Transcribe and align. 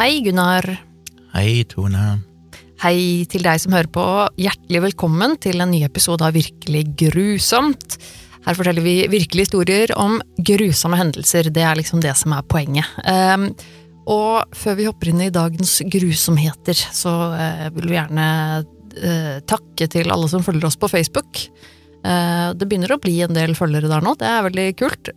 Hei, 0.00 0.22
Gunnar. 0.24 0.64
Hei, 1.34 1.60
Tone. 1.68 2.22
Hei 2.80 3.26
til 3.28 3.42
deg 3.44 3.58
som 3.60 3.74
hører 3.76 3.90
på. 3.92 4.04
Hjertelig 4.40 4.80
velkommen 4.86 5.34
til 5.44 5.60
en 5.60 5.68
ny 5.74 5.82
episode 5.84 6.24
av 6.24 6.32
Virkelig 6.32 6.86
grusomt. 7.02 7.98
Her 8.46 8.56
forteller 8.56 8.80
vi 8.80 8.94
virkelige 9.12 9.50
historier 9.50 9.92
om 10.00 10.16
grusomme 10.40 10.96
hendelser. 10.96 11.50
Det 11.52 11.66
er 11.68 11.76
liksom 11.76 12.00
det 12.00 12.14
som 12.16 12.32
er 12.32 12.48
poenget. 12.48 12.88
Um, 13.04 13.50
og 14.08 14.56
før 14.56 14.78
vi 14.78 14.88
hopper 14.88 15.12
inn 15.12 15.20
i 15.26 15.28
dagens 15.34 15.82
grusomheter, 15.92 16.80
så 16.96 17.12
uh, 17.36 17.68
vil 17.76 17.92
vi 17.92 17.98
gjerne 17.98 18.30
uh, 18.64 19.36
takke 19.52 19.90
til 19.98 20.08
alle 20.16 20.32
som 20.32 20.48
følger 20.48 20.70
oss 20.70 20.80
på 20.80 20.88
Facebook. 20.96 21.44
Uh, 22.00 22.52
det 22.56 22.64
begynner 22.68 22.94
å 22.94 23.00
bli 23.02 23.18
en 23.24 23.36
del 23.36 23.52
følgere 23.58 23.90
der 23.90 24.04
nå, 24.04 24.14
det 24.20 24.28
er 24.28 24.46
veldig 24.46 24.68
kult. 24.80 25.10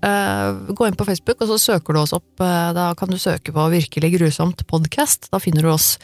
gå 0.74 0.88
inn 0.88 0.98
på 1.00 1.08
Facebook, 1.08 1.40
og 1.42 1.54
så 1.54 1.60
søker 1.62 1.96
du 1.96 2.02
oss 2.02 2.16
opp. 2.16 2.32
da 2.40 2.92
kan 3.00 3.12
du 3.12 3.18
søke 3.18 3.54
på 3.56 3.70
Virkelig 3.74 4.18
grusomt 4.18 4.66
podcast. 4.68 5.30
Da 5.32 5.40
finner 5.40 5.64
du 5.64 5.72
oss. 5.74 5.96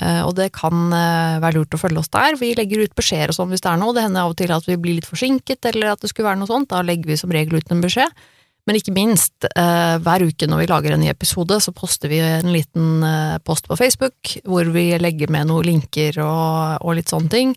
Og 0.00 0.32
det 0.38 0.52
kan 0.56 0.88
være 0.92 1.58
lurt 1.58 1.74
å 1.76 1.80
følge 1.80 2.00
oss 2.00 2.12
der. 2.12 2.38
Vi 2.40 2.54
legger 2.56 2.84
ut 2.86 2.94
beskjeder 2.96 3.32
og 3.32 3.36
sånn 3.36 3.50
hvis 3.52 3.64
det 3.64 3.72
er 3.72 3.80
noe. 3.80 3.92
Det 3.92 4.06
hender 4.06 4.24
av 4.24 4.32
og 4.32 4.38
til 4.38 4.54
at 4.54 4.68
vi 4.68 4.78
blir 4.80 4.96
litt 5.00 5.08
forsinket, 5.10 5.60
eller 5.72 5.92
at 5.92 6.00
det 6.00 6.12
skulle 6.12 6.30
være 6.30 6.40
noe 6.40 6.50
sånt. 6.50 6.70
Da 6.70 6.80
legger 6.86 7.12
vi 7.12 7.18
som 7.20 7.34
regel 7.34 7.58
ut 7.58 7.74
en 7.74 7.84
beskjed. 7.84 8.22
Men 8.62 8.78
ikke 8.78 8.94
minst, 8.94 9.34
hver 9.42 10.22
uke 10.22 10.46
når 10.46 10.60
vi 10.62 10.70
lager 10.70 10.94
en 10.94 11.02
ny 11.02 11.10
episode, 11.10 11.58
så 11.58 11.74
poster 11.74 12.12
vi 12.12 12.20
en 12.22 12.52
liten 12.54 13.02
post 13.46 13.66
på 13.66 13.78
Facebook 13.78 14.36
hvor 14.46 14.70
vi 14.74 14.92
legger 15.02 15.32
med 15.34 15.50
noen 15.50 15.66
linker 15.66 16.20
og, 16.22 16.78
og 16.78 16.98
litt 16.98 17.10
sånne 17.10 17.32
ting. 17.32 17.56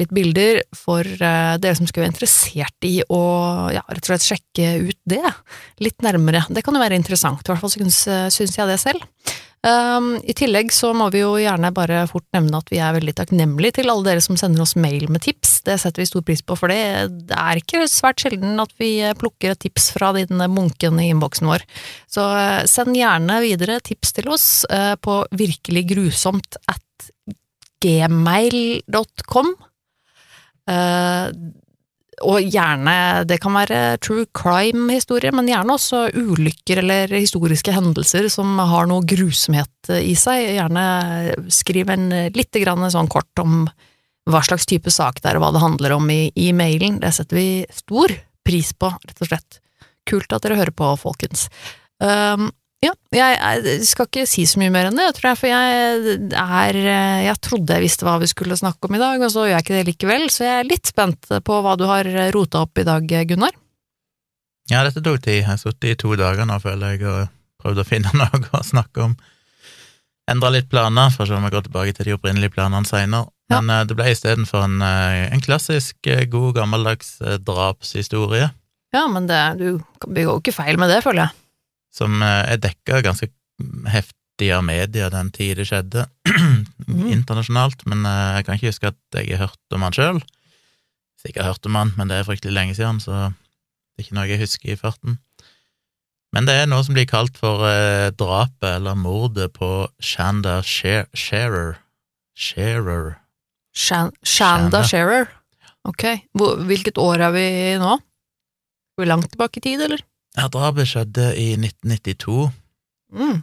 Litt 0.00 0.12
bilder 0.14 0.60
for 0.76 1.06
dere 1.06 1.74
som 1.76 1.88
skulle 1.88 2.06
være 2.06 2.14
interessert 2.14 2.86
i 2.88 2.98
å 3.02 3.22
ja, 3.74 3.82
rett 3.88 4.04
og 4.04 4.10
slett 4.12 4.26
sjekke 4.26 4.68
ut 4.88 4.98
det 5.08 5.22
litt 5.84 6.04
nærmere. 6.04 6.44
Det 6.52 6.62
kan 6.64 6.76
jo 6.76 6.82
være 6.82 6.98
interessant, 6.98 7.42
i 7.44 7.52
hvert 7.52 7.62
fall 7.62 7.72
syns, 7.72 8.04
syns 8.34 8.56
jeg 8.56 8.70
det 8.70 8.78
selv. 8.82 9.04
Um, 9.66 10.12
I 10.22 10.34
tillegg 10.36 10.68
så 10.70 10.92
må 10.94 11.08
vi 11.10 11.24
jo 11.24 11.32
gjerne 11.40 11.72
bare 11.74 12.04
fort 12.06 12.26
nevne 12.36 12.60
at 12.60 12.68
vi 12.70 12.78
er 12.78 12.94
veldig 12.94 13.16
takknemlige 13.18 13.80
til 13.80 13.90
alle 13.90 14.06
dere 14.06 14.22
som 14.22 14.38
sender 14.38 14.62
oss 14.62 14.76
mail 14.78 15.08
med 15.10 15.24
tips. 15.24 15.56
Det 15.66 15.78
setter 15.82 16.04
vi 16.04 16.06
stor 16.06 16.22
pris 16.26 16.44
på, 16.46 16.54
for 16.58 16.70
det, 16.70 16.78
er 17.34 17.58
ikke 17.58 17.82
svært 17.90 18.22
sjelden 18.22 18.62
at 18.62 18.70
vi 18.78 18.92
plukker 19.18 19.54
et 19.56 19.62
tips 19.64 19.90
fra 19.96 20.12
den 20.14 20.38
munken 20.54 21.00
i 21.02 21.08
innboksen 21.10 21.50
vår. 21.50 21.66
Så 22.06 22.28
send 22.70 22.94
gjerne 22.94 23.40
videre 23.42 23.80
tips 23.82 24.14
til 24.20 24.30
oss 24.30 24.48
på 25.02 25.18
virkeliggrusomt 25.34 26.60
at 26.70 27.10
gmail.com. 27.84 29.54
Uh, 30.66 31.28
og 32.24 32.46
gjerne, 32.48 33.24
det 33.28 33.36
kan 33.42 33.52
være 33.52 33.80
true 34.00 34.24
crime-historie, 34.36 35.34
men 35.36 35.50
gjerne 35.50 35.74
også 35.74 36.06
ulykker 36.16 36.80
eller 36.80 37.12
historiske 37.12 37.74
hendelser 37.76 38.30
som 38.32 38.56
har 38.56 38.88
noe 38.88 39.04
grusomhet 39.04 39.90
i 40.00 40.14
seg. 40.16 40.54
Gjerne 40.56 40.86
skriv 41.52 41.92
en 41.92 42.08
lite 42.32 42.62
grann 42.64 42.88
sånn 42.92 43.10
kort 43.12 43.44
om 43.44 43.66
hva 44.26 44.40
slags 44.42 44.66
type 44.66 44.90
sak 44.90 45.20
det 45.20 45.30
er, 45.30 45.38
og 45.38 45.44
hva 45.44 45.52
det 45.54 45.62
handler 45.62 45.96
om 45.98 46.08
i, 46.10 46.30
i 46.34 46.50
mailen. 46.56 46.98
Det 47.02 47.12
setter 47.14 47.38
vi 47.38 47.48
stor 47.74 48.14
pris 48.46 48.72
på, 48.72 48.90
rett 48.90 49.22
og 49.22 49.30
slett. 49.30 49.60
Kult 50.08 50.32
at 50.32 50.46
dere 50.46 50.58
hører 50.58 50.74
på, 50.74 50.88
folkens. 51.02 51.46
Um, 52.02 52.48
ja, 52.84 52.92
jeg, 53.14 53.36
jeg, 53.64 53.84
skal 53.88 54.08
ikke 54.08 54.26
si 54.28 54.44
så 54.46 54.60
mye 54.60 54.72
mer 54.74 54.90
enn 54.90 54.98
det, 54.98 55.08
tror 55.16 55.30
jeg, 55.30 55.38
for 55.40 55.48
jeg 55.48 56.16
er 56.36 56.78
Jeg 57.24 57.36
trodde 57.42 57.78
jeg 57.78 57.84
visste 57.86 58.06
hva 58.06 58.18
vi 58.20 58.28
skulle 58.30 58.58
snakke 58.58 58.88
om 58.88 58.98
i 58.98 59.00
dag, 59.00 59.22
og 59.22 59.32
så 59.32 59.46
gjør 59.46 59.56
jeg 59.56 59.64
ikke 59.64 59.76
det 59.78 59.86
likevel, 59.90 60.26
så 60.32 60.44
jeg 60.44 60.58
er 60.60 60.68
litt 60.68 60.90
spent 60.90 61.30
på 61.46 61.60
hva 61.64 61.76
du 61.80 61.86
har 61.88 62.10
rota 62.36 62.66
opp 62.66 62.82
i 62.82 62.86
dag, 62.86 63.06
Gunnar. 63.30 63.56
Ja, 64.70 64.82
dette 64.82 65.00
tok 65.00 65.22
tid. 65.22 65.40
Jeg 65.40 65.46
har 65.48 65.60
sittet 65.62 65.92
i 65.92 65.96
to 65.98 66.12
dager 66.18 66.46
nå, 66.48 66.58
føler 66.62 66.96
jeg, 66.96 67.06
og 67.06 67.32
prøvd 67.62 67.80
å 67.80 67.86
finne 67.86 68.12
noe 68.20 68.42
å 68.52 68.62
snakke 68.66 69.08
om. 69.08 69.16
Endra 70.30 70.50
litt 70.50 70.68
planer, 70.68 71.12
for 71.14 71.22
å 71.22 71.30
se 71.30 71.38
om 71.38 71.46
jeg 71.46 71.54
går 71.54 71.66
tilbake 71.68 71.96
til 71.96 72.10
de 72.10 72.16
opprinnelige 72.16 72.56
planene 72.56 72.88
seinere. 72.88 73.30
Ja. 73.46 73.60
Men 73.60 73.70
uh, 73.70 73.84
det 73.86 73.94
ble 73.94 74.10
istedenfor 74.10 74.64
en, 74.66 74.80
uh, 74.82 75.30
en 75.30 75.42
klassisk, 75.44 75.96
uh, 76.10 76.24
god, 76.26 76.56
gammeldags 76.58 77.16
drapshistorie. 77.46 78.50
Ja, 78.94 79.06
men 79.10 79.30
det, 79.30 79.40
du 79.62 79.68
begår 80.02 80.32
jo 80.34 80.40
ikke 80.42 80.56
feil 80.56 80.82
med 80.82 80.90
det, 80.90 81.04
føler 81.06 81.28
jeg 81.28 81.45
som 81.96 82.22
eh, 82.22 82.42
er 82.52 82.62
dekka 82.62 83.02
ganske 83.06 83.30
heftig 83.88 84.50
av 84.52 84.64
media 84.66 85.08
den 85.12 85.30
tid 85.32 85.56
det 85.60 85.68
skjedde, 85.70 86.06
mm. 86.88 87.06
internasjonalt, 87.14 87.86
men 87.88 88.04
eh, 88.04 88.38
jeg 88.38 88.46
kan 88.46 88.58
ikke 88.58 88.72
huske 88.72 88.92
at 88.92 89.20
jeg 89.20 89.36
har 89.36 89.48
hørt 89.48 89.76
om 89.76 89.86
han 89.86 89.96
sjøl. 89.96 90.22
Sikkert 91.22 91.48
hørt 91.48 91.68
om 91.68 91.78
han, 91.80 91.94
men 91.96 92.12
det 92.12 92.20
er 92.20 92.28
fryktelig 92.28 92.54
lenge 92.54 92.76
siden, 92.76 93.00
så 93.02 93.30
det 93.30 94.02
er 94.02 94.06
ikke 94.06 94.18
noe 94.18 94.28
jeg 94.28 94.42
husker 94.44 94.74
i 94.74 94.80
farten. 94.80 95.20
Men 96.34 96.44
det 96.48 96.56
er 96.58 96.66
noe 96.68 96.84
som 96.84 96.96
blir 96.96 97.06
kalt 97.08 97.38
for 97.40 97.64
eh, 97.64 98.10
drapet 98.12 98.68
eller 98.74 98.98
mordet 98.98 99.48
på 99.56 99.86
Shanda 100.04 100.58
Shearer. 100.66 101.78
Shearer. 102.36 103.14
Shanda 103.72 104.82
Shearer? 104.84 105.30
Ok. 105.88 106.04
Hvilket 106.68 107.00
år 107.00 107.24
er 107.28 107.32
vi 107.32 107.46
i 107.46 107.72
nå? 107.80 107.94
Er 107.96 109.00
vi 109.00 109.08
langt 109.08 109.30
tilbake 109.32 109.62
i 109.62 109.64
tid, 109.64 109.86
eller? 109.86 110.04
Ja, 110.36 110.48
drapet 110.52 110.88
skjedde 110.90 111.30
i 111.38 111.52
1992. 111.56 112.50
Mm. 113.16 113.42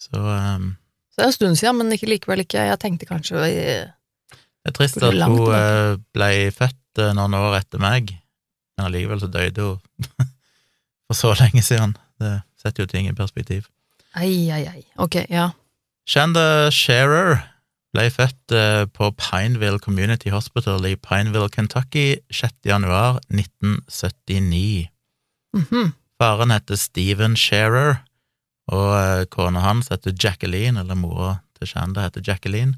Så 0.00 0.16
um, 0.16 0.76
Så 1.12 1.20
det 1.20 1.24
er 1.24 1.30
en 1.30 1.36
stund 1.36 1.56
siden, 1.60 1.78
men 1.78 1.92
ikke 1.92 2.08
likevel 2.08 2.40
ikke 2.40 2.62
Jeg 2.64 2.80
tenkte 2.80 3.06
kanskje 3.06 3.42
i, 3.44 3.58
Det 3.84 4.70
er 4.70 4.76
trist 4.76 4.96
at 5.02 5.22
hun 5.28 5.40
uh, 5.52 6.00
ble 6.16 6.30
født 6.56 7.02
uh, 7.02 7.12
noen 7.16 7.36
år 7.36 7.58
etter 7.60 7.82
meg, 7.82 8.14
men 8.76 8.88
allikevel 8.88 9.20
så 9.20 9.28
døde 9.30 9.66
hun 9.68 10.08
for 11.06 11.18
så 11.18 11.34
lenge 11.40 11.62
siden. 11.62 11.96
Det 12.20 12.40
setter 12.60 12.84
jo 12.84 12.90
ting 12.90 13.08
i 13.08 13.16
perspektiv. 13.16 13.68
Ei, 14.16 14.50
ei, 14.50 14.64
ei. 14.66 14.84
Ok, 14.98 15.22
ja. 15.30 15.50
Shanda 16.08 16.70
Shearer 16.74 17.38
ble 17.94 18.06
født 18.12 18.54
uh, 18.54 18.84
på 18.90 19.10
Pineville 19.18 19.78
Community 19.82 20.32
Hospital 20.34 20.84
i 20.86 20.96
Pineville, 20.96 21.50
Kentucky 21.52 22.16
6. 22.30 22.54
januar 22.66 23.20
1979. 23.30 24.90
Mm 25.56 25.64
-hmm. 25.70 25.92
Faren 26.18 26.50
heter 26.50 26.76
Steven 26.76 27.36
Shearer, 27.36 27.96
og 28.68 28.90
eh, 28.94 29.24
kona 29.26 29.60
hans 29.60 29.88
heter 29.88 30.12
Jacqueline, 30.24 30.80
eller 30.80 30.94
mora 30.94 31.38
til 31.58 31.66
Shanda 31.66 32.00
heter 32.00 32.22
Jacqueline. 32.26 32.76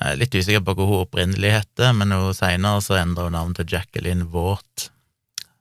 Jeg 0.00 0.12
er 0.12 0.16
litt 0.16 0.34
usikker 0.34 0.62
på 0.64 0.74
hva 0.74 0.86
hun 0.88 1.02
opprinnelig 1.04 1.50
heter, 1.52 1.92
men 1.92 2.14
hun 2.14 2.34
senere 2.34 2.80
så 2.80 2.96
endra 3.00 3.26
hun 3.28 3.36
navn 3.36 3.54
til 3.54 3.66
Jacqueline 3.68 4.24
Vaught. 4.32 4.90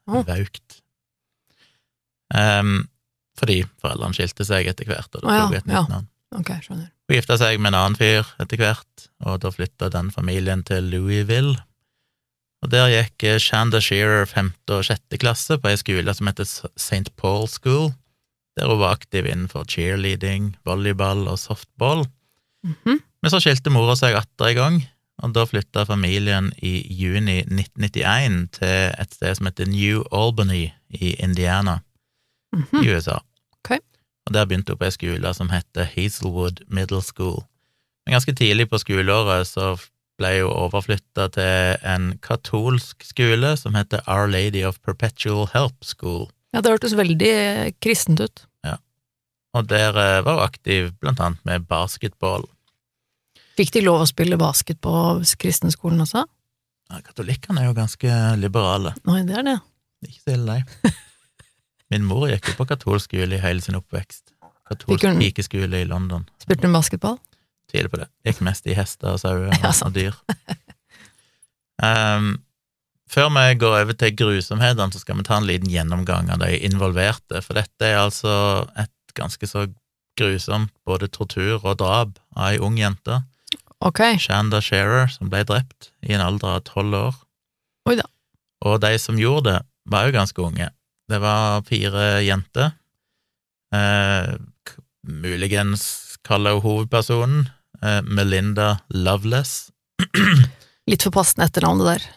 Oh. 0.08 0.24
Vaukt. 0.28 0.80
Um, 2.32 2.88
fordi 3.40 3.66
foreldrene 3.82 4.16
skilte 4.16 4.46
seg 4.48 4.70
etter 4.72 4.88
hvert, 4.88 5.10
og 5.16 5.20
da 5.20 5.28
tok 5.28 5.34
oh, 5.34 5.54
ja, 5.54 5.60
et 5.60 5.68
nytt 5.68 5.76
ja. 5.76 5.84
navn. 5.90 6.08
Okay. 6.32 6.62
Hun 6.70 6.86
gifta 7.12 7.36
seg 7.42 7.60
med 7.60 7.74
en 7.74 7.80
annen 7.82 8.00
fyr 8.00 8.30
etter 8.40 8.62
hvert, 8.62 9.08
og 9.26 9.42
da 9.44 9.52
flytta 9.52 9.90
den 9.92 10.14
familien 10.16 10.64
til 10.68 10.88
Louisville. 10.94 11.58
Og 12.62 12.72
Der 12.72 12.92
gikk 12.94 13.26
Shanda 13.42 13.80
Shearer 13.82 14.28
femte 14.30 14.78
og 14.78 14.86
sjette 14.86 15.18
klasse 15.18 15.58
på 15.58 15.72
ei 15.72 15.80
skole 15.82 16.14
som 16.14 16.30
heter 16.30 16.46
St. 16.46 17.10
Paul 17.18 17.48
School, 17.50 17.92
der 18.58 18.70
hun 18.70 18.82
var 18.84 18.98
aktiv 18.98 19.26
innenfor 19.26 19.66
cheerleading, 19.66 20.56
volleyball 20.66 21.28
og 21.28 21.40
softball. 21.40 22.06
Mm 22.64 22.76
-hmm. 22.84 23.00
Men 23.22 23.32
så 23.32 23.40
skilte 23.40 23.70
mora 23.70 23.96
seg 23.96 24.16
atter 24.16 24.46
en 24.46 24.56
gang, 24.56 24.88
og 25.22 25.34
da 25.34 25.46
flytta 25.46 25.86
familien 25.86 26.52
i 26.58 26.74
juni 26.90 27.40
1991 27.40 28.50
til 28.52 28.94
et 29.00 29.14
sted 29.14 29.36
som 29.36 29.46
heter 29.46 29.66
New 29.66 30.04
Albany 30.12 30.70
i 30.90 31.16
Indiana 31.20 31.80
mm 32.54 32.64
-hmm. 32.64 32.84
i 32.84 32.96
USA. 32.96 33.20
Okay. 33.64 33.80
Og 34.26 34.34
der 34.34 34.46
begynte 34.46 34.72
hun 34.72 34.78
på 34.78 34.86
ei 34.86 34.92
skole 34.92 35.34
som 35.34 35.50
heter 35.50 35.84
Hazelwood 35.84 36.62
Middle 36.68 37.02
School. 37.02 37.44
Men 38.06 38.14
ganske 38.14 38.34
tidlig 38.34 38.70
på 38.70 38.78
skoleåret 38.78 39.48
så 39.48 39.78
ble 40.22 40.32
jo 40.38 40.52
overflytta 40.54 41.28
til 41.34 41.82
en 41.88 42.14
katolsk 42.22 43.04
skole 43.08 43.56
som 43.58 43.76
heter 43.78 44.04
Our 44.06 44.30
Lady 44.30 44.62
of 44.68 44.78
Perpetual 44.86 45.50
Help 45.56 45.82
School. 45.86 46.30
Ja, 46.54 46.62
det 46.62 46.76
hørtes 46.76 46.96
veldig 47.00 47.34
kristent 47.82 48.22
ut. 48.22 48.44
Ja, 48.68 48.78
og 49.58 49.70
der 49.72 49.96
eh, 49.98 50.24
var 50.26 50.38
hun 50.38 50.46
aktiv 50.46 50.92
blant 51.02 51.22
annet 51.24 51.42
med 51.48 51.66
basketball. 51.70 52.46
Fikk 53.58 53.74
de 53.76 53.86
lov 53.86 54.04
å 54.04 54.10
spille 54.10 54.40
basket 54.40 54.80
på 54.84 54.94
kristenskolen 55.42 56.04
også? 56.06 56.26
Ja, 56.92 57.00
Katolikkene 57.06 57.64
er 57.64 57.72
jo 57.72 57.78
ganske 57.78 58.20
liberale. 58.40 58.94
Nei, 59.08 59.22
det 59.28 59.40
er 59.40 59.48
det. 59.48 59.58
Ikke 60.08 60.22
så 60.22 60.36
ille, 60.36 60.60
nei. 60.60 60.92
Min 61.92 62.06
mor 62.08 62.30
gikk 62.32 62.52
jo 62.52 62.60
på 62.60 62.68
katolsk 62.70 63.12
skole 63.12 63.36
i 63.36 63.42
hele 63.44 63.64
sin 63.64 63.76
oppvekst. 63.80 64.32
Katolsk 64.72 65.20
pikeskole 65.20 65.84
i 65.84 65.88
London. 65.88 66.24
Spilte 66.40 66.68
hun 66.70 66.78
basketball? 66.78 67.20
Tviler 67.72 67.92
på 67.92 68.02
det. 68.02 68.08
Gikk 68.28 68.42
mest 68.46 68.68
i 68.68 68.76
hester 68.78 69.12
og 69.16 69.22
sauer 69.22 69.52
og, 69.52 69.68
og 69.88 69.94
dyr. 69.96 70.18
Um, 71.82 72.34
før 73.12 73.32
vi 73.34 73.58
går 73.60 73.78
over 73.82 73.98
til 73.98 74.16
grusomhetene, 74.16 74.94
så 74.94 75.02
skal 75.02 75.18
vi 75.20 75.28
ta 75.28 75.40
en 75.40 75.48
liten 75.50 75.72
gjennomgang 75.72 76.30
av 76.32 76.44
de 76.44 76.54
involverte, 76.68 77.42
for 77.44 77.58
dette 77.58 77.88
er 77.88 78.00
altså 78.04 78.68
et 78.80 79.16
ganske 79.18 79.48
så 79.50 79.66
grusomt 80.20 80.72
både 80.88 81.10
tortur 81.12 81.64
og 81.64 81.80
drap 81.82 82.20
av 82.36 82.52
ei 82.52 82.60
ung 82.64 82.78
jente. 82.80 83.22
Ok. 83.82 84.04
Shanda 84.22 84.62
Shearer, 84.62 85.10
som 85.10 85.32
ble 85.32 85.42
drept 85.48 85.90
i 86.06 86.14
en 86.14 86.24
alder 86.24 86.60
av 86.60 86.66
tolv 86.68 86.98
år. 87.00 87.18
Oi 87.90 87.98
da. 87.98 88.06
Og 88.68 88.78
de 88.84 88.94
som 89.02 89.18
gjorde 89.18 89.50
det, 89.50 89.60
var 89.90 90.06
jo 90.06 90.16
ganske 90.16 90.44
unge. 90.44 90.70
Det 91.10 91.20
var 91.20 91.64
fire 91.68 92.22
jenter. 92.22 92.76
Eh, 93.74 94.36
muligens 95.02 95.84
kaller 96.28 96.60
hun 96.60 96.64
hovedpersonen, 96.68 97.50
Melinda 98.06 98.76
Loveless. 98.94 99.72
Litt 100.90 101.06
for 101.06 101.14
passende 101.16 101.48
etternavn, 101.48 101.82
det 101.82 101.94
der. 101.94 102.10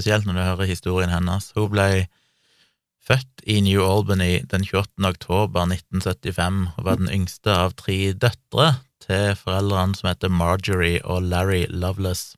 Spesielt 0.00 0.24
når 0.24 0.36
du 0.36 0.40
hører 0.40 0.70
historien 0.70 1.12
hennes. 1.12 1.50
Hun 1.56 1.70
ble 1.74 1.86
født 3.04 3.42
i 3.44 3.58
New 3.64 3.82
Albany 3.82 4.44
den 4.48 4.62
28. 4.64 5.02
oktober 5.08 5.66
1975 5.66 6.60
og 6.76 6.84
var 6.86 7.00
den 7.00 7.10
yngste 7.12 7.52
av 7.52 7.74
tre 7.76 8.12
døtre 8.12 8.68
til 9.02 9.34
foreldrene 9.40 9.98
som 9.98 10.08
heter 10.12 10.32
Marjorie 10.32 11.02
og 11.02 11.26
Larry 11.26 11.64
Loveless. 11.68 12.36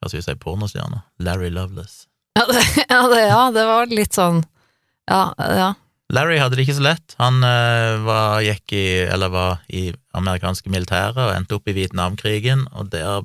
Høres 0.00 0.14
ut 0.14 0.26
som 0.26 0.36
ei 0.36 0.40
pornostjerne. 0.44 1.02
Larry 1.18 1.50
Loveless. 1.52 2.06
Ja 2.38 2.46
det, 2.48 2.62
ja, 2.84 3.02
det, 3.10 3.20
ja, 3.26 3.42
det 3.52 3.64
var 3.64 3.92
litt 3.92 4.16
sånn 4.16 4.42
Ja, 5.08 5.32
ja. 5.36 5.70
Larry 6.12 6.36
hadde 6.38 6.58
det 6.58 6.66
ikke 6.66 6.76
så 6.76 6.84
lett. 6.86 7.14
Han 7.18 7.40
uh, 7.42 8.00
var, 8.06 8.40
gikk 8.44 8.76
i, 8.76 8.86
eller 9.10 9.32
var 9.32 9.62
i 9.68 9.88
amerikanske 10.16 10.72
militæret 10.72 11.20
og 11.20 11.34
endte 11.34 11.58
opp 11.58 11.68
i 11.68 11.76
Vietnamkrigen, 11.76 12.66
og 12.72 12.90
der 12.94 13.24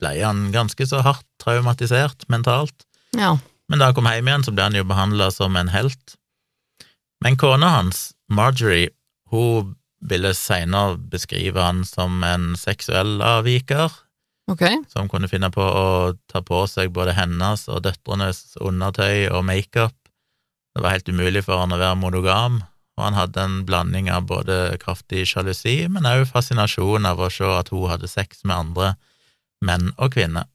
ble 0.00 0.14
han 0.18 0.48
ganske 0.54 0.86
så 0.88 1.02
hardt 1.06 1.26
traumatisert 1.42 2.26
mentalt. 2.32 2.86
ja. 3.16 3.36
Men 3.70 3.78
da 3.78 3.86
han 3.86 3.94
kom 3.94 4.08
hjem 4.10 4.26
igjen, 4.26 4.42
så 4.42 4.50
ble 4.50 4.64
han 4.66 4.74
jo 4.74 4.82
behandla 4.82 5.28
som 5.30 5.54
en 5.54 5.68
helt. 5.70 6.16
Men 7.22 7.36
kona 7.38 7.68
hans, 7.76 8.08
Marjorie, 8.26 8.90
hun 9.30 9.76
ville 10.10 10.32
seinere 10.34 10.96
beskrive 11.12 11.62
han 11.62 11.84
som 11.86 12.24
en 12.26 12.54
seksuell 12.58 13.20
avviker, 13.22 13.92
okay. 14.50 14.80
som 14.90 15.08
kunne 15.12 15.30
finne 15.30 15.52
på 15.54 15.62
å 15.62 15.86
ta 16.32 16.42
på 16.42 16.64
seg 16.70 16.90
både 16.96 17.14
hennes 17.14 17.66
og 17.70 17.84
døtrenes 17.84 18.56
undertøy 18.58 19.28
og 19.28 19.44
makeup. 19.46 19.94
Det 20.74 20.82
var 20.82 20.96
helt 20.96 21.12
umulig 21.12 21.44
for 21.46 21.62
han 21.62 21.76
å 21.76 21.78
være 21.78 22.00
monogam, 22.00 22.60
og 23.00 23.08
han 23.08 23.18
hadde 23.18 23.42
en 23.42 23.58
blanding 23.66 24.10
av 24.12 24.28
både 24.28 24.76
kraftig 24.82 25.24
sjalusi, 25.32 25.82
men 25.88 26.08
òg 26.08 26.26
fascinasjon 26.28 27.08
av 27.08 27.20
å 27.24 27.30
se 27.32 27.48
at 27.48 27.72
hun 27.72 27.88
hadde 27.90 28.10
sex 28.10 28.44
med 28.44 28.56
andre 28.58 28.94
menn 29.64 29.90
og 29.96 30.12
kvinner. 30.14 30.46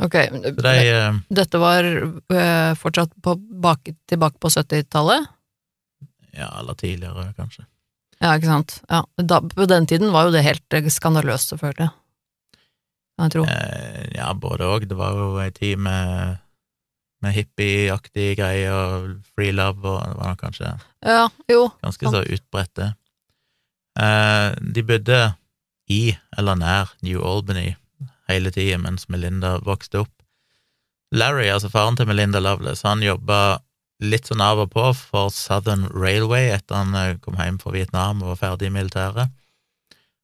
Ok, 0.00 0.16
de, 0.16 0.72
eh, 0.72 1.18
Dette 1.28 1.60
var 1.60 1.84
øh, 1.84 2.72
fortsatt 2.80 3.12
på, 3.20 3.36
bak, 3.36 3.92
tilbake 4.08 4.40
på 4.40 4.48
70-tallet? 4.48 5.28
ja, 6.32 6.48
eller 6.60 6.74
tidligere, 6.74 7.32
kanskje. 7.36 7.64
Ja, 8.20 8.34
ikke 8.36 8.50
sant. 8.50 8.76
Ja. 8.90 9.04
Da, 9.16 9.40
på 9.40 9.66
den 9.68 9.86
tiden 9.88 10.12
var 10.12 10.28
jo 10.28 10.34
det 10.34 10.44
helt 10.44 10.76
eh, 10.76 10.88
skandaløst, 10.92 11.54
selvfølgelig. 11.54 11.90
Kan 13.16 13.28
jeg 13.28 13.34
tro. 13.34 13.44
Eh, 13.48 14.06
ja, 14.18 14.30
både 14.36 14.68
òg. 14.68 14.86
Det 14.90 14.98
var 14.98 15.16
jo 15.16 15.30
ei 15.42 15.50
tid 15.56 15.80
med, 15.80 16.40
med 17.22 17.34
hippieaktige 17.36 18.36
greier 18.38 18.72
og 18.72 19.10
free 19.34 19.52
love, 19.52 19.82
og 19.84 20.00
det 20.06 20.16
var 20.18 20.30
nok 20.32 20.40
kanskje 20.40 20.70
Ja, 21.04 21.26
jo. 21.50 21.66
ganske 21.82 22.12
så 22.14 22.22
utbredt, 22.24 22.72
det. 22.80 22.90
Eh, 24.00 24.54
de 24.74 24.82
bodde 24.86 25.18
i 25.90 26.14
eller 26.38 26.56
nær 26.56 26.92
New 27.02 27.20
Albany 27.26 27.74
hele 28.30 28.52
tida 28.54 28.78
mens 28.78 29.08
Melinda 29.10 29.56
vokste 29.66 30.04
opp. 30.04 30.12
Larry, 31.12 31.48
altså 31.50 31.68
faren 31.72 31.96
til 31.98 32.06
Melinda 32.06 32.38
Loveless, 32.38 32.84
han 32.86 33.02
jobba 33.02 33.58
litt 34.00 34.30
sånn 34.30 34.40
av 34.40 34.62
og 34.62 34.70
på 34.72 34.84
for 34.96 35.32
Southern 35.34 35.88
Railway 35.92 36.52
etter 36.54 36.78
han 36.78 36.94
eh, 36.96 37.16
kom 37.20 37.36
hjem 37.36 37.58
fra 37.60 37.74
Vietnam 37.74 38.22
og 38.22 38.32
var 38.32 38.40
ferdig 38.46 38.70
i 38.70 38.74
militæret. 38.78 39.34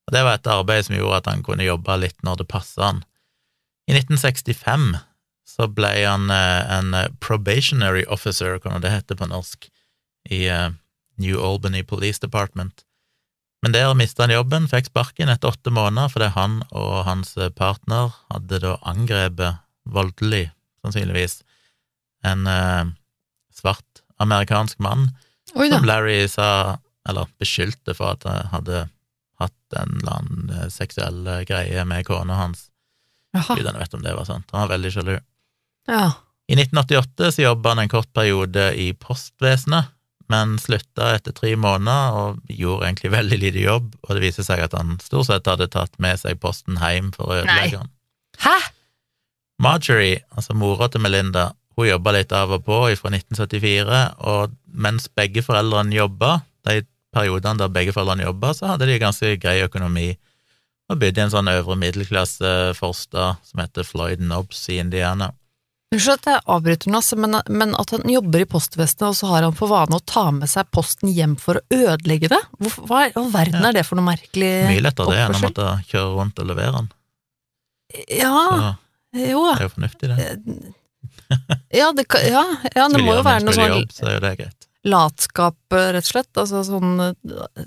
Og 0.06 0.14
det 0.14 0.22
var 0.22 0.38
et 0.38 0.46
arbeid 0.46 0.86
som 0.86 0.94
gjorde 0.96 1.18
at 1.18 1.28
han 1.32 1.42
kunne 1.44 1.66
jobbe 1.66 1.96
litt 1.98 2.16
når 2.24 2.38
det 2.40 2.48
passa 2.48 2.86
han. 2.92 3.02
I 3.90 3.96
1965 3.98 4.94
så 5.46 5.68
ble 5.70 5.92
han 6.02 6.30
eh, 6.32 6.62
en 6.78 6.94
eh, 6.94 7.12
probationary 7.22 8.04
officer, 8.12 8.58
hva 8.60 8.80
det 8.82 8.92
heter 8.92 9.18
på 9.18 9.28
norsk, 9.30 9.68
i 10.34 10.46
eh, 10.50 10.72
New 11.22 11.38
Albany 11.40 11.84
Police 11.86 12.20
Department. 12.22 12.82
Men 13.62 13.72
der 13.72 13.94
mista 13.98 14.26
han 14.26 14.34
jobben, 14.34 14.66
fikk 14.70 14.90
sparken 14.90 15.30
etter 15.32 15.54
åtte 15.54 15.72
måneder 15.72 16.10
fordi 16.12 16.28
han 16.34 16.58
og 16.76 17.06
hans 17.06 17.32
partner 17.56 18.12
hadde 18.28 18.60
da 18.62 18.74
angrepet 18.86 19.62
voldelig, 19.86 20.50
sannsynligvis, 20.84 21.40
en 22.26 22.50
eh, 22.50 22.90
svart 23.54 24.02
amerikansk 24.22 24.82
mann 24.82 25.08
som 25.54 25.86
Larry 25.86 26.26
sa, 26.28 26.76
eller 27.08 27.30
beskyldte 27.40 27.94
for 27.94 28.16
at 28.16 28.26
han 28.26 28.50
hadde 28.50 28.84
hatt 29.38 29.78
en 29.78 29.94
eller 30.00 30.18
annen 30.18 30.72
seksuell 30.74 31.22
greie 31.46 31.84
med 31.86 32.06
kona 32.08 32.40
hans. 32.40 32.66
Jaha. 33.36 33.56
Gudene 33.56 33.78
vet 33.78 33.94
om 33.94 34.02
det 34.02 34.14
var 34.16 34.26
sant. 34.26 34.50
Han 34.50 34.64
var 34.64 34.74
veldig 34.74 34.92
sjalu. 34.94 35.16
Ja. 35.86 36.12
I 36.46 36.54
1988 36.54 37.32
så 37.32 37.42
jobba 37.42 37.74
han 37.74 37.84
en 37.84 37.90
kort 37.90 38.12
periode 38.14 38.70
i 38.78 38.92
postvesenet, 38.94 39.92
men 40.30 40.56
slutta 40.58 41.12
etter 41.14 41.34
tre 41.34 41.52
måneder 41.58 42.16
og 42.18 42.50
gjorde 42.50 42.88
egentlig 42.88 43.12
veldig 43.14 43.38
lite 43.42 43.62
jobb, 43.62 43.92
og 44.02 44.14
det 44.14 44.24
viser 44.24 44.46
seg 44.46 44.62
at 44.64 44.74
han 44.74 44.96
stort 45.02 45.28
sett 45.28 45.50
hadde 45.50 45.68
tatt 45.70 45.94
med 46.02 46.18
seg 46.18 46.40
posten 46.42 46.78
hjem 46.82 47.12
for 47.14 47.30
å 47.30 47.38
ødelegge 47.40 47.82
den. 47.82 47.92
Hæ? 48.42 48.56
Marjorie, 49.62 50.20
altså 50.34 50.54
mora 50.58 50.90
til 50.92 51.02
Melinda, 51.04 51.52
hun 51.76 51.88
jobba 51.88 52.14
litt 52.16 52.34
av 52.34 52.52
og 52.56 52.66
på 52.66 52.82
fra 52.98 53.12
1974, 53.12 54.02
og 54.26 54.54
mens 54.66 55.08
begge 55.16 55.44
foreldrene 55.46 55.96
jobba, 55.96 56.40
de 56.66 56.82
periodene 57.14 57.62
der 57.62 57.72
begge 57.72 57.94
foreldrene 57.96 58.26
jobba, 58.26 58.52
så 58.56 58.72
hadde 58.72 58.88
de 58.88 59.00
ganske 59.00 59.34
grei 59.40 59.60
økonomi, 59.64 60.10
og 60.90 61.00
bodde 61.00 61.18
i 61.18 61.24
en 61.24 61.32
sånn 61.32 61.50
øvre 61.50 61.78
middelklasse 61.80 62.52
forstad 62.78 63.40
som 63.46 63.62
heter 63.62 63.86
Floyd 63.86 64.22
Nobbs 64.22 64.68
i 64.70 64.78
Indiana. 64.82 65.32
Unnskyld 65.94 66.16
at 66.18 66.26
jeg 66.26 66.40
avbryter 66.50 66.90
nå, 66.90 66.98
altså, 66.98 67.16
men, 67.22 67.36
men 67.48 67.74
at 67.78 67.92
han 67.94 68.02
jobber 68.10 68.42
i 68.42 68.46
postvesenet, 68.50 69.04
og 69.06 69.14
så 69.14 69.28
har 69.30 69.44
han 69.46 69.54
for 69.54 69.70
vane 69.70 69.94
å 69.94 70.02
ta 70.02 70.24
med 70.34 70.50
seg 70.50 70.66
posten 70.74 71.12
hjem 71.14 71.36
for 71.38 71.60
å 71.60 71.62
ødelegge 71.92 72.28
det? 72.32 72.40
Hvorfor, 72.58 72.88
hva 72.90 73.04
i 73.06 73.12
all 73.20 73.28
verden 73.30 73.60
Ja. 73.62 73.68
er 73.70 73.76
det 73.78 73.84
for 73.86 73.94
noe 74.00 74.08
merkelig 74.08 74.50
Mye 74.66 74.82
lettere 74.82 75.14
det 75.14 75.20
enn 75.28 75.36
å 75.38 75.42
måtte 75.44 75.68
kjøre 75.92 76.10
rundt 76.18 76.42
og 76.42 76.48
levere 76.50 76.72
den. 76.80 76.88
Ja, 78.18 78.32
Så 79.14 79.28
jo. 79.30 79.44
det 79.46 79.60
er 79.60 79.68
jo 79.68 79.72
fornuftig, 79.76 80.10
det. 80.10 80.74
Ja, 81.78 81.92
det, 81.94 82.04
kan- 82.10 82.26
ja, 82.26 82.42
ja, 82.74 82.88
det 82.90 83.00
må 83.06 83.14
jo 83.16 83.22
være 83.26 83.44
noe 83.46 83.54
sånn 83.54 83.70
jobb, 83.76 83.94
så 83.94 84.08
er 84.10 84.16
jo 84.18 84.24
det 84.26 84.32
greit. 84.42 84.66
latskap, 84.86 85.56
eh, 85.74 85.86
rett 85.94 86.06
og 86.06 86.10
slett. 86.10 86.32
Altså 86.42 86.64
sånn 86.66 86.90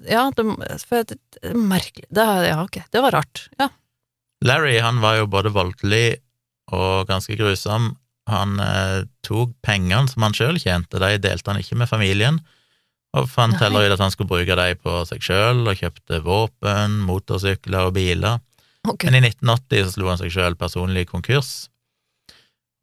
Ja, 0.07 0.27
det, 0.35 0.45
for 0.87 1.03
det, 1.07 1.17
det 1.39 1.49
er 1.53 1.55
merkelig. 1.55 2.05
Det, 2.11 2.27
ja, 2.51 2.59
ok, 2.67 2.81
det 2.91 3.01
var 3.03 3.15
rart. 3.15 3.45
Ja. 3.59 3.69
Larry 4.43 4.77
han 4.83 4.99
var 5.03 5.17
jo 5.19 5.25
både 5.31 5.51
voldelig 5.55 6.19
og 6.75 7.07
ganske 7.09 7.35
grusom. 7.39 7.93
Han 8.29 8.59
eh, 8.63 9.01
tok 9.25 9.55
pengene 9.65 10.09
som 10.11 10.25
han 10.25 10.35
sjøl 10.37 10.59
tjente, 10.61 11.01
de 11.01 11.19
delte 11.21 11.51
han 11.51 11.61
ikke 11.61 11.77
med 11.81 11.89
familien, 11.91 12.39
og 13.17 13.25
fant 13.29 13.55
Nei. 13.55 13.63
heller 13.63 13.87
ut 13.87 13.95
at 13.95 14.03
han 14.03 14.13
skulle 14.13 14.29
bruke 14.29 14.57
de 14.59 14.75
på 14.77 14.99
seg 15.09 15.23
sjøl, 15.25 15.63
og 15.65 15.79
kjøpte 15.79 16.21
våpen, 16.25 16.99
motorsykler 17.07 17.89
og 17.89 17.95
biler. 17.97 18.43
Okay. 18.87 19.09
Men 19.09 19.19
i 19.19 19.31
1980 19.33 19.87
så 19.87 19.95
slo 19.95 20.11
han 20.11 20.21
seg 20.21 20.33
sjøl 20.33 20.57
personlig 20.59 21.07
konkurs, 21.09 21.69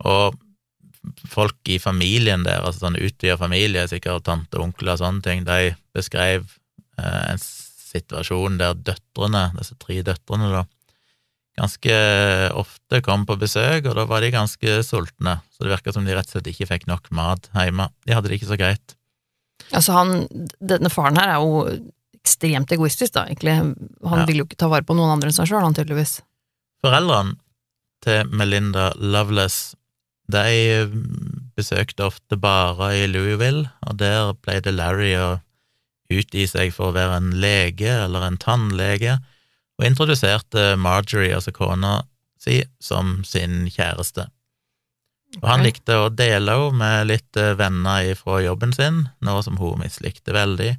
og 0.05 0.37
folk 1.31 1.71
i 1.71 1.79
familien 1.81 2.45
der, 2.47 2.65
altså 2.67 2.87
sånn 2.87 2.99
utvida 2.99 3.39
familie, 3.41 3.87
sikkert 3.91 4.27
tante, 4.27 4.59
onkler 4.61 4.97
og 4.97 5.03
sånne 5.03 5.23
ting, 5.25 5.45
de 5.47 5.77
beskrev 5.97 6.43
eh, 6.99 7.23
en 7.33 7.41
situasjon 7.41 8.59
der 8.61 8.75
døtrene, 8.75 9.49
disse 9.57 9.77
tre 9.81 10.01
døtrene, 10.07 10.51
da, 10.53 10.65
ganske 11.57 11.97
ofte 12.53 13.01
kom 13.05 13.25
på 13.29 13.37
besøk, 13.41 13.87
og 13.89 13.97
da 13.97 14.05
var 14.09 14.21
de 14.25 14.31
ganske 14.35 14.79
sultne, 14.85 15.39
så 15.55 15.65
det 15.65 15.73
virka 15.73 15.93
som 15.95 16.05
de 16.05 16.15
rett 16.17 16.29
og 16.29 16.37
slett 16.37 16.51
ikke 16.53 16.69
fikk 16.69 16.87
nok 16.91 17.09
mat 17.17 17.49
hjemme. 17.57 17.89
De 18.07 18.13
hadde 18.17 18.29
det 18.29 18.39
ikke 18.41 18.51
så 18.53 18.59
greit. 18.61 18.97
Altså 19.73 19.95
han, 19.97 20.27
denne 20.61 20.91
faren 20.93 21.17
her 21.19 21.33
er 21.33 21.41
jo 21.41 21.65
ekstremt 22.21 22.73
egoistisk, 22.75 23.15
da, 23.17 23.25
egentlig. 23.31 23.55
Han 24.05 24.19
Ja. 24.21 24.27
vil 24.29 24.43
jo 24.43 24.45
ikke 24.45 24.59
ta 24.61 24.69
vare 24.69 24.85
på 24.85 24.95
noen 24.99 25.15
andre 25.15 25.31
enn 25.31 25.37
seg 25.37 25.49
sjøl, 25.49 25.63
han 25.65 25.75
tydeligvis. 25.75 26.21
Foreldrene 26.85 27.37
til 28.05 28.29
Melinda 28.29 28.93
Loveless 29.01 29.75
de 30.29 30.87
besøkte 31.57 32.05
ofte 32.05 32.37
barer 32.37 32.93
i 32.99 33.07
Louisville, 33.07 33.71
og 33.87 33.97
der 33.97 34.35
pleide 34.43 34.75
Larry 34.75 35.15
å 35.17 35.41
utgi 36.11 36.45
seg 36.51 36.73
for 36.75 36.91
å 36.91 36.95
være 36.97 37.17
en 37.21 37.31
lege 37.43 37.89
eller 38.05 38.27
en 38.27 38.37
tannlege, 38.39 39.17
og 39.77 39.87
introduserte 39.87 40.75
Marjorie, 40.81 41.35
altså 41.37 41.53
kona 41.55 42.01
si, 42.41 42.63
som 42.81 43.21
sin 43.27 43.67
kjæreste. 43.73 44.29
Og 45.43 45.49
han 45.51 45.65
likte 45.67 45.97
å 46.01 46.11
dele 46.13 46.55
henne 46.57 46.79
med 46.81 47.09
litt 47.11 47.39
eh, 47.41 47.55
venner 47.59 48.13
fra 48.19 48.41
jobben 48.45 48.73
sin, 48.77 49.07
noe 49.25 49.43
som 49.45 49.59
hun 49.61 49.83
mislikte 49.83 50.35
veldig. 50.37 50.77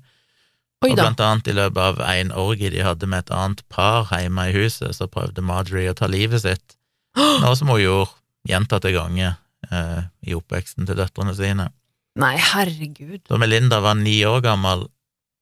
Og 0.85 0.93
blant 0.93 1.21
annet 1.21 1.49
i 1.49 1.55
løpet 1.57 1.81
av 1.81 2.01
en 2.05 2.31
orgie 2.37 2.69
de 2.73 2.83
hadde 2.85 3.09
med 3.09 3.25
et 3.25 3.33
annet 3.33 3.63
par 3.73 4.09
hjemme 4.13 4.47
i 4.49 4.55
huset, 4.55 4.93
så 4.95 5.09
prøvde 5.09 5.45
Marjorie 5.45 5.91
å 5.91 5.97
ta 5.97 6.09
livet 6.09 6.45
sitt, 6.45 6.77
noe 7.43 7.53
som 7.57 7.73
hun 7.73 7.81
gjorde 7.81 8.13
gjentatte 8.47 8.93
ganger 8.95 9.35
eh, 9.71 10.05
i 10.29 10.37
oppveksten 10.37 10.87
til 10.87 10.99
døtrene 10.99 11.33
sine. 11.37 11.69
Nei, 12.17 12.35
herregud. 12.41 13.21
Da 13.29 13.37
Melinda 13.37 13.81
var 13.83 13.97
ni 13.99 14.19
år 14.25 14.41
gammel, 14.45 14.87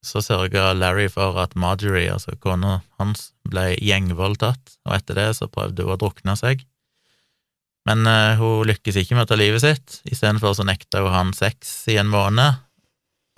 så 0.06 0.22
sørga 0.24 0.70
Larry 0.78 1.08
for 1.12 1.40
at 1.42 1.56
Marjorie, 1.60 2.12
altså 2.14 2.36
kona 2.42 2.80
hans, 3.00 3.32
ble 3.50 3.74
gjengvoldtatt, 3.82 4.78
og 4.86 4.98
etter 4.98 5.18
det 5.20 5.30
så 5.40 5.50
prøvde 5.52 5.86
hun 5.86 5.96
å 5.96 6.00
drukne 6.02 6.38
seg. 6.40 6.64
Men 7.86 8.06
uh, 8.10 8.38
hun 8.40 8.66
lykkes 8.70 8.98
ikke 9.02 9.18
med 9.18 9.28
å 9.28 9.32
ta 9.34 9.38
livet 9.38 9.62
sitt, 9.62 10.00
istedenfor 10.10 10.56
så 10.58 10.66
nekta 10.66 11.04
hun 11.06 11.14
han 11.14 11.34
sex 11.38 11.74
i 11.94 12.00
en 12.02 12.10
måned, 12.14 12.62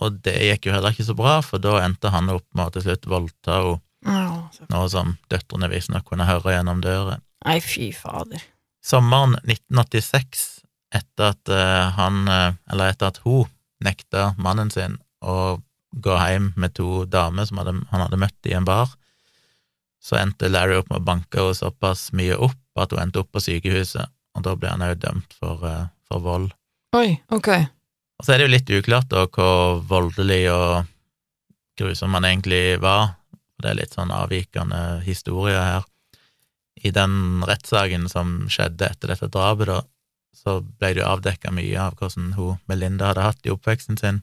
og 0.03 0.19
det 0.23 0.35
gikk 0.45 0.69
jo 0.69 0.75
heller 0.75 0.93
ikke 0.93 1.07
så 1.07 1.17
bra, 1.17 1.39
for 1.43 1.63
da 1.63 1.79
endte 1.81 2.11
han 2.13 2.29
opp 2.31 2.45
med 2.55 2.69
å 2.69 2.75
til 2.75 2.87
slutt 2.87 3.09
voldta 3.09 3.59
henne, 3.63 3.81
Ja, 4.07 4.67
noe 4.69 4.87
som 4.93 5.15
døtrene 5.27 5.67
visstnok 5.71 6.05
kunne 6.07 6.27
høre 6.29 6.53
gjennom 6.53 6.83
døra. 6.83 7.17
Nei, 7.47 7.57
fy 7.65 7.89
fader. 7.97 8.43
Sommeren 8.85 9.33
1986, 9.41 10.43
etter 10.95 11.33
at 11.33 11.51
uh, 11.51 11.89
han, 11.97 12.21
eh, 12.31 12.53
eller 12.71 12.93
etter 12.93 13.09
at 13.09 13.17
hun 13.25 13.49
nekta 13.83 14.29
mannen 14.39 14.69
sin 14.71 14.95
å 15.19 15.57
gå 16.03 16.15
hjem 16.17 16.51
med 16.55 16.75
to 16.77 17.05
damer 17.09 17.47
som 17.49 17.61
hadde, 17.61 17.75
han 17.91 18.03
hadde 18.03 18.19
møtt 18.21 18.49
i 18.49 18.55
en 18.57 18.67
bar, 18.67 18.93
så 20.03 20.19
endte 20.19 20.49
Larry 20.51 20.77
opp 20.79 20.91
med 20.91 21.01
å 21.01 21.07
banke 21.07 21.41
henne 21.41 21.57
såpass 21.57 22.11
mye 22.15 22.37
opp 22.37 22.79
at 22.79 22.93
hun 22.93 23.01
endte 23.01 23.23
opp 23.23 23.31
på 23.33 23.43
sykehuset, 23.43 24.13
og 24.37 24.45
da 24.45 24.53
ble 24.55 24.69
han 24.71 24.85
òg 24.85 24.99
dømt 25.01 25.33
for, 25.39 25.63
eh, 25.65 25.89
for 26.07 26.23
vold. 26.23 26.53
Oi, 26.95 27.17
ok. 27.33 27.49
Og 28.17 28.25
så 28.25 28.33
er 28.33 28.39
det 28.39 28.47
jo 28.47 28.53
litt 28.53 28.71
uklart 28.79 29.09
da 29.11 29.25
hvor 29.27 29.81
voldelig 29.85 30.43
og 30.53 30.87
grusom 31.77 32.15
han 32.17 32.25
egentlig 32.25 32.79
var. 32.81 33.17
Det 33.61 33.71
er 33.71 33.79
litt 33.81 33.93
sånn 33.97 34.13
avvikende 34.13 35.01
historie 35.05 35.57
her. 35.57 35.85
I 36.85 36.93
den 36.93 37.43
rettssaken 37.45 38.05
som 38.09 38.47
skjedde 38.53 38.89
etter 38.91 39.13
dette 39.13 39.29
drapet, 39.33 39.69
da, 39.69 39.81
så 40.37 40.59
ble 40.61 40.93
det 40.93 41.01
jo 41.01 41.09
avdekka 41.09 41.51
mye 41.53 41.77
av 41.81 41.97
hvordan 41.97 42.33
hun 42.37 42.59
Melinda 42.69 43.11
hadde 43.11 43.25
hatt 43.25 43.47
i 43.49 43.53
oppveksten 43.53 43.97
sin. 43.97 44.21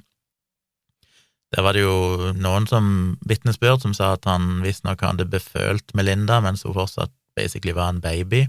Der 1.55 1.63
var 1.63 1.77
det 1.77 1.85
jo 1.85 2.33
noen 2.35 2.67
som 2.67 2.87
vitnesbyrd 3.29 3.85
som 3.85 3.95
sa 3.95 4.15
at 4.17 4.27
han 4.27 4.59
visstnok 4.65 5.05
hadde 5.07 5.27
befølt 5.31 5.95
Melinda 5.95 6.41
mens 6.43 6.65
hun 6.67 6.75
fortsatt 6.75 7.13
basically 7.39 7.75
var 7.75 7.93
en 7.93 8.03
baby, 8.03 8.45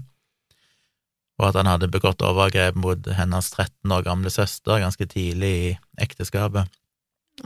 og 1.38 1.48
at 1.50 1.58
han 1.60 1.70
hadde 1.70 1.90
begått 1.92 2.24
overgrep 2.24 2.78
mot 2.78 3.08
hennes 3.18 3.48
13 3.52 3.94
år 3.94 4.04
gamle 4.06 4.30
søster 4.32 4.82
ganske 4.82 5.06
tidlig 5.10 5.52
i 5.54 5.72
ekteskapet. 6.02 6.70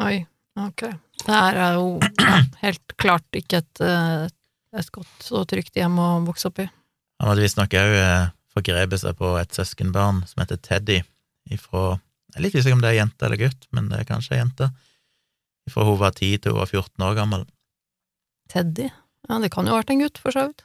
Oi, 0.00 0.22
ok. 0.60 0.84
Det 1.24 1.36
her 1.36 1.60
er 1.66 1.78
jo 1.80 1.96
helt 2.64 2.96
klart 3.00 3.40
ikke 3.40 3.60
et, 3.64 3.84
eh, 3.84 4.28
et 4.80 4.92
godt 4.94 5.32
og 5.32 5.48
trygt 5.50 5.76
hjem 5.76 5.98
å 6.00 6.10
vokse 6.28 6.48
opp 6.48 6.62
i. 6.62 6.68
Han 7.20 7.32
hadde 7.32 7.44
visstnok 7.44 7.74
òg 7.76 7.96
forgrepet 8.54 9.02
seg 9.02 9.18
på 9.18 9.34
et 9.40 9.56
søskenbarn 9.56 10.22
som 10.28 10.44
heter 10.44 10.60
Teddy, 10.64 11.02
ifra 11.50 11.98
Jeg 12.30 12.38
er 12.38 12.44
litt 12.44 12.54
usikker 12.54 12.76
om 12.76 12.82
det 12.84 12.92
er 12.92 13.00
jente 13.00 13.26
eller 13.26 13.40
gutt, 13.40 13.64
men 13.74 13.88
det 13.90 13.96
er 13.98 14.06
kanskje 14.06 14.36
jente. 14.38 14.68
Fra 15.70 15.86
hun 15.86 16.00
var 16.00 16.16
10 16.16 16.42
til 16.42 16.54
hun 16.54 16.62
var 16.62 16.70
14 16.70 17.06
år 17.06 17.16
gammel. 17.18 17.46
Teddy? 18.50 18.90
Ja, 19.28 19.38
det 19.38 19.52
kan 19.54 19.68
jo 19.68 19.76
ha 19.76 19.80
vært 19.82 19.92
en 19.94 20.02
gutt, 20.02 20.18
for 20.18 20.34
så 20.34 20.48
vidt. 20.48 20.64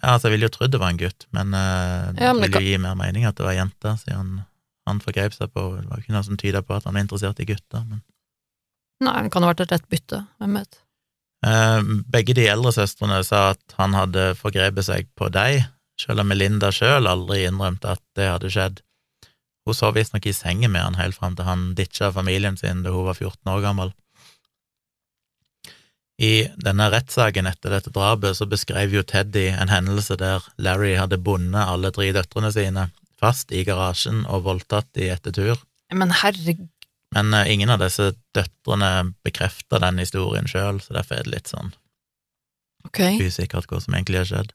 Ja, 0.00 0.14
altså, 0.14 0.28
jeg 0.28 0.36
ville 0.36 0.48
jo 0.48 0.54
trodd 0.54 0.72
det 0.72 0.80
var 0.80 0.94
en 0.94 1.00
gutt, 1.00 1.26
men 1.36 1.52
uh, 1.52 2.10
det 2.16 2.24
Ja, 2.24 2.32
men 2.32 2.46
det 2.46 2.54
kan... 2.54 2.64
jo 2.64 2.72
gi 2.72 2.78
mer 2.80 2.96
mening 2.98 3.26
at 3.28 3.36
det 3.36 3.44
var 3.44 3.52
ei 3.52 3.60
jente, 3.60 3.96
siden 4.00 4.16
han, 4.16 4.30
han 4.88 5.02
forgrep 5.04 5.36
seg 5.36 5.52
på 5.52 5.64
Det 5.76 5.90
var 5.90 6.00
ikke 6.00 6.14
noe 6.14 6.26
som 6.26 6.38
tyda 6.40 6.62
på 6.64 6.78
at 6.78 6.86
han 6.88 6.96
var 6.96 7.04
interessert 7.04 7.42
i 7.42 7.48
gutter, 7.50 7.84
men 7.84 8.00
Nei, 9.00 9.16
det 9.24 9.32
kan 9.32 9.44
ha 9.44 9.52
vært 9.54 9.62
et 9.64 9.70
rett 9.72 9.86
bytte, 9.88 10.18
hvem 10.40 10.56
vet. 10.58 10.80
Uh, 11.40 11.80
begge 12.12 12.34
de 12.36 12.44
eldre 12.52 12.72
søstrene 12.76 13.22
sa 13.24 13.54
at 13.54 13.76
han 13.78 13.94
hadde 13.96 14.34
forgrepet 14.36 14.84
seg 14.90 15.08
på 15.16 15.30
dem, 15.32 15.64
selv 16.00 16.20
om 16.20 16.28
Melinda 16.28 16.68
sjøl 16.72 17.08
aldri 17.08 17.46
innrømte 17.48 17.94
at 17.96 18.02
det 18.18 18.28
hadde 18.28 18.50
skjedd. 18.52 18.82
Hun 19.70 19.78
sov 19.78 19.94
visstnok 19.94 20.26
i 20.26 20.34
sengen 20.34 20.72
med 20.74 20.82
han 20.82 20.98
helt 20.98 21.14
fram 21.14 21.36
til 21.38 21.46
han 21.46 21.68
ditcha 21.78 22.10
familien 22.10 22.56
sin 22.58 22.82
da 22.82 22.90
hun 22.90 23.06
var 23.06 23.14
14 23.14 23.52
år 23.52 23.62
gammel. 23.62 23.92
I 26.20 26.50
denne 26.60 26.90
rettssaken 26.92 27.46
etter 27.48 27.72
dette 27.72 27.92
drapet 27.94 28.36
så 28.36 28.48
beskrev 28.50 28.92
jo 28.92 29.04
Teddy 29.06 29.46
en 29.54 29.70
hendelse 29.72 30.18
der 30.20 30.44
Larry 30.60 30.96
hadde 30.98 31.20
bundet 31.22 31.62
alle 31.62 31.92
tre 31.96 32.10
døtrene 32.12 32.50
sine 32.52 32.90
fast 33.20 33.54
i 33.54 33.62
garasjen 33.64 34.26
og 34.26 34.44
voldtatt 34.48 34.90
de 34.98 35.08
etter 35.14 35.32
tur. 35.36 35.62
Men 35.94 36.12
herregud, 36.18 36.68
Men 37.14 37.32
uh, 37.34 37.46
ingen 37.50 37.70
av 37.72 37.80
disse 37.82 38.12
døtrene 38.36 39.14
bekrefta 39.26 39.80
den 39.82 39.98
historien 39.98 40.46
sjøl, 40.50 40.82
så 40.82 40.94
derfor 40.94 41.18
er 41.18 41.26
det 41.26 41.32
litt 41.32 41.50
sånn 41.50 41.72
ok. 42.86 43.00
usikkert 43.18 43.70
hva 43.70 43.80
som 43.82 43.96
egentlig 43.96 44.20
har 44.20 44.28
skjedd. 44.28 44.52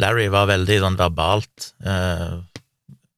Larry 0.00 0.28
var 0.32 0.50
veldig 0.52 0.78
sånn 0.84 1.00
verbalt 1.00 1.72
eh, 1.84 2.38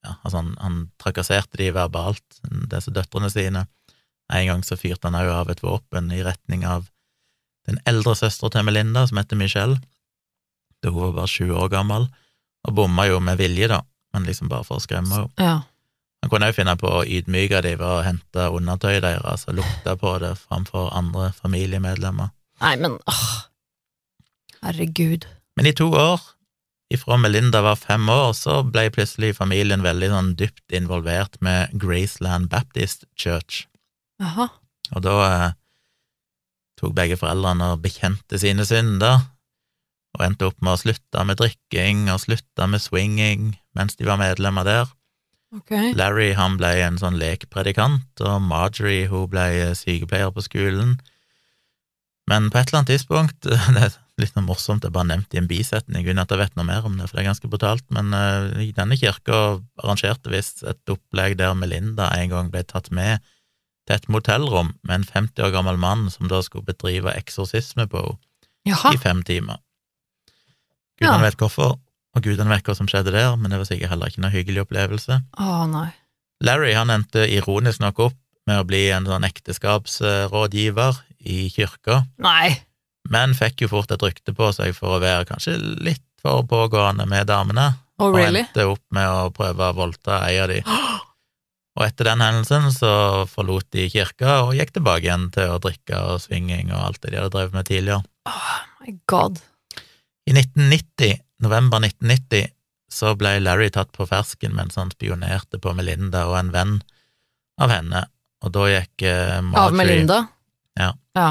ja, 0.05 0.17
altså 0.23 0.41
han, 0.43 0.53
han 0.61 0.81
trakasserte 1.01 1.59
de 1.61 1.71
verbalt, 1.75 2.41
disse 2.71 2.93
døtrene 2.95 3.31
sine. 3.33 3.65
En 4.33 4.49
gang 4.49 4.65
så 4.65 4.77
fyrte 4.81 5.09
han 5.09 5.19
òg 5.19 5.31
av 5.33 5.53
et 5.53 5.63
våpen 5.65 6.13
i 6.13 6.23
retning 6.25 6.65
av 6.69 6.89
den 7.69 7.81
eldre 7.89 8.15
søstera 8.19 8.53
til 8.53 8.67
Melinda, 8.67 9.07
som 9.09 9.21
heter 9.21 9.41
Michelle, 9.41 9.79
da 10.85 10.93
hun 10.93 11.09
var 11.09 11.15
bare 11.23 11.33
sju 11.33 11.49
år 11.57 11.71
gammel, 11.73 12.11
og 12.65 12.77
bomma 12.77 13.07
jo 13.09 13.21
med 13.25 13.41
vilje, 13.41 13.71
da, 13.73 13.81
men 14.13 14.29
liksom 14.29 14.51
bare 14.53 14.67
for 14.69 14.81
å 14.81 14.85
skremme 14.85 15.13
henne. 15.17 15.33
Ja. 15.41 15.63
Han 16.25 16.33
kunne 16.33 16.49
òg 16.49 16.57
finne 16.57 16.73
på 16.81 16.89
å 16.89 17.03
ydmyke 17.05 17.61
dem 17.65 17.81
ved 17.81 17.85
å 17.85 18.05
hente 18.05 18.47
undertøyet 18.57 19.05
deres 19.05 19.45
og 19.49 19.59
lukte 19.59 19.97
på 20.01 20.15
det 20.23 20.33
framfor 20.41 20.89
andre 20.97 21.29
familiemedlemmer. 21.37 22.31
Nei, 22.65 22.77
men 22.81 22.97
åh. 23.11 23.27
Herregud. 24.65 25.27
Men 25.59 25.69
i 25.69 25.75
to 25.77 25.91
år, 25.93 26.23
ifra 26.93 27.17
Melinda 27.21 27.63
var 27.65 27.79
fem 27.81 28.09
år, 28.09 28.33
så 28.37 28.61
ble 28.67 28.89
plutselig 28.95 29.35
familien 29.39 29.85
veldig 29.85 30.11
sånn 30.13 30.33
dypt 30.39 30.75
involvert 30.77 31.39
med 31.45 31.73
Graceland 31.81 32.51
Baptist 32.53 33.07
Church, 33.17 33.65
Aha. 34.23 34.49
og 34.93 35.05
da 35.05 35.15
eh, 35.29 35.55
tok 36.81 36.95
begge 36.97 37.19
foreldrene 37.21 37.73
og 37.75 37.85
bekjente 37.85 38.39
sine 38.41 38.67
synder, 38.69 39.25
og 40.15 40.23
endte 40.27 40.47
opp 40.47 40.61
med 40.63 40.77
å 40.77 40.83
slutte 40.85 41.25
med 41.27 41.41
drikking 41.41 42.07
og 42.13 42.21
slutte 42.23 42.69
med 42.71 42.83
swinging 42.83 43.49
mens 43.75 43.97
de 43.99 44.07
var 44.07 44.21
medlemmer 44.21 44.67
der. 44.67 44.93
Ok. 45.55 45.73
Larry 45.99 46.33
han 46.39 46.57
ble 46.59 46.71
en 46.83 46.99
sånn 46.99 47.19
lekpredikant, 47.19 48.23
og 48.23 48.43
Marjorie 48.43 49.09
hun 49.11 49.27
ble 49.31 49.75
sykepleier 49.79 50.31
på 50.35 50.43
skolen. 50.47 50.97
Men 52.31 52.49
på 52.51 52.59
et 52.59 52.71
eller 52.71 52.81
annet 52.83 52.95
tidspunkt 52.95 53.51
litt 54.21 54.35
noe 54.37 54.47
morsomt, 54.47 54.83
det 54.85 54.91
er 54.91 54.95
bare 54.95 55.09
nevnt 55.11 55.35
i 55.35 55.41
en 55.41 55.49
bisetning, 55.51 56.07
uten 56.07 56.23
at 56.23 56.31
jeg 56.31 56.41
vet 56.41 56.59
noe 56.59 56.67
mer 56.69 56.87
om 56.87 56.97
det, 56.99 57.09
for 57.09 57.19
det 57.19 57.25
er 57.25 57.31
ganske 57.33 57.51
brutalt, 57.51 57.85
men 57.95 58.15
uh, 58.15 58.61
denne 58.77 58.99
kirka 59.01 59.41
arrangerte 59.83 60.31
visst 60.33 60.63
et 60.69 60.93
opplegg 60.93 61.39
der 61.41 61.57
Melinda 61.59 62.11
en 62.15 62.31
gang 62.31 62.51
ble 62.53 62.63
tatt 62.69 62.93
med 62.95 63.25
til 63.85 63.97
et 63.99 64.07
motellrom 64.09 64.73
med 64.87 65.01
en 65.01 65.09
50 65.09 65.45
år 65.45 65.53
gammel 65.53 65.81
mann 65.81 66.07
som 66.13 66.31
da 66.31 66.41
skulle 66.45 66.67
bedrive 66.69 67.13
eksorsisme 67.19 67.89
på 67.91 68.05
henne 68.65 68.95
i 68.95 69.01
fem 69.03 69.21
timer. 69.27 69.59
Ja. 71.03 71.11
Gudene 71.11 71.27
vet 71.27 71.41
hvorfor, 71.43 71.75
og 72.15 72.23
gudene 72.25 72.55
vet 72.55 72.65
hva 72.65 72.77
som 72.79 72.89
skjedde 72.89 73.13
der, 73.13 73.35
men 73.37 73.53
det 73.53 73.59
var 73.61 73.69
sikkert 73.69 73.93
heller 73.93 74.13
ikke 74.13 74.23
noe 74.25 74.33
hyggelig 74.33 74.63
opplevelse. 74.65 75.19
Å, 75.21 75.57
nei. 75.69 75.89
Larry 76.45 76.73
han 76.77 76.93
endte 76.95 77.27
ironisk 77.31 77.83
nok 77.83 78.07
opp 78.09 78.21
med 78.49 78.61
å 78.61 78.69
bli 78.69 78.87
en 78.95 79.09
sånn 79.09 79.27
ekteskapsrådgiver 79.27 81.03
i 81.25 81.49
kirka, 81.53 82.05
Nei. 82.21 82.55
Men 83.13 83.35
fikk 83.37 83.65
jo 83.65 83.71
fort 83.73 83.93
et 83.95 84.03
rykte 84.03 84.35
på 84.37 84.51
seg 84.57 84.75
for 84.77 84.97
å 84.97 85.03
være 85.03 85.29
kanskje 85.29 85.59
litt 85.61 86.05
for 86.25 86.47
pågående 86.49 87.07
med 87.09 87.29
damene, 87.29 87.75
Oh, 88.03 88.11
og 88.11 88.19
endte 88.19 88.65
opp 88.67 88.83
med 88.91 89.07
å 89.07 89.29
prøve 89.31 89.69
å 89.71 89.75
voldta 89.77 90.25
ei 90.27 90.41
av 90.43 90.49
de. 90.51 90.57
Og 91.75 91.85
etter 91.87 92.09
den 92.09 92.23
hendelsen 92.25 92.73
så 92.75 92.91
forlot 93.31 93.69
de 93.75 93.85
kirka 93.91 94.41
og 94.47 94.55
gikk 94.59 94.73
tilbake 94.75 95.07
igjen 95.07 95.29
til 95.35 95.53
å 95.55 95.61
drikke 95.63 96.01
og 96.11 96.23
svinging 96.23 96.73
og 96.73 96.81
alt 96.89 97.01
det 97.03 97.13
de 97.13 97.21
hadde 97.21 97.33
drevet 97.35 97.55
med 97.55 97.69
tidligere. 97.71 98.03
Oh 98.31 98.57
my 98.83 98.97
god. 99.11 99.39
I 100.27 100.35
1990, 100.35 101.23
november 101.47 101.83
1990, 101.87 102.51
så 102.95 103.15
ble 103.19 103.37
Larry 103.43 103.71
tatt 103.75 103.91
på 103.95 104.07
fersken 104.11 104.55
mens 104.59 104.79
han 104.79 104.91
spionerte 104.95 105.59
på 105.63 105.75
Melinda 105.75 106.27
og 106.31 106.39
en 106.41 106.53
venn 106.55 106.77
av 107.63 107.71
henne, 107.71 108.05
og 108.43 108.55
da 108.55 108.69
gikk 108.71 109.07
eh, 109.07 109.39
Marjorie 109.43 109.67
Av 109.71 109.79
Melinda? 109.79 110.21
Ja. 110.79 110.91
Ja. 111.15 111.29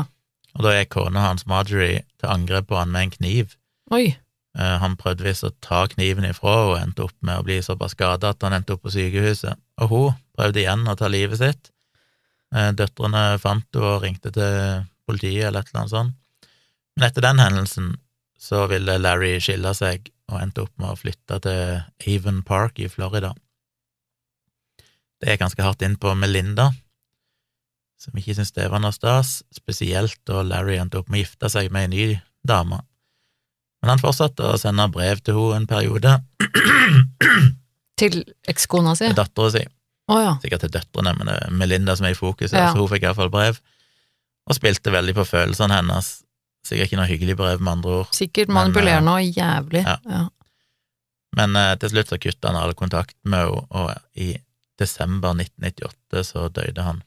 Og 0.57 0.65
da 0.65 0.75
gikk 0.77 0.91
kona 0.95 1.27
hans 1.29 1.47
Marjorie 1.49 2.03
til 2.21 2.29
angrep 2.29 2.67
på 2.69 2.77
han 2.77 2.91
med 2.93 3.07
en 3.07 3.15
kniv. 3.15 3.55
Oi. 3.91 4.15
Eh, 4.57 4.77
Han 4.83 4.95
prøvde 4.99 5.25
visst 5.25 5.45
å 5.47 5.51
ta 5.65 5.85
kniven 5.89 6.27
ifra 6.29 6.55
og 6.69 6.77
endte 6.79 7.07
opp 7.07 7.15
med 7.21 7.39
å 7.39 7.45
bli 7.47 7.59
såpass 7.65 7.95
skada 7.97 8.33
at 8.33 8.43
han 8.45 8.53
endte 8.53 8.75
opp 8.75 8.83
på 8.85 8.93
sykehuset. 8.93 9.57
Og 9.81 9.89
hun 9.89 10.19
prøvde 10.37 10.61
igjen 10.61 10.85
å 10.87 10.95
ta 10.99 11.09
livet 11.09 11.41
sitt. 11.41 11.71
Eh, 12.53 12.71
Døtrene 12.77 13.39
fant 13.41 13.65
henne 13.73 13.93
og 13.95 14.03
ringte 14.05 14.31
til 14.33 14.83
politiet 15.09 15.49
eller 15.49 15.63
et 15.65 15.71
eller 15.73 15.81
annet 15.81 15.95
sånt. 15.95 16.15
Men 16.95 17.07
etter 17.09 17.25
den 17.25 17.41
hendelsen 17.41 17.93
så 18.37 18.67
ville 18.69 18.99
Larry 19.01 19.39
skille 19.41 19.73
seg 19.73 20.11
og 20.29 20.37
endte 20.41 20.61
opp 20.67 20.73
med 20.77 20.91
å 20.93 20.99
flytte 20.99 21.39
til 21.41 22.13
Avon 22.13 22.43
Park 22.45 22.77
i 22.79 22.89
Florida. 22.91 23.33
Det 25.21 25.31
er 25.31 25.39
ganske 25.41 25.63
hardt 25.63 25.81
inn 25.85 25.95
på 25.97 26.11
Melinda, 26.19 26.69
som 28.03 28.17
ikke 28.19 28.35
syntes 28.35 28.51
det 28.55 28.65
var 28.71 28.81
noe 28.83 28.91
stas, 28.95 29.37
spesielt 29.55 30.17
da 30.27 30.41
Larry 30.43 30.75
endte 30.81 30.99
opp 30.99 31.07
med 31.09 31.21
å 31.21 31.23
gifte 31.23 31.49
seg 31.53 31.71
med 31.71 31.87
en 31.87 31.93
ny 31.95 32.07
dame. 32.47 32.81
Men 33.83 33.93
han 33.93 34.01
fortsatte 34.03 34.43
å 34.53 34.59
sende 34.59 34.85
brev 34.91 35.21
til 35.23 35.37
henne 35.39 35.61
en 35.63 35.69
periode, 35.69 36.17
Til 37.99 38.23
ekskona 38.49 38.95
si? 38.97 39.05
til 39.11 39.15
dattera 39.19 39.51
si, 39.53 39.63
Oh, 40.11 40.17
ja. 40.19 40.33
sikkert 40.43 40.65
til 40.65 40.71
døtrene, 40.73 41.13
men 41.15 41.29
det 41.29 41.35
er 41.45 41.51
Melinda 41.55 41.93
som 41.95 42.07
er 42.09 42.11
i 42.11 42.17
fokus, 42.17 42.51
Ja. 42.51 42.71
så 42.73 42.81
hun 42.81 42.89
fikk 42.91 43.05
iallfall 43.05 43.29
brev, 43.31 43.59
og 44.49 44.55
spilte 44.57 44.91
veldig 44.91 45.13
på 45.15 45.23
følelsene 45.29 45.77
hennes. 45.77 46.09
Sikkert 46.67 46.89
ikke 46.89 46.97
noe 46.99 47.07
hyggelig 47.07 47.37
brev, 47.39 47.61
med 47.63 47.71
andre 47.77 47.93
ord, 48.01 48.09
Sikkert 48.15 48.49
manipulerende 48.51 49.11
og 49.13 49.23
jævlig. 49.37 49.83
ja. 49.85 49.97
Ja. 50.09 50.25
men 51.37 51.55
eh, 51.55 51.75
til 51.81 51.89
slutt 51.89 52.09
så 52.11 52.17
kutta 52.21 52.51
han 52.51 52.59
all 52.59 52.73
kontakt 52.77 53.15
med 53.23 53.39
henne, 53.47 53.63
og 53.71 53.93
i 54.15 54.33
desember 54.79 55.33
1998 55.37 56.23
så 56.33 56.49
døde 56.49 56.81
han. 56.83 57.01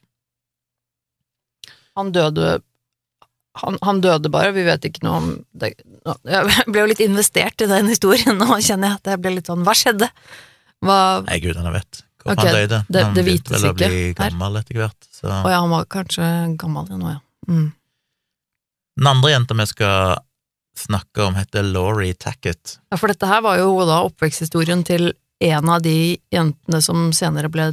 Han 1.96 2.12
døde 2.14 2.58
han, 3.56 3.78
han 3.82 4.00
døde 4.04 4.28
bare, 4.28 4.50
vi 4.52 4.66
vet 4.66 4.84
ikke 4.84 5.04
noe 5.06 5.20
om 5.20 5.28
det. 5.56 5.72
Jeg 6.28 6.66
ble 6.68 6.82
jo 6.82 6.90
litt 6.90 7.00
investert 7.04 7.62
i 7.64 7.70
den 7.70 7.88
historien, 7.88 8.36
nå 8.40 8.58
kjenner 8.60 8.92
jeg 8.92 8.98
at 9.00 9.08
jeg 9.14 9.22
ble 9.24 9.32
litt 9.38 9.48
sånn 9.48 9.64
Hva 9.66 9.72
skjedde? 9.76 10.10
Hva 10.84 10.98
Nei, 11.26 11.40
gudene 11.42 11.72
vet 11.74 12.02
hvor 12.26 12.34
okay, 12.34 12.50
han 12.50 12.56
døde. 12.58 12.78
det- 12.90 13.02
han 13.04 13.14
det 13.14 13.22
begynte 13.24 13.54
vel 13.54 13.66
å 13.70 13.74
bli 13.78 13.98
gammel 14.18 14.56
etter 14.58 14.78
hvert. 14.80 15.08
Så. 15.14 15.28
Å 15.30 15.50
ja, 15.50 15.60
han 15.62 15.70
var 15.70 15.84
kanskje 15.86 16.30
gammel 16.58 16.88
nå, 16.90 17.12
ja. 17.14 17.20
Mm. 17.46 17.68
Den 18.98 19.10
andre 19.12 19.30
jenta 19.30 19.54
vi 19.54 19.66
skal 19.70 20.16
snakke 20.76 21.22
om, 21.28 21.36
heter 21.38 21.62
Laurie 21.62 22.14
Tackett. 22.18 22.78
Ja, 22.90 22.98
for 22.98 23.12
dette 23.12 23.28
her 23.30 23.44
var 23.46 23.60
jo 23.60 23.70
da 23.86 24.00
oppveksthistorien 24.08 24.82
til 24.84 25.12
en 25.46 25.70
av 25.70 25.84
de 25.86 26.18
jentene 26.34 26.82
som 26.82 27.12
senere 27.14 27.48
ble 27.52 27.70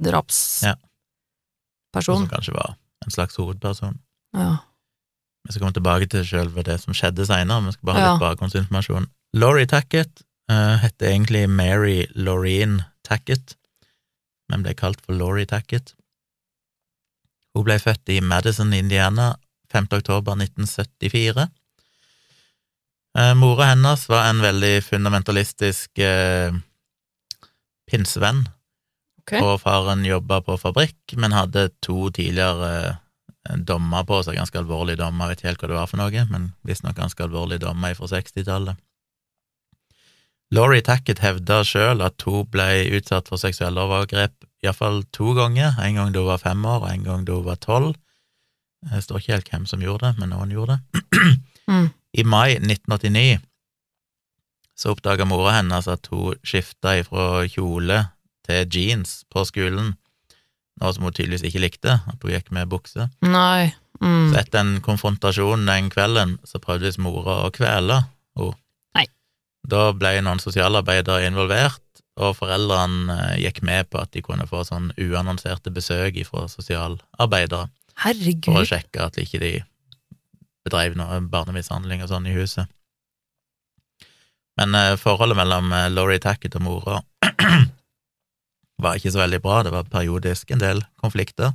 drapsperson. 0.00 0.70
Ja. 0.70 2.02
Som 2.06 2.28
kanskje 2.30 2.54
var 2.54 2.76
en 3.04 3.10
slags 3.14 3.36
hovedperson. 3.40 3.98
Ja. 4.36 4.56
Vi 5.46 5.52
skal 5.54 5.62
komme 5.64 5.76
tilbake 5.76 6.06
til 6.12 6.26
selve 6.28 6.62
det 6.66 6.76
som 6.82 6.92
skjedde 6.94 7.24
seinere, 7.26 7.64
vi 7.64 7.72
skal 7.72 7.86
bare 7.88 7.96
ha 8.00 8.06
Ja. 8.06 8.12
litt 8.14 8.24
bakgrunnsinformasjon. 8.26 9.06
Laurie 9.34 9.66
Tackett 9.66 10.22
uh, 10.50 10.76
heter 10.82 11.08
egentlig 11.14 11.46
Mary 11.48 12.06
Laureen 12.14 12.82
Tackett, 13.06 13.56
men 14.50 14.62
ble 14.62 14.74
kalt 14.74 15.00
for 15.06 15.14
Laurie 15.16 15.46
Tackett. 15.46 15.94
Hun 17.54 17.64
ble 17.66 17.78
født 17.82 18.08
i 18.12 18.20
Madison, 18.20 18.72
Indiana, 18.74 19.32
5. 19.72 19.86
oktober 19.96 20.36
1974. 20.38 21.48
Eh, 23.18 23.34
mora 23.34 23.72
hennes 23.72 24.04
var 24.08 24.28
en 24.28 24.38
veldig 24.42 24.84
fundamentalistisk 24.86 25.98
eh, 25.98 26.52
pinsevenn, 27.90 28.44
Ok. 29.20 29.36
og 29.38 29.54
faren 29.62 30.04
jobba 30.06 30.40
på 30.44 30.56
fabrikk, 30.60 31.14
men 31.20 31.36
hadde 31.36 31.68
to 31.84 32.08
tidligere 32.14 32.70
eh, 32.88 33.56
dommer 33.68 34.04
på 34.08 34.20
seg, 34.24 34.38
ganske 34.40 34.58
alvorlige 34.60 35.00
dommer, 35.02 35.28
jeg 35.28 35.30
vet 35.30 35.42
ikke 35.42 35.50
helt 35.50 35.64
hva 35.64 35.70
det 35.70 35.78
var 35.78 35.90
for 35.90 36.02
noe, 36.02 36.24
men 36.30 36.52
visstnok 36.66 36.96
ganske 36.98 37.26
alvorlige 37.26 37.64
dommer 37.66 37.96
fra 37.98 38.08
60-tallet. 38.10 38.80
Laurie 40.50 40.82
Tackett 40.82 41.22
hevda 41.22 41.60
sjøl 41.62 42.02
at 42.02 42.24
hun 42.26 42.48
ble 42.50 42.66
utsatt 42.98 43.28
for 43.30 43.38
seksuelle 43.38 43.84
overgrep 43.84 44.34
iallfall 44.64 45.04
to 45.14 45.34
ganger, 45.38 45.76
en 45.78 46.00
gang 46.00 46.14
da 46.14 46.24
hun 46.24 46.32
var 46.32 46.42
fem 46.42 46.64
år, 46.66 46.82
og 46.82 46.90
en 46.90 47.06
gang 47.06 47.26
da 47.28 47.36
hun 47.38 47.46
var 47.46 47.60
tolv. 47.62 47.94
Det 48.90 49.04
står 49.04 49.20
ikke 49.20 49.36
helt 49.36 49.52
hvem 49.52 49.68
som 49.68 49.84
gjorde 49.84 50.08
det, 50.08 50.18
men 50.18 50.34
noen 50.34 50.56
gjorde 50.56 50.80
det. 50.80 51.06
Mm. 51.70 51.84
I 52.18 52.22
mai 52.26 52.56
1989 52.56 53.36
så 54.74 54.90
oppdaga 54.90 55.22
mora 55.28 55.52
hennes 55.54 55.86
at 55.86 56.08
hun 56.10 56.34
skifta 56.42 56.96
ifra 56.98 57.44
kjole 57.52 58.00
til 58.50 58.66
jeans 58.74 59.20
på 59.30 59.46
skolen, 59.48 59.94
noe 60.80 60.96
som 60.96 61.06
hun 61.06 61.14
tydeligvis 61.14 61.46
ikke 61.48 61.62
likte, 61.62 62.00
at 62.00 62.24
hun 62.24 62.34
gikk 62.34 62.50
med 62.54 62.70
bukse. 62.72 63.08
Nei. 63.24 63.70
Mm. 64.00 64.32
Så 64.32 64.40
etter 64.40 64.62
en 64.62 64.78
konfrontasjon 64.84 65.66
den 65.68 65.90
kvelden, 65.92 66.38
så 66.48 66.60
prøvde 66.62 66.88
visst 66.88 67.02
mora 67.02 67.42
å 67.44 67.52
kvele 67.54 68.00
henne. 68.02 68.56
Nei. 68.96 69.04
Da 69.68 69.90
ble 69.92 70.14
noen 70.24 70.40
sosialarbeidere 70.40 71.28
involvert, 71.28 71.84
og 72.20 72.36
foreldrene 72.38 73.16
eh, 73.16 73.36
gikk 73.44 73.62
med 73.66 73.90
på 73.92 74.00
at 74.00 74.12
de 74.16 74.22
kunne 74.24 74.48
få 74.48 74.62
sånn 74.66 74.90
uannonserte 75.00 75.72
besøk 75.72 76.18
fra 76.28 76.46
sosialarbeidere, 76.50 77.68
for 78.44 78.62
å 78.62 78.66
sjekke 78.68 79.04
at 79.04 79.18
ikke 79.20 79.40
de 79.42 79.52
bedrev 80.64 80.96
noe 80.98 81.20
barnemishandling 81.32 82.04
og 82.04 82.10
sånn 82.12 82.28
i 82.28 82.36
huset. 82.36 82.68
Men 84.60 84.76
eh, 84.76 84.96
forholdet 85.00 85.38
mellom 85.38 85.72
eh, 85.76 85.88
Laurie 85.92 86.20
Tackett 86.22 86.56
og 86.58 86.66
mora 86.66 87.00
var 88.84 88.98
ikke 88.98 89.12
så 89.14 89.22
veldig 89.22 89.40
bra, 89.44 89.62
det 89.66 89.74
var 89.74 89.90
periodisk 89.90 90.50
en 90.54 90.62
del 90.62 90.82
konflikter. 91.02 91.54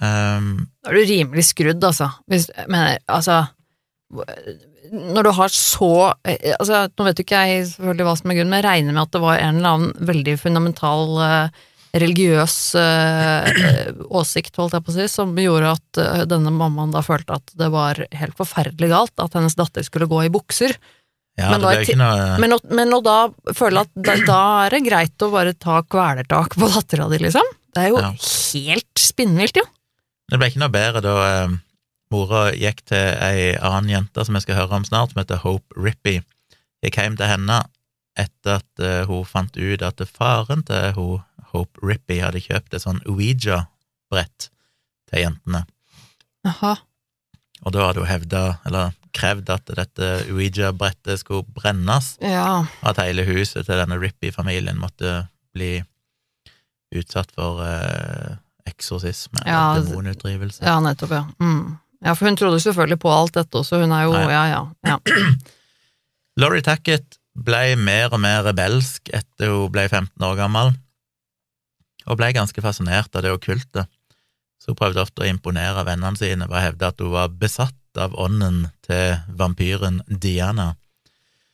Um, 0.00 0.68
Da 0.82 0.90
er 0.90 0.96
du 0.96 1.10
rimelig 1.10 1.44
skrudd, 1.50 1.82
altså. 1.84 2.08
Hvis, 2.26 2.48
men 2.66 2.96
altså 3.12 3.42
Når 4.88 5.26
du 5.26 5.30
har 5.36 5.52
så 5.52 5.90
eh, 6.24 6.54
altså, 6.56 6.86
Nå 6.96 7.04
vet 7.04 7.20
jo 7.20 7.26
ikke 7.26 7.42
jeg 7.44 7.66
selvfølgelig 7.68 8.06
hva 8.08 8.14
som 8.16 8.32
er 8.32 8.38
grunnen, 8.38 8.54
men 8.54 8.62
jeg 8.62 8.68
regner 8.70 8.96
med 8.96 9.02
at 9.04 9.12
det 9.12 9.22
var 9.22 9.36
en 9.36 9.60
eller 9.60 9.76
annen 9.76 10.08
veldig 10.08 10.34
fundamental 10.40 11.12
uh, 11.20 11.60
religiøs 11.92 12.56
uh, 12.80 13.52
åsikt, 14.20 14.56
holdt 14.56 14.78
jeg 14.78 14.86
på 14.86 14.94
å 14.94 14.96
si, 14.96 15.06
som 15.12 15.36
gjorde 15.36 15.74
at 15.76 16.00
uh, 16.00 16.24
denne 16.28 16.54
mammaen 16.56 16.94
da 16.94 17.04
følte 17.04 17.36
at 17.36 17.52
det 17.60 17.68
var 17.72 18.00
helt 18.16 18.36
forferdelig 18.38 18.90
galt 18.94 19.24
at 19.24 19.36
hennes 19.36 19.56
datter 19.60 19.84
skulle 19.86 20.08
gå 20.10 20.24
i 20.24 20.32
bukser. 20.32 20.76
Ja, 21.38 21.48
Men 21.50 21.62
i 21.64 21.82
ikke 21.84 21.96
noe 21.96 22.38
Men, 22.42 22.52
å- 22.52 22.70
men 22.76 22.92
å 22.92 23.00
da 23.02 23.16
føle 23.56 23.80
at 23.86 23.90
da, 23.96 24.16
da 24.26 24.40
er 24.66 24.70
det 24.76 24.82
greit 24.84 25.24
å 25.24 25.30
bare 25.32 25.54
ta 25.54 25.80
kvelertak 25.82 26.56
på 26.60 26.68
dattera 26.68 27.08
di, 27.08 27.18
liksom. 27.24 27.46
Det 27.72 27.84
er 27.86 27.88
jo 27.94 28.00
Ja. 28.02 28.10
helt 28.12 28.98
spinnvilt, 29.00 29.56
jo. 29.56 29.64
Det 30.30 30.38
ble 30.38 30.48
ikke 30.50 30.60
noe 30.60 30.68
bedre 30.72 31.00
da 31.04 31.14
eh, 31.44 31.54
mora 32.12 32.52
gikk 32.52 32.84
til 32.84 33.16
ei 33.24 33.54
annen 33.56 33.88
jente 33.90 34.24
som 34.24 34.34
jeg 34.36 34.42
skal 34.44 34.56
høre 34.60 34.76
om 34.76 34.84
snart, 34.84 35.12
som 35.14 35.20
heter 35.22 35.40
Hope 35.40 35.72
Rippy. 35.76 36.18
Gikk 36.84 36.96
hjem 37.00 37.16
til 37.16 37.26
henne 37.30 37.62
etter 38.16 38.58
at 38.60 38.80
eh, 38.84 39.04
hun 39.08 39.24
fant 39.24 39.56
ut 39.56 39.82
at 39.82 40.00
faren 40.12 40.62
til 40.68 40.92
hun, 40.98 41.22
Hope 41.52 41.80
Rippy 41.82 42.20
hadde 42.20 42.40
kjøpt 42.44 42.74
et 42.76 42.82
sånn 42.84 43.00
Ouija-brett 43.08 44.50
til 45.10 45.18
jentene. 45.24 45.64
Aha. 46.48 46.76
Og 47.64 47.72
da 47.72 47.86
hadde 47.88 48.00
hun 48.04 48.08
hevda, 48.10 48.58
eller 48.66 48.92
krevd, 49.12 49.50
at 49.52 49.72
dette 49.76 50.10
Ouija-brettet 50.32 51.20
skulle 51.20 51.44
brennes, 51.54 52.14
Ja. 52.24 52.64
og 52.82 52.88
at 52.92 53.00
hele 53.04 53.24
huset 53.28 53.66
til 53.66 53.76
denne 53.80 53.98
Rippy-familien 54.00 54.78
måtte 54.80 55.28
bli 55.54 55.82
utsatt 56.96 57.30
for 57.36 57.62
eh, 57.64 58.36
eksorsisme 58.68 59.42
Ja, 59.46 59.74
eller 59.76 59.86
demonutdrivelse. 59.88 60.62
Ja, 60.64 60.78
nettopp, 60.84 61.10
ja. 61.16 61.24
Mm. 61.40 61.78
Ja, 62.04 62.14
for 62.18 62.26
hun 62.28 62.36
trodde 62.36 62.60
selvfølgelig 62.60 62.98
på 63.00 63.10
alt 63.14 63.34
dette 63.38 63.58
også, 63.60 63.80
hun 63.80 63.92
er 63.94 64.02
jo 64.08 64.12
Ja, 64.16 64.28
Ja, 64.30 64.44
ja. 64.50 64.62
ja. 64.86 64.98
Laurie 66.40 66.62
Tackett 66.64 67.18
ble 67.36 67.76
mer 67.80 68.12
og 68.12 68.20
mer 68.20 68.42
rebelsk 68.44 69.08
etter 69.12 69.52
hun 69.52 69.70
ble 69.72 69.86
15 69.88 70.24
år 70.24 70.36
gammel, 70.36 70.72
og 72.06 72.16
ble 72.18 72.32
ganske 72.34 72.60
fascinert 72.64 73.14
av 73.16 73.22
det 73.24 73.30
okkulte. 73.32 73.84
Så 74.60 74.72
hun 74.72 74.78
prøvde 74.78 75.02
ofte 75.02 75.22
å 75.24 75.28
imponere 75.28 75.84
vennene 75.86 76.18
sine 76.18 76.48
ved 76.48 76.56
å 76.58 76.64
hevde 76.64 76.88
at 76.92 77.00
hun 77.02 77.12
var 77.14 77.28
besatt 77.34 77.76
av 78.00 78.14
ånden 78.18 78.66
til 78.86 79.18
vampyren 79.38 80.00
Diana. 80.06 80.72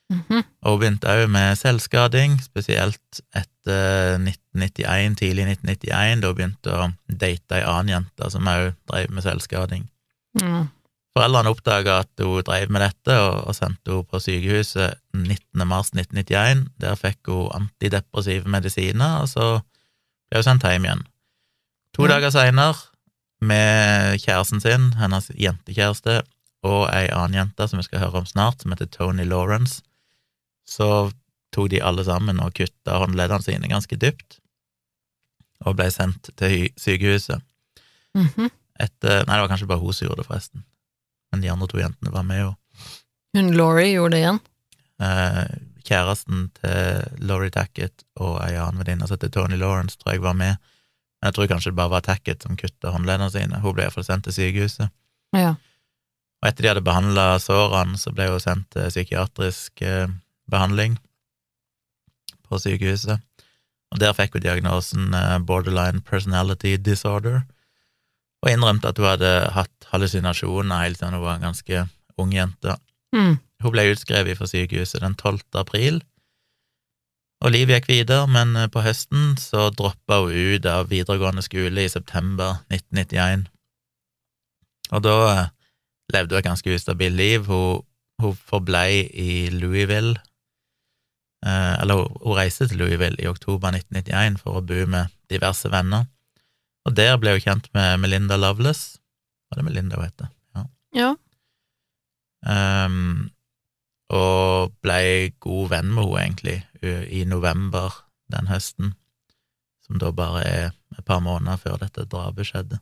Mhm. 0.09 0.45
Og 0.65 0.73
hun 0.73 0.81
begynte 0.81 1.13
òg 1.13 1.27
med 1.29 1.59
selvskading, 1.61 2.39
spesielt 2.41 3.21
etter 3.37 4.17
1991, 4.23 5.19
tidlig 5.21 5.45
1991, 5.59 6.23
da 6.23 6.31
hun 6.31 6.39
begynte 6.39 6.73
å 6.73 6.89
date 7.09 7.59
ei 7.59 7.67
annen 7.67 7.93
jente 7.93 8.31
som 8.33 8.49
òg 8.49 8.73
drev 8.89 9.13
med 9.13 9.27
selvskading. 9.27 9.89
Mm. 10.41 10.69
Foreldrene 11.17 11.51
oppdaga 11.53 11.99
at 12.05 12.23
hun 12.23 12.45
drev 12.47 12.71
med 12.73 12.85
dette, 12.87 13.15
og 13.19 13.55
sendte 13.57 13.93
henne 13.93 14.09
på 14.09 14.21
sykehuset 14.23 14.99
19. 15.17 15.67
mars 15.67 15.93
1991. 15.93 16.69
Der 16.81 16.97
fikk 16.97 17.29
hun 17.29 17.53
antidepressive 17.57 18.49
medisiner, 18.49 19.25
og 19.25 19.29
så 19.29 19.49
ble 20.29 20.41
hun 20.41 20.47
sendt 20.47 20.69
hjem 20.69 20.89
igjen. 20.89 21.05
To 21.97 22.07
mm. 22.07 22.13
dager 22.13 22.33
seinere, 22.33 22.88
med 23.41 24.19
kjæresten 24.23 24.61
sin, 24.63 24.93
hennes 24.99 25.31
jentekjæreste, 25.35 26.23
og 26.67 26.89
ei 26.91 27.07
annen 27.15 27.37
jente 27.39 27.69
som 27.71 27.79
vi 27.79 27.87
skal 27.87 28.03
høre 28.03 28.23
om 28.23 28.27
snart, 28.27 28.63
som 28.63 28.75
heter 28.75 28.91
Tony 28.91 29.27
Lawrence, 29.29 29.83
så 30.69 31.11
tok 31.55 31.71
de 31.73 31.83
alle 31.85 32.05
sammen 32.05 32.41
og 32.43 32.57
kutta 32.59 32.99
håndleddene 33.03 33.47
sine 33.47 33.71
ganske 33.71 33.97
dypt, 33.97 34.41
og 35.67 35.79
ble 35.79 35.89
sendt 35.91 36.31
til 36.37 36.71
sykehuset. 36.77 37.41
sykehuset 38.15 38.33
-hmm. 38.37 38.51
etter 38.81 39.27
Nei, 39.27 39.37
det 39.37 39.41
var 39.41 39.49
kanskje 39.49 39.67
bare 39.67 39.79
hun 39.79 39.93
som 39.93 40.07
gjorde 40.07 40.23
det, 40.23 40.27
forresten. 40.27 40.65
Men 41.33 41.41
de 41.41 41.51
andre 41.51 41.67
to 41.67 41.79
jentene 41.79 42.13
var 42.13 42.23
med, 42.23 42.41
jo. 42.41 42.55
Hun 43.37 43.53
Laurie 43.53 43.93
gjorde 43.93 44.17
det 44.17 44.19
igjen. 44.19 44.41
Eh, 45.03 45.45
kjæresten 45.85 46.51
til 46.59 47.05
Laurie 47.19 47.51
Tackett 47.51 48.05
og 48.17 48.41
ei 48.45 48.57
annen 48.57 48.79
venninne 48.79 49.07
som 49.07 49.17
heter 49.17 49.29
Tony 49.29 49.57
Lawrence, 49.57 49.99
tror 49.99 50.13
jeg 50.13 50.23
var 50.23 50.35
med. 50.35 50.57
Jeg 51.25 51.35
tror 51.35 51.49
kanskje 51.51 51.73
det 51.73 51.79
bare 51.81 51.93
var 51.97 52.05
Tacket 52.07 52.45
som 52.45 52.57
kutta 52.59 52.93
håndleddene 52.95 53.31
sine. 53.35 53.61
Hun 53.63 53.75
ble 53.75 53.87
iallfall 53.87 54.07
sendt 54.07 54.29
til 54.29 54.37
sykehuset. 54.37 54.93
Ja. 55.35 55.57
Og 56.39 56.51
etter 56.51 56.65
de 56.65 56.71
hadde 56.71 56.87
behandla 56.87 57.33
sårene, 57.43 57.99
så 57.99 58.13
ble 58.15 58.29
hun 58.31 58.43
sendt 58.43 58.69
til 58.75 58.87
psykiatrisk 58.93 59.83
eh, 59.83 60.07
behandling 60.51 60.95
på 62.47 62.61
sykehuset. 62.63 63.19
Og 63.93 64.03
der 64.03 64.15
fikk 64.17 64.37
hun 64.37 64.45
diagnosen 64.45 65.15
eh, 65.17 65.39
borderline 65.43 66.05
personality 66.07 66.77
disorder, 66.79 67.43
og 68.45 68.53
innrømte 68.53 68.93
at 68.93 69.01
hun 69.01 69.09
hadde 69.11 69.33
hatt 69.57 69.89
hallusinasjoner 69.91 70.85
helt 70.85 71.01
siden 71.01 71.17
hun 71.17 71.25
var 71.25 71.41
en 71.41 71.49
ganske 71.49 71.83
ung 72.23 72.35
jente. 72.35 72.77
Mm. 73.17 73.41
Hun 73.65 73.75
ble 73.75 73.89
utskrevet 73.91 74.39
fra 74.39 74.47
sykehuset 74.47 75.03
den 75.03 75.17
12. 75.19 75.43
april, 75.59 75.99
og 77.39 77.53
livet 77.55 77.79
gikk 77.79 77.89
videre, 77.93 78.27
men 78.31 78.57
eh, 78.59 78.71
på 78.73 78.83
høsten 78.83 79.37
så 79.39 79.69
droppa 79.75 80.23
hun 80.25 80.35
ut 80.35 80.67
av 80.67 80.89
videregående 80.91 81.45
skole 81.47 81.85
i 81.85 81.93
september 81.93 82.65
1991. 82.73 83.47
Og 84.91 85.05
da 85.05 85.17
eh, 85.31 85.45
levde 86.15 86.35
hun 86.35 86.43
et 86.43 86.49
ganske 86.49 86.75
ustabilt 86.75 87.19
liv. 87.19 87.47
Hun, 87.47 87.85
hun 88.23 88.35
forblei 88.51 89.07
i 89.15 89.31
Louisville, 89.55 90.17
eh, 91.47 91.75
eller 91.79 92.03
hun, 92.03 92.19
hun 92.25 92.39
reiste 92.41 92.67
til 92.67 92.83
Louisville 92.83 93.23
i 93.23 93.31
oktober 93.31 93.71
1991 93.71 94.43
for 94.43 94.59
å 94.59 94.65
bo 94.67 94.83
med 94.91 95.15
diverse 95.31 95.71
venner. 95.71 96.09
Og 96.89 96.97
der 96.99 97.19
ble 97.21 97.37
hun 97.37 97.45
kjent 97.45 97.71
med 97.77 98.01
Melinda 98.03 98.39
Loveless. 98.41 98.97
Var 99.49 99.61
det 99.61 99.69
Melinda 99.69 100.01
hun 100.01 100.09
heter? 100.09 100.35
Ja. 100.57 100.67
Ja. 100.97 101.15
Ehm, 102.49 103.29
og 104.15 104.73
ble 104.83 105.33
god 105.43 105.73
venn 105.75 105.91
med 105.93 106.09
henne, 106.09 106.23
egentlig, 106.23 106.59
i 107.13 107.25
november 107.29 107.93
den 108.33 108.49
høsten, 108.49 108.95
som 109.85 109.99
da 110.01 110.13
bare 110.13 110.45
er 110.45 110.71
et 110.97 111.05
par 111.05 111.21
måneder 111.25 111.61
før 111.61 111.79
dette 111.83 112.07
drapet 112.09 112.49
skjedde. 112.49 112.81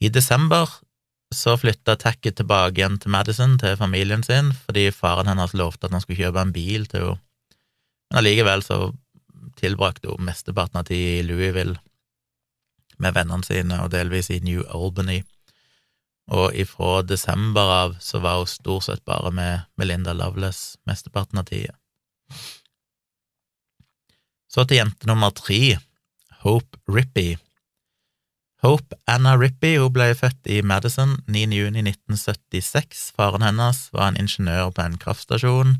I 0.00 0.10
desember 0.12 0.68
så 1.34 1.56
flytta 1.60 1.96
Tacket 2.00 2.38
tilbake 2.38 2.80
igjen 2.80 2.98
til 3.00 3.12
Madison, 3.12 3.58
til 3.60 3.76
familien 3.76 4.22
sin, 4.24 4.52
fordi 4.64 4.88
faren 4.94 5.28
hennes 5.28 5.54
lovte 5.56 5.88
at 5.88 5.92
han 5.92 6.04
skulle 6.04 6.20
kjøpe 6.22 6.40
en 6.44 6.54
bil 6.54 6.86
til 6.88 7.10
henne. 7.10 7.24
Men 8.08 8.22
allikevel 8.22 8.62
så 8.64 8.78
tilbrakte 9.60 10.08
hun 10.08 10.24
mesteparten 10.24 10.78
av 10.80 10.86
tida 10.88 11.18
i 11.18 11.24
Louisville 11.26 11.76
med 12.98 13.12
vennene 13.12 13.44
sine, 13.44 13.82
og 13.82 13.90
delvis 13.92 14.30
i 14.32 14.38
New 14.40 14.62
Albany. 14.64 15.18
Og 16.28 16.52
ifra 16.54 17.02
desember 17.08 17.72
av 17.72 17.96
så 18.04 18.20
var 18.20 18.42
hun 18.42 18.50
stort 18.50 18.84
sett 18.88 19.04
bare 19.08 19.32
med 19.32 19.66
Melinda 19.80 20.12
Loveless 20.12 20.76
mesteparten 20.88 21.40
av 21.40 21.48
tida. 21.48 21.74
Så 24.48 24.64
til 24.64 24.80
jente 24.80 25.08
nummer 25.08 25.32
tre, 25.36 25.78
Hope 26.44 26.80
Rippey. 26.88 27.36
Hope 28.62 28.96
Anna 29.06 29.36
Rippey 29.38 29.76
hun 29.78 29.92
ble 29.94 30.10
født 30.18 30.48
i 30.50 30.62
Madison 30.66 31.16
9. 31.28 31.44
juni 31.54 31.84
1976. 31.84 33.12
Faren 33.16 33.44
hennes 33.46 33.84
var 33.94 34.10
en 34.10 34.18
ingeniør 34.20 34.72
på 34.74 34.84
en 34.84 34.98
kraftstasjon. 35.00 35.76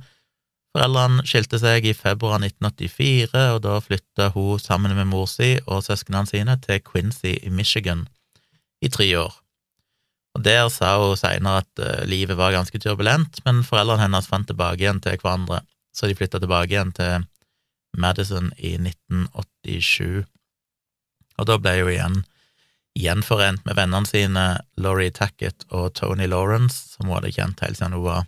Foreldrene 0.77 1.25
skilte 1.27 1.59
seg 1.59 1.89
i 1.89 1.97
februar 1.97 2.39
1984, 2.39 3.45
og 3.57 3.63
da 3.65 3.81
flytta 3.83 4.31
hun 4.37 4.63
sammen 4.63 4.95
med 4.97 5.11
mor 5.11 5.27
si 5.31 5.57
og 5.67 5.83
søsknene 5.89 6.29
sine 6.29 6.59
til 6.65 6.81
Quincy 6.85 7.35
i 7.41 7.51
Michigan 7.51 8.07
i 8.85 8.93
tre 8.93 9.09
år. 9.19 9.33
Og 10.37 10.45
Der 10.45 10.69
sa 10.71 10.97
hun 11.01 11.17
seinere 11.17 11.65
at 11.65 11.83
uh, 11.83 12.05
livet 12.07 12.37
var 12.39 12.55
ganske 12.55 12.79
turbulent, 12.79 13.41
men 13.47 13.65
foreldrene 13.67 14.05
hennes 14.07 14.29
fant 14.29 14.47
tilbake 14.47 14.85
igjen 14.85 15.01
til 15.03 15.19
hverandre, 15.19 15.63
så 15.95 16.07
de 16.07 16.17
flytta 16.19 16.41
tilbake 16.43 16.75
igjen 16.75 16.93
til 16.95 17.25
Madison 17.99 18.53
i 18.59 18.77
1987. 18.77 20.27
Og 21.39 21.47
da 21.49 21.57
ble 21.59 21.79
hun 21.81 21.93
igjen 21.93 22.19
gjenforent 22.99 23.65
med 23.67 23.79
vennene 23.79 24.09
sine 24.09 24.45
Laurie 24.81 25.15
Tackett 25.15 25.67
og 25.71 25.93
Tony 25.99 26.27
Lawrence, 26.27 26.95
som 26.95 27.07
hun 27.07 27.19
hadde 27.19 27.35
kjent 27.37 27.63
helt 27.63 27.79
siden 27.79 27.95
hun 27.97 28.07
var 28.09 28.27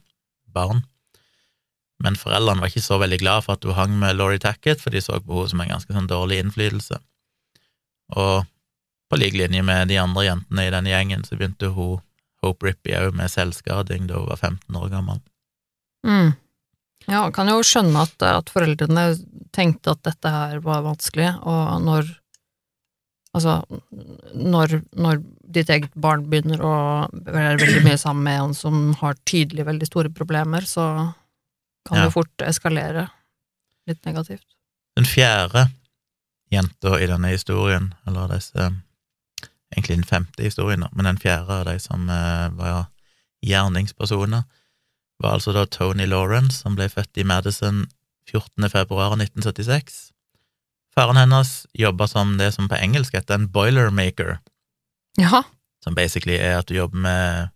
barn. 0.54 0.84
Men 2.00 2.16
foreldrene 2.16 2.62
var 2.62 2.72
ikke 2.72 2.84
så 2.84 2.98
veldig 3.02 3.18
glad 3.20 3.44
for 3.44 3.58
at 3.58 3.66
hun 3.66 3.76
hang 3.76 3.98
med 4.00 4.16
Laurie 4.16 4.40
Tackett, 4.40 4.80
for 4.80 4.94
de 4.94 5.02
så 5.04 5.18
på 5.20 5.42
henne 5.42 5.52
som 5.52 5.64
en 5.64 5.74
ganske 5.74 5.96
sånn 5.96 6.10
dårlig 6.10 6.40
innflytelse. 6.44 7.00
Og 8.16 8.46
på 9.10 9.18
lik 9.18 9.34
linje 9.34 9.62
med 9.66 9.90
de 9.90 9.98
andre 10.00 10.24
jentene 10.28 10.66
i 10.66 10.70
denne 10.72 10.92
gjengen, 10.92 11.24
så 11.26 11.36
begynte 11.38 11.72
hun, 11.74 11.98
Hope 12.40 12.64
Rippy, 12.64 12.94
òg 12.96 13.12
med 13.18 13.28
selvskading 13.28 14.06
da 14.08 14.16
hun 14.16 14.30
var 14.30 14.38
15 14.40 14.76
år 14.78 14.88
gammel. 14.92 15.18
Mm. 16.06 16.30
Ja, 17.10 17.26
kan 17.34 17.50
jo 17.50 17.58
skjønne 17.66 18.06
at, 18.06 18.14
at 18.24 18.48
foreldrene 18.52 19.10
tenkte 19.56 19.92
at 19.92 20.02
dette 20.06 20.32
her 20.32 20.62
var 20.64 20.86
vanskelig, 20.86 21.34
og 21.42 21.76
når 21.84 22.16
Altså, 23.30 23.60
når, 24.34 24.80
når 24.98 25.20
ditt 25.54 25.68
eget 25.70 25.92
barn 25.94 26.24
begynner 26.26 26.58
å 26.66 26.72
være 27.12 27.60
veldig 27.60 27.82
mye 27.84 27.98
sammen 28.00 28.24
med 28.26 28.40
en 28.42 28.54
som 28.58 28.78
har 28.98 29.14
tydelig 29.22 29.68
veldig 29.68 29.86
store 29.86 30.10
problemer, 30.10 30.66
så 30.66 31.14
kan 31.86 31.94
det 31.94 32.00
Ja. 32.00 32.08
det 32.08 32.14
fort 32.16 32.42
eskalere 32.42 33.04
litt 33.86 34.02
negativt. 34.04 34.42
Den 34.98 35.06
fjerde 35.06 35.68
jenta 36.50 36.96
i 36.98 37.06
denne 37.06 37.30
historien, 37.30 37.92
eller 38.02 38.34
disse 38.34 38.66
Egentlig 39.70 40.00
den 40.00 40.08
femte 40.08 40.42
historien, 40.42 40.84
men 40.92 41.06
den 41.06 41.20
fjerde 41.20 41.60
av 41.60 41.68
de 41.68 41.76
som 41.78 42.08
eh, 42.10 42.48
var 42.58 42.88
gjerningspersoner, 43.46 44.42
var 45.20 45.36
altså 45.36 45.52
da 45.54 45.66
Tony 45.68 46.06
Lawrence, 46.08 46.62
som 46.62 46.76
ble 46.76 46.88
født 46.90 47.20
i 47.20 47.26
Madison 47.28 47.84
14. 48.30 48.70
februar 48.72 49.14
1976. 49.16 50.10
Faren 50.96 51.20
hennes 51.20 51.66
jobba 51.76 52.08
som 52.10 52.34
det 52.38 52.50
som 52.56 52.68
på 52.68 52.78
engelsk 52.80 53.14
heter 53.14 53.38
en 53.38 53.48
boilermaker, 53.52 54.38
Ja, 55.18 55.42
som 55.82 55.94
basically 55.94 56.36
er 56.38 56.60
at 56.60 56.68
du 56.68 56.76
jobber 56.76 56.98
med 57.02 57.48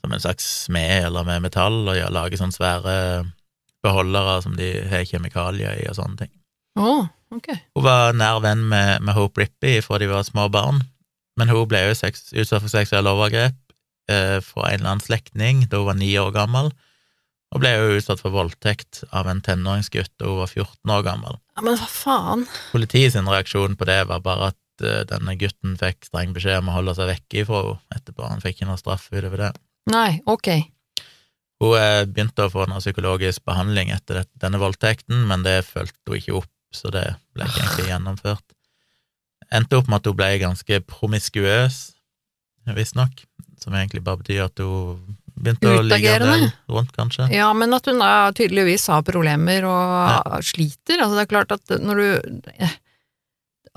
som 0.00 0.12
en 0.12 0.20
slags 0.20 0.44
smed 0.64 1.06
eller 1.06 1.24
med 1.26 1.42
metall, 1.42 1.80
og 1.88 1.98
lager 2.14 2.38
sånne 2.38 2.54
svære 2.54 2.94
beholdere 3.82 4.38
som 4.44 4.54
de 4.58 4.68
har 4.90 5.06
kjemikalier 5.06 5.80
i 5.82 5.88
og 5.90 5.98
sånne 5.98 6.22
ting. 6.22 6.32
Å, 6.80 7.06
ok. 7.34 7.48
Hun 7.76 7.86
var 7.86 8.16
nær 8.16 8.42
venn 8.44 8.66
med, 8.70 9.04
med 9.04 9.16
Hope 9.16 9.42
Rippey 9.42 9.82
fra 9.84 10.00
de 10.00 10.10
var 10.10 10.26
små 10.26 10.48
barn, 10.52 10.82
men 11.38 11.50
hun 11.52 11.66
ble 11.70 11.84
jo 11.86 11.96
sex, 11.98 12.30
utsatt 12.34 12.64
for 12.64 12.72
seksuelle 12.72 13.12
overgrep 13.14 13.56
eh, 14.10 14.38
fra 14.44 14.70
en 14.70 14.80
eller 14.80 14.92
annen 14.94 15.04
slektning 15.04 15.66
da 15.70 15.80
hun 15.80 15.90
var 15.90 15.98
ni 16.00 16.10
år 16.20 16.32
gammel, 16.34 16.70
og 17.54 17.62
ble 17.62 17.72
jo 17.72 17.98
utsatt 17.98 18.20
for 18.20 18.34
voldtekt 18.34 19.04
av 19.16 19.28
en 19.30 19.40
tenåringsgutt 19.44 20.12
da 20.20 20.28
hun 20.28 20.40
var 20.42 20.50
14 20.52 20.94
år 20.96 21.04
gammel. 21.06 21.38
Ja, 21.56 21.64
men 21.64 21.78
hva 21.80 21.90
faen? 21.90 22.48
Politiet 22.74 23.14
sin 23.14 23.30
reaksjon 23.30 23.78
på 23.78 23.88
det 23.88 24.02
var 24.10 24.24
bare 24.24 24.50
at 24.52 24.84
eh, 24.84 25.04
denne 25.08 25.36
gutten 25.40 25.78
fikk 25.80 26.10
streng 26.10 26.34
beskjed 26.36 26.60
om 26.62 26.72
å 26.72 26.80
holde 26.80 26.96
seg 26.98 27.10
vekke 27.12 27.44
ifra 27.44 27.62
henne 27.64 28.00
etterpå, 28.00 28.26
han 28.26 28.44
fikk 28.44 28.58
ikke 28.58 28.72
noe 28.72 28.80
straff 28.80 29.08
utover 29.12 29.46
det. 29.46 29.54
Nei, 29.88 30.18
ok. 30.28 30.50
Hun 31.62 31.74
eh, 31.74 32.04
begynte 32.06 32.46
å 32.46 32.52
få 32.52 32.68
noe 32.70 32.82
psykologisk 32.82 33.42
behandling 33.48 33.90
etter 33.94 34.22
denne 34.38 34.60
voldtekten, 34.62 35.24
men 35.30 35.42
det 35.46 35.62
fulgte 35.66 36.12
hun 36.12 36.20
ikke 36.20 36.36
opp, 36.42 36.52
så 36.74 36.92
det 36.94 37.04
ble 37.36 37.46
ikke 37.48 37.62
egentlig 37.62 37.88
gjennomført. 37.92 38.44
Endte 39.54 39.78
opp 39.78 39.88
med 39.88 40.02
at 40.02 40.10
hun 40.10 40.18
ble 40.18 40.32
ganske 40.42 40.80
promiskuøs, 40.90 41.78
visstnok, 42.76 43.22
som 43.62 43.76
egentlig 43.76 44.02
bare 44.04 44.20
betyr 44.20 44.44
at 44.44 44.60
hun 44.60 45.16
begynte 45.38 45.70
å 45.70 45.84
ligge 45.84 46.16
en 46.16 46.26
del 46.26 46.50
rundt, 46.70 46.92
kanskje. 46.96 47.28
Ja, 47.34 47.48
men 47.56 47.72
at 47.76 47.86
hun 47.88 48.02
da 48.02 48.28
tydeligvis 48.36 48.88
har 48.92 49.06
problemer 49.06 49.64
og 49.68 50.44
sliter. 50.46 51.00
Altså, 51.00 51.14
det 51.16 51.24
er 51.24 51.32
klart 51.32 51.56
at 51.56 51.78
når 51.80 52.02
du 52.02 52.06
eh, 52.58 52.76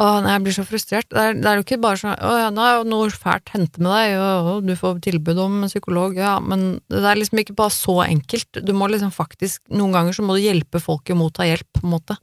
Å, 0.01 0.05
nei, 0.23 0.31
jeg 0.33 0.41
blir 0.45 0.55
så 0.55 0.63
frustrert. 0.65 1.09
Det 1.11 1.21
er, 1.21 1.35
det 1.37 1.49
er 1.49 1.59
jo 1.59 1.65
ikke 1.65 1.77
bare 1.83 1.99
sånn 1.99 2.15
Å 2.15 2.29
ja, 2.39 2.47
jo 2.49 2.85
noe 2.89 3.09
fælt 3.13 3.51
hendt 3.53 3.77
med 3.77 3.91
deg, 3.91 4.15
og 4.17 4.63
du 4.65 4.71
får 4.79 5.01
tilbud 5.05 5.41
om 5.43 5.59
psykolog, 5.67 6.15
ja, 6.17 6.37
men 6.41 6.79
det 6.89 7.03
er 7.05 7.19
liksom 7.19 7.43
ikke 7.43 7.57
bare 7.59 7.75
så 7.75 7.99
enkelt. 8.07 8.63
Du 8.65 8.71
må 8.73 8.89
liksom 8.89 9.11
faktisk 9.13 9.61
Noen 9.69 9.93
ganger 9.93 10.17
så 10.17 10.25
må 10.25 10.37
du 10.37 10.45
hjelpe 10.45 10.81
folk 10.81 11.11
i 11.11 11.13
å 11.13 11.19
motta 11.19 11.45
hjelp, 11.45 11.67
på 11.77 11.85
en 11.85 11.93
måte. 11.93 12.17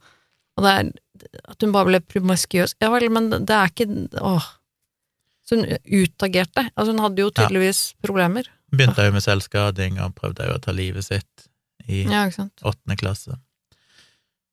Og 0.59 0.65
det 0.67 0.71
er 0.75 0.89
at 1.51 1.63
hun 1.65 1.73
bare 1.75 1.87
ble 1.89 1.99
promiskuøs 2.03 2.75
Ja 2.83 2.89
vel, 2.93 3.07
men 3.11 3.29
det 3.31 3.49
er 3.55 3.71
ikke 3.71 3.87
Åh. 4.23 4.45
Så 5.47 5.57
hun 5.57 5.65
utagerte. 5.97 6.67
Altså, 6.75 6.91
hun 6.93 7.01
hadde 7.01 7.23
jo 7.23 7.31
tydeligvis 7.33 7.79
problemer. 8.05 8.45
Begynte 8.69 9.07
jo 9.07 9.15
med 9.15 9.23
selvskading 9.25 9.97
og 10.03 10.13
prøvde 10.19 10.45
jo 10.45 10.59
å 10.59 10.61
ta 10.61 10.75
livet 10.75 11.07
sitt 11.07 11.47
i 11.89 12.03
Ja, 12.05 12.27
åttende 12.29 12.97
klasse. 12.99 13.39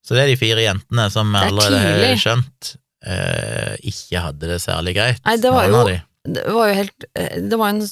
Så 0.06 0.14
det 0.16 0.22
er 0.24 0.30
de 0.32 0.38
fire 0.40 0.62
jentene 0.64 1.08
som 1.12 1.34
er 1.36 1.50
allerede 1.50 2.08
har 2.14 2.20
skjønt 2.22 2.70
eh, 3.04 3.74
ikke 3.90 4.22
hadde 4.24 4.48
det 4.54 4.60
særlig 4.64 4.94
greit. 4.96 5.20
Nei, 5.26 5.36
det 5.42 5.52
var 5.52 5.68
jo- 5.68 5.84
de. 5.90 5.98
Det 6.26 6.44
var 6.50 6.68
jo 6.72 6.74
helt 6.80 7.04
eh, 7.14 7.36
Det 7.50 7.58
var 7.60 7.68
en 7.74 7.82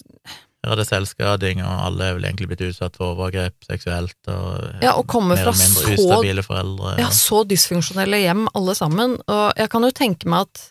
Her 0.64 0.72
er 0.72 0.80
det 0.80 0.86
selvskading, 0.88 1.58
og 1.60 1.72
alle 1.86 2.06
er 2.06 2.14
vel 2.16 2.24
egentlig 2.24 2.46
blitt 2.48 2.62
utsatt 2.64 2.94
for 2.96 3.12
overgrep 3.12 3.66
seksuelt, 3.66 4.16
og 4.32 4.84
Ja, 4.84 4.94
og 4.96 5.04
kommer 5.10 5.36
mer 5.36 5.50
fra 5.50 5.52
så 5.58 5.92
ustabile 5.92 6.44
foreldre. 6.46 6.94
Ja, 7.02 7.10
så 7.12 7.42
dysfunksjonelle 7.48 8.22
hjem, 8.22 8.46
alle 8.56 8.74
sammen. 8.78 9.18
Og 9.28 9.44
jeg 9.60 9.70
kan 9.74 9.84
jo 9.84 9.92
tenke 9.92 10.30
meg 10.30 10.46
at 10.46 10.62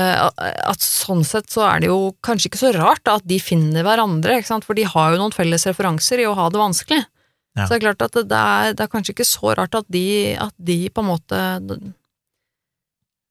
eh, 0.00 0.48
at 0.72 0.80
sånn 0.80 1.20
sett 1.28 1.52
så 1.52 1.66
er 1.68 1.84
det 1.84 1.92
jo 1.92 2.14
kanskje 2.24 2.48
ikke 2.48 2.62
så 2.62 2.72
rart 2.78 3.04
da, 3.04 3.18
at 3.20 3.28
de 3.28 3.36
finner 3.42 3.84
hverandre, 3.84 4.40
ikke 4.40 4.48
sant? 4.54 4.64
for 4.68 4.78
de 4.78 4.88
har 4.88 5.12
jo 5.12 5.20
noen 5.20 5.36
felles 5.36 5.68
referanser 5.68 6.24
i 6.24 6.28
å 6.30 6.36
ha 6.38 6.48
det 6.48 6.62
vanskelig. 6.62 7.02
Ja. 7.52 7.66
Så 7.66 7.74
det 7.74 7.82
er 7.82 7.86
klart 7.90 8.06
at 8.06 8.16
det, 8.16 8.28
det, 8.32 8.40
er, 8.40 8.76
det 8.78 8.86
er 8.86 8.92
kanskje 8.94 9.12
ikke 9.12 9.28
så 9.28 9.52
rart 9.58 9.76
at 9.76 9.88
de, 9.92 10.06
at 10.40 10.54
de 10.56 10.78
på 10.88 11.04
en 11.04 11.10
måte 11.10 11.40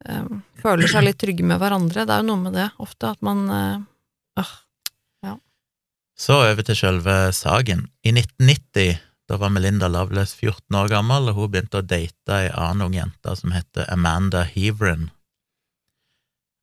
eh, 0.05 0.33
føler 0.61 0.91
seg 0.91 1.09
litt 1.09 1.17
trygge 1.21 1.47
med 1.47 1.57
hverandre. 1.57 2.05
Det 2.05 2.13
er 2.13 2.21
jo 2.21 2.29
noe 2.29 2.43
med 2.45 2.53
det, 2.59 2.69
ofte, 2.85 3.15
at 3.15 3.25
man 3.25 3.47
øh, 3.49 4.51
Så 6.21 6.35
over 6.37 6.61
til 6.65 6.77
selve 6.77 7.15
saken. 7.33 7.87
I 8.05 8.11
1990, 8.13 8.99
da 9.29 9.37
var 9.41 9.49
Melinda 9.53 9.87
Loveless 9.89 10.35
14 10.37 10.75
år 10.77 10.91
gammel, 10.91 11.31
og 11.31 11.39
hun 11.39 11.49
begynte 11.53 11.79
å 11.81 11.87
date 11.87 12.35
ei 12.35 12.51
annen 12.51 12.85
ung 12.85 12.97
jente 12.97 13.33
som 13.39 13.53
heter 13.55 13.87
Amanda 13.89 14.43
Heverin. 14.45 15.07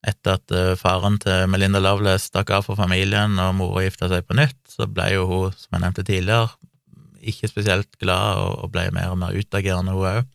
Etter 0.07 0.37
at 0.39 0.55
eh, 0.55 0.77
faren 0.79 1.19
til 1.19 1.49
Melinda 1.51 1.81
Loveless 1.83 2.29
stakk 2.31 2.53
av 2.55 2.69
for 2.69 2.79
familien 2.79 3.35
og 3.43 3.57
mora 3.59 3.83
gifta 3.83 4.07
seg 4.13 4.29
på 4.29 4.39
nytt, 4.39 4.61
så 4.71 4.87
ble 4.87 5.09
jo 5.17 5.27
hun, 5.27 5.59
som 5.59 5.75
jeg 5.75 5.83
nevnte 5.89 6.07
tidligere, 6.07 6.55
ikke 7.19 7.51
spesielt 7.51 7.99
glad 7.99 8.39
og 8.39 8.63
og 8.63 8.73
ble 8.77 8.87
mer 8.95 9.11
og 9.11 9.19
mer 9.25 9.35
utagerende, 9.35 9.97
hun 9.97 10.07
òg. 10.13 10.35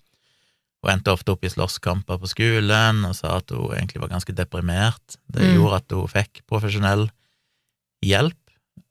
Hun 0.83 0.91
endte 0.97 1.15
ofte 1.15 1.31
opp 1.31 1.47
i 1.47 1.53
slåsskamper 1.53 2.19
på 2.19 2.27
skolen 2.27 3.05
og 3.07 3.15
sa 3.15 3.37
at 3.39 3.55
hun 3.55 3.71
egentlig 3.71 4.03
var 4.03 4.11
ganske 4.11 4.35
deprimert. 4.35 5.15
Det 5.31 5.47
Mm. 5.47 5.53
gjorde 5.55 5.79
at 5.79 5.95
hun 5.95 6.11
fikk 6.11 6.43
profesjonell 6.45 7.07
hjelp. 8.03 8.42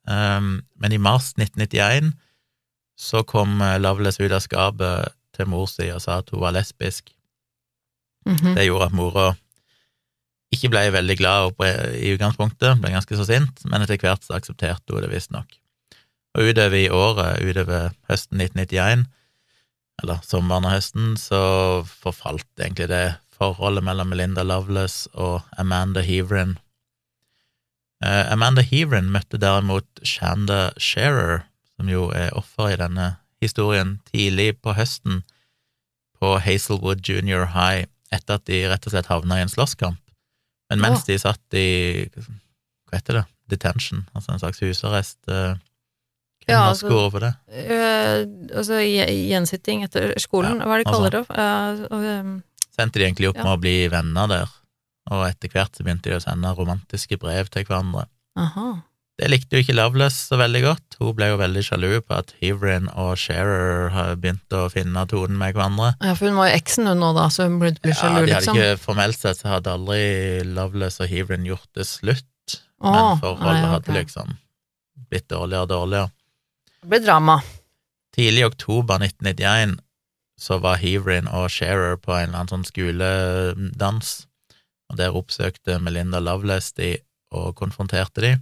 Um, 0.08 0.62
men 0.82 0.92
i 0.92 0.98
mars 0.98 1.32
1991 1.38 2.12
så 2.98 3.22
kom 3.26 3.60
eh, 3.62 3.78
Loveless 3.80 4.20
ut 4.20 4.32
av 4.34 4.42
skapet 4.42 5.14
til 5.32 5.48
mor 5.50 5.68
si 5.70 5.86
og 5.94 6.02
sa 6.02 6.20
at 6.20 6.30
hun 6.34 6.42
var 6.42 6.54
lesbisk. 6.56 7.12
mhm. 8.26 8.54
Det 8.54 8.66
gjorde 8.66 8.90
at 8.90 8.98
mora 8.98 9.32
ikke 10.52 10.68
ble 10.68 10.82
veldig 10.92 11.16
glad 11.16 11.54
i 11.96 12.12
utgangspunktet, 12.12 12.76
ble 12.82 12.92
ganske 12.92 13.16
så 13.16 13.24
sint, 13.24 13.62
men 13.64 13.82
etter 13.82 13.96
hvert 13.96 14.24
så 14.26 14.36
aksepterte 14.36 14.92
hun 14.92 15.00
det 15.04 15.08
visstnok. 15.12 15.56
Og 16.36 16.52
utover 16.52 16.76
i 16.76 16.90
året, 16.92 17.40
utover 17.40 17.92
høsten 18.10 18.40
1991, 18.40 19.06
eller 20.02 20.20
sommeren 20.26 20.68
og 20.68 20.74
høsten, 20.74 21.14
så 21.20 21.40
forfalt 21.88 22.48
egentlig 22.60 22.90
det 22.92 23.04
forholdet 23.36 23.84
mellom 23.84 24.12
Melinda 24.12 24.44
Loveless 24.44 25.06
og 25.12 25.40
Amanda 25.58 26.04
Heverin. 26.04 26.58
Uh, 28.02 28.26
Amanda 28.32 28.64
Heverin 28.66 29.12
møtte 29.14 29.38
derimot 29.38 29.86
Shanda 30.02 30.72
Shearer, 30.80 31.44
som 31.76 31.90
jo 31.90 32.08
er 32.16 32.32
offer 32.38 32.72
i 32.72 32.78
denne 32.80 33.16
historien, 33.42 34.00
tidlig 34.10 34.56
på 34.62 34.74
høsten 34.74 35.22
på 36.22 36.36
Hazelwood 36.42 37.02
Junior 37.06 37.48
High, 37.54 37.88
etter 38.14 38.38
at 38.38 38.46
de 38.50 38.64
rett 38.70 38.86
og 38.86 38.94
slett 38.94 39.10
havna 39.10 39.38
i 39.38 39.44
en 39.46 39.50
slåsskamp. 39.50 39.98
Men 40.70 40.82
mens 40.82 41.02
oh. 41.02 41.08
de 41.10 41.18
satt 41.20 41.58
i 41.58 41.68
Hva 42.88 42.98
heter 42.98 43.20
det? 43.20 43.26
Detention, 43.52 44.06
altså 44.16 44.32
en 44.32 44.40
slags 44.40 44.62
husarrest. 44.62 45.18
Hvem 45.26 45.58
ja, 46.48 46.62
altså, 46.68 46.88
på 47.12 47.20
det? 47.22 47.32
Øh, 47.52 48.22
altså 48.56 48.78
gjensitting 48.80 49.84
etter 49.86 50.14
skolen, 50.22 50.62
ja, 50.62 50.66
hva 50.66 50.78
er 50.78 50.82
det 50.82 50.86
de 50.86 50.94
kaller 50.94 51.14
det? 51.14 51.22
Uh, 51.30 51.98
um, 51.98 52.32
Sendte 52.72 52.98
de 52.98 53.06
egentlig 53.06 53.28
opp 53.30 53.38
ja. 53.38 53.44
med 53.46 53.52
å 53.54 53.60
bli 53.62 53.76
venner 53.92 54.30
der, 54.30 54.54
og 55.10 55.26
etter 55.26 55.50
hvert 55.52 55.74
så 55.74 55.84
begynte 55.84 56.10
de 56.10 56.18
å 56.18 56.22
sende 56.22 56.54
romantiske 56.56 57.18
brev 57.20 57.50
til 57.52 57.66
hverandre. 57.66 58.06
Aha. 58.38 58.82
Det 59.20 59.28
likte 59.28 59.58
jo 59.58 59.62
ikke 59.62 59.74
Loveless 59.76 60.16
så 60.30 60.38
veldig 60.40 60.62
godt, 60.64 60.96
hun 60.98 61.12
ble 61.18 61.28
jo 61.28 61.38
veldig 61.38 61.62
sjalu 61.66 61.88
på 62.00 62.16
at 62.16 62.32
Heverin 62.40 62.88
og 62.98 63.12
Shearer 63.20 63.90
har 63.92 64.16
begynt 64.18 64.56
å 64.56 64.64
finne 64.72 65.04
tonen 65.10 65.36
med 65.38 65.52
hverandre. 65.54 65.92
Ja, 66.00 66.14
for 66.18 66.30
hun 66.30 66.40
var 66.40 66.48
jo 66.48 66.56
eksen 66.56 66.88
hun 66.88 67.02
nå, 67.04 67.12
da, 67.18 67.28
så 67.30 67.46
hun 67.46 67.58
ble, 67.60 67.74
sjalu, 67.76 67.92
liksom. 67.92 68.08
Ja, 68.08 68.08
de 68.08 68.16
hadde 68.16 68.32
liksom. 68.32 68.58
ikke, 68.58 68.80
formelt 68.82 69.20
sett 69.20 69.42
så 69.42 69.52
hadde 69.52 69.76
aldri 69.76 70.02
Loveless 70.48 70.98
og 71.04 71.12
Heverin 71.12 71.46
gjort 71.46 71.68
det 71.76 71.86
slutt, 71.90 72.56
oh, 72.80 72.88
men 72.88 73.22
forholdet 73.22 73.60
okay. 73.60 73.72
hadde 73.74 73.98
liksom 74.00 74.34
blitt 75.12 75.28
dårligere 75.28 75.68
og 75.68 75.72
dårligere. 75.74 76.12
Det 76.82 76.90
ble 76.90 77.02
drama. 77.04 77.38
Tidlig 78.16 78.42
i 78.42 78.48
oktober 78.48 79.06
1991 79.06 79.78
så 80.40 80.58
var 80.64 80.80
Heverin 80.82 81.28
og 81.30 81.46
Shearer 81.52 82.00
på 82.00 82.16
en 82.16 82.30
eller 82.30 82.40
annen 82.40 82.50
sånn 82.50 82.66
skoledans, 82.66 84.14
og 84.92 85.00
der 85.00 85.16
oppsøkte 85.16 85.78
Melinda 85.80 86.20
Loveless 86.20 86.74
de 86.76 86.94
og 87.32 87.54
konfronterte 87.56 88.24
de. 88.24 88.32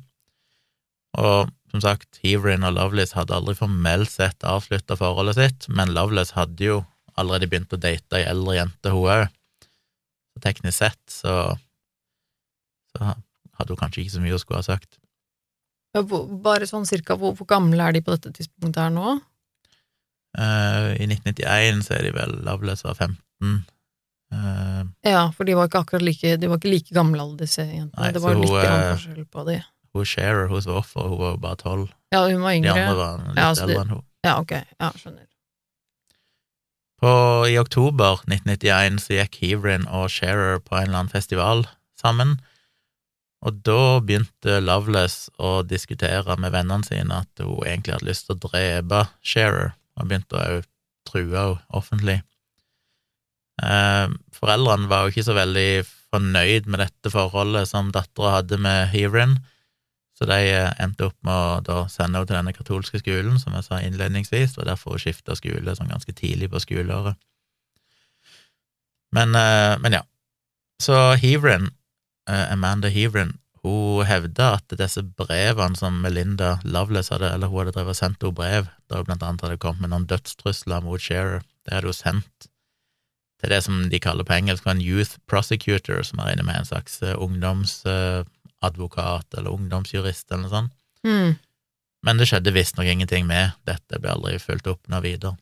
Og 1.18 1.50
som 1.70 1.82
sagt, 1.82 2.18
Heverin 2.24 2.66
og 2.66 2.74
Loveless 2.74 3.14
hadde 3.14 3.36
aldri 3.36 3.54
formelt 3.58 4.10
sett 4.10 4.42
avslutta 4.46 4.96
forholdet 4.98 5.38
sitt, 5.38 5.68
men 5.70 5.94
Loveless 5.94 6.34
hadde 6.34 6.66
jo 6.66 6.80
allerede 7.18 7.46
begynt 7.50 7.74
å 7.74 7.78
date 7.80 8.18
ei 8.18 8.26
eldre 8.26 8.56
jente, 8.56 8.94
hun 8.94 9.10
òg. 9.14 9.26
Så 10.34 10.42
teknisk 10.42 10.78
sett 10.78 11.00
så, 11.10 11.34
så 12.90 13.12
hadde 13.12 13.74
hun 13.74 13.80
kanskje 13.80 14.02
ikke 14.02 14.16
så 14.16 14.24
mye 14.24 14.34
hun 14.34 14.42
skulle 14.42 14.62
ha 14.62 14.66
sagt. 14.66 14.98
Ja, 15.94 16.02
bare 16.02 16.68
sånn 16.70 16.86
cirka, 16.86 17.16
hvor, 17.18 17.34
hvor, 17.38 17.48
gamle 17.50 17.82
er 17.82 17.96
de 17.96 18.02
på 18.06 18.14
dette 18.14 18.30
tidspunktet 18.34 18.82
her 18.82 18.94
nå? 18.94 19.16
Uh, 20.38 20.94
I 20.94 21.06
1991 21.10 21.82
så 21.86 21.96
er 21.96 22.06
de 22.06 22.14
vel 22.14 22.36
Loveless 22.46 22.86
var 22.86 22.98
15. 22.98 23.62
Uh, 24.30 24.86
ja, 25.02 25.24
for 25.34 25.48
de 25.48 25.56
var 25.58 25.66
ikke 25.66 25.80
akkurat 25.82 26.04
like 26.06 26.36
De 26.38 26.46
var 26.46 26.60
ikke 26.60 26.70
like 26.70 26.94
gamle, 26.94 27.18
alle 27.18 27.40
disse 27.40 27.64
jentene. 27.64 27.96
Nei, 27.98 28.12
det 28.14 28.22
var 28.22 28.38
litt 28.38 28.52
hun, 28.52 28.60
uh, 28.62 28.92
forskjell 28.92 29.24
på 29.26 29.46
de. 29.48 29.56
Hun 29.90 30.06
Sharer, 30.06 30.46
hun 30.52 30.62
som 30.62 30.76
var 30.76 30.84
offer, 30.84 31.08
hun 31.10 31.18
var 31.18 31.34
jo 31.34 31.40
bare 31.42 31.58
tolv. 31.58 31.88
Ja, 32.14 32.22
hun 32.28 32.44
var 32.44 32.54
yngre. 32.54 32.76
De 32.76 32.84
andre 32.84 33.00
var 33.00 33.24
litt 33.24 33.40
ja, 33.40 33.48
altså, 33.48 33.66
eldre 33.66 33.82
enn 33.82 33.92
hun. 33.96 34.06
Ja, 34.26 34.36
ok. 34.38 34.54
Ja, 34.78 34.92
skjønner. 34.94 35.26
På, 37.00 37.10
I 37.48 37.56
oktober 37.58 38.20
1991 38.28 39.00
så 39.00 39.16
gikk 39.16 39.40
Heverin 39.40 39.88
og 39.88 40.10
Sharer 40.12 40.60
på 40.60 40.76
en 40.76 40.90
eller 40.90 41.02
annen 41.02 41.12
festival 41.12 41.64
sammen. 41.98 42.36
Og 43.40 43.62
da 43.64 44.00
begynte 44.04 44.58
Loveless 44.60 45.30
å 45.40 45.60
diskutere 45.64 46.36
med 46.36 46.52
vennene 46.52 46.84
sine 46.84 47.22
at 47.24 47.40
hun 47.40 47.64
egentlig 47.64 47.96
hadde 47.96 48.08
lyst 48.10 48.28
til 48.28 48.36
å 48.36 48.42
drepe 48.50 49.06
Shearer, 49.24 49.72
og 49.96 50.10
begynte 50.10 50.36
å 50.36 50.60
true 51.08 51.32
henne 51.32 51.62
offentlig. 51.72 52.20
Eh, 53.61 54.12
foreldrene 54.33 54.88
var 54.88 55.05
jo 55.05 55.12
ikke 55.12 55.27
så 55.27 55.37
veldig 55.37 55.70
fornøyd 56.11 56.68
med 56.70 56.83
dette 56.83 57.12
forholdet 57.12 57.68
som 57.70 57.92
dattera 57.94 58.38
hadde 58.38 58.59
med 58.62 58.88
Heverin, 58.94 59.37
så 60.16 60.29
de 60.29 60.38
eh, 60.49 60.70
endte 60.83 61.09
opp 61.11 61.16
med 61.27 61.68
å 61.73 61.83
sende 61.92 62.18
henne 62.18 62.29
til 62.29 62.38
denne 62.38 62.55
katolske 62.57 63.01
skolen, 63.03 63.37
som 63.40 63.57
jeg 63.57 63.66
sa 63.66 63.81
innledningsvis, 63.85 64.57
og 64.59 64.68
derfor 64.68 64.96
hun 64.96 65.05
skifta 65.05 65.37
skole 65.38 65.77
sånn 65.77 65.92
ganske 65.92 66.14
tidlig 66.16 66.51
på 66.53 66.62
skoleåret. 66.64 67.20
Men, 69.16 69.37
eh, 69.37 69.77
men 69.83 70.01
ja. 70.01 70.03
Så 70.81 70.96
Heverin 71.20 71.68
Amanda 72.31 72.88
Heverin, 72.92 73.35
hun 73.64 74.07
hevda 74.07 74.55
at 74.57 74.73
disse 74.79 75.03
brevene 75.18 75.77
som 75.77 75.99
Melinda 76.01 76.55
Loveless 76.64 77.11
hadde, 77.12 77.33
eller 77.35 77.51
hun 77.51 77.64
hadde 77.64 77.75
drevet 77.75 77.92
og 77.92 77.99
sendt 77.99 78.23
henne 78.23 78.37
brev, 78.38 78.70
da 78.88 79.01
hun 79.01 79.09
blant 79.09 79.25
annet 79.27 79.44
hadde 79.44 79.59
kommet 79.61 79.83
med 79.85 79.92
noen 79.92 80.07
dødstrusler 80.09 80.85
mot 80.87 81.03
Shearer, 81.03 81.42
det 81.66 81.75
hadde 81.75 81.90
hun 81.90 81.99
sendt 81.99 82.49
til 83.40 83.48
det 83.53 83.61
som 83.64 83.74
de 83.92 83.98
kaller 84.03 84.24
på 84.26 84.37
engelsk 84.37 84.64
en 84.68 84.85
youth 84.85 85.14
prosecutor, 85.31 85.98
som 86.07 86.16
er 86.20 86.29
inne 86.35 86.46
med 86.46 86.57
en 86.61 86.68
slags 86.68 86.92
eh, 87.03 87.16
ungdomsadvokat 87.16 89.29
eller 89.38 89.57
ungdomsjurist 89.57 90.26
eller 90.31 90.42
noe 90.44 90.53
sånt. 90.53 90.72
Mm. 91.07 91.31
Men 92.05 92.14
det 92.20 92.26
skjedde 92.29 92.57
visstnok 92.57 92.88
ingenting 92.88 93.24
med 93.29 93.44
dette, 93.68 94.00
ble 94.00 94.11
aldri 94.12 94.38
fulgt 94.40 94.70
opp 94.70 94.83
noe 94.92 95.03
videre. 95.05 95.35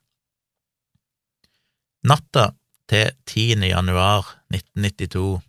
Natta 2.07 2.45
til 2.89 3.07
10. 3.27 3.69
januar 3.69 4.23
1992 4.55 5.41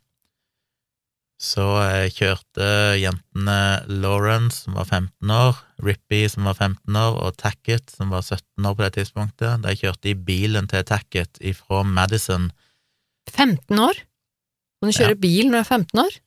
så 1.39 1.65
eh, 1.85 2.09
kjørte 2.11 2.67
jentene 2.99 3.59
Lawrence, 3.87 4.65
som 4.65 4.75
var 4.75 4.89
15 4.89 5.31
år, 5.31 5.61
Rippy, 5.87 6.25
som 6.27 6.49
var 6.49 6.57
15 6.57 6.99
år, 6.99 7.15
og 7.15 7.37
Tackett, 7.39 7.93
som 7.95 8.11
var 8.11 8.25
17 8.25 8.67
år 8.67 8.75
på 8.75 8.83
det 8.83 8.91
tidspunktet. 8.97 9.63
De 9.63 9.75
kjørte 9.79 10.11
i 10.11 10.17
bilen 10.19 10.67
til 10.67 10.83
Tackett 10.83 11.39
ifra 11.39 11.85
Madison. 11.87 12.49
15 13.31 13.79
år? 13.79 14.03
Kan 14.79 14.91
du 14.91 14.97
kjøre 14.99 15.15
ja. 15.15 15.21
bil 15.23 15.47
når 15.47 15.55
du 15.55 15.61
er 15.61 15.71
15 15.79 16.03
år? 16.03 16.19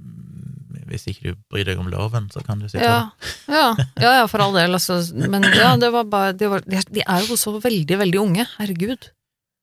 Mm, 0.00 0.82
hvis 0.88 1.08
ikke 1.12 1.28
du 1.28 1.44
bryr 1.52 1.68
deg 1.68 1.84
om 1.84 1.92
loven, 1.92 2.32
så 2.32 2.40
kan 2.44 2.64
du 2.64 2.72
si 2.72 2.80
ja. 2.80 3.10
ja. 3.52 3.68
ja, 4.04 4.16
ja, 4.22 4.26
for 4.32 4.40
all 4.40 4.56
del, 4.56 4.80
altså. 4.80 5.02
Men 5.12 5.44
ja, 5.52 5.74
det 5.80 5.92
var 5.92 6.08
bare 6.08 6.32
de, 6.32 6.48
var, 6.48 6.64
de, 6.64 7.04
er 7.04 7.28
jo 7.28 7.36
så 7.36 7.58
veldig, 7.60 8.00
veldig 8.06 8.24
unge. 8.24 8.48
Herregud. 8.56 9.12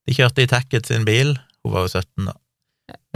De 0.05 0.13
kjørte 0.13 0.45
i 0.45 0.49
Tackett 0.51 0.93
sin 0.93 1.09
bil, 1.09 1.39
hun 1.65 1.73
var 1.73 1.89
jo 1.89 1.97
17 1.97 2.29
da. 2.29 2.37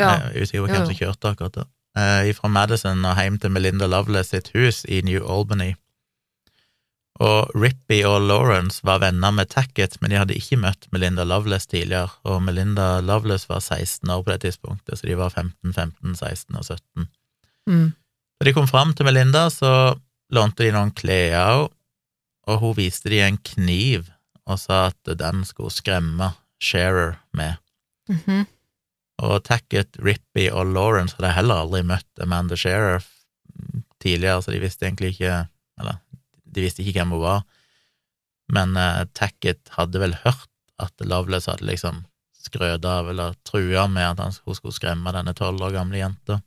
Ja. 0.02 0.16
Jeg 0.18 0.32
er 0.32 0.42
usikker 0.42 0.66
på 0.66 0.74
hvem 0.74 0.90
som 0.90 0.98
kjørte 0.98 1.32
akkurat 1.32 1.62
da. 1.62 1.68
Eh, 2.02 2.32
fra 2.38 2.52
Madison 2.52 3.06
og 3.06 3.20
hjem 3.20 3.38
til 3.42 3.54
Melinda 3.54 3.88
Loveless 3.92 4.34
sitt 4.34 4.52
hus 4.56 4.84
i 4.88 5.02
New 5.08 5.24
Albany. 5.24 5.74
Og 7.22 7.52
Rippy 7.54 8.00
og 8.08 8.24
Lawrence 8.26 8.82
var 8.88 9.02
venner 9.04 9.34
med 9.36 9.52
Tackett, 9.52 10.00
men 10.02 10.10
de 10.10 10.18
hadde 10.18 10.38
ikke 10.38 10.58
møtt 10.58 10.88
Melinda 10.96 11.26
Loveless 11.28 11.70
tidligere, 11.70 12.10
og 12.26 12.40
Melinda 12.42 12.96
Loveless 13.06 13.50
var 13.50 13.60
16 13.62 14.10
år 14.10 14.24
på 14.24 14.32
det 14.32 14.40
tidspunktet, 14.48 14.98
så 14.98 15.10
de 15.10 15.20
var 15.20 15.30
15, 15.30 15.74
15, 15.76 16.16
16 16.16 16.56
og 16.58 16.66
17. 16.66 17.12
Mm. 17.70 17.92
Da 18.40 18.48
de 18.48 18.56
kom 18.58 18.72
fram 18.72 18.96
til 18.98 19.06
Melinda, 19.06 19.50
så 19.54 19.94
lånte 20.34 20.66
de 20.66 20.74
noen 20.74 20.96
klær 20.98 21.38
av 21.42 21.68
og 22.50 22.62
hun 22.62 22.78
viste 22.78 23.12
de 23.12 23.22
en 23.24 23.38
kniv 23.38 24.10
og 24.50 24.60
sa 24.60 24.88
at 24.90 25.14
den 25.20 25.46
skulle 25.48 25.74
skremme 25.74 26.34
Sharer 26.62 27.20
med. 27.34 27.56
Mm 28.10 28.20
-hmm. 28.26 28.46
Og 29.22 29.42
Tackett, 29.46 30.00
Rippy 30.02 30.48
og 30.50 30.72
Lawrence 30.74 31.18
hadde 31.18 31.36
heller 31.36 31.64
aldri 31.64 31.84
møtt 31.86 32.24
Amanda 32.24 32.58
Shearer 32.58 33.04
tidligere, 34.02 34.42
så 34.42 34.54
de 34.54 34.62
visste 34.64 34.88
egentlig 34.88 35.16
ikke 35.16 35.44
Eller, 35.82 35.98
de 36.52 36.64
visste 36.64 36.84
ikke 36.84 37.00
hvem 37.00 37.14
hun 37.16 37.24
var. 37.24 37.44
Men 38.52 38.76
uh, 38.78 39.06
Tackett 39.18 39.72
hadde 39.78 40.02
vel 40.02 40.14
hørt 40.26 40.50
at 40.82 41.06
Loveless 41.06 41.48
hadde 41.50 41.66
liksom 41.66 42.04
skrøt 42.42 42.86
av 42.86 43.10
eller 43.10 43.36
trua 43.48 43.86
med 43.90 44.16
at 44.16 44.22
han, 44.24 44.34
hun 44.46 44.58
skulle 44.58 44.76
skremme 44.76 45.14
denne 45.14 45.34
tolv 45.38 45.62
år 45.64 45.76
gamle 45.76 46.02
jenta. 46.02 46.42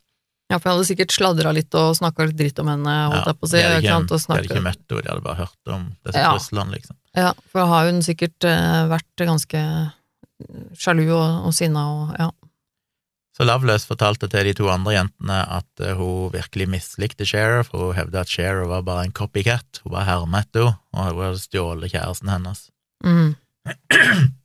Ja, 0.50 0.58
for 0.58 0.68
han 0.68 0.76
hadde 0.76 0.88
sikkert 0.90 1.14
sladra 1.14 1.54
litt 1.56 1.74
og 1.78 1.94
snakka 1.96 2.28
litt 2.28 2.38
dritt 2.38 2.58
om 2.60 2.68
henne, 2.68 2.94
holdt 3.10 3.30
jeg 3.30 3.38
på 3.40 3.46
å 3.46 3.50
si. 3.50 3.56
De 3.56 3.64
hadde 3.64 3.80
ikke, 3.80 4.00
de 4.10 4.34
hadde 4.34 4.48
ikke 4.50 4.64
møtt 4.66 4.82
henne, 4.82 5.04
de 5.06 5.12
hadde 5.12 5.24
bare 5.24 5.40
hørt 5.40 5.72
om 5.72 5.86
disse 6.04 6.24
ja. 6.26 6.32
truslene, 6.34 6.76
liksom. 6.76 6.98
Ja, 7.16 7.30
for 7.48 7.62
da 7.62 7.66
har 7.70 7.88
hun 7.88 8.02
sikkert 8.04 8.48
uh, 8.50 8.80
vært 8.90 9.24
ganske 9.24 9.62
sjalu 10.78 11.06
og, 11.08 11.46
og 11.48 11.54
sinna 11.56 11.84
og 11.94 12.16
ja. 12.18 12.28
Så 13.34 13.42
Loveless 13.42 13.88
fortalte 13.88 14.28
til 14.30 14.46
de 14.46 14.52
to 14.54 14.68
andre 14.70 14.94
jentene 14.94 15.40
at 15.56 15.82
eh, 15.82 15.96
hun 15.98 16.30
virkelig 16.34 16.68
mislikte 16.70 17.26
Sheriff, 17.26 17.72
for 17.72 17.88
hun 17.88 17.96
hevda 17.98 18.22
at 18.22 18.30
Sheriff 18.30 18.70
var 18.70 18.84
bare 18.86 19.08
en 19.08 19.16
copycat, 19.16 19.80
hun 19.82 19.96
var 19.96 20.06
hermet 20.06 20.46
henne, 20.54 20.76
og 20.94 21.08
hun 21.10 21.24
hadde 21.24 21.42
stjålet 21.42 21.90
kjæresten 21.96 22.30
hennes. 22.30 22.68
Mm. 23.02 23.34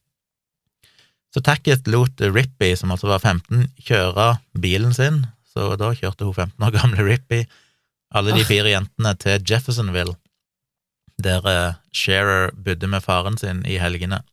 Så 1.34 1.44
Tackett 1.46 1.86
lot 1.88 2.22
Rippy, 2.22 2.72
som 2.76 2.90
altså 2.90 3.12
var 3.12 3.22
15, 3.22 3.68
kjøre 3.86 4.40
bilen 4.58 4.96
sin, 4.98 5.28
så 5.46 5.76
da 5.78 5.92
kjørte 5.94 6.26
hun 6.26 6.34
15 6.34 6.66
år 6.66 6.74
gamle 6.74 7.06
Rippy, 7.06 7.44
alle 8.10 8.34
de 8.34 8.42
fire 8.48 8.72
jentene, 8.72 9.14
til 9.22 9.44
Jeffersonville, 9.46 10.16
der 11.22 11.46
uh, 11.46 11.78
Shearer 11.94 12.50
bodde 12.58 12.90
med 12.90 13.06
faren 13.06 13.38
sin 13.38 13.62
i 13.70 13.78
helgene. 13.78 14.24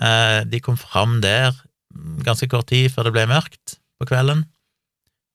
Uh, 0.00 0.40
de 0.48 0.62
kom 0.64 0.78
fram 0.80 1.20
der 1.20 1.52
ganske 2.26 2.48
kort 2.50 2.70
tid 2.72 2.90
før 2.92 3.08
det 3.08 3.14
ble 3.16 3.28
mørkt, 3.30 3.78
på 4.00 4.08
kvelden. 4.10 4.46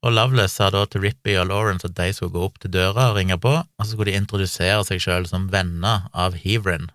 Og 0.05 0.13
Loveless 0.13 0.59
sa 0.59 0.69
da 0.73 0.83
til 0.85 1.01
Rippy 1.07 1.33
og 1.39 1.47
Lawrence 1.49 1.87
at 1.87 1.95
de 1.97 2.11
skulle 2.13 2.35
gå 2.35 2.43
opp 2.45 2.59
til 2.61 2.71
døra 2.73 3.09
og 3.09 3.17
ringe 3.17 3.37
på, 3.41 3.53
og 3.63 3.83
så 3.83 3.91
skulle 3.91 4.11
de 4.11 4.19
introdusere 4.19 4.83
seg 4.85 5.01
sjøl 5.03 5.27
som 5.29 5.49
venner 5.53 6.05
av 6.13 6.37
Heverin, 6.37 6.89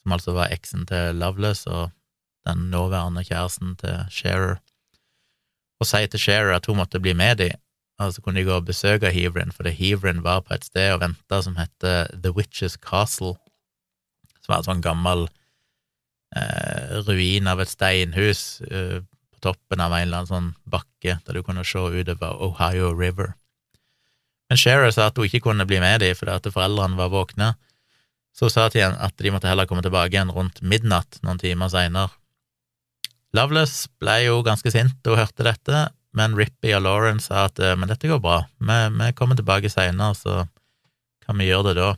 som 0.00 0.16
altså 0.16 0.34
var 0.36 0.54
eksen 0.54 0.86
til 0.88 1.20
Loveless 1.20 1.66
og 1.68 1.90
den 2.48 2.70
nåværende 2.72 3.24
kjæresten 3.28 3.74
til 3.80 4.06
Shearer, 4.12 4.60
og 5.80 5.88
si 5.88 6.00
til 6.08 6.20
Shearer 6.20 6.56
at 6.56 6.68
hun 6.68 6.80
måtte 6.80 7.00
bli 7.00 7.12
med 7.16 7.40
de, 7.40 7.50
og 8.00 8.14
så 8.14 8.24
kunne 8.24 8.40
de 8.40 8.48
gå 8.48 8.56
og 8.56 8.68
besøke 8.68 9.12
Heverin, 9.12 9.52
fordi 9.52 9.74
Heverin 9.76 10.24
var 10.24 10.40
på 10.44 10.56
et 10.56 10.64
sted 10.64 10.94
og 10.94 11.02
venta 11.04 11.42
som 11.44 11.58
heter 11.60 12.08
The 12.16 12.32
Witches 12.36 12.78
Castle, 12.80 13.34
som 14.40 14.54
var 14.54 14.62
en 14.62 14.68
sånn 14.70 14.84
gammel 14.84 15.28
eh, 16.36 17.00
ruin 17.06 17.48
av 17.50 17.60
et 17.62 17.70
steinhus 17.70 18.60
eh, 18.70 19.00
på 19.02 19.42
toppen 19.48 19.82
av 19.82 19.94
en 19.94 20.06
eller 20.06 20.22
annen 20.22 20.30
sånn 20.30 20.52
bakke 20.64 21.18
der 21.24 21.36
du 21.36 21.42
kunne 21.46 21.64
se 21.66 21.78
utover 21.78 22.42
Ohio 22.44 22.92
River. 22.94 23.34
Men 24.50 24.58
Shearer 24.58 24.90
sa 24.90 25.08
at 25.08 25.18
hun 25.18 25.28
ikke 25.28 25.44
kunne 25.46 25.66
bli 25.68 25.78
med 25.82 26.02
dem 26.02 26.16
fordi 26.18 26.34
at 26.34 26.48
foreldrene 26.50 26.98
var 26.98 27.12
våkne, 27.12 27.54
så 28.34 28.50
sa 28.50 28.68
de 28.70 28.82
at 28.82 29.14
de 29.18 29.30
måtte 29.30 29.50
heller 29.50 29.66
komme 29.66 29.82
tilbake 29.84 30.14
igjen 30.14 30.32
rundt 30.34 30.62
midnatt 30.62 31.20
noen 31.22 31.38
timer 31.38 31.70
seinere. 31.70 32.10
Loveless 33.36 33.84
ble 34.02 34.16
jo 34.24 34.40
ganske 34.42 34.72
sint 34.74 34.96
da 35.04 35.14
hun 35.14 35.20
hørte 35.22 35.46
dette, 35.46 35.82
men 36.18 36.34
Rippy 36.38 36.72
og 36.74 36.82
Lauren 36.82 37.20
sa 37.22 37.44
at 37.46 37.60
eh, 37.62 37.76
men 37.78 37.90
dette 37.90 38.10
går 38.10 38.18
bra, 38.22 38.42
vi, 38.58 38.78
vi 38.96 39.10
kommer 39.18 39.38
tilbake 39.38 39.70
seinere, 39.70 40.16
så 40.18 40.46
kan 41.26 41.38
vi 41.38 41.46
gjøre 41.46 41.70
det 41.70 41.76
da. 41.78 41.92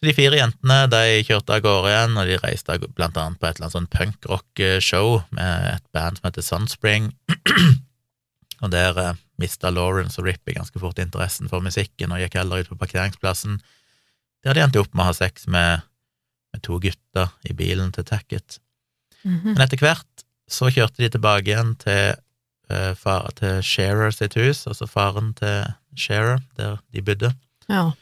Så 0.00 0.08
de 0.08 0.14
fire 0.16 0.38
jentene 0.38 0.76
de 0.88 1.20
kjørte 1.28 1.58
av 1.58 1.60
gårde 1.60 1.90
igjen, 1.90 2.14
og 2.16 2.28
de 2.30 2.38
reiste 2.40 2.76
blant 2.96 3.18
annet 3.20 3.36
på 3.36 3.44
et 3.44 3.58
eller 3.58 3.66
annet 3.66 3.74
sånn 3.74 3.90
punkrock-show 3.92 5.18
med 5.36 5.66
et 5.74 5.84
band 5.92 6.16
som 6.16 6.28
heter 6.30 6.46
Sunspring, 6.46 7.10
og 8.62 8.72
der 8.72 8.96
eh, 9.02 9.20
mista 9.40 9.68
Lawrence 9.68 10.16
og 10.16 10.30
Rippy 10.30 10.56
ganske 10.56 10.80
fort 10.80 11.02
interessen 11.04 11.52
for 11.52 11.60
musikken 11.64 12.16
og 12.16 12.24
gikk 12.24 12.38
heller 12.40 12.64
ut 12.64 12.72
på 12.72 12.80
parkeringsplassen. 12.80 13.60
Der 14.40 14.56
de 14.56 14.64
endte 14.64 14.80
opp 14.80 14.96
med 14.96 15.04
å 15.04 15.10
ha 15.10 15.18
sex 15.20 15.44
med, 15.52 15.84
med 16.54 16.64
to 16.64 16.80
gutter 16.80 17.36
i 17.44 17.56
bilen 17.56 17.92
til 17.92 18.08
Tacket. 18.08 18.56
Mm 19.22 19.36
-hmm. 19.36 19.52
Men 19.52 19.60
etter 19.60 19.76
hvert 19.84 20.24
så 20.48 20.72
kjørte 20.72 21.02
de 21.02 21.10
tilbake 21.10 21.50
igjen 21.50 21.76
til, 21.76 22.16
eh, 22.70 22.94
far, 22.94 23.30
til 23.36 23.62
Shearer 23.62 24.10
sitt 24.10 24.34
hus, 24.34 24.66
altså 24.66 24.86
faren 24.86 25.34
til 25.34 25.74
Shearer, 25.96 26.40
der 26.56 26.78
de 26.92 27.02
bodde. 27.02 27.34
Ja. 27.68 27.92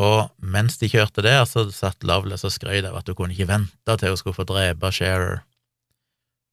Og 0.00 0.30
mens 0.42 0.78
de 0.80 0.88
kjørte 0.90 1.22
der, 1.22 1.44
så 1.46 1.66
satt 1.70 2.06
Loveless 2.06 2.46
og 2.46 2.54
skrøt 2.54 2.86
av 2.88 2.96
at 2.98 3.10
hun 3.10 3.18
kunne 3.18 3.36
ikke 3.36 3.50
vente 3.50 3.98
til 3.98 4.14
hun 4.14 4.18
skulle 4.20 4.38
få 4.38 4.46
drepe 4.48 4.90
Shearer. 4.92 5.44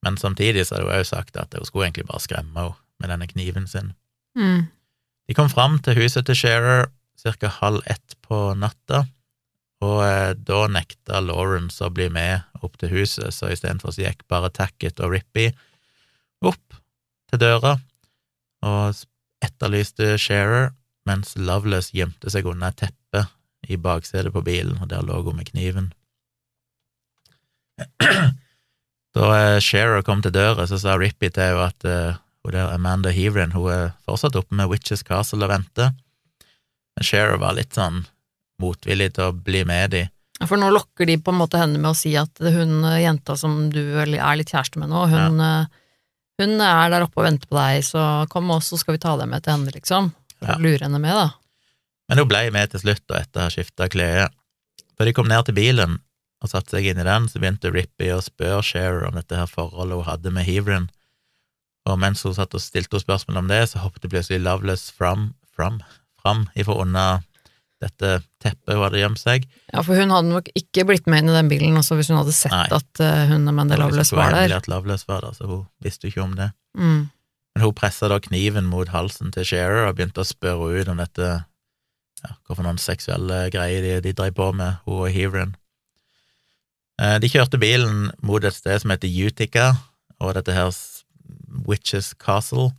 Men 0.06 0.18
samtidig 0.18 0.68
så 0.68 0.78
hadde 0.78 0.90
hun 0.90 1.00
også 1.00 1.16
sagt 1.16 1.38
at 1.42 1.58
hun 1.58 1.66
skulle 1.66 1.90
egentlig 1.90 2.08
bare 2.10 2.24
skremme 2.24 2.54
henne 2.54 2.78
med 3.02 3.10
denne 3.10 3.28
kniven 3.30 3.66
sin. 3.68 3.94
Mm. 4.38 4.70
De 5.28 5.34
kom 5.38 5.50
fram 5.50 5.80
til 5.82 5.98
huset 5.98 6.26
til 6.26 6.38
Shearer 6.38 6.90
ca. 7.22 7.48
halv 7.48 7.82
ett 7.86 8.18
på 8.22 8.54
natta, 8.58 9.06
og 9.82 10.00
eh, 10.06 10.34
da 10.38 10.66
nekta 10.70 11.22
Lawrence 11.22 11.82
å 11.84 11.94
bli 11.94 12.10
med 12.14 12.42
opp 12.62 12.78
til 12.82 12.94
huset, 12.94 13.34
så 13.34 13.50
istedenfor 13.50 13.94
så 13.94 14.06
gikk 14.06 14.26
bare 14.30 14.52
Tackett 14.54 15.02
og 15.02 15.16
Rippy 15.16 15.50
opp 16.46 16.78
til 17.30 17.42
døra 17.42 17.78
og 18.66 19.02
etterlyste 19.42 20.16
Shearer, 20.22 20.72
mens 21.10 21.34
Loveless 21.38 21.90
gjemte 21.98 22.30
seg 22.30 22.46
under 22.50 22.70
et 22.70 22.84
teppe 22.84 23.01
i 23.72 23.80
baksetet 23.80 24.34
på 24.36 24.44
bilen, 24.46 24.78
og 24.82 24.92
der 24.92 25.04
lå 25.06 25.22
hun 25.26 25.40
med 25.40 25.50
kniven. 25.52 25.92
Da 29.12 29.32
eh, 29.36 29.60
Shearer 29.60 30.06
kom 30.08 30.22
til 30.24 30.32
døra, 30.36 30.64
så 30.68 30.80
sa 30.80 30.96
Rippy 30.96 31.28
til 31.36 31.44
henne 31.44 31.68
at 31.68 31.84
uh, 31.84 32.20
hun 32.46 32.56
der 32.56 32.72
Amanda 32.72 33.12
Heverin 33.12 33.52
hun 33.52 33.68
er 33.74 33.90
fortsatt 34.08 34.38
oppe 34.40 34.56
med 34.56 34.72
Witches 34.72 35.04
Castle 35.04 35.44
og 35.44 35.52
venter. 35.52 35.92
Men 36.96 37.08
Shearer 37.08 37.42
var 37.42 37.58
litt 37.58 37.76
sånn 37.76 38.06
motvillig 38.62 39.12
til 39.18 39.30
å 39.30 39.36
bli 39.36 39.66
med 39.68 39.92
de. 39.96 40.06
For 40.48 40.58
nå 40.58 40.72
lokker 40.74 41.06
de 41.10 41.20
på 41.22 41.34
en 41.34 41.42
måte 41.42 41.60
henne 41.60 41.78
med 41.78 41.92
å 41.92 41.98
si 41.98 42.16
at 42.18 42.40
hun 42.40 42.86
eh, 42.88 43.02
jenta 43.04 43.36
som 43.38 43.66
du 43.74 43.82
er 44.00 44.10
litt 44.10 44.54
kjæreste 44.54 44.80
med 44.82 44.90
nå, 44.94 45.04
hun, 45.12 45.44
ja. 45.44 45.52
hun 46.42 46.56
er 46.64 46.96
der 46.96 47.06
oppe 47.06 47.22
og 47.22 47.28
venter 47.28 47.52
på 47.52 47.60
deg, 47.60 47.84
så 47.86 48.08
kom 48.32 48.48
med 48.48 48.62
oss, 48.62 48.72
så 48.72 48.80
skal 48.80 48.96
vi 48.96 49.04
ta 49.04 49.18
deg 49.20 49.30
med 49.30 49.44
til 49.44 49.58
henne, 49.58 49.76
liksom. 49.76 50.14
For 50.40 50.56
Ja. 50.56 50.58
lure 50.58 50.88
henne 50.88 51.04
med, 51.04 51.14
da. 51.14 51.28
Men 52.12 52.20
hun 52.20 52.28
ble 52.28 52.44
med 52.52 52.74
til 52.74 52.82
slutt, 52.84 53.06
og 53.08 53.16
etter 53.16 53.40
å 53.40 53.48
ha 53.48 53.52
skifta 53.54 53.88
klede. 53.88 54.26
Da 55.00 55.08
de 55.08 55.14
kom 55.16 55.30
ned 55.32 55.48
til 55.48 55.56
bilen 55.56 56.02
og 56.44 56.50
satte 56.52 56.76
seg 56.76 56.90
inn 56.92 57.00
i 57.00 57.06
den, 57.08 57.30
så 57.32 57.40
begynte 57.40 57.72
Rippy 57.72 58.10
å 58.12 58.20
spørre 58.26 58.66
Shearer 58.68 59.06
om 59.08 59.16
dette 59.16 59.38
her 59.38 59.48
forholdet 59.48 60.02
hun 60.02 60.10
hadde 60.10 60.34
med 60.36 60.44
Heverin. 60.44 60.90
Og 61.88 61.96
mens 62.02 62.26
hun 62.28 62.36
satt 62.36 62.52
og 62.58 62.62
stilte 62.62 62.98
henne 62.98 63.06
spørsmål 63.06 63.40
om 63.44 63.48
det, 63.48 63.62
så 63.72 63.80
hoppet 63.86 64.10
plutselig 64.12 64.42
Loveless 64.44 64.90
fram, 64.92 65.30
fram, 65.56 65.80
fram 66.20 66.50
ifra 66.60 66.76
unna 66.84 67.06
dette 67.82 68.10
teppet 68.44 68.76
hun 68.76 68.84
hadde 68.84 69.00
gjemt 69.00 69.22
seg. 69.22 69.48
Ja, 69.72 69.82
for 69.82 69.98
hun 69.98 70.12
hadde 70.14 70.30
nok 70.30 70.52
ikke 70.58 70.84
blitt 70.92 71.08
med 71.10 71.24
inn 71.24 71.32
i 71.32 71.38
den 71.38 71.50
bilen 71.50 71.80
også 71.80 71.96
hvis 71.98 72.12
hun 72.12 72.20
hadde 72.20 72.36
sett 72.36 72.54
Nei. 72.54 72.68
at 72.76 73.02
eh, 73.02 73.24
hun 73.32 73.48
og 73.50 73.56
Mandy 73.58 73.80
Loveless 73.80 74.12
liksom 74.12 74.20
var 74.20 74.36
der. 74.36 74.58
At 74.60 74.68
Loveless 74.70 75.08
var 75.10 75.24
der, 75.26 75.40
så 75.40 75.48
hun 75.50 75.64
visste 75.82 76.06
jo 76.06 76.14
ikke 76.14 76.28
om 76.28 76.36
det. 76.38 76.52
Mm. 76.78 77.08
Men 77.56 77.66
hun 77.66 77.78
pressa 77.80 78.12
da 78.12 78.20
kniven 78.22 78.68
mot 78.70 78.92
halsen 78.94 79.32
til 79.34 79.48
Shearer 79.48 79.88
og 79.88 79.96
begynte 79.98 80.22
å 80.22 80.28
spørre 80.28 80.70
ut 80.76 80.92
om 80.92 81.02
dette 81.02 81.32
ja, 82.24 82.36
hva 82.46 82.56
for 82.56 82.66
noen 82.66 82.80
seksuelle 82.82 83.44
greier 83.54 83.84
de, 83.86 83.96
de 84.06 84.14
drev 84.18 84.36
på 84.38 84.52
med, 84.58 84.82
hun 84.86 85.06
og 85.06 85.14
Heverin. 85.16 85.56
Eh, 87.02 87.18
De 87.22 87.30
kjørte 87.32 87.60
bilen 87.62 88.12
mot 88.22 88.44
et 88.44 88.56
sted 88.56 88.84
som 88.84 88.94
heter 88.94 89.12
Utica, 89.26 89.72
og 90.22 90.36
dette 90.38 90.54
her 90.54 90.70
Witches 91.68 92.14
Castle, 92.22 92.72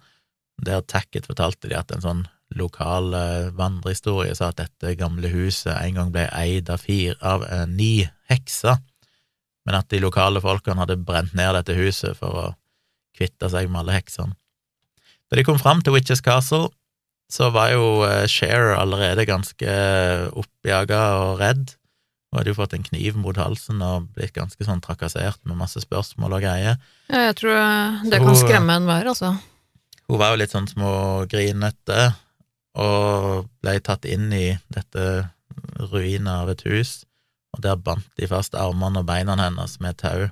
der 0.63 0.85
Tackett 0.87 1.27
fortalte 1.27 1.69
de 1.69 1.77
at 1.79 1.91
en 1.95 2.05
sånn 2.05 2.23
lokal 2.59 3.15
eh, 3.17 3.51
vandrehistorie 3.57 4.35
sa 4.37 4.51
at 4.53 4.61
dette 4.61 4.95
gamle 5.01 5.31
huset 5.33 5.73
en 5.75 5.99
gang 5.99 6.13
ble 6.15 6.27
eid 6.37 6.71
av, 6.71 6.85
fire, 6.85 7.17
av 7.25 7.47
eh, 7.49 7.65
ni 7.67 8.09
hekser, 8.31 8.79
men 9.67 9.79
at 9.79 9.89
de 9.91 10.01
lokale 10.03 10.43
folkene 10.43 10.83
hadde 10.83 11.01
brent 11.07 11.35
ned 11.39 11.55
dette 11.57 11.77
huset 11.79 12.19
for 12.19 12.39
å 12.39 12.47
kvitte 13.17 13.51
seg 13.53 13.71
med 13.71 13.83
alle 13.83 13.99
heksene. 13.99 14.37
Da 15.31 15.39
de 15.39 15.45
kom 15.47 15.59
fram 15.61 15.81
til 15.81 15.95
Witches 15.97 16.21
Castle, 16.25 16.69
så 17.31 17.51
var 17.53 17.71
jo 17.73 18.03
eh, 18.07 18.27
Cher 18.29 18.75
allerede 18.79 19.27
ganske 19.29 19.67
eh, 19.69 20.27
oppjaga 20.33 21.03
og 21.23 21.39
redd. 21.41 21.75
Hun 22.33 22.39
hadde 22.41 22.49
jo 22.53 22.57
fått 22.57 22.73
en 22.75 22.83
kniv 22.87 23.17
mot 23.21 23.37
halsen 23.37 23.83
og 23.85 24.09
blitt 24.17 24.33
ganske 24.33 24.65
sånn 24.65 24.81
trakassert 24.81 25.37
med 25.45 25.57
masse 25.61 25.81
spørsmål 25.85 26.39
og 26.39 26.41
greier. 26.47 26.79
Ja, 27.13 27.27
jeg 27.29 27.37
tror 27.43 27.57
eh, 27.57 28.03
det 28.09 28.13
Så 28.19 28.19
kan 28.25 28.29
hun- 28.29 28.43
skremme 28.43 28.77
enhver, 28.81 29.07
altså. 29.13 29.35
Hun 30.09 30.19
var 30.19 30.31
jo 30.33 30.41
litt 30.43 30.51
sånn 30.53 30.69
smågrinete 30.69 32.15
og 32.75 33.49
ble 33.63 33.79
tatt 33.85 34.05
inn 34.09 34.33
i 34.33 34.59
dette 34.73 35.29
ruinet 35.93 36.33
av 36.33 36.49
et 36.53 36.63
hus, 36.69 37.05
og 37.53 37.61
der 37.65 37.77
bandt 37.77 38.09
de 38.17 38.27
fast 38.29 38.55
armene 38.57 39.01
og 39.03 39.07
beina 39.09 39.37
hennes 39.37 39.79
med 39.81 39.99
tau. 40.01 40.31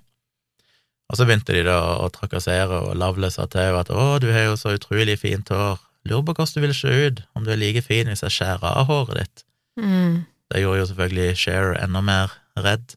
Og 1.10 1.16
så 1.18 1.26
begynte 1.26 1.52
de 1.52 1.64
da 1.66 1.98
å 2.00 2.08
trakassere, 2.12 2.80
og 2.86 2.96
lavlese 2.96 3.44
til 3.50 3.60
henne 3.60 3.80
at 3.80 3.88
'Å, 3.90 4.20
du 4.20 4.30
har 4.32 4.44
jo 4.48 4.56
så 4.56 4.76
utrolig 4.78 5.18
fint 5.18 5.48
hår. 5.48 5.78
Lurer 6.08 6.24
på 6.24 6.34
hvordan 6.38 6.54
du 6.56 6.64
vil 6.64 6.74
se 6.74 6.92
ut, 7.06 7.22
om 7.36 7.44
du 7.44 7.52
er 7.52 7.60
like 7.60 7.82
fin 7.84 8.08
hvis 8.08 8.22
jeg 8.24 8.36
skjærer 8.38 8.64
av 8.72 8.86
håret 8.90 9.20
ditt.' 9.20 9.44
Mm. 9.80 10.26
Det 10.50 10.60
gjorde 10.60 10.80
jo 10.80 10.86
selvfølgelig 10.90 11.36
Cher 11.38 11.76
enda 11.78 12.00
mer 12.02 12.32
redd. 12.58 12.96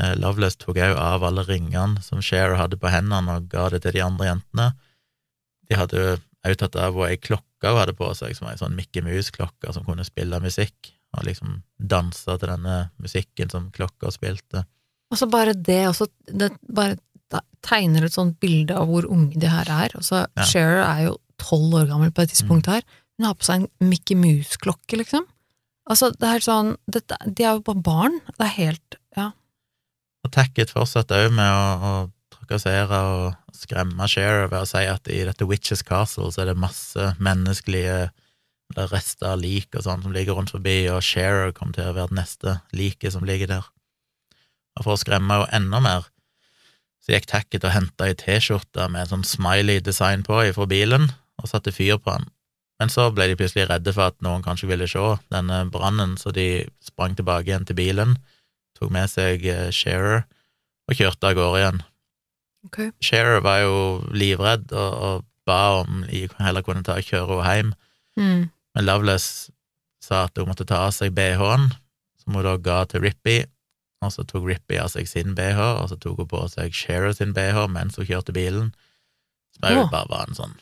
Eh, 0.00 0.14
Loveless 0.18 0.58
tok 0.58 0.76
òg 0.76 0.96
av 0.98 1.24
alle 1.24 1.44
ringene 1.46 2.02
som 2.02 2.22
Cher 2.22 2.56
hadde 2.58 2.76
på 2.76 2.90
hendene, 2.90 3.38
og 3.38 3.48
ga 3.52 3.68
det 3.72 3.82
til 3.84 3.94
de 3.96 4.02
andre 4.04 4.26
jentene. 4.32 4.66
De 5.70 5.78
hadde 5.78 6.18
òg 6.46 6.56
tatt 6.58 6.76
av 6.76 6.94
henne 6.98 7.12
ei 7.14 7.20
klokke 7.22 7.44
hun 7.72 7.78
hadde 7.80 7.94
på 7.98 8.10
seg, 8.14 8.36
som 8.36 8.46
var 8.46 8.54
ei 8.54 8.60
sånn 8.60 8.76
Mickey 8.78 9.02
Mouse-klokke 9.02 9.72
som 9.74 9.86
kunne 9.86 10.06
spille 10.06 10.38
musikk, 10.42 10.92
og 11.16 11.24
liksom 11.26 11.62
danse 11.78 12.36
til 12.38 12.50
denne 12.50 12.90
musikken 13.02 13.50
som 13.50 13.70
klokka 13.74 14.12
spilte. 14.14 14.64
Altså 15.10 15.26
bare 15.30 15.54
det 15.54 15.86
også, 15.88 16.06
det 16.28 16.52
bare 16.68 16.98
tegner 17.64 18.04
et 18.06 18.14
sånt 18.14 18.38
bilde 18.40 18.76
av 18.76 18.86
hvor 18.90 19.06
unge 19.08 19.38
de 19.40 19.48
her 19.50 19.66
er. 19.68 19.94
Altså, 19.98 20.26
Ja. 20.36 20.44
Cher 20.44 20.82
er 20.84 21.00
jo 21.08 21.16
tolv 21.40 21.74
år 21.80 21.88
gammel 21.90 22.12
på 22.14 22.24
et 22.24 22.32
tidspunkt 22.34 22.70
her. 22.70 22.84
Hun 23.18 23.28
har 23.28 23.34
på 23.38 23.46
seg 23.48 23.64
en 23.64 23.90
Mickey 23.90 24.18
Mouse-klokke, 24.18 25.00
liksom. 25.00 25.26
Altså, 25.88 26.12
det 26.12 26.28
er 26.28 26.44
sånn, 26.44 26.74
dette, 26.90 27.16
de 27.24 27.46
er 27.46 27.56
jo 27.56 27.64
bare 27.66 27.84
barn. 27.84 28.20
Det 28.36 28.44
er 28.44 28.54
helt, 28.58 28.98
ja. 29.16 29.30
Og 30.26 30.32
Tackett 30.34 30.72
fortsatte 30.74 31.16
òg 31.24 31.34
med 31.34 31.48
å, 31.48 31.66
å 31.88 31.92
trakassere 32.34 33.00
og 33.14 33.56
skremme 33.56 34.06
Cher 34.10 34.46
ved 34.50 34.60
å 34.60 34.68
si 34.68 34.84
at 34.86 35.08
i 35.10 35.22
dette 35.26 35.46
Witches 35.48 35.82
Castle 35.86 36.30
så 36.34 36.44
er 36.44 36.52
det 36.52 36.60
masse 36.60 37.12
menneskelige 37.22 38.08
rester 38.76 39.32
av 39.32 39.40
lik 39.40 39.72
og 39.74 39.86
sånn 39.86 40.04
som 40.04 40.12
ligger 40.12 40.36
rundt 40.36 40.52
forbi, 40.52 40.82
og 40.92 41.02
Cher 41.04 41.50
kommer 41.56 41.74
til 41.76 41.88
å 41.88 41.96
være 41.96 42.12
det 42.12 42.20
neste 42.20 42.58
liket 42.76 43.14
som 43.14 43.24
ligger 43.26 43.50
der. 43.50 43.68
Og 44.78 44.84
for 44.84 44.94
å 44.94 45.00
skremme 45.00 45.40
henne 45.40 45.56
enda 45.56 45.80
mer, 45.82 46.10
så 47.02 47.14
gikk 47.14 47.30
Tackett 47.30 47.64
og 47.64 47.72
henta 47.72 48.10
ei 48.10 48.16
T-skjorte 48.18 48.90
med 48.92 49.06
en 49.06 49.12
sånn 49.14 49.26
smiley-design 49.26 50.26
på 50.26 50.42
fra 50.52 50.68
bilen, 50.68 51.08
og 51.42 51.48
satte 51.50 51.72
fyr 51.74 51.98
på 52.02 52.10
han. 52.16 52.26
Men 52.78 52.90
så 52.92 53.08
ble 53.10 53.26
de 53.30 53.36
plutselig 53.38 53.66
redde 53.70 53.92
for 53.94 54.12
at 54.12 54.18
noen 54.22 54.42
kanskje 54.44 54.68
ville 54.70 54.86
se 54.90 55.02
denne 55.34 55.64
brannen, 55.74 56.16
så 56.20 56.30
de 56.34 56.66
sprang 56.84 57.16
tilbake 57.18 57.48
igjen 57.50 57.66
til 57.66 57.78
bilen, 57.78 58.16
tok 58.78 58.92
med 58.94 59.10
seg 59.10 59.42
eh, 59.50 59.70
Shearer 59.74 60.22
og 60.88 60.94
kjørte 60.94 61.32
av 61.32 61.34
gårde 61.38 61.58
igjen. 61.62 61.80
Okay. 62.68 62.90
Shearer 63.02 63.42
var 63.42 63.60
jo 63.64 63.74
livredd 64.14 64.70
og, 64.72 64.94
og 65.08 65.24
ba 65.48 65.80
om 65.82 66.04
de 66.10 66.26
heller 66.38 66.62
kunne 66.66 66.84
ta 66.86 66.98
og 67.00 67.06
kjøre 67.10 67.42
henne 67.46 67.54
hjem, 67.72 67.74
Mm. 68.18 68.48
men 68.74 68.82
Loveless 68.82 69.46
sa 70.02 70.24
at 70.26 70.34
hun 70.40 70.48
måtte 70.50 70.64
ta 70.66 70.80
av 70.88 70.90
seg 70.96 71.12
BH-en, 71.14 71.68
som 72.18 72.34
hun 72.34 72.42
da 72.42 72.56
ga 72.58 72.80
til 72.90 73.04
Rippy, 73.04 73.44
og 74.02 74.10
så 74.10 74.24
tok 74.26 74.48
Rippy 74.48 74.74
av 74.82 74.88
seg 74.90 75.06
sin 75.06 75.36
BH, 75.38 75.60
og 75.84 75.86
så 75.92 75.98
tok 76.02 76.18
hun 76.24 76.26
på 76.32 76.40
seg 76.50 76.74
Shearer 76.74 77.14
sin 77.14 77.30
BH 77.36 77.68
mens 77.70 77.94
hun 77.94 78.08
kjørte 78.08 78.34
bilen, 78.34 78.72
som 79.54 79.70
Åh. 79.70 79.86
bare 79.92 80.10
var 80.10 80.26
en 80.26 80.34
sånn 80.34 80.56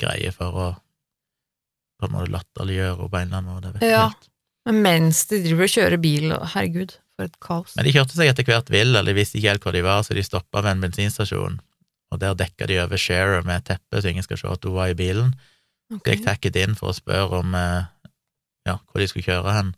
greie 0.00 0.32
for 0.34 0.58
å 0.58 0.68
på 2.02 2.08
en 2.08 2.14
måte 2.16 2.32
latterliggjøre 2.34 3.08
på 3.08 3.18
en 3.18 3.28
eller 3.28 3.38
annen 3.38 3.54
måte. 3.54 3.78
jeg 3.80 3.90
Ja. 3.92 4.08
helt. 4.08 4.28
Men 4.66 4.82
mens 4.82 5.24
de 5.26 5.42
driver 5.42 5.64
og 5.66 5.74
kjører 5.74 6.00
bil, 6.02 6.32
og 6.32 6.46
herregud, 6.54 6.96
for 7.16 7.24
et 7.24 7.38
kaos. 7.40 7.76
Men 7.76 7.84
de 7.86 7.92
kjørte 7.92 8.14
seg 8.14 8.30
etter 8.30 8.46
hvert 8.46 8.70
vill, 8.70 8.94
eller 8.94 9.10
de 9.10 9.18
visste 9.18 9.38
ikke 9.38 9.50
helt 9.50 9.62
hvor 9.66 9.72
de 9.72 9.82
var, 9.82 10.02
så 10.02 10.14
de 10.14 10.22
stoppa 10.22 10.62
ved 10.62 10.76
en 10.76 10.84
bensinstasjon, 10.86 11.60
og 12.12 12.20
der 12.22 12.34
dekka 12.38 12.66
de 12.70 12.78
over 12.82 12.96
Shearer 12.96 13.44
med 13.46 13.64
teppe, 13.64 14.00
så 14.00 14.10
ingen 14.10 14.22
skal 14.22 14.38
se 14.38 14.48
at 14.48 14.64
hun 14.64 14.74
var 14.74 14.92
i 14.92 14.98
bilen. 14.98 15.34
Okay. 15.92 16.14
Så 16.14 16.16
gikk 16.16 16.24
tacket 16.26 16.56
inn 16.56 16.74
for 16.78 16.90
å 16.90 16.96
spørre 16.96 17.40
om 17.42 17.54
eh, 17.54 17.84
ja, 18.66 18.78
hvor 18.78 19.02
de 19.02 19.08
skulle 19.10 19.26
kjøre 19.26 19.54
hen. 19.56 19.74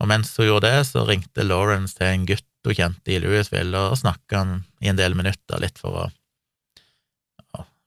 Og 0.00 0.08
mens 0.10 0.34
hun 0.36 0.46
gjorde 0.50 0.68
det, 0.68 0.84
så 0.90 1.06
ringte 1.08 1.46
Lawrence 1.46 1.96
til 1.96 2.06
en 2.06 2.26
gutt 2.28 2.44
hun 2.64 2.74
kjente 2.76 3.12
i 3.12 3.20
Louisville, 3.20 3.76
og 3.76 3.98
snakka 4.00 4.44
i 4.84 4.88
en 4.88 5.00
del 5.00 5.16
minutter, 5.16 5.60
litt 5.60 5.80
for 5.80 6.04
å 6.04 6.10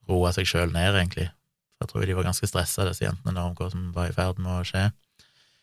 roe 0.08 0.32
seg 0.36 0.48
sjøl 0.48 0.72
ned, 0.72 0.96
egentlig. 0.96 1.28
For 1.78 1.86
jeg 1.86 1.92
tror 1.92 2.08
de 2.10 2.16
var 2.18 2.28
ganske 2.30 2.50
stressa, 2.50 2.88
disse 2.88 3.06
jentene, 3.06 3.36
da, 3.38 3.46
om 3.46 3.54
hva 3.58 3.70
som 3.74 3.92
var 3.96 4.10
i 4.10 4.16
ferd 4.16 4.42
med 4.42 4.54
å 4.56 4.66
skje. 4.66 4.88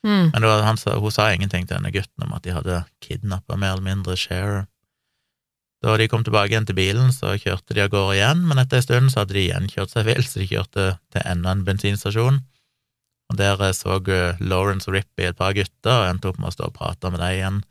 Mm. 0.05 0.31
Men 0.35 0.47
var, 0.47 0.63
han, 0.67 0.79
hun 0.79 1.15
sa 1.15 1.31
ingenting 1.33 1.67
til 1.67 1.79
denne 1.79 1.93
gutten 1.95 2.27
om 2.27 2.37
at 2.37 2.45
de 2.45 2.55
hadde 2.55 2.85
kidnappa 3.05 3.59
mer 3.59 3.77
eller 3.77 3.89
mindre 3.89 4.17
Sharer. 4.21 4.67
Da 5.85 5.99
de 6.01 6.09
kom 6.09 6.23
tilbake 6.25 6.53
igjen 6.53 6.67
til 6.69 6.79
bilen, 6.79 7.11
så 7.13 7.35
kjørte 7.37 7.77
de 7.77 7.83
av 7.85 7.91
gårde 7.93 8.17
igjen, 8.17 8.45
men 8.49 8.61
etter 8.63 8.81
en 8.81 8.87
stund 8.87 9.13
så 9.13 9.23
hadde 9.23 9.37
de 9.37 9.43
igjen 9.43 9.69
kjørt 9.69 9.93
seg 9.93 10.07
vill, 10.09 10.23
så 10.25 10.41
de 10.41 10.49
kjørte 10.49 10.87
til 11.13 11.27
enda 11.29 11.53
en 11.53 11.65
bensinstasjon. 11.67 12.41
Og 13.33 13.39
der 13.41 13.61
eh, 13.65 13.75
så 13.77 13.99
eh, 13.99 14.41
Lawrence 14.41 14.93
Rippy 14.93 15.27
et 15.29 15.37
par 15.37 15.57
gutter, 15.57 15.99
og 15.99 16.09
endte 16.09 16.31
opp 16.31 16.41
med 16.41 16.53
å 16.53 16.57
stå 16.57 16.71
og 16.71 16.77
prate 16.79 17.13
med 17.13 17.21
dem 17.21 17.37
igjen 17.37 17.63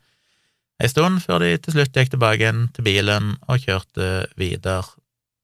en 0.82 0.90
stund, 0.90 1.22
før 1.22 1.42
de 1.42 1.52
til 1.62 1.76
slutt 1.76 1.94
gikk 1.94 2.14
tilbake 2.14 2.42
igjen 2.42 2.64
til 2.74 2.86
bilen 2.86 3.34
og 3.46 3.62
kjørte 3.62 4.26
videre. 4.40 4.82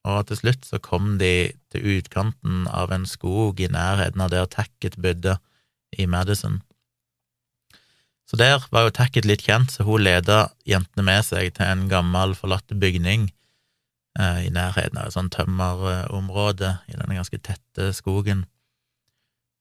Og 0.07 0.25
til 0.29 0.39
slutt 0.39 0.65
så 0.65 0.79
kom 0.81 1.17
de 1.21 1.51
til 1.73 1.97
utkanten 1.97 2.65
av 2.71 2.93
en 2.93 3.05
skog 3.09 3.59
i 3.61 3.69
nærheten 3.69 4.23
av 4.23 4.31
der 4.33 4.49
Tacket 4.49 4.97
bodde, 5.01 5.37
i 5.99 6.05
Madison. 6.07 6.61
Så 8.29 8.37
der 8.39 8.63
var 8.71 8.85
jo 8.87 8.93
Tacket 8.95 9.25
litt 9.27 9.43
kjent, 9.43 9.73
så 9.73 9.83
hun 9.83 10.05
leda 10.05 10.45
jentene 10.63 11.03
med 11.03 11.25
seg 11.27 11.51
til 11.57 11.67
en 11.67 11.89
gammel, 11.91 12.31
forlatt 12.39 12.71
bygning 12.79 13.25
eh, 14.15 14.45
i 14.47 14.51
nærheten 14.55 14.95
av 15.01 15.09
et 15.09 15.17
sånt 15.17 15.35
tømmerområde 15.35 16.77
i 16.87 16.95
denne 16.95 17.17
ganske 17.17 17.41
tette 17.43 17.89
skogen. 17.97 18.45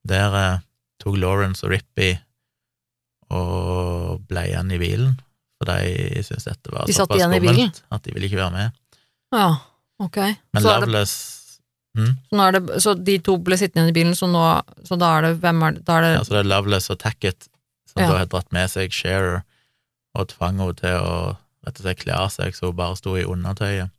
Der 0.07 0.37
eh, 0.39 0.63
tok 1.03 1.19
Lawrence 1.19 1.67
og 1.67 1.75
Rippy 1.75 2.13
og 3.35 4.23
ble 4.31 4.47
igjen 4.53 4.71
i 4.75 4.79
bilen, 4.79 5.19
for 5.59 5.71
de 5.71 6.23
syntes 6.23 6.47
dette 6.47 6.71
var 6.71 6.87
De 6.87 6.95
såpass 6.95 7.27
skummelt 7.27 7.83
at 7.91 8.07
de 8.07 8.15
ville 8.15 8.31
ikke 8.31 8.39
være 8.39 8.55
med. 8.55 8.79
Ja, 9.35 9.51
ok. 10.01 10.19
Men 10.55 10.65
så, 10.65 10.75
Loveless 10.81 11.15
hm? 11.99 12.13
så, 12.31 12.49
det, 12.57 12.81
så 12.85 12.95
de 12.97 13.19
to 13.27 13.37
ble 13.45 13.59
sittende 13.61 13.87
igjen 13.87 13.95
i 13.95 13.99
bilen, 14.01 14.17
så 14.19 14.29
nå 14.31 14.43
Så 14.87 14.99
da 15.01 15.13
er 15.19 15.29
det 15.29 15.33
Hvem 15.43 15.63
er 15.67 15.77
det? 15.77 15.85
Da 15.87 15.99
er 15.99 16.07
det 16.07 16.13
Ja, 16.17 16.25
så 16.27 16.37
det 16.37 16.43
er 16.45 16.51
Loveless 16.55 16.91
og 16.93 17.01
Tackett 17.03 17.49
som 17.91 18.03
Ja. 18.03 18.11
da 18.11 18.19
har 18.21 18.29
dratt 18.31 18.53
med 18.55 18.71
seg 18.71 18.93
Sharer 18.95 19.41
og 20.19 20.29
tvang 20.33 20.59
henne 20.59 20.77
til 20.79 20.97
å 20.99 21.17
rett 21.67 21.81
og 21.81 21.85
slett 21.85 22.01
kle 22.03 22.15
av 22.17 22.31
seg, 22.33 22.55
så 22.57 22.71
hun 22.71 22.79
bare 22.79 22.97
sto 22.99 23.17
i 23.19 23.27
undertøyet. 23.27 23.91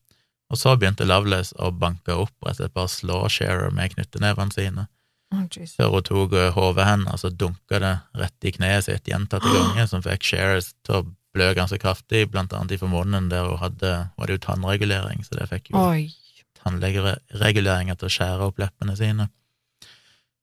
Og 0.52 0.60
så 0.60 0.74
begynte 0.80 1.08
Loveless 1.08 1.54
å 1.60 1.72
banke 1.72 2.16
opp, 2.16 2.34
rett 2.44 2.58
og 2.58 2.60
slett 2.60 2.74
bare 2.76 2.92
slå 2.92 3.20
Sharer 3.32 3.72
med 3.76 3.94
knyttenevene 3.94 4.56
sine. 4.56 4.88
Oh. 5.32 5.46
Før 5.48 5.94
hun 5.96 6.04
tok 6.08 6.36
hodet 6.58 6.88
hennes 6.90 7.24
og 7.28 7.38
dunka 7.40 7.80
det 7.80 7.94
rett 8.20 8.48
i 8.48 8.52
kneet 8.52 8.88
sitt 8.90 9.08
gjentatte 9.08 9.52
ganger, 9.56 9.88
som 9.88 10.04
fikk 10.04 10.26
Sharer 10.28 10.64
til 10.84 10.98
å 10.98 11.06
blø 11.36 11.52
ganske 11.56 11.80
kraftig, 11.82 12.26
blant 12.32 12.54
annet 12.56 12.76
ifra 12.76 12.90
munnen, 12.92 13.30
der 13.32 13.48
hun 13.48 13.62
hadde 13.62 13.92
var 14.18 14.28
det 14.28 14.38
jo 14.38 14.46
tannregulering, 14.48 15.24
så 15.26 15.38
det 15.38 15.48
fikk 15.52 15.72
jo 15.72 15.86
tannlegereguleringer 16.62 17.98
til 17.98 18.10
å 18.10 18.14
skjære 18.16 18.50
opp 18.50 18.60
leppene 18.62 18.96
sine. 19.00 19.30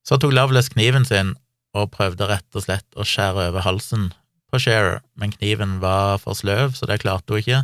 Så 0.06 0.18
tok 0.18 0.32
Loveless 0.34 0.70
kniven 0.72 1.04
sin 1.06 1.34
og 1.76 1.92
prøvde 1.94 2.26
rett 2.30 2.56
og 2.56 2.64
slett 2.64 2.86
å 2.96 3.06
skjære 3.06 3.50
over 3.50 3.66
halsen 3.66 4.08
på 4.48 4.60
Shearer, 4.64 5.02
men 5.20 5.34
kniven 5.34 5.76
var 5.82 6.16
for 6.22 6.38
sløv, 6.38 6.72
så 6.78 6.88
det 6.88 7.02
klarte 7.04 7.34
hun 7.34 7.42
ikke. 7.42 7.62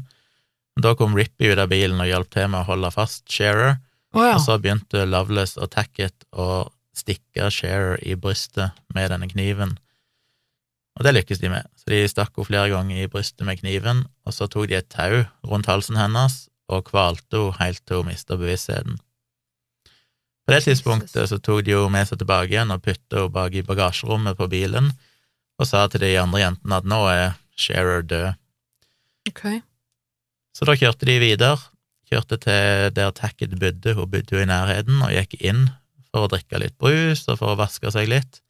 Da 0.84 0.92
kom 0.98 1.16
Rippy 1.16 1.52
ut 1.52 1.60
av 1.62 1.70
bilen 1.72 2.02
og 2.02 2.10
hjalp 2.10 2.30
til 2.34 2.50
med 2.50 2.60
å 2.60 2.68
holde 2.68 2.92
fast 2.94 3.24
Shearer, 3.32 3.78
oh, 4.12 4.24
ja. 4.26 4.34
og 4.36 4.44
så 4.44 4.58
begynte 4.60 5.06
Loveless 5.08 5.56
og 5.56 5.70
Tackett 5.74 6.26
å 6.32 6.66
stikke 6.94 7.48
Shearer 7.50 7.96
i 8.04 8.16
brystet 8.18 8.76
med 8.94 9.10
denne 9.14 9.30
kniven. 9.30 9.78
Og 10.98 11.06
det 11.06 11.14
lykkes 11.16 11.40
de 11.42 11.50
med, 11.50 11.66
så 11.84 11.92
de 11.92 12.04
stakk 12.08 12.32
henne 12.38 12.48
flere 12.48 12.70
ganger 12.72 13.02
i 13.02 13.08
brystet 13.12 13.44
med 13.44 13.60
kniven, 13.60 14.04
og 14.24 14.32
så 14.32 14.48
tok 14.48 14.70
de 14.70 14.78
et 14.78 14.88
tau 14.88 15.24
rundt 15.44 15.68
halsen 15.68 15.98
hennes 16.00 16.46
og 16.72 16.86
kvalte 16.88 17.36
henne 17.36 17.58
helt 17.60 17.82
til 17.84 18.00
hun 18.00 18.08
mista 18.08 18.38
bevisstheten. 18.40 18.96
På 20.44 20.52
det 20.52 20.64
tidspunktet 20.64 21.28
så 21.28 21.38
tok 21.38 21.64
de 21.64 21.76
henne 21.76 21.92
med 21.92 22.08
seg 22.08 22.20
tilbake 22.20 22.52
igjen 22.52 22.72
og 22.72 22.82
putta 22.84 23.20
henne 23.20 23.34
bak 23.36 23.54
i 23.56 23.64
bagasjerommet 23.64 24.40
på 24.40 24.48
bilen 24.48 24.92
og 25.60 25.68
sa 25.68 25.84
til 25.88 26.02
de 26.02 26.16
andre 26.18 26.40
jentene 26.40 26.80
at 26.80 26.88
nå 26.88 27.00
er 27.12 27.36
Shearer 27.54 28.02
død. 28.02 28.34
Okay. 29.30 29.60
Så 30.56 30.66
da 30.66 30.74
kjørte 30.78 31.06
de 31.06 31.20
videre, 31.22 31.58
kjørte 32.10 32.38
til 32.42 32.90
der 32.96 33.12
Tacket 33.14 33.54
bodde, 33.60 33.94
hun 33.94 34.10
bodde 34.10 34.34
jo 34.34 34.42
i 34.42 34.48
nærheten, 34.48 34.98
og 35.02 35.12
gikk 35.14 35.36
inn 35.38 35.68
for 36.10 36.26
å 36.26 36.30
drikke 36.32 36.58
litt 36.62 36.76
brus 36.78 37.24
og 37.28 37.38
for 37.40 37.54
å 37.54 37.58
vaske 37.60 37.92
seg 37.94 38.10
litt. 38.10 38.40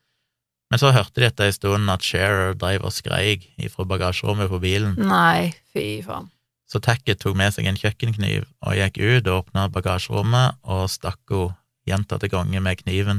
Men 0.72 0.80
så 0.80 0.90
hørte 0.94 1.20
de 1.20 1.26
etter 1.28 1.46
en 1.50 1.54
stund 1.54 1.90
at 1.92 2.02
Shearer 2.02 2.54
drev 2.58 2.86
og 2.88 2.92
skreik 2.94 3.44
ifra 3.62 3.84
bagasjerommet 3.86 4.48
på 4.50 4.58
bilen, 4.62 4.94
Nei, 4.98 5.52
fy 5.74 6.00
faen. 6.02 6.30
så 6.66 6.80
Tackett 6.82 7.20
tok 7.22 7.36
med 7.38 7.52
seg 7.54 7.68
en 7.68 7.76
kjøkkenkniv 7.78 8.46
og 8.64 8.74
gikk 8.78 8.96
ut 8.98 9.28
og 9.28 9.42
åpna 9.44 9.68
bagasjerommet 9.70 10.56
og 10.64 10.88
stakk 10.90 11.20
henne 11.30 11.54
gjentatte 11.84 12.30
ganger 12.32 12.62
med 12.64 12.78
kniven, 12.80 13.18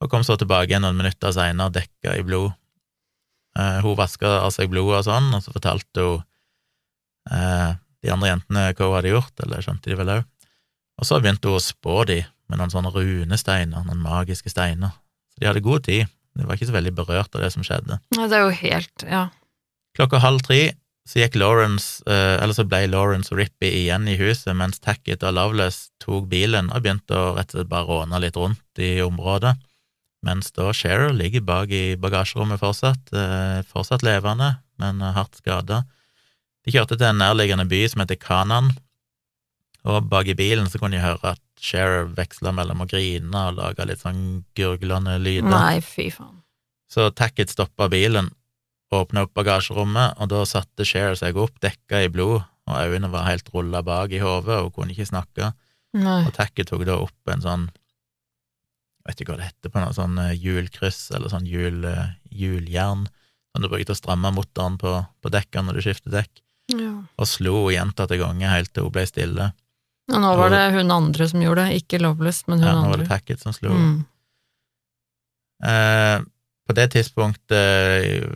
og 0.00 0.10
kom 0.12 0.22
så 0.22 0.36
tilbake 0.38 0.78
noen 0.78 0.94
minutter 0.96 1.32
seinere 1.34 1.72
dekka 1.74 2.12
i 2.14 2.22
blod. 2.22 2.52
Eh, 3.58 3.80
hun 3.82 3.96
vaska 3.98 4.36
av 4.44 4.52
seg 4.54 4.70
blodet 4.70 5.00
og 5.00 5.06
sånn, 5.08 5.32
og 5.34 5.42
så 5.42 5.50
fortalte 5.50 6.04
hun 6.06 6.22
eh, 7.32 7.72
de 8.04 8.12
andre 8.14 8.28
jentene 8.30 8.64
hva 8.70 8.86
hun 8.86 8.94
hadde 9.00 9.12
gjort, 9.16 9.34
eller 9.42 9.64
skjønte 9.66 9.90
de 9.90 9.98
vel 9.98 10.12
òg. 10.18 10.22
Og 11.00 11.08
så 11.08 11.18
begynte 11.20 11.50
hun 11.50 11.58
å 11.58 11.64
spå 11.64 12.04
de 12.08 12.20
med 12.46 12.60
noen 12.60 12.70
sånne 12.70 12.92
runesteiner, 12.94 13.82
noen 13.82 14.04
magiske 14.04 14.52
steiner. 14.52 14.94
Så 15.34 15.42
de 15.42 15.48
hadde 15.50 15.64
god 15.66 15.82
tid. 15.88 16.06
De 16.36 16.46
var 16.46 16.58
ikke 16.58 16.68
så 16.68 16.76
veldig 16.76 16.94
berørt 16.96 17.34
av 17.34 17.44
det 17.44 17.52
som 17.54 17.64
skjedde. 17.66 18.00
Nei, 18.16 18.26
det 18.30 18.38
er 18.38 18.46
jo 18.46 18.56
helt 18.62 19.06
Ja. 19.08 19.28
Klokka 19.96 20.20
halv 20.20 20.42
tre 20.44 20.74
så 21.06 21.22
Lawrence, 21.38 22.02
eh, 22.06 22.42
eller 22.42 22.52
så 22.52 22.64
ble 22.66 22.88
Lawrence 22.90 23.30
og 23.30 23.38
Rippy 23.38 23.68
igjen 23.70 24.08
i 24.10 24.16
huset, 24.18 24.56
mens 24.58 24.80
Tackett 24.82 25.22
og 25.22 25.36
Loveless 25.36 25.90
tok 26.02 26.26
bilen 26.28 26.66
og 26.72 26.82
begynte 26.82 27.14
å 27.14 27.36
rett 27.36 27.54
og 27.54 27.60
slett 27.60 27.70
bare 27.70 27.86
råne 27.86 28.20
litt 28.20 28.36
rundt 28.36 28.82
i 28.82 28.98
området, 29.04 29.54
mens 30.26 30.50
da 30.50 30.72
Shearer 30.74 31.14
ligger 31.14 31.44
bak 31.46 31.70
i 31.70 31.94
bagasjerommet 31.94 32.58
fortsatt, 32.58 33.12
eh, 33.14 33.62
fortsatt 33.70 34.02
levende, 34.02 34.58
men 34.82 34.98
hardt 34.98 35.38
skada. 35.38 35.84
De 36.66 36.74
kjørte 36.74 36.98
til 36.98 37.06
en 37.06 37.22
nærliggende 37.22 37.68
by 37.70 37.86
som 37.86 38.02
heter 38.02 38.18
Kanan, 38.18 38.72
og 39.86 40.10
bak 40.10 40.26
i 40.26 40.34
bilen 40.34 40.66
så 40.66 40.80
kunne 40.80 40.98
de 40.98 41.06
høre 41.06 41.36
at 41.36 41.40
Shearer 41.60 42.04
veksla 42.16 42.52
mellom 42.52 42.82
å 42.84 42.88
grine 42.90 43.42
og 43.48 43.56
lage 43.58 43.86
litt 43.88 44.02
sånn 44.02 44.44
gurglende 44.58 45.16
lyder. 45.22 45.48
Nei, 45.50 45.80
fy 45.84 46.10
faen. 46.12 46.42
Så 46.92 47.08
Tackett 47.16 47.50
stoppa 47.50 47.88
bilen, 47.90 48.28
åpna 48.94 49.24
opp 49.26 49.32
bagasjerommet, 49.34 50.20
og 50.22 50.28
da 50.30 50.44
satte 50.46 50.84
Cher 50.86 51.16
seg 51.18 51.36
opp, 51.40 51.56
dekka 51.64 52.04
i 52.04 52.10
blod, 52.12 52.44
og 52.66 52.76
øynene 52.82 53.10
var 53.10 53.26
helt 53.30 53.48
rulla 53.54 53.80
bak 53.86 54.12
i 54.14 54.20
hodet, 54.22 54.60
og 54.62 54.72
kunne 54.76 54.94
ikke 54.94 55.08
snakke. 55.08 55.52
Nei. 55.96 56.20
Og 56.28 56.32
Tackett 56.36 56.68
tok 56.70 56.84
da 56.86 56.98
opp 57.02 57.32
en 57.32 57.42
sånn 57.44 57.66
Jeg 59.06 59.12
vet 59.12 59.20
ikke 59.22 59.32
hva 59.32 59.38
det 59.38 59.46
heter 59.52 59.70
på 59.70 59.78
noe 59.82 59.94
sånn 59.94 60.16
eh, 60.18 60.32
hjulkryss, 60.34 61.12
eller 61.14 61.30
sånn 61.30 61.46
eh, 61.46 62.08
hjuljern, 62.34 63.04
som 63.54 63.62
du 63.62 63.68
brukte 63.70 63.94
å 63.94 63.98
stramme 63.98 64.32
motoren 64.34 64.74
på, 64.82 64.96
på 65.22 65.30
dekkene 65.30 65.68
når 65.70 65.78
du 65.78 65.84
skifter 65.86 66.10
dekk, 66.18 66.42
Ja. 66.74 66.90
og 67.14 67.28
slo 67.30 67.68
gjentatte 67.70 68.18
ganger 68.18 68.50
helt 68.50 68.72
til 68.74 68.82
hun 68.88 68.92
ble 68.96 69.04
stille. 69.06 69.52
Og 70.12 70.22
nå 70.22 70.34
var 70.38 70.52
det 70.54 70.62
hun 70.76 70.92
andre 70.94 71.26
som 71.28 71.42
gjorde 71.42 71.66
det, 71.66 71.80
ikke 71.82 71.98
Loveless, 72.02 72.44
men 72.46 72.60
hun 72.62 72.68
Ja, 72.68 72.76
nå 72.78 72.92
var 72.92 73.02
det 73.02 73.08
Packet 73.10 73.42
som 73.42 73.54
slo. 73.54 73.72
Mm. 73.74 74.04
Eh, 75.66 76.20
på 76.66 76.76
det 76.76 76.86
tidspunktet, 76.94 78.26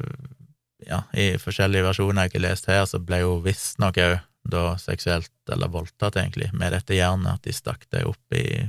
ja, 0.86 1.02
i 1.14 1.34
forskjellige 1.38 1.86
versjoner 1.86 2.26
jeg 2.26 2.32
ikke 2.32 2.42
lest 2.42 2.68
her, 2.70 2.82
så 2.90 2.98
ble 3.02 3.22
hun 3.22 3.44
visstnok 3.44 4.00
òg 4.02 4.18
da 4.50 4.64
seksuelt, 4.80 5.32
eller 5.52 5.70
voldtatt 5.70 6.16
egentlig, 6.16 6.48
med 6.56 6.72
dette 6.74 6.96
jernet, 6.96 7.38
at 7.38 7.46
de 7.46 7.54
stakk 7.54 7.84
det 7.92 8.06
opp 8.08 8.34
i 8.34 8.64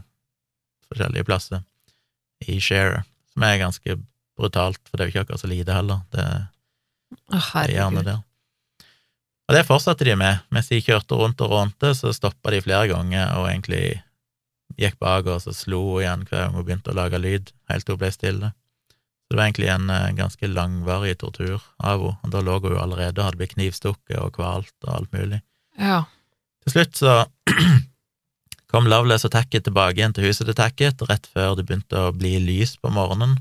forskjellige 0.92 1.26
plasser 1.26 1.62
i 2.46 2.58
Share, 2.62 3.06
som 3.32 3.46
er 3.48 3.62
ganske 3.62 3.96
brutalt, 4.38 4.82
for 4.90 4.98
det 4.98 5.06
er 5.06 5.10
jo 5.10 5.14
ikke 5.16 5.24
akkurat 5.26 5.44
så 5.44 5.50
lite 5.50 5.78
heller, 5.78 6.04
det, 6.14 6.28
Å, 7.32 7.40
det 7.40 7.78
jernet 7.78 8.08
der. 8.08 8.22
Og 9.52 9.58
det 9.58 9.66
fortsatte 9.68 10.06
de 10.08 10.14
med. 10.16 10.40
Mens 10.56 10.70
de 10.72 10.78
kjørte 10.80 11.18
rundt 11.20 11.42
og 11.44 11.52
rånte, 11.52 11.90
så 11.92 12.14
stoppa 12.16 12.54
de 12.54 12.62
flere 12.64 12.88
ganger 12.88 13.34
og 13.36 13.50
egentlig 13.50 14.00
gikk 14.80 14.96
bak 15.04 15.28
oss 15.28 15.50
og 15.52 15.58
slo 15.58 15.82
igjen 16.00 16.24
hver 16.30 16.46
gang 16.46 16.56
hun 16.56 16.64
begynte 16.64 16.94
å 16.94 16.96
lage 16.96 17.20
lyd, 17.20 17.52
helt 17.68 17.84
til 17.84 17.98
hun 17.98 18.00
ble 18.00 18.12
stille. 18.16 18.52
Så 19.28 19.34
det 19.34 19.40
var 19.42 19.50
egentlig 19.50 19.68
en, 19.74 19.92
en 19.92 20.22
ganske 20.22 20.48
langvarig 20.48 21.18
tortur 21.20 21.60
av 21.84 22.00
henne, 22.00 22.14
og 22.24 22.32
da 22.32 22.44
lå 22.48 22.56
hun 22.64 22.78
allerede 22.80 23.20
og 23.20 23.28
hadde 23.28 23.42
blitt 23.42 23.58
knivstukket 23.58 24.22
og 24.22 24.32
kvalt 24.40 24.72
og 24.88 24.94
alt 24.94 25.12
mulig. 25.20 25.42
Ja. 25.76 26.06
Til 26.64 26.78
slutt 26.78 27.02
så 27.02 27.18
kom 28.72 28.88
Loveless 28.88 29.28
og 29.28 29.34
Tacket 29.36 29.68
tilbake 29.68 30.00
igjen 30.00 30.16
til 30.16 30.30
huset 30.30 30.48
til 30.48 30.56
Tacket 30.56 31.04
rett 31.12 31.28
før 31.28 31.60
det 31.60 31.68
begynte 31.68 32.08
å 32.08 32.16
bli 32.16 32.38
lys 32.40 32.78
på 32.80 32.94
morgenen. 32.96 33.36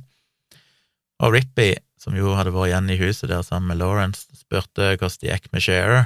Og 1.22 1.38
Rippy, 1.38 1.76
som 2.00 2.16
jo 2.16 2.32
hadde 2.36 2.54
vært 2.54 2.70
igjen 2.70 2.92
i 2.94 2.98
huset 3.00 3.28
der 3.30 3.44
sammen 3.44 3.72
med 3.72 3.80
Lawrence, 3.82 4.24
spurte 4.36 4.94
hvordan 4.94 5.20
det 5.20 5.32
gikk 5.34 5.50
med 5.52 5.64
Cher, 5.64 5.96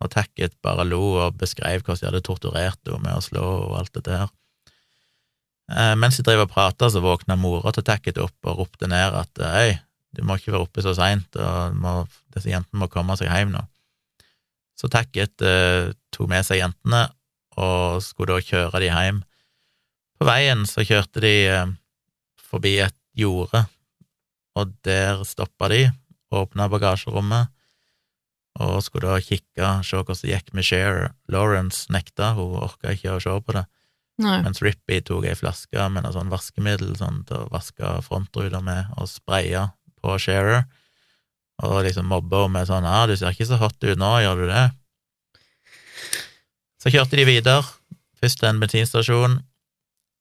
og 0.00 0.12
Tackett 0.14 0.54
bare 0.64 0.86
lo 0.88 1.02
og 1.20 1.38
beskrev 1.40 1.82
hvordan 1.82 2.00
de 2.00 2.08
hadde 2.08 2.22
torturert 2.24 2.80
henne 2.86 3.02
med 3.04 3.18
å 3.18 3.24
slå 3.24 3.46
og 3.66 3.74
alt 3.80 3.92
dette 3.98 4.22
her. 4.22 4.30
Eh, 5.70 5.94
mens 5.98 6.18
de 6.18 6.24
drev 6.26 6.44
og 6.46 6.52
prata, 6.54 6.88
så 6.90 7.02
våkna 7.02 7.36
mora 7.38 7.74
til 7.74 7.86
Tackett 7.86 8.18
opp 8.22 8.48
og 8.48 8.62
ropte 8.62 8.88
ned 8.90 9.16
at 9.18 9.42
hei, 9.52 9.78
du 10.16 10.24
må 10.26 10.38
ikke 10.38 10.54
være 10.54 10.66
oppe 10.66 10.82
så 10.82 10.94
seint, 10.98 11.36
og 11.38 11.76
må, 11.78 12.00
disse 12.34 12.50
jentene 12.50 12.82
må 12.82 12.90
komme 12.90 13.14
seg 13.18 13.30
hjem 13.30 13.52
nå. 13.54 13.62
Så 14.78 14.90
Tackett 14.90 15.44
eh, 15.44 15.90
tok 16.14 16.30
med 16.30 16.46
seg 16.46 16.62
jentene 16.62 17.08
og 17.60 18.00
skulle 18.02 18.38
da 18.38 18.46
kjøre 18.46 18.80
de 18.80 18.88
hjem. 18.88 19.20
På 20.18 20.26
veien 20.28 20.64
så 20.68 20.86
kjørte 20.86 21.22
de 21.22 21.34
eh, 21.50 21.76
forbi 22.50 22.78
et 22.82 22.96
jorde, 23.18 23.66
og 24.58 24.74
der 24.86 25.22
stoppa 25.28 25.68
de, 25.72 25.84
åpna 26.30 26.68
bagasjerommet 26.70 27.50
og 28.60 28.80
skulle 28.84 29.08
da 29.08 29.20
kikke, 29.22 29.68
se 29.86 29.98
hvordan 30.00 30.18
det 30.20 30.32
gikk 30.32 30.50
med 30.56 30.66
Cher. 30.66 30.96
Lawrence 31.30 31.86
nekta, 31.92 32.34
hun 32.36 32.58
orka 32.60 32.94
ikke 32.96 33.14
å 33.14 33.22
se 33.22 33.36
på 33.46 33.54
det. 33.56 33.64
Nei. 34.20 34.40
Mens 34.44 34.60
Rippy 34.60 34.98
tok 35.06 35.24
ei 35.30 35.36
flaske 35.38 35.86
med 35.92 36.04
noe 36.04 36.12
sånn 36.12 36.32
vaskemiddel 36.32 36.92
sånn, 36.98 37.22
til 37.28 37.44
å 37.44 37.48
vaske 37.52 37.94
frontruta 38.04 38.60
med, 38.64 38.90
og 39.00 39.08
spraya 39.08 39.70
på 40.02 40.16
Shearer, 40.20 40.66
og 41.64 41.78
liksom 41.86 42.08
mobba 42.10 42.44
henne 42.44 42.58
med 42.58 42.68
sånn 42.68 42.84
'ja, 42.84 43.06
du 43.06 43.16
ser 43.16 43.32
ikke 43.32 43.48
så 43.48 43.60
hot 43.60 43.78
ut 43.84 43.98
nå, 43.98 44.12
gjør 44.20 44.36
du 44.42 44.46
det?' 44.48 44.70
Så 46.80 46.92
kjørte 46.92 47.16
de 47.16 47.24
videre, 47.24 47.64
først 48.20 48.40
til 48.40 48.48
en 48.48 48.60
bensinstasjon, 48.60 49.42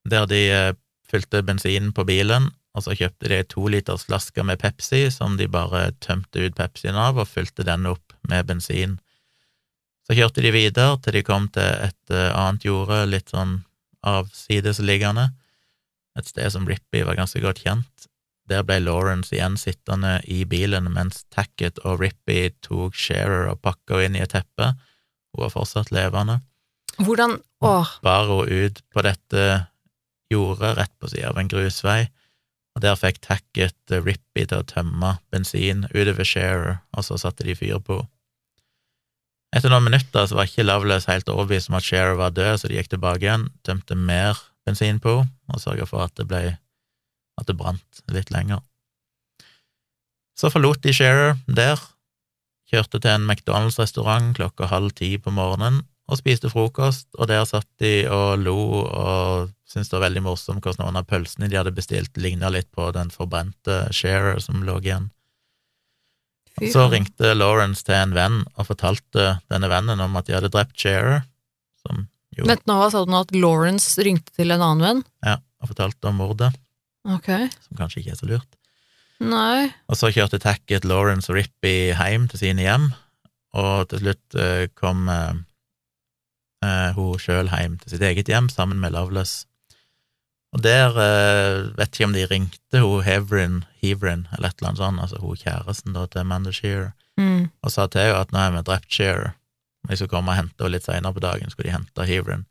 der 0.05 0.25
de 0.27 0.41
eh, 0.51 0.73
fylte 1.07 1.43
bensin 1.43 1.93
på 1.95 2.03
bilen, 2.05 2.51
så 2.83 2.95
kjøpte 2.97 3.29
de 3.29 3.39
ei 3.39 3.47
toliters 3.47 4.05
flaske 4.07 4.43
med 4.45 4.59
Pepsi, 4.61 5.05
som 5.13 5.37
de 5.39 5.47
bare 5.51 5.89
tømte 6.03 6.45
ut 6.45 6.57
Pepsien 6.57 6.97
av, 6.97 7.19
og 7.19 7.29
fylte 7.29 7.65
den 7.67 7.87
opp 7.89 8.15
med 8.29 8.49
bensin. 8.49 8.97
Så 10.07 10.17
kjørte 10.17 10.41
de 10.41 10.53
videre 10.53 10.97
til 11.03 11.19
de 11.19 11.25
kom 11.25 11.47
til 11.53 11.67
et 11.89 12.13
eh, 12.13 12.31
annet 12.33 12.65
jorde, 12.65 13.03
litt 13.09 13.29
sånn 13.33 13.59
avsidesliggende, 14.07 15.29
et 16.17 16.27
sted 16.27 16.49
som 16.51 16.65
Rippy 16.67 17.03
var 17.07 17.19
ganske 17.19 17.41
godt 17.43 17.61
kjent. 17.63 18.09
Der 18.49 18.65
ble 18.65 18.79
Lawrence 18.81 19.35
igjen 19.35 19.59
sittende 19.61 20.17
i 20.25 20.41
bilen 20.49 20.89
mens 20.95 21.21
Tackett 21.29 21.77
og 21.85 22.01
Rippy 22.01 22.49
tok 22.65 22.97
Shearer 22.97 23.51
og 23.51 23.61
pakka 23.61 23.99
henne 24.01 24.17
inn 24.17 24.17
i 24.17 24.23
et 24.25 24.33
teppe. 24.33 24.71
Hun 25.29 25.43
var 25.45 25.53
fortsatt 25.53 25.93
levende. 25.93 26.39
Hvordan 26.97 27.37
Åh, 27.61 27.91
Bar 28.01 28.25
hun 28.31 28.49
ut 28.49 28.81
på 28.89 29.03
dette 29.05 29.43
jordet 30.33 30.73
rett 30.77 30.93
på 30.99 31.09
sida 31.11 31.29
av 31.29 31.37
en 31.39 31.49
grusvei, 31.51 32.07
og 32.79 32.85
der 32.85 32.95
fikk 32.95 33.19
Tacket 33.25 33.91
eh, 33.91 33.99
Rippy 33.99 34.45
til 34.47 34.61
å 34.61 34.67
tømme 34.67 35.17
bensin 35.33 35.83
utover 35.91 36.23
Shearer, 36.23 36.79
og 36.95 37.03
så 37.03 37.17
satte 37.19 37.43
de 37.43 37.57
fyr 37.59 37.81
på. 37.83 37.99
Etter 39.51 39.73
noen 39.73 39.89
minutter 39.89 40.29
så 40.29 40.37
var 40.37 40.47
ikke 40.47 40.63
Loveless 40.63 41.09
helt 41.09 41.27
overbevist 41.27 41.71
om 41.71 41.75
at 41.79 41.83
Shearer 41.83 42.15
var 42.15 42.31
død, 42.37 42.61
så 42.61 42.69
de 42.71 42.77
gikk 42.77 42.93
tilbake 42.93 43.25
igjen, 43.25 43.49
tømte 43.67 43.97
mer 43.99 44.39
bensin 44.63 45.01
på 45.03 45.17
og 45.25 45.59
sørga 45.59 45.89
for 45.89 46.05
at 46.05 46.15
det 46.15 46.29
ble 46.29 46.41
at 47.39 47.47
det 47.47 47.57
brant 47.59 48.01
litt 48.13 48.31
lenger. 48.31 48.61
Så 50.39 50.51
forlot 50.53 50.79
de 50.85 50.95
Shearer 50.95 51.35
der, 51.47 51.81
kjørte 52.71 53.01
til 53.01 53.11
en 53.11 53.27
McDonald's-restaurant 53.27 54.37
klokka 54.39 54.69
halv 54.71 54.93
ti 54.95 55.17
på 55.19 55.33
morgenen 55.35 55.81
og 56.09 56.17
spiste 56.17 56.49
frokost, 56.49 57.05
og 57.19 57.27
der 57.29 57.43
satt 57.45 57.67
de 57.81 58.07
og 58.09 58.41
lo 58.41 58.57
og 58.89 59.51
syntes 59.69 59.91
det 59.91 59.95
var 59.99 60.07
veldig 60.07 60.23
morsomt 60.25 60.63
hvordan 60.65 60.81
noen 60.87 60.97
av 60.97 61.05
pølsene 61.09 61.49
de 61.51 61.57
hadde 61.59 61.73
bestilt, 61.77 62.15
ligna 62.17 62.49
litt 62.49 62.69
på 62.73 62.87
den 62.95 63.11
forbrente 63.13 63.83
Sharer 63.93 64.39
som 64.41 64.63
lå 64.65 64.79
igjen. 64.81 65.11
fy 66.57 66.71
Så 66.73 66.87
ringte 66.91 67.35
Lawrence 67.37 67.85
til 67.85 67.95
en 67.99 68.15
venn 68.17 68.39
og 68.55 68.65
fortalte 68.71 69.35
denne 69.51 69.69
vennen 69.71 70.01
om 70.01 70.17
at 70.19 70.25
de 70.27 70.35
hadde 70.37 70.49
drept 70.53 70.73
Sharer, 70.81 71.21
som 71.85 72.07
jo 72.35 72.47
Vent 72.49 72.65
nå, 72.69 72.75
hva 72.79 72.89
sa 72.91 73.03
du 73.05 73.11
nå? 73.13 73.21
At 73.25 73.35
Lawrence 73.35 74.01
ringte 74.05 74.33
til 74.35 74.51
en 74.55 74.63
annen 74.65 74.85
venn? 74.85 75.03
ja, 75.25 75.37
og 75.61 75.71
fortalte 75.73 76.09
om 76.09 76.17
mordet, 76.23 76.53
Ok. 77.05 77.29
som 77.67 77.77
kanskje 77.79 78.01
ikke 78.01 78.11
er 78.15 78.19
så 78.19 78.27
lurt. 78.29 78.55
Nei. 79.19 79.69
Og 79.91 79.97
så 79.99 80.09
kjørte 80.15 80.39
Tackett, 80.39 80.85
Lawrence 80.87 81.29
og 81.31 81.35
Rippy 81.35 81.91
hjem 81.91 82.29
til 82.31 82.39
sine 82.39 82.63
hjem, 82.63 82.89
og 83.59 83.89
til 83.91 83.99
slutt 84.03 84.37
eh, 84.39 84.67
kom 84.79 85.09
eh, 86.65 86.91
hun 86.95 87.19
sjøl 87.21 87.49
hjem 87.53 87.77
til 87.81 87.93
sitt 87.95 88.01
eget 88.05 88.27
hjem 88.31 88.49
sammen 88.53 88.79
med 88.81 88.93
Loveless. 88.95 89.45
Og 90.53 90.63
der 90.65 90.95
eh, 90.97 91.67
vet 91.77 91.91
ikke 91.93 92.07
om 92.09 92.13
de 92.15 92.25
ringte 92.25 92.81
hun 92.81 93.03
Hevrin, 93.05 93.59
Hevrin, 93.83 94.27
eller 94.33 94.49
et 94.49 94.57
eller 94.61 94.71
annet 94.71 94.81
sånt, 94.81 95.01
altså 95.03 95.19
hun 95.21 95.37
kjæresten 95.37 95.93
da 95.93 96.05
til 96.07 96.25
Amanda 96.25 96.51
Shearer, 96.55 96.91
Mm. 97.19 97.49
og 97.63 97.71
sa 97.73 97.83
til 97.91 97.99
henne 97.99 98.15
at 98.21 98.29
nå 98.31 98.39
har 98.39 98.53
vi 98.53 98.61
drept 98.63 98.93
Shearer, 98.95 99.33
de 99.89 99.95
skulle 99.97 100.07
komme 100.13 100.31
og 100.31 100.37
hente 100.37 100.55
henne 100.63 100.71
litt 100.71 100.85
senere 100.87 101.11
på 101.11 101.19
dagen, 101.19 101.49
skulle 101.51 101.67
de 101.67 101.73
hente 101.75 102.05
Hevrin. 102.07 102.45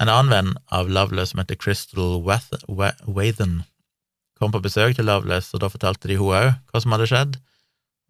En 0.00 0.08
annen 0.08 0.30
venn 0.32 0.54
av 0.72 0.88
Loveless 0.88 1.34
som 1.34 1.42
heter 1.42 1.58
Crystal 1.60 2.22
Wathen, 2.24 3.58
kom 4.40 4.52
på 4.54 4.62
besøk 4.64 4.96
til 4.96 5.04
Loveless, 5.04 5.52
og 5.52 5.60
da 5.60 5.68
fortalte 5.68 6.08
de 6.08 6.16
hun 6.16 6.32
òg 6.32 6.54
hva 6.72 6.80
som 6.80 6.94
hadde 6.96 7.10
skjedd. 7.10 7.36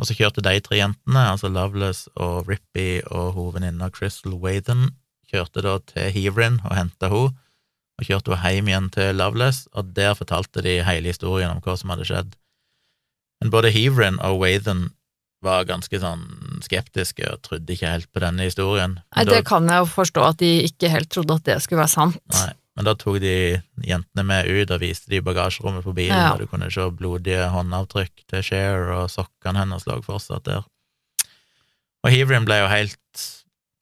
Og 0.00 0.08
så 0.08 0.16
kjørte 0.16 0.42
de 0.44 0.56
tre 0.64 0.78
jentene, 0.80 1.26
altså 1.34 1.50
Loveless 1.52 2.08
og 2.16 2.48
Rippy 2.48 3.02
og 3.12 3.36
venninna 3.56 3.90
Crystal 3.92 4.38
Wathen, 4.40 4.94
kjørte 5.30 5.62
da 5.62 5.76
til 5.92 6.08
Heverin 6.14 6.58
og 6.64 6.72
henta 6.74 7.10
henne, 7.12 7.34
og 8.00 8.08
kjørte 8.08 8.38
henne 8.40 8.54
hjem 8.56 8.70
igjen 8.70 8.88
til 8.94 9.18
Loveless, 9.20 9.66
og 9.76 9.92
der 9.96 10.16
fortalte 10.16 10.64
de 10.64 10.78
hele 10.86 11.12
historien 11.12 11.52
om 11.52 11.60
hva 11.60 11.76
som 11.76 11.92
hadde 11.92 12.08
skjedd. 12.08 12.32
Men 13.40 13.52
både 13.52 13.72
Heverin 13.76 14.16
og 14.24 14.40
Wathen 14.40 14.88
var 15.44 15.68
ganske 15.68 16.00
sånn 16.00 16.24
skeptiske 16.64 17.24
og 17.28 17.40
trodde 17.44 17.72
ikke 17.72 17.92
helt 17.92 18.08
på 18.12 18.20
denne 18.24 18.48
historien. 18.48 18.98
Nei, 19.16 19.24
det 19.28 19.42
kan 19.48 19.68
jeg 19.68 19.84
jo 19.84 19.88
forstå 19.88 20.24
at 20.32 20.40
de 20.42 20.50
ikke 20.68 20.90
helt 20.92 21.08
trodde 21.12 21.36
at 21.40 21.46
det 21.48 21.60
skulle 21.64 21.80
være 21.80 21.92
sant. 21.92 22.20
Nei, 22.36 22.50
men 22.80 22.86
da 22.88 22.94
tok 22.96 23.18
de 23.20 23.32
jentene 23.84 24.22
med 24.24 24.46
ut 24.48 24.70
og 24.72 24.80
viste 24.80 25.10
de 25.12 25.18
bagasjerommet 25.20 25.84
på 25.84 25.92
bilen, 25.92 26.16
Ja. 26.16 26.30
der 26.32 26.46
du 26.46 26.46
kunne 26.48 26.70
se 26.72 26.86
blodige 26.96 27.50
håndavtrykk 27.52 28.22
til 28.32 28.42
Cher, 28.46 28.86
og 28.96 29.10
sokkene 29.12 29.60
hennes 29.66 29.84
lå 29.84 29.98
fortsatt 30.06 30.46
der. 30.48 30.62
Og 32.00 32.08
Hevrin 32.14 32.46
ble 32.48 32.56
jo 32.62 32.70
helt 32.72 33.24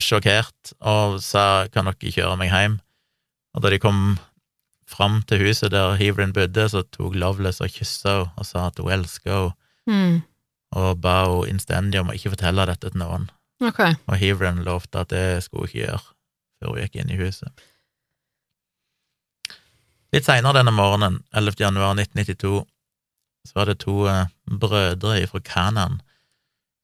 sjokkert 0.02 0.72
og 0.80 1.20
sa 1.22 1.68
kan 1.70 1.86
dere 1.86 2.10
kjøre 2.10 2.34
meg 2.40 2.50
hjem? 2.50 2.80
Og 3.54 3.62
da 3.62 3.70
de 3.70 3.78
kom 3.78 4.18
fram 4.88 5.20
til 5.28 5.44
huset 5.46 5.70
der 5.70 5.94
Hevrin 6.00 6.32
bodde, 6.34 6.66
så 6.72 6.82
tok 6.90 7.14
Loveless 7.14 7.60
og 7.62 7.70
kyssa 7.70 8.16
henne 8.24 8.32
og 8.36 8.46
sa 8.50 8.66
at 8.66 8.78
hun 8.82 8.90
elska 8.98 9.30
henne, 9.38 9.54
Mm. 9.88 10.22
og 10.76 11.00
ba 11.00 11.24
henne 11.24 11.48
innstendig 11.54 12.00
om 12.00 12.10
å 12.10 12.14
ikke 12.18 12.34
fortelle 12.34 12.66
dette 12.66 12.90
til 12.90 12.98
noen. 13.00 13.30
Okay. 13.62 13.94
Og 14.08 14.18
Hevren 14.18 14.64
lovte 14.66 15.00
at 15.00 15.08
det 15.14 15.42
skulle 15.44 15.64
hun 15.64 15.68
ikke 15.70 15.86
gjøre 15.86 16.02
før 16.58 16.68
hun 16.74 16.82
gikk 16.82 16.96
inn 17.00 17.10
i 17.14 17.16
huset. 17.22 17.52
Litt 20.14 20.24
seinere 20.24 20.56
denne 20.56 20.72
morgenen, 20.72 21.20
11. 21.36 21.58
januar 21.60 21.96
1992, 21.98 22.62
så 23.48 23.58
var 23.58 23.68
det 23.68 23.80
to 23.82 24.06
eh, 24.08 24.30
brødre 24.48 25.26
fra 25.28 25.40
Kanan 25.44 25.98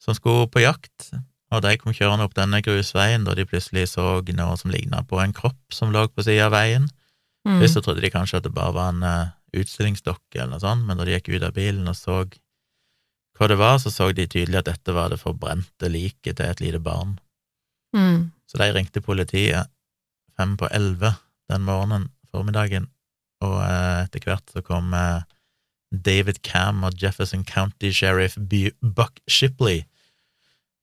som 0.04 0.16
skulle 0.16 0.50
på 0.52 0.60
jakt, 0.60 1.14
og 1.54 1.62
de 1.64 1.76
kom 1.80 1.94
kjørende 1.96 2.26
opp 2.26 2.34
denne 2.36 2.60
grusveien 2.64 3.24
da 3.24 3.32
de 3.36 3.46
plutselig 3.48 3.86
så 3.94 4.18
noe 4.20 4.56
som 4.60 4.72
ligna 4.72 5.00
på 5.08 5.20
en 5.22 5.32
kropp 5.32 5.72
som 5.72 5.92
lå 5.94 6.04
på 6.12 6.24
sida 6.26 6.50
av 6.50 6.56
veien. 6.56 6.88
Mm. 7.48 7.60
Først 7.62 7.78
så 7.78 7.84
trodde 7.84 8.04
de 8.04 8.12
kanskje 8.12 8.40
at 8.40 8.46
det 8.46 8.52
bare 8.56 8.76
var 8.76 8.92
en 8.92 9.04
eh, 9.08 9.34
utstillingsdokke 9.56 10.40
eller 10.40 10.56
noe 10.56 10.64
sånt, 10.64 10.84
men 10.84 10.98
da 10.98 11.06
de 11.06 11.16
gikk 11.16 11.32
ut 11.36 11.46
av 11.48 11.56
bilen 11.56 11.88
og 11.88 11.96
så 11.96 12.24
hva 13.34 13.48
det 13.50 13.58
var, 13.58 13.78
så 13.82 13.90
så 13.90 14.12
de 14.14 14.28
tydelig 14.30 14.60
at 14.60 14.68
dette 14.68 14.94
var 14.94 15.10
det 15.10 15.18
forbrente 15.18 15.88
liket 15.90 16.38
til 16.38 16.46
et 16.46 16.60
lite 16.62 16.78
barn. 16.78 17.16
Mm. 17.96 18.30
Så 18.46 18.60
de 18.60 18.68
ringte 18.76 19.02
politiet 19.02 19.70
fem 20.36 20.54
på 20.58 20.68
elleve 20.70 21.16
den 21.50 21.64
morgenen, 21.66 22.10
formiddagen, 22.30 22.86
og 23.42 23.56
eh, 23.64 24.04
etter 24.04 24.26
hvert 24.28 24.52
så 24.52 24.62
kom 24.64 24.94
eh, 24.96 25.24
David 25.94 26.40
Cam 26.46 26.84
og 26.86 26.98
Jefferson 27.00 27.44
County 27.46 27.92
Sheriff 27.94 28.36
Buck 28.38 29.20
Shipley, 29.30 29.84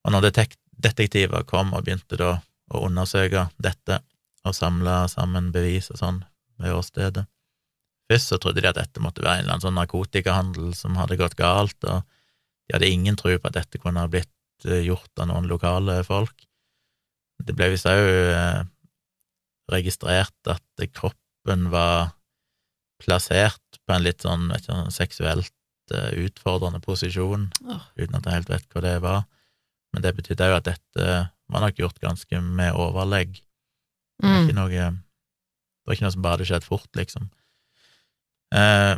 og 0.06 0.16
når 0.16 0.32
detektiver 0.32 1.45
kom 1.47 1.76
og 1.76 1.86
begynte 1.86 2.18
da 2.18 2.39
å 2.72 2.86
undersøke 2.88 3.49
dette 3.62 3.99
og 4.47 4.56
samle 4.58 5.04
sammen 5.12 5.52
bevis 5.54 5.91
og 5.93 5.99
sånn 5.99 6.24
ved 6.62 6.74
åstedet 6.74 7.28
Først 8.10 8.32
så 8.32 8.38
trodde 8.41 8.60
de 8.64 8.68
at 8.68 8.76
dette 8.76 8.99
måtte 8.99 9.24
være 9.24 9.39
en 9.39 9.45
eller 9.45 9.54
annen 9.56 9.64
sånn 9.64 9.78
narkotikahandel 9.78 10.74
som 10.76 10.97
hadde 10.99 11.16
gått 11.16 11.38
galt, 11.39 11.78
og 11.88 12.02
de 12.68 12.76
hadde 12.76 12.89
ingen 12.91 13.16
tro 13.16 13.32
på 13.32 13.47
at 13.47 13.56
dette 13.56 13.80
kunne 13.80 14.04
ha 14.04 14.10
blitt 14.12 14.66
eh, 14.68 14.82
gjort 14.84 15.22
av 15.22 15.30
noen 15.30 15.47
lokale 15.47 16.02
folk. 16.04 16.43
Det 17.39 17.56
ble 17.56 17.70
visst 17.72 17.88
òg 17.88 18.68
registrert 19.72 20.52
at 20.52 20.84
kroppen 20.91 21.70
var 21.72 22.12
plassert 23.02 23.82
på 23.86 23.95
en 23.95 24.06
litt 24.06 24.24
sånn 24.26 24.47
vet 24.52 24.64
ikke, 24.66 24.80
seksuelt 24.93 25.52
uh, 25.95 26.10
utfordrende 26.22 26.82
posisjon, 26.84 27.49
oh. 27.68 27.84
uten 27.97 28.18
at 28.18 28.26
jeg 28.28 28.38
helt 28.39 28.52
vet 28.54 28.68
hva 28.74 28.86
det 28.86 28.95
var. 29.04 29.24
Men 29.91 30.06
det 30.06 30.16
betydde 30.16 30.47
jo 30.47 30.58
at 30.58 30.70
dette 30.70 31.08
var 31.52 31.66
nok 31.66 31.80
gjort 31.82 31.99
ganske 31.99 32.41
med 32.41 32.74
overlegg. 32.80 33.39
Det 33.41 34.28
var 34.28 34.38
Mm. 34.38 34.43
ikke 34.45 34.56
noe 34.60 34.70
Det 34.72 35.89
var 35.89 35.95
ikke 35.95 36.06
noe 36.06 36.14
som 36.14 36.22
bare 36.22 36.36
hadde 36.38 36.45
skjedd 36.45 36.64
fort, 36.68 36.89
liksom. 36.95 37.24
Eh, 38.54 38.95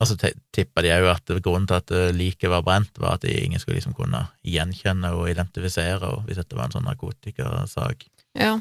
og 0.00 0.08
så 0.08 0.16
tippa 0.52 0.82
de 0.84 0.92
òg 0.92 1.06
at 1.12 1.32
grunnen 1.44 1.66
til 1.68 1.76
at 1.76 1.92
eh, 1.92 2.12
liket 2.16 2.50
var 2.52 2.64
brent, 2.64 2.98
var 3.00 3.16
at 3.16 3.24
ingen 3.28 3.60
skulle 3.60 3.76
liksom 3.78 3.94
kunne 3.96 4.26
gjenkjenne 4.44 5.12
og 5.16 5.28
identifisere 5.28 6.00
henne 6.00 6.24
hvis 6.26 6.40
dette 6.40 6.56
var 6.56 6.68
en 6.68 6.76
sånn 6.76 6.88
narkotikasak. 6.88 8.06
Ja. 8.36 8.54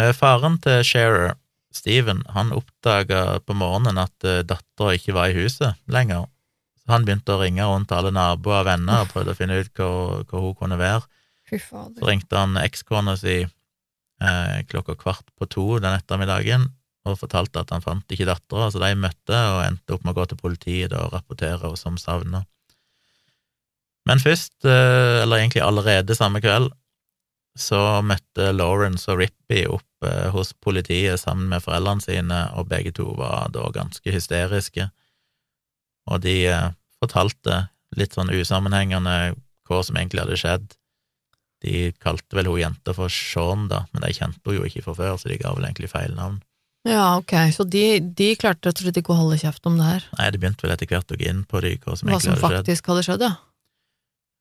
Eh, 0.00 0.12
Faren 0.16 0.58
til 0.64 0.82
Shearer, 0.84 1.36
Steven, 1.74 2.22
han 2.34 2.52
oppdaga 2.54 3.40
på 3.44 3.56
morgenen 3.58 3.98
at 4.02 4.26
uh, 4.26 4.42
dattera 4.46 4.94
ikke 4.96 5.16
var 5.16 5.32
i 5.32 5.36
huset 5.38 5.80
lenger. 5.90 6.28
Så 6.84 6.92
han 6.92 7.06
begynte 7.06 7.34
å 7.34 7.40
ringe 7.40 7.66
rundt 7.66 7.92
alle 7.96 8.12
naboer 8.14 8.60
og 8.60 8.68
venner 8.68 9.02
og 9.04 9.12
prøvde 9.12 9.32
å 9.32 9.38
finne 9.38 9.58
ut 9.62 9.72
hvor, 9.78 10.24
hvor 10.28 10.48
hun 10.48 10.56
kunne 10.58 10.80
være. 10.80 11.04
Så 11.98 12.08
ringte 12.08 12.40
han 12.40 12.58
ekskona 12.60 13.16
si 13.20 13.42
eh, 13.44 14.58
klokka 14.68 14.96
kvart 15.00 15.26
på 15.38 15.48
to 15.50 15.66
den 15.80 15.96
ettermiddagen 15.96 16.68
og 17.04 17.18
fortalte 17.20 17.60
at 17.60 17.72
han 17.72 17.84
fant 17.84 18.12
ikke 18.12 18.28
dattera, 18.28 18.70
så 18.72 18.80
de 18.80 18.92
møtte 18.96 19.36
og 19.36 19.62
endte 19.66 19.96
opp 19.96 20.04
med 20.04 20.14
å 20.14 20.18
gå 20.20 20.28
til 20.30 20.40
politiet 20.40 20.94
og 20.96 21.12
rapportere 21.12 21.60
henne 21.60 21.80
som 21.80 21.98
savna. 22.00 22.44
Men 24.08 24.20
først, 24.20 24.56
eh, 24.68 25.22
eller 25.24 25.40
egentlig 25.40 25.64
allerede 25.64 26.16
samme 26.16 26.40
kveld, 26.44 26.72
så 27.58 27.80
møtte 28.02 28.50
Lawrence 28.54 29.06
og 29.12 29.20
Rippy 29.22 29.64
opp 29.70 30.06
eh, 30.06 30.30
hos 30.34 30.52
politiet 30.64 31.20
sammen 31.22 31.48
med 31.52 31.62
foreldrene 31.62 32.02
sine, 32.02 32.40
og 32.58 32.68
begge 32.72 32.92
to 32.96 33.12
var 33.18 33.52
da 33.54 33.68
ganske 33.74 34.14
hysteriske. 34.14 34.88
Og 36.10 36.24
de 36.24 36.38
eh, 36.50 36.72
fortalte 37.02 37.68
litt 37.94 38.16
sånn 38.16 38.32
usammenhengende 38.34 39.36
hva 39.68 39.84
som 39.86 39.96
egentlig 39.96 40.24
hadde 40.24 40.40
skjedd. 40.40 40.74
De 41.64 41.92
kalte 42.02 42.36
vel 42.36 42.50
hun 42.50 42.60
jenta 42.60 42.92
for 42.96 43.12
Sean, 43.12 43.68
da, 43.70 43.84
men 43.94 44.02
de 44.04 44.10
kjente 44.18 44.42
hun 44.50 44.58
jo 44.58 44.66
ikke 44.68 44.82
fra 44.84 44.98
før, 44.98 45.14
så 45.20 45.30
de 45.30 45.38
ga 45.40 45.54
vel 45.54 45.64
egentlig 45.68 45.92
feil 45.94 46.12
navn. 46.18 46.42
Ja, 46.84 47.14
ok, 47.16 47.32
så 47.54 47.64
de, 47.64 47.86
de 48.02 48.34
klarte 48.36 48.68
rett 48.68 48.82
og 48.82 48.84
slett 48.84 48.98
ikke 49.00 49.14
å 49.14 49.22
holde 49.22 49.38
kjeft 49.40 49.64
om 49.70 49.78
det 49.80 49.86
her. 49.88 50.04
Nei, 50.18 50.26
det 50.34 50.40
begynte 50.42 50.66
vel 50.66 50.74
etter 50.74 50.90
hvert 50.90 51.14
å 51.14 51.16
gå 51.16 51.30
inn 51.30 51.46
på 51.48 51.62
de, 51.64 51.78
hva 51.80 51.94
som 51.96 52.10
Hva 52.10 52.18
egentlig 52.18 52.26
som 52.26 52.34
hadde 52.34 52.42
skjedd. 52.42 52.58
faktisk 52.66 52.90
hadde 52.92 53.04
skjedd, 53.06 53.24
ja. 53.24 53.32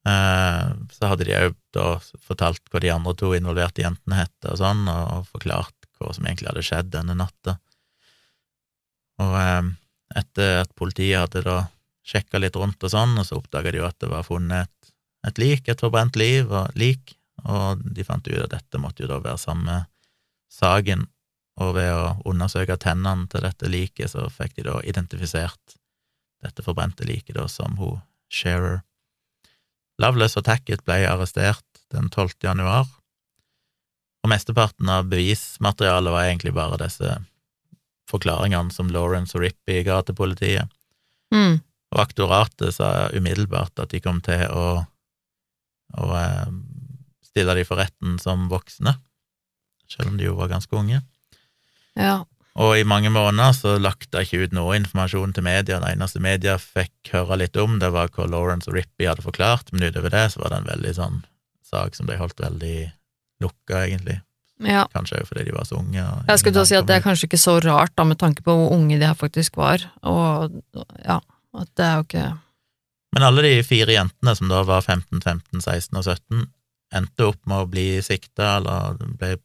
Eh, 0.03 0.71
så 0.91 1.09
hadde 1.09 1.27
de 1.27 1.35
òg 1.37 1.53
da 1.75 1.85
fortalt 2.25 2.65
hva 2.71 2.81
de 2.83 2.91
andre 2.91 3.13
to 3.19 3.31
involverte 3.37 3.85
jentene 3.85 4.19
het, 4.23 4.35
og 4.49 4.59
sånn, 4.59 4.83
og 4.91 5.29
forklart 5.31 5.87
hva 5.99 6.11
som 6.15 6.27
egentlig 6.27 6.51
hadde 6.51 6.65
skjedd 6.67 6.91
denne 6.91 7.15
natta. 7.15 7.57
Og 9.23 9.37
eh, 9.39 9.71
etter 10.19 10.63
at 10.65 10.75
politiet 10.75 11.21
hadde 11.21 11.45
da 11.47 11.57
sjekka 12.03 12.41
litt 12.41 12.57
rundt 12.59 12.83
og 12.83 12.91
sånn, 12.91 13.15
og 13.19 13.27
så 13.27 13.39
oppdaga 13.39 13.71
de 13.71 13.79
jo 13.79 13.87
at 13.87 13.99
det 14.03 14.11
var 14.11 14.27
funnet 14.27 14.67
et, 14.67 14.93
et 15.29 15.39
lik, 15.39 15.69
et 15.71 15.79
forbrent 15.79 16.19
liv 16.19 16.51
og 16.51 16.75
lik, 16.75 17.15
og 17.47 17.79
de 17.95 18.03
fant 18.07 18.27
ut 18.27 18.43
at 18.43 18.51
dette 18.51 18.79
måtte 18.79 19.05
jo 19.05 19.11
da 19.11 19.21
være 19.23 19.39
samme 19.39 19.79
saken, 20.51 21.07
og 21.63 21.75
ved 21.77 21.91
å 21.93 22.15
undersøke 22.29 22.75
tennene 22.81 23.29
til 23.31 23.45
dette 23.45 23.69
liket, 23.69 24.11
så 24.11 24.25
fikk 24.33 24.57
de 24.57 24.67
da 24.67 24.79
identifisert 24.83 25.77
dette 26.43 26.65
forbrente 26.65 27.05
liket 27.07 27.37
da 27.37 27.47
som 27.47 27.77
hun 27.79 28.01
Shearer. 28.33 28.81
Loveless 30.01 30.37
og 30.39 30.47
Tackett 30.47 30.83
ble 30.87 31.03
arrestert 31.05 31.65
den 31.93 32.09
12. 32.09 32.39
januar, 32.43 32.87
og 34.23 34.31
mesteparten 34.31 34.89
av 34.89 35.09
bevismaterialet 35.11 36.13
var 36.13 36.29
egentlig 36.29 36.53
bare 36.55 36.79
disse 36.81 37.17
forklaringene 38.09 38.71
som 38.73 38.89
Lawrence 38.93 39.35
og 39.37 39.43
Rippy 39.43 39.81
ga 39.85 39.99
til 40.05 40.17
politiet. 40.17 40.71
Mm. 41.33 41.59
Og 41.93 42.01
aktoratet 42.01 42.75
sa 42.77 43.09
umiddelbart 43.13 43.77
at 43.83 43.91
de 43.93 44.01
kom 44.03 44.21
til 44.25 44.45
å, 44.49 44.67
å 45.99 46.07
eh, 46.17 46.53
stille 47.27 47.57
de 47.59 47.65
for 47.67 47.81
retten 47.81 48.17
som 48.21 48.47
voksne, 48.51 48.95
selv 49.91 50.13
om 50.13 50.17
de 50.17 50.29
jo 50.29 50.37
var 50.39 50.51
ganske 50.53 50.77
unge. 50.77 51.03
Ja. 51.99 52.23
Og 52.61 52.75
i 52.77 52.85
mange 52.85 53.09
måneder 53.09 53.55
så 53.57 53.77
lagt 53.81 54.13
jeg 54.13 54.27
ikke 54.27 54.45
ut 54.45 54.51
noe 54.53 54.75
informasjon 54.77 55.31
til 55.33 55.45
media. 55.45 55.79
Det 55.81 55.93
eneste 55.95 56.21
media 56.21 56.59
fikk 56.61 57.09
høre 57.15 57.39
litt 57.41 57.57
om, 57.57 57.79
det 57.81 57.89
var 57.95 58.11
hva 58.13 58.27
Lawrence 58.29 58.69
og 58.69 58.77
Rippy 58.77 59.07
hadde 59.09 59.25
forklart, 59.25 59.71
men 59.73 59.87
utover 59.87 60.13
det 60.13 60.27
så 60.33 60.43
var 60.43 60.53
det 60.53 60.59
en 60.61 60.69
veldig 60.69 60.93
sånn 60.99 61.23
sak 61.65 61.97
som 61.97 62.09
ble 62.09 62.19
holdt 62.19 62.43
veldig 62.43 62.77
lukka, 63.41 63.87
egentlig. 63.87 64.19
ja. 64.61 64.85
Kanskje 64.93 65.23
òg 65.23 65.29
fordi 65.31 65.47
de 65.47 65.55
var 65.55 65.65
så 65.65 65.79
unge. 65.81 66.03
Jeg 66.29 66.41
skulle 66.41 66.59
til 66.59 66.61
å 66.61 66.69
si 66.69 66.77
at 66.77 66.89
det 66.89 66.99
er 66.99 67.05
kanskje 67.05 67.27
ikke 67.31 67.41
så 67.41 67.57
rart, 67.65 67.95
da, 67.97 68.05
med 68.05 68.21
tanke 68.21 68.45
på 68.45 68.53
hvor 68.59 68.75
unge 68.75 68.99
de 69.01 69.09
her 69.09 69.17
faktisk 69.17 69.57
var, 69.57 69.87
og 70.05 70.53
ja, 71.01 71.17
at 71.57 71.71
det 71.77 71.87
er 71.87 71.95
jo 71.97 72.07
ikke 72.09 72.27
Men 73.13 73.25
alle 73.27 73.43
de 73.45 73.57
fire 73.61 73.93
jentene 73.93 74.33
som 74.33 74.49
da 74.49 74.63
var 74.65 74.81
15, 74.81 75.19
15, 75.21 75.61
16 75.61 75.99
og 75.99 76.05
17, 76.05 76.45
endte 76.97 77.27
opp 77.27 77.41
med 77.49 77.65
å 77.65 77.67
bli 77.69 77.87
sikta, 78.05 78.55
eller 78.57 78.97
ble, 79.19 79.35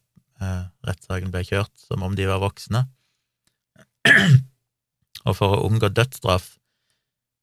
eh, 0.41 0.63
rettssaken 0.85 1.33
ble 1.33 1.43
kjørt 1.45 1.73
som 1.77 2.05
om 2.05 2.15
de 2.17 2.25
var 2.29 2.41
voksne. 2.41 2.87
Og 5.27 5.35
for 5.35 5.57
å 5.57 5.63
unngå 5.67 5.89
dødsstraff 5.91 6.55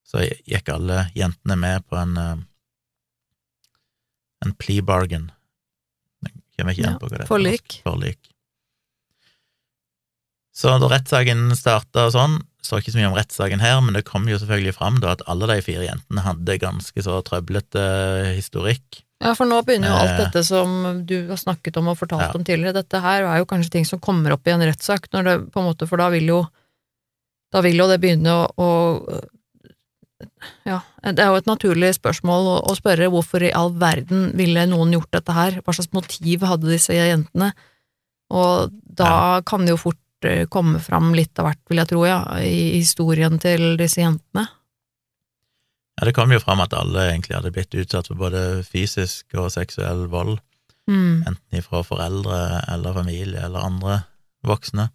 så 0.06 0.22
gikk 0.22 0.70
alle 0.70 1.08
jentene 1.18 1.56
med 1.58 1.84
på 1.90 1.98
en 1.98 2.14
eh, 2.20 2.36
en 4.44 4.54
plea 4.54 4.82
bargain. 4.82 5.30
Jeg 6.22 6.32
kommer 6.58 6.74
ikke 6.74 6.84
igjen 6.84 6.98
på 7.00 7.08
hva 7.08 7.16
det 7.16 7.24
er. 7.24 7.28
forlik. 7.28 7.78
Forlik. 7.84 8.32
Så 10.56 10.72
da 10.80 10.88
rettssaken 10.88 11.50
starta 11.58 12.06
og 12.08 12.14
sånn, 12.14 12.38
står 12.64 12.80
ikke 12.80 12.94
så 12.94 13.00
mye 13.02 13.10
om 13.10 13.16
rettssaken 13.18 13.60
her, 13.60 13.80
men 13.84 13.94
det 13.98 14.06
kom 14.08 14.24
jo 14.30 14.38
selvfølgelig 14.40 14.72
fram 14.78 14.96
da 15.02 15.12
at 15.12 15.24
alle 15.30 15.46
de 15.50 15.58
fire 15.66 15.84
jentene 15.84 16.24
hadde 16.24 16.56
ganske 16.62 17.04
så 17.04 17.18
trøblete 17.26 17.82
historikk. 18.38 19.02
Ja, 19.22 19.32
for 19.36 19.48
nå 19.48 19.62
begynner 19.64 19.92
jo 19.92 19.98
alt 20.00 20.14
Eh. 20.16 20.24
dette 20.24 20.42
som 20.44 21.04
du 21.08 21.14
har 21.28 21.38
snakket 21.40 21.76
om 21.80 21.88
og 21.88 21.96
fortalt 22.00 22.26
Ja. 22.28 22.32
om 22.34 22.44
tidligere. 22.44 22.74
Dette 22.80 23.00
her 23.00 23.24
er 23.24 23.38
jo 23.38 23.46
kanskje 23.48 23.70
ting 23.70 23.84
som 23.86 24.00
kommer 24.00 24.32
opp 24.32 24.46
i 24.48 24.50
en 24.52 24.60
rettssak, 24.60 25.08
når 25.12 25.22
det 25.24 25.36
på 25.52 25.60
en 25.60 25.68
måte, 25.72 25.86
for 25.88 25.96
da 25.96 26.08
vil 26.10 26.26
jo 26.26 26.46
da 27.52 27.60
vil 27.62 27.76
jo 27.78 27.86
det 27.88 28.00
begynne 28.00 28.26
å, 28.28 28.50
å 28.58 29.24
Ja, 30.64 30.80
det 31.04 31.20
er 31.20 31.28
jo 31.28 31.36
et 31.36 31.48
naturlig 31.48 31.90
spørsmål 31.98 32.46
å, 32.48 32.56
å 32.72 32.74
spørre 32.76 33.10
hvorfor 33.12 33.42
i 33.44 33.52
all 33.52 33.70
verden 33.76 34.30
ville 34.36 34.64
noen 34.66 34.94
gjort 34.96 35.10
dette 35.12 35.32
her? 35.36 35.58
Hva 35.60 35.74
slags 35.76 35.92
motiv 35.92 36.40
hadde 36.40 36.70
disse 36.72 36.94
jentene? 36.96 37.52
Og 38.32 38.72
da 38.96 39.42
kan 39.46 39.66
det 39.66 39.74
jo 39.74 39.76
fort 39.76 40.00
komme 40.50 40.80
fram 40.80 41.12
litt 41.14 41.38
av 41.38 41.46
hvert, 41.50 41.60
vil 41.68 41.78
jeg 41.82 41.88
tro, 41.92 42.04
ja, 42.06 42.20
i 42.40 42.78
historien 42.80 43.38
til 43.38 43.76
disse 43.76 44.00
jentene. 44.00 44.46
Ja, 45.96 46.04
det 46.04 46.14
kom 46.16 46.32
jo 46.32 46.40
fram 46.42 46.60
at 46.60 46.74
alle 46.76 47.06
egentlig 47.10 47.36
hadde 47.38 47.52
blitt 47.52 47.72
utsatt 47.74 48.08
for 48.10 48.16
både 48.20 48.62
fysisk 48.68 49.32
og 49.34 49.50
seksuell 49.54 50.06
vold, 50.12 50.38
Mm. 50.86 51.24
enten 51.26 51.58
ifra 51.58 51.80
foreldre 51.82 52.62
eller 52.70 52.92
familie 52.94 53.40
eller 53.42 53.58
andre 53.66 53.94
voksne, 54.46 54.90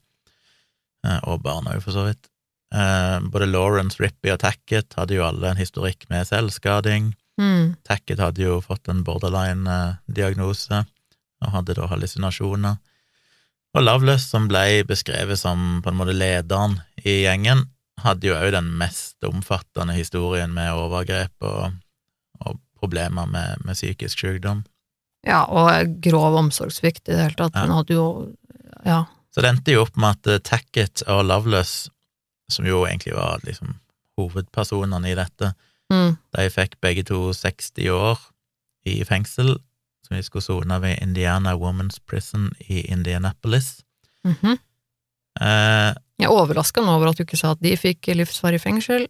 eh, 1.03 1.19
og 1.27 1.41
barn 1.43 1.65
òg, 1.67 1.81
for 1.83 1.91
så 1.91 2.05
vidt. 2.07 2.29
Eh, 2.73 3.19
Både 3.19 3.45
Lawrence, 3.51 3.99
Rippy 3.99 4.31
og 4.31 4.39
Tackett 4.39 4.93
hadde 4.95 5.15
jo 5.17 5.25
alle 5.27 5.49
en 5.49 5.57
historikk 5.57 6.05
med 6.09 6.25
selvskading. 6.27 7.13
Mm. 7.37 7.75
Tackett 7.83 8.19
hadde 8.19 8.37
jo 8.45 8.61
fått 8.61 8.87
en 8.87 9.03
borderline-diagnose 9.03 10.85
og 11.41 11.51
hadde 11.51 11.75
da 11.75 11.87
hallusinasjoner. 11.87 12.77
Og 13.77 13.85
Loveless, 13.85 14.25
som 14.31 14.49
ble 14.51 14.81
beskrevet 14.87 15.39
som 15.39 15.79
på 15.83 15.91
en 15.91 15.99
måte 15.99 16.15
lederen 16.15 16.79
i 17.05 17.21
gjengen, 17.23 17.65
hadde 18.01 18.27
jo 18.27 18.35
òg 18.35 18.51
den 18.55 18.67
mest 18.79 19.15
omfattende 19.23 19.93
historien 19.95 20.51
med 20.55 20.73
overgrep 20.73 21.45
og, 21.45 21.77
og 22.41 22.59
problemer 22.81 23.29
med, 23.29 23.61
med 23.63 23.77
psykisk 23.77 24.23
sykdom. 24.25 24.63
Ja, 25.27 25.43
og 25.45 25.99
grov 26.01 26.35
omsorgssvikt 26.39 27.05
i 27.07 27.13
det 27.13 27.25
hele 27.27 27.37
tatt. 27.37 27.55
Ja. 27.55 27.65
Hun 27.67 27.75
hadde 27.77 27.97
jo 27.97 28.07
Ja. 28.85 29.03
Så 29.31 29.43
det 29.45 29.51
endte 29.53 29.71
jo 29.71 29.83
opp 29.85 29.95
med 29.95 30.17
at 30.17 30.27
eh, 30.27 30.39
Tackett 30.43 31.03
og 31.07 31.21
Loveless, 31.29 31.85
som 32.51 32.65
jo 32.67 32.81
egentlig 32.83 33.13
var 33.15 33.39
liksom 33.45 33.77
hovedpersonene 34.19 35.11
i 35.13 35.17
dette, 35.19 35.53
Mm. 35.91 36.15
de 36.31 36.43
fikk 36.47 36.77
begge 36.79 37.03
to 37.03 37.33
60 37.35 37.89
år 37.91 38.19
i 38.87 39.01
fengsel, 39.03 39.57
som 40.11 40.19
de 40.19 40.23
skulle 40.27 40.43
sone 40.43 40.77
ved 40.83 40.99
Indiana 41.01 41.53
Women's 41.55 42.01
Prison 42.05 42.49
i 42.67 42.81
Indianapolis. 42.91 43.77
Mhm. 44.27 44.57
Eh, 45.39 45.93
Jeg 46.19 46.27
er 46.27 46.35
overraska 46.35 46.81
nå 46.83 46.91
over 46.97 47.09
at 47.09 47.17
du 47.17 47.23
ikke 47.23 47.37
sa 47.39 47.53
at 47.55 47.61
de 47.63 47.71
fikk 47.79 48.11
livsvarig 48.13 48.59
fengsel. 48.61 49.07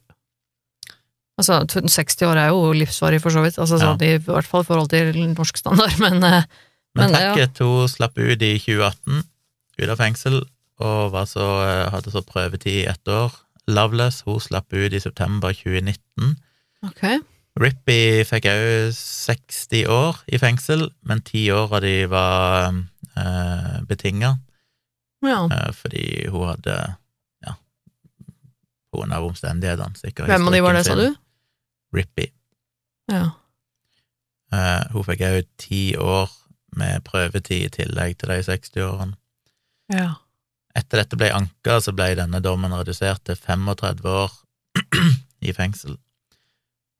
Altså, 1.40 1.66
60 1.66 2.22
år 2.28 2.38
er 2.38 2.52
jo 2.54 2.72
livsvarig, 2.78 3.20
for 3.24 3.34
så 3.34 3.42
vidt, 3.42 3.58
altså, 3.58 3.80
sånn, 3.82 3.98
i 4.06 4.20
hvert 4.22 4.46
fall 4.46 4.62
i 4.62 4.68
forhold 4.68 4.92
til 4.94 5.10
norsk 5.34 5.58
standard, 5.58 5.98
men 6.04 6.22
eh, 6.24 6.44
men 6.94 7.08
Men 7.10 7.14
ja. 7.16 7.34
Tackett 7.34 7.58
hun 7.64 7.88
slapp 7.88 8.18
ut 8.20 8.42
i 8.44 8.58
2018, 8.60 9.24
ut 9.80 9.90
av 9.90 9.98
fengsel, 9.98 10.42
og 10.84 11.16
så, 11.28 11.46
eh, 11.64 11.90
hadde 11.90 12.12
så 12.12 12.22
prøvetid 12.22 12.82
i 12.84 12.86
ett 12.92 13.08
år. 13.08 13.32
Loveless 13.72 14.22
hun 14.28 14.40
slapp 14.44 14.68
ut 14.74 14.94
i 14.94 15.00
september 15.00 15.54
2019. 15.56 16.36
ok. 16.84 17.22
Rippy 17.60 18.24
fikk 18.24 18.46
òg 18.48 18.94
60 18.96 19.84
år 19.92 20.22
i 20.32 20.40
fengsel, 20.40 20.86
men 21.04 21.20
ti 21.28 21.44
år 21.52 21.74
av 21.76 21.82
de 21.84 21.96
var 22.12 22.72
eh, 23.20 23.82
betinga. 23.90 24.38
Ja. 25.26 25.44
eh, 25.52 25.72
fordi 25.76 26.28
hun 26.32 26.48
hadde 26.48 26.78
Ja, 27.46 27.54
av 29.04 29.26
omstendighetene, 29.28 29.96
sikkert. 30.00 30.28
Hvem 30.32 30.48
av 30.48 30.54
de 30.56 30.62
var 30.64 30.74
det, 30.74 30.86
sa 30.88 30.96
du? 30.96 31.10
Rippy. 31.96 32.30
Ja. 33.12 33.28
Eh, 34.52 34.84
hun 34.96 35.06
fikk 35.08 35.22
òg 35.28 35.46
ti 35.62 35.84
år 36.00 36.32
med 36.80 37.04
prøvetid 37.04 37.68
i 37.68 37.72
tillegg 37.84 38.18
til 38.20 38.32
de 38.32 38.42
60-årene. 38.48 39.18
ja. 39.94 40.14
Etter 40.72 41.02
dette 41.02 41.18
ble 41.20 41.28
anka, 41.36 41.82
så 41.84 41.92
ble 41.92 42.14
denne 42.16 42.40
dommen 42.40 42.72
redusert 42.72 43.26
til 43.28 43.36
35 43.36 44.06
år 44.08 44.32
i 45.50 45.52
fengsel. 45.52 45.98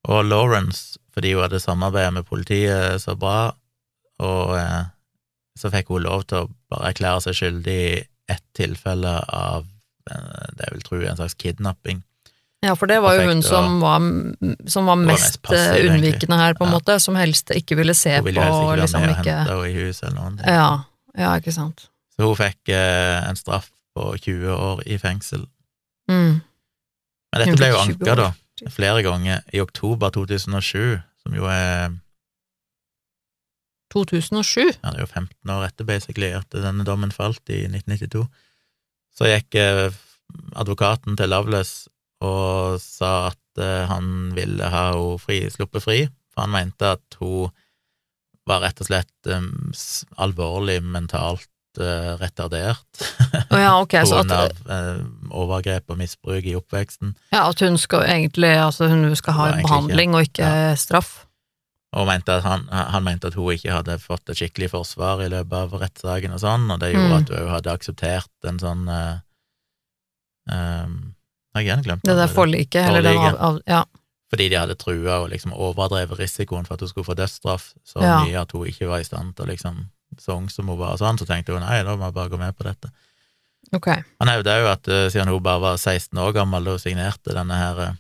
Og 0.10 0.24
Lawrence, 0.26 0.98
fordi 1.14 1.34
hun 1.36 1.44
hadde 1.46 1.60
samarbeidet 1.62 2.14
med 2.14 2.26
politiet 2.26 3.02
så 3.04 3.14
bra, 3.20 3.52
og 4.22 4.56
eh, 4.58 4.86
så 5.60 5.70
fikk 5.74 5.92
hun 5.94 6.06
lov 6.08 6.24
til 6.30 6.46
å 6.46 6.50
bare 6.72 6.90
erklære 6.94 7.22
seg 7.28 7.38
skyldig 7.38 7.76
i 7.92 8.00
ett 8.32 8.44
tilfelle 8.58 9.12
av 9.28 9.66
eh, 10.10 10.48
det 10.58 10.66
jeg 10.68 10.74
vil 10.78 10.86
tro 10.88 11.02
en 11.04 11.20
slags 11.20 11.36
kidnapping. 11.38 12.02
Ja, 12.62 12.76
for 12.78 12.86
det 12.90 13.00
var 13.02 13.16
jo 13.18 13.24
hun 13.28 13.40
og- 13.42 13.44
som 13.46 13.80
var, 13.82 14.00
som 14.70 14.86
var 14.86 14.96
var 14.96 15.06
mest 15.06 15.24
mest 15.24 15.42
passiv, 15.42 15.88
unnvikende 15.90 16.38
her, 16.38 16.54
på 16.54 16.66
en 16.66 16.72
Ja. 16.72 16.78
måte, 16.80 17.00
som 17.02 17.16
helst 17.16 17.50
ikke 17.50 17.76
ville 17.78 17.94
se 17.98 18.16
Hun 18.16 18.22
på, 18.24 18.26
ville 18.30 18.42
helst 18.42 18.58
ikke 18.60 18.68
være 18.70 18.82
liksom 18.82 19.02
med 19.02 19.10
og 19.10 19.16
ikke 19.18 19.32
hente 19.38 19.52
henne 19.52 19.70
i 19.70 19.86
huset 19.86 20.04
eller 20.04 20.30
noe. 20.30 20.46
Ja, 20.46 20.84
ja, 21.18 21.36
ikke 21.40 21.54
sant. 21.54 21.88
Så 22.16 22.28
hun 22.28 22.36
fikk 22.38 22.70
eh, 22.70 23.30
en 23.30 23.36
straff 23.36 23.72
på 23.98 24.14
20 24.22 24.54
år 24.54 24.84
i 24.86 24.98
fengsel. 24.98 25.48
Mm. 26.10 26.42
Men 27.34 27.42
dette 27.46 27.58
ble 27.58 27.68
jo 27.72 27.78
fikk 27.82 27.98
20 28.00 28.10
anka, 28.12 28.16
da. 28.16 28.34
Flere 28.70 29.02
ganger. 29.06 29.42
I 29.54 29.62
oktober 29.64 30.12
2007, 30.14 31.00
som 31.24 31.36
jo 31.36 31.48
er 31.50 31.98
2007? 33.92 34.72
ja, 34.84 34.92
det 34.92 35.00
er 35.00 35.04
jo 35.04 35.10
15 35.10 35.54
år 35.56 35.66
etter, 35.68 35.88
basically, 35.88 36.32
at 36.36 36.48
denne 36.54 36.86
dommen 36.88 37.12
falt 37.12 37.44
i 37.52 37.66
1992, 37.68 38.28
så 39.12 39.28
gikk 39.28 39.58
eh, 39.60 39.90
advokaten 40.56 41.18
til 41.20 41.34
Loveless 41.34 41.90
og 42.24 42.80
sa 42.80 43.32
at 43.32 43.62
eh, 43.62 43.90
han 43.90 44.32
ville 44.38 44.70
ha 44.72 44.86
henne 44.94 45.20
fri, 45.20 45.44
sluppet 45.52 45.84
fri, 45.84 46.00
for 46.32 46.46
han 46.46 46.56
mente 46.56 46.94
at 46.96 47.20
hun 47.20 47.52
var 48.48 48.64
rett 48.64 48.80
og 48.82 48.88
slett 48.88 49.30
um, 49.30 49.72
alvorlig 50.24 50.80
mentalt 50.82 51.51
eh, 51.80 52.12
retardert 52.20 53.02
oh 53.52 53.60
ja, 53.60 53.80
okay, 53.80 54.04
pga. 54.10 54.36
av 54.36 54.52
eh, 54.68 55.02
overgrep 55.32 55.90
og 55.94 55.98
misbruk 55.98 56.44
i 56.46 56.56
oppveksten. 56.60 57.16
ja, 57.32 57.48
at 57.50 57.60
hun 57.64 57.78
skal 57.78 58.04
egentlig 58.04 58.52
altså 58.60 58.88
hun 58.92 59.16
skal 59.16 59.34
ha 59.34 59.50
en 59.54 59.64
behandling 59.64 60.16
og 60.16 60.28
ikke 60.28 60.76
straff? 60.78 61.26
og 61.96 62.08
mente 62.08 62.32
han, 62.44 62.68
han 62.72 63.04
mente 63.04 63.28
at 63.28 63.36
hun 63.36 63.52
ikke 63.52 63.72
hadde 63.76 63.98
fått 64.00 64.30
et 64.32 64.38
skikkelig 64.40 64.70
forsvar 64.72 65.24
i 65.26 65.32
løpet 65.32 65.54
av 65.58 65.74
rettssaken 65.82 66.32
og 66.38 66.40
sånn, 66.40 66.70
og 66.72 66.80
det 66.80 66.94
gjorde 66.94 67.10
Mm. 67.12 67.18
at 67.22 67.30
hun 67.36 67.50
hadde 67.52 67.74
akseptert 67.76 68.48
en 68.48 68.60
sånn 68.64 68.86
uh, 68.88 69.18
Jeg 71.56 71.76
har 71.76 71.84
glemt 71.84 72.04
Det 72.08 72.16
der 72.16 72.32
forliket, 72.32 72.86
eller 72.88 73.02
det 73.04 73.16
av, 73.18 73.36
av 73.40 73.60
Ja. 73.68 73.84
Fordi 74.32 74.48
de 74.48 74.56
hadde 74.56 74.76
trua 74.80 75.18
og 75.26 75.30
liksom 75.34 75.52
overdrevet 75.52 76.16
risikoen 76.20 76.64
for 76.66 76.76
at 76.78 76.80
hun 76.86 76.88
skulle 76.94 77.06
få 77.10 77.16
dødsstraff 77.20 77.74
så 77.84 78.00
Ja. 78.00 78.24
mye 78.24 78.40
at 78.40 78.52
hun 78.56 78.68
ikke 78.68 78.88
var 78.88 79.00
i 79.04 79.04
stand 79.04 79.36
til 79.36 79.46
å 79.46 79.50
liksom 79.52 79.90
Så 80.20 80.36
ung 80.36 80.50
som 80.52 80.68
hun 80.72 80.80
var 80.80 80.96
og 80.96 81.02
sånn, 81.02 81.20
så 81.22 81.28
tenkte 81.30 81.56
hun 81.56 81.64
nei, 81.64 81.82
da 81.88 81.96
må 81.96 82.10
jeg 82.10 82.18
bare 82.18 82.32
gå 82.34 82.40
med 82.42 82.58
på 82.58 82.68
dette. 82.68 82.92
Ok. 83.72 83.88
Han 84.20 84.32
hevda 84.32 84.58
jo 84.60 84.70
at 84.72 84.88
eh, 84.92 85.08
siden 85.14 85.32
hun 85.32 85.44
bare 85.44 85.64
var 85.64 85.78
16 85.80 86.18
år 86.20 86.34
gammel 86.36 86.66
da 86.68 86.76
hun 86.76 86.84
signerte 86.84 87.36
denne 87.36 87.60
her 87.60 87.84
eh, 87.86 88.00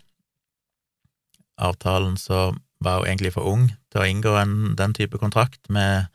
avtalen, 1.61 2.17
så 2.19 2.49
var 2.81 3.01
hun 3.01 3.11
egentlig 3.11 3.35
for 3.37 3.47
ung 3.47 3.69
til 3.93 4.01
å 4.01 4.07
inngå 4.09 4.35
en, 4.41 4.55
den 4.79 4.95
type 4.97 5.19
kontrakt 5.21 5.61
med 5.69 6.09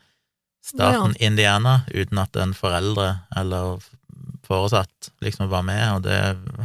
staten 0.67 1.15
Indiana, 1.23 1.81
uten 1.93 2.19
at 2.19 2.35
en 2.35 2.53
foreldre 2.57 3.21
eller 3.39 3.79
foresatt 4.47 5.11
liksom 5.23 5.49
var 5.51 5.63
med, 5.67 5.83
og 5.95 6.03
det 6.07 6.17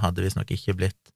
hadde 0.02 0.24
visstnok 0.24 0.50
ikke 0.54 0.74
blitt 0.78 1.12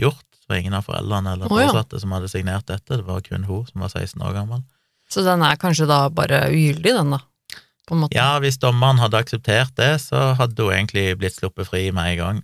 gjort. 0.00 0.24
Var 0.48 0.60
ingen 0.60 0.76
av 0.76 0.84
foreldrene 0.84 1.36
eller 1.36 1.48
Å, 1.48 1.56
ja. 1.60 1.68
foresatte 1.70 2.00
som 2.00 2.12
hadde 2.16 2.28
signert 2.32 2.66
dette, 2.68 2.98
det 2.98 3.06
var 3.06 3.22
kun 3.24 3.46
hun 3.48 3.68
som 3.68 3.84
var 3.84 3.92
16 3.92 4.24
år 4.24 4.34
gammel. 4.36 4.64
Så 5.12 5.22
den 5.24 5.44
er 5.44 5.60
kanskje 5.60 5.86
da 5.88 6.06
bare 6.12 6.46
ugyldig, 6.52 6.96
den 6.96 7.14
da? 7.14 7.20
På 7.88 7.94
en 7.94 8.04
måte. 8.04 8.16
Ja, 8.16 8.38
hvis 8.40 8.58
dommeren 8.62 9.00
hadde 9.02 9.20
akseptert 9.20 9.74
det, 9.76 9.98
så 10.06 10.32
hadde 10.38 10.64
hun 10.64 10.72
egentlig 10.72 11.18
blitt 11.20 11.36
sluppet 11.36 11.68
fri 11.68 11.86
med 11.92 12.14
en 12.14 12.20
gang. 12.20 12.42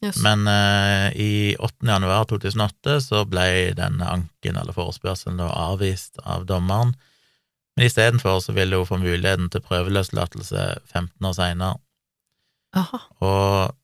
Yes. 0.00 0.16
Men 0.24 0.46
eh, 0.48 1.12
i 1.20 1.56
8. 1.58 1.84
januar 1.84 2.24
2008 2.28 3.00
så 3.04 3.24
ble 3.28 3.74
denne 3.76 4.06
anken 4.08 4.56
eller 4.56 4.76
forespørselen 4.76 5.40
da 5.40 5.50
avvist 5.68 6.20
av 6.24 6.46
dommeren, 6.48 6.94
men 7.76 7.86
istedenfor 7.86 8.40
så 8.44 8.54
ville 8.56 8.80
hun 8.80 8.88
få 8.88 8.96
muligheten 9.00 9.50
til 9.52 9.62
prøveløslatelse 9.64 10.64
15 10.88 11.28
år 11.28 11.36
seinere. 11.36 11.76
Og 13.20 13.76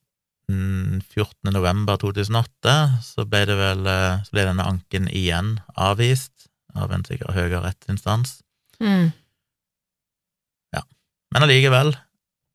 mm, 0.49 1.03
14. 1.13 1.53
november 1.53 2.01
2008 2.01 2.77
så 3.05 3.27
ble 3.29 3.45
det 3.51 3.59
vel 3.61 3.87
eh, 3.93 4.25
så 4.25 4.37
ble 4.37 4.49
denne 4.49 4.67
anken 4.73 5.13
igjen 5.13 5.59
avvist 5.77 6.49
av 6.77 6.93
en 6.93 7.05
sikkert 7.09 7.37
høyere 7.37 7.63
rettsinstans. 7.65 8.41
Mm. 8.81 9.13
Men 11.35 11.47
allikevel 11.47 11.95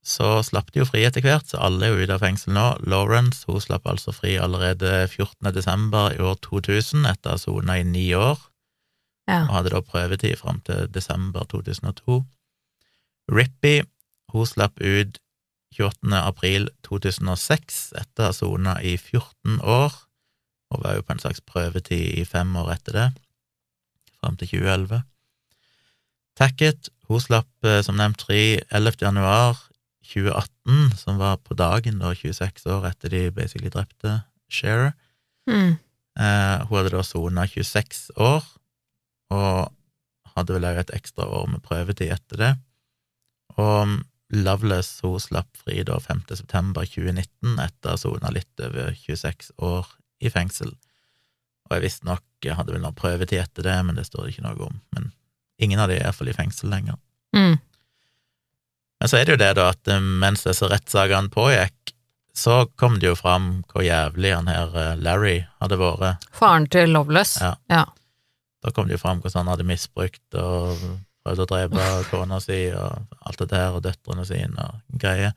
så 0.01 0.39
slapp 0.41 0.71
de 0.73 0.81
jo 0.81 0.85
fri 0.89 1.03
etter 1.05 1.21
hvert, 1.21 1.45
så 1.51 1.59
alle 1.61 1.85
er 1.85 1.91
jo 1.93 2.05
ute 2.07 2.15
av 2.15 2.23
fengsel 2.23 2.55
nå. 2.55 2.65
Lawrence 2.89 3.45
hun 3.45 3.61
slapp 3.61 3.85
altså 3.85 4.13
fri 4.15 4.33
allerede 4.41 5.05
14. 5.11 5.51
desember 5.53 6.15
i 6.15 6.21
år 6.25 6.39
2000 6.41 7.05
etter 7.05 7.29
å 7.29 7.35
ha 7.35 7.41
sona 7.41 7.77
i 7.77 7.85
ni 7.85 8.07
år, 8.17 8.39
Ja. 9.29 9.43
og 9.45 9.53
hadde 9.59 9.69
da 9.75 9.81
prøvetid 9.85 10.39
fram 10.39 10.61
til 10.65 10.87
desember 10.89 11.45
2002. 11.45 12.23
Rippy 13.31 13.83
hun 14.33 14.45
slapp 14.49 14.81
ut 14.81 15.19
28. 15.77 16.17
april 16.17 16.69
2006 16.83 17.93
etter 18.01 18.23
å 18.23 18.31
ha 18.31 18.33
sona 18.33 18.73
i 18.81 18.97
14 18.97 19.61
år, 19.61 19.93
og 20.71 20.81
var 20.83 20.95
jo 20.97 21.03
på 21.05 21.13
en 21.13 21.19
slags 21.21 21.41
prøvetid 21.45 22.17
i 22.17 22.25
fem 22.25 22.55
år 22.57 22.73
etter 22.73 22.97
det, 22.97 23.07
fram 24.19 24.35
til 24.37 24.47
2011. 24.57 25.03
Tackett 26.35 26.89
hun 27.11 27.23
slapp 27.23 27.67
eh, 27.67 27.81
som 27.85 27.97
nevnt 27.99 28.23
fri 28.25 28.61
11. 28.71 29.01
januar 29.03 29.59
2018, 30.11 30.97
som 30.97 31.19
var 31.21 31.39
på 31.43 31.55
dagen 31.59 32.01
da 32.01 32.13
26 32.15 32.65
år 32.71 32.87
etter 32.89 33.13
de 33.13 33.25
basically 33.35 33.71
drepte 33.71 34.21
Shearer. 34.51 34.93
Mm. 35.49 35.77
Eh, 36.19 36.57
hun 36.67 36.77
hadde 36.77 36.93
da 36.95 37.03
sona 37.05 37.45
26 37.47 38.11
år, 38.19 38.47
og 39.31 39.71
hadde 40.35 40.55
vel 40.55 40.67
òg 40.67 40.81
et 40.81 40.93
ekstra 40.95 41.27
år 41.27 41.47
med 41.51 41.63
prøvetid 41.65 42.11
etter 42.15 42.41
det. 42.41 42.51
Og 43.59 43.99
Loveless 44.31 45.01
hun 45.03 45.19
slapp 45.19 45.59
fri 45.59 45.81
da 45.87 45.97
5. 45.99 46.23
september 46.39 46.87
2019 46.87 47.59
etter 47.59 47.91
å 47.91 47.95
ha 47.95 47.99
sona 47.99 48.31
litt 48.31 48.63
over 48.63 48.95
26 48.95 49.51
år 49.59 49.89
i 50.23 50.31
fengsel. 50.31 50.71
Og 51.67 51.75
jeg 51.75 51.83
visste 51.85 52.07
nok, 52.07 52.23
jeg 52.43 52.55
hadde 52.55 52.75
vel 52.75 52.83
noe 52.83 52.95
prøvetid 52.95 53.41
etter 53.43 53.67
det, 53.67 53.75
men 53.87 53.99
det 53.99 54.07
står 54.07 54.25
det 54.25 54.35
ikke 54.35 54.45
noe 54.47 54.69
om. 54.69 54.79
Men 54.95 55.11
ingen 55.61 55.81
av 55.81 55.91
de 55.91 55.99
er 55.99 56.07
iallfall 56.07 56.31
i 56.31 56.35
fengsel 56.37 56.71
lenger. 56.73 56.97
Mm. 57.35 57.59
Men 59.01 59.09
så 59.09 59.17
er 59.17 59.25
det 59.25 59.35
jo 59.35 59.41
det, 59.41 59.53
da, 59.57 59.71
at 59.73 59.89
eh, 59.89 60.01
mens 60.21 60.45
disse 60.45 60.67
rettssakene 60.69 61.31
pågikk, 61.33 61.95
så 62.37 62.63
kom 62.79 62.99
det 63.01 63.09
jo 63.09 63.17
fram 63.19 63.63
hvor 63.71 63.83
jævlig 63.83 64.33
han 64.35 64.49
her 64.51 64.75
eh, 64.77 64.97
Larry 65.01 65.37
hadde 65.61 65.79
vært. 65.81 66.27
Faren 66.37 66.67
til 66.71 66.93
Loveless? 66.93 67.37
Ja. 67.41 67.55
ja. 67.71 67.85
Da 68.61 68.73
kom 68.75 68.87
det 68.87 68.99
jo 68.99 69.01
fram 69.01 69.23
hvordan 69.23 69.43
han 69.43 69.55
hadde 69.55 69.67
misbrukt 69.67 70.37
og 70.37 70.77
prøvd 71.25 71.45
å 71.45 71.47
drepe 71.49 71.87
kona 72.11 72.39
si 72.43 72.67
og 72.77 73.17
alt 73.25 73.41
det 73.41 73.49
der, 73.55 73.73
og 73.73 73.85
døtrene 73.87 74.27
sine 74.27 74.67
og 74.67 75.01
greier. 75.01 75.33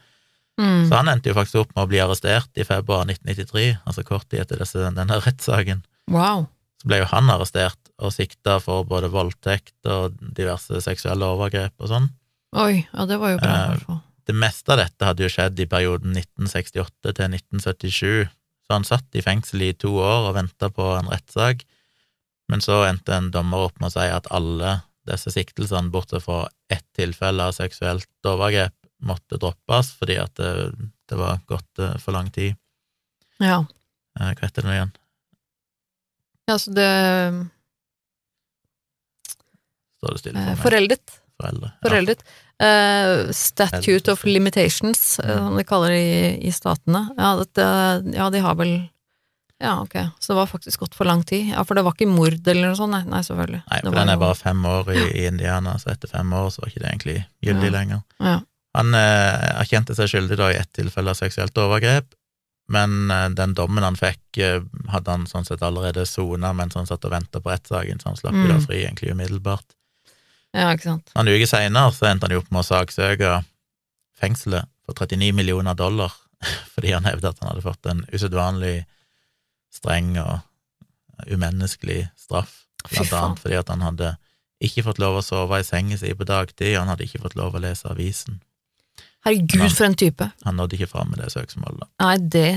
Mm. 0.60 0.84
Så 0.86 0.94
han 0.94 1.10
endte 1.10 1.32
jo 1.32 1.38
faktisk 1.38 1.64
opp 1.64 1.72
med 1.74 1.86
å 1.86 1.90
bli 1.90 2.02
arrestert 2.02 2.60
i 2.60 2.66
februar 2.68 3.08
1993, 3.08 3.80
altså 3.82 4.04
kort 4.06 4.28
tid 4.30 4.44
etter 4.44 4.62
denne 4.84 5.18
rettssaken. 5.24 5.82
Wow. 6.14 6.46
Så 6.78 6.90
ble 6.90 7.00
jo 7.00 7.08
han 7.10 7.32
arrestert 7.32 7.80
og 8.04 8.12
sikta 8.14 8.58
for 8.62 8.84
både 8.88 9.08
voldtekt 9.12 9.88
og 9.90 10.14
diverse 10.36 10.80
seksuelle 10.84 11.26
overgrep 11.34 11.74
og 11.80 11.90
sånn. 11.90 12.10
Oi, 12.60 12.84
ja, 12.86 13.06
det 13.10 13.18
var 13.22 13.34
jo 13.34 13.38
bra, 13.42 13.54
Eh. 13.74 14.00
Det 14.24 14.32
meste 14.40 14.72
av 14.72 14.78
dette 14.80 15.04
hadde 15.04 15.20
jo 15.20 15.28
skjedd 15.28 15.58
i 15.60 15.66
perioden 15.68 16.14
1968 16.16 17.12
til 17.18 17.26
1977, 17.34 18.28
så 18.64 18.72
han 18.72 18.86
satt 18.88 19.18
i 19.18 19.20
fengsel 19.20 19.60
i 19.66 19.72
to 19.76 19.90
år 20.00 20.30
og 20.30 20.36
venta 20.38 20.70
på 20.72 20.86
en 20.96 21.10
rettssak, 21.12 21.66
men 22.48 22.62
så 22.64 22.78
endte 22.88 23.12
en 23.12 23.28
dommer 23.34 23.66
opp 23.66 23.76
med 23.82 23.90
å 23.90 23.92
si 23.98 24.06
at 24.08 24.30
alle 24.32 24.78
disse 25.04 25.28
siktelsene, 25.34 25.90
bortsett 25.92 26.24
fra 26.24 26.46
ett 26.72 26.86
tilfelle 26.96 27.44
av 27.44 27.52
seksuelt 27.52 28.08
overgrep, 28.24 28.72
måtte 29.04 29.36
droppes 29.36 29.92
fordi 29.98 30.16
at 30.22 30.32
det, 30.40 30.72
det 31.10 31.18
var 31.20 31.42
gått 31.50 31.78
eh, 31.84 31.98
for 32.00 32.16
lang 32.16 32.30
tid. 32.32 32.56
Ja. 33.44 33.58
Eh, 34.16 34.30
Hva 34.32 34.46
heter 34.46 34.62
det 34.62 34.70
nå 34.70 34.76
igjen? 34.78 34.94
ja, 36.48 36.56
så 36.60 36.72
det 36.76 36.88
Står 40.04 40.16
det 40.18 40.22
stille 40.24 40.38
eh, 40.38 40.44
for 40.44 40.54
meg? 40.54 40.64
Foreldet. 40.68 41.20
Foreldre. 41.40 41.70
Ja. 41.74 41.88
Foreldet. 41.88 42.24
Eh, 42.62 43.32
statute 43.34 44.12
of 44.12 44.22
limitations, 44.28 45.18
eh, 45.18 45.30
Mm. 45.34 45.46
som 45.48 45.56
de 45.58 45.64
kaller 45.66 45.88
det 45.90 46.02
i, 46.04 46.46
i 46.48 46.52
statene. 46.54 47.08
Ja, 47.18 47.32
dette, 47.40 47.64
ja, 48.14 48.28
de 48.30 48.40
har 48.44 48.54
vel 48.60 48.74
Ja, 49.62 49.80
ok, 49.80 49.94
så 50.20 50.32
det 50.32 50.36
var 50.36 50.48
faktisk 50.50 50.80
gått 50.82 50.94
for 50.98 51.06
lang 51.06 51.22
tid. 51.24 51.52
Ja, 51.54 51.62
for 51.64 51.74
det 51.78 51.84
var 51.86 51.94
ikke 51.94 52.08
mord 52.10 52.46
eller 52.50 52.66
noe 52.68 52.76
sånt, 52.76 52.90
nei, 52.90 53.04
nei 53.08 53.20
selvfølgelig. 53.22 53.62
Nei, 53.70 53.78
for 53.86 53.94
den 53.96 54.10
er 54.12 54.18
bare 54.20 54.34
fem 54.36 54.64
år 54.66 54.90
i, 54.92 55.04
i 55.22 55.26
Indiana, 55.30 55.76
så 55.78 55.92
etter 55.92 56.10
fem 56.10 56.32
år 56.36 56.50
så 56.52 56.60
var 56.64 56.68
ikke 56.72 56.82
det 56.82 56.90
egentlig 56.90 57.14
gyldig 57.46 57.70
Ja. 57.70 57.74
lenger. 57.78 58.02
Ja. 58.20 58.34
Han 58.74 58.94
eh, 58.98 59.60
erkjente 59.62 59.94
seg 59.94 60.10
skyldig 60.10 60.36
da 60.36 60.50
i 60.50 60.58
ett 60.58 60.72
tilfelle 60.74 61.14
av 61.14 61.16
seksuelt 61.16 61.54
overgrep, 61.62 62.10
men 62.68 63.10
eh, 63.14 63.28
den 63.38 63.54
dommen 63.54 63.86
han 63.86 63.96
fikk, 63.96 64.20
eh, 64.42 64.60
hadde 64.90 65.10
han 65.14 65.24
sånn 65.30 65.46
sett 65.46 65.62
allerede 65.62 66.04
sona 66.10 66.52
mens 66.52 66.74
han 66.74 66.86
satt 66.90 67.04
og 67.06 67.14
venta 67.14 67.40
på 67.40 67.54
rettssaken, 67.54 68.02
så 68.02 68.10
han 68.10 68.16
slapp 68.20 68.34
jo 68.34 68.48
da 68.50 68.58
Mm. 68.58 68.66
fri 68.66 68.82
egentlig 68.84 69.14
umiddelbart. 69.14 69.64
Ja, 70.54 70.70
ikke 70.70 70.86
sant. 70.92 71.10
Noen 71.16 71.34
uker 71.34 71.50
seinere 71.50 71.92
så 71.94 72.08
endte 72.08 72.28
han 72.28 72.36
jo 72.36 72.42
opp 72.44 72.50
med 72.54 72.62
å 72.62 72.68
saksøke 72.68 73.36
fengselet 74.20 74.70
for 74.86 74.96
39 74.96 75.32
millioner 75.36 75.76
dollar, 75.78 76.14
fordi 76.74 76.94
han 76.94 77.08
hevdet 77.08 77.32
at 77.32 77.42
han 77.42 77.52
hadde 77.52 77.66
fått 77.66 77.90
en 77.90 78.04
usedvanlig 78.14 78.76
streng 79.74 80.14
og 80.22 81.26
umenneskelig 81.30 82.04
straff, 82.18 82.64
blant 82.90 83.14
annet 83.18 83.42
fordi 83.42 83.58
at 83.58 83.70
han 83.72 83.82
hadde 83.84 84.14
ikke 84.64 84.84
fått 84.86 85.00
lov 85.02 85.18
å 85.18 85.24
sove 85.24 85.60
i 85.60 85.66
sengen 85.66 85.98
sin 86.00 86.16
på 86.16 86.26
dagtid, 86.28 86.76
han 86.78 86.90
hadde 86.90 87.06
ikke 87.06 87.22
fått 87.24 87.36
lov 87.38 87.56
å 87.56 87.62
lese 87.62 87.88
avisen. 87.90 88.40
Herregud, 89.24 89.56
han, 89.56 89.72
for 89.72 89.88
en 89.88 89.96
type. 89.96 90.26
Han 90.44 90.58
nådde 90.60 90.76
ikke 90.76 90.90
fram 90.90 91.10
med 91.12 91.22
det 91.22 91.30
søksmålet. 91.32 91.88
Nei, 92.02 92.16
det 92.20 92.48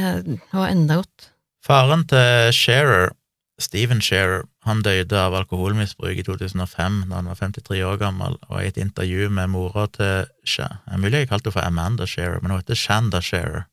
var 0.52 0.68
enda 0.68 1.00
godt. 1.00 1.30
Faren 1.64 2.04
til 2.12 2.52
Shearer, 2.56 3.14
Stephen 3.60 4.04
Shearer, 4.04 4.43
han 4.68 4.82
døde 4.86 5.18
av 5.20 5.36
alkoholmisbruk 5.38 6.20
i 6.20 6.26
2005 6.28 6.99
da 7.09 7.20
han 7.22 7.30
var 7.32 7.39
53 7.39 7.80
år 7.88 7.97
gammel, 8.01 8.38
og 8.49 8.59
i 8.61 8.68
et 8.70 8.78
intervju 8.82 9.30
med 9.34 9.49
mora 9.53 9.88
til 9.88 10.28
Det 10.28 10.68
er 10.68 11.01
mulig 11.01 11.24
jeg 11.24 11.30
kalte 11.32 11.49
henne 11.49 11.55
for 11.57 11.68
Amanda 11.68 12.05
Shearer, 12.05 12.41
men 12.41 12.51
hun 12.51 12.59
heter 12.61 12.76
Shanda 12.76 13.22
Shearer. 13.22 13.65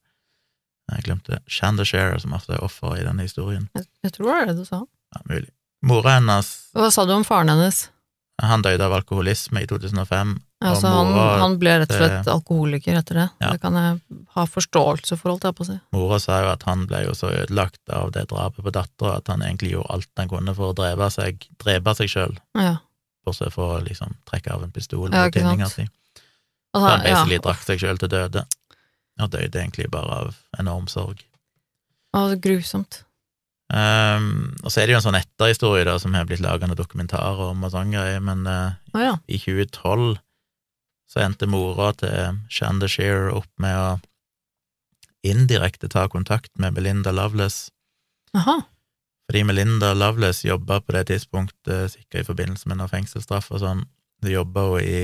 Jeg 0.93 1.05
glemte 1.07 1.41
Shanda 1.49 1.85
Shearer, 1.85 2.19
som 2.21 2.33
ofte 2.37 2.55
er 2.55 2.65
offer 2.65 2.97
i 2.99 3.05
denne 3.05 3.23
historien. 3.25 3.69
Jeg, 3.75 3.87
jeg 4.05 4.13
tror 4.13 4.27
det 4.27 4.35
var 4.35 4.47
det 4.51 4.57
du 4.59 4.65
sa. 4.69 4.83
Ja, 5.15 5.23
mulig. 5.31 5.51
Mora 5.85 6.17
hennes, 6.19 6.51
Hva 6.73 6.91
sa 6.93 7.05
du 7.05 7.13
om 7.13 7.25
faren 7.25 7.53
hennes? 7.53 7.89
han 8.43 8.63
døde 8.63 8.83
av 8.83 8.93
alkoholisme 8.97 9.63
i 9.63 9.67
2005, 9.71 10.33
Altså, 10.65 10.89
og 10.89 11.11
han, 11.13 11.41
han 11.43 11.57
ble 11.61 11.75
rett 11.83 11.93
og 11.93 11.99
slett 11.99 12.29
alkoholiker 12.33 12.97
etter 12.97 13.19
det. 13.21 13.27
Ja. 13.43 13.51
Det 13.53 13.61
kan 13.61 13.77
jeg 13.77 13.99
ha 14.37 14.45
forståelse 14.49 15.19
for, 15.21 15.35
holdt 15.35 15.45
jeg 15.45 15.57
på 15.59 15.67
å 15.67 15.69
si. 15.69 15.77
mora 15.93 16.19
sa 16.23 16.41
jo 16.41 16.49
at 16.55 16.65
han 16.69 16.87
ble 16.89 17.03
jo 17.05 17.13
så 17.19 17.29
ødelagt 17.35 17.93
av 17.93 18.15
det 18.17 18.25
drapet 18.31 18.65
på 18.65 18.73
dattera 18.73 19.19
at 19.21 19.29
han 19.33 19.45
egentlig 19.45 19.75
gjorde 19.75 19.99
alt 19.99 20.23
han 20.23 20.33
kunne 20.33 20.57
for 20.57 20.73
å 20.73 20.79
drepe 20.79 21.11
seg, 21.13 21.45
drepe 21.61 21.97
seg 22.01 22.13
sjøl, 22.15 22.39
Ja. 22.57 22.79
bortsett 23.27 23.53
fra 23.53 23.75
å 23.77 23.85
liksom 23.85 24.17
trekke 24.31 24.57
av 24.57 24.65
en 24.65 24.73
pistol 24.73 25.13
Ja, 25.13 25.27
ikke 25.29 25.43
tinninga 25.43 25.69
si. 25.69 25.87
Altså, 26.75 26.89
Så 26.89 26.91
han 26.91 27.05
basically 27.05 27.39
ja. 27.39 27.45
drakk 27.47 27.63
seg 27.69 27.85
sjøl 27.85 28.01
til 28.01 28.13
døde, 28.17 28.47
og 29.21 29.31
døde 29.31 29.61
egentlig 29.61 29.91
bare 29.93 30.21
av 30.25 30.37
enorm 30.59 30.89
sorg. 30.91 31.21
Å, 32.15 32.29
så 32.31 32.41
grusomt. 32.41 33.05
Um, 33.75 34.55
og 34.63 34.71
så 34.71 34.83
er 34.83 34.87
det 34.87 34.95
jo 34.95 34.99
en 35.01 35.07
sånn 35.07 35.19
etterhistorie 35.19 35.87
da, 35.89 35.97
som 35.99 36.15
har 36.15 36.27
blitt 36.29 36.43
laga 36.45 36.69
noen 36.69 36.79
dokumentarer 36.79 37.49
om 37.51 37.65
og 37.65 37.73
sånn 37.73 37.95
greier, 37.95 38.21
men 38.23 38.45
uh, 38.47 38.77
ja. 38.93 39.17
i 39.27 39.39
2012 39.41 40.19
så 41.11 41.23
endte 41.25 41.49
mora 41.51 41.93
til 41.99 42.41
Shanda 42.53 42.89
Shearer 42.91 43.33
opp 43.35 43.51
med 43.63 43.77
å 43.79 43.89
indirekte 45.25 45.89
ta 45.89 46.07
kontakt 46.13 46.53
med 46.61 46.77
Melinda 46.77 47.13
Loveless, 47.15 47.71
Aha. 48.37 48.59
fordi 49.29 49.45
Melinda 49.49 49.95
Loveless 49.97 50.45
jobba 50.45 50.81
på 50.81 50.97
det 50.97 51.07
tidspunktet, 51.13 51.95
sikkert 51.95 52.25
i 52.25 52.29
forbindelse 52.29 52.69
med 52.69 52.81
noe 52.81 52.93
fengselsstraff 52.93 53.51
og 53.55 53.63
sånn, 53.63 53.85
hun 54.23 54.33
jobba 54.33 54.67
jo 54.69 54.83
i 54.83 54.99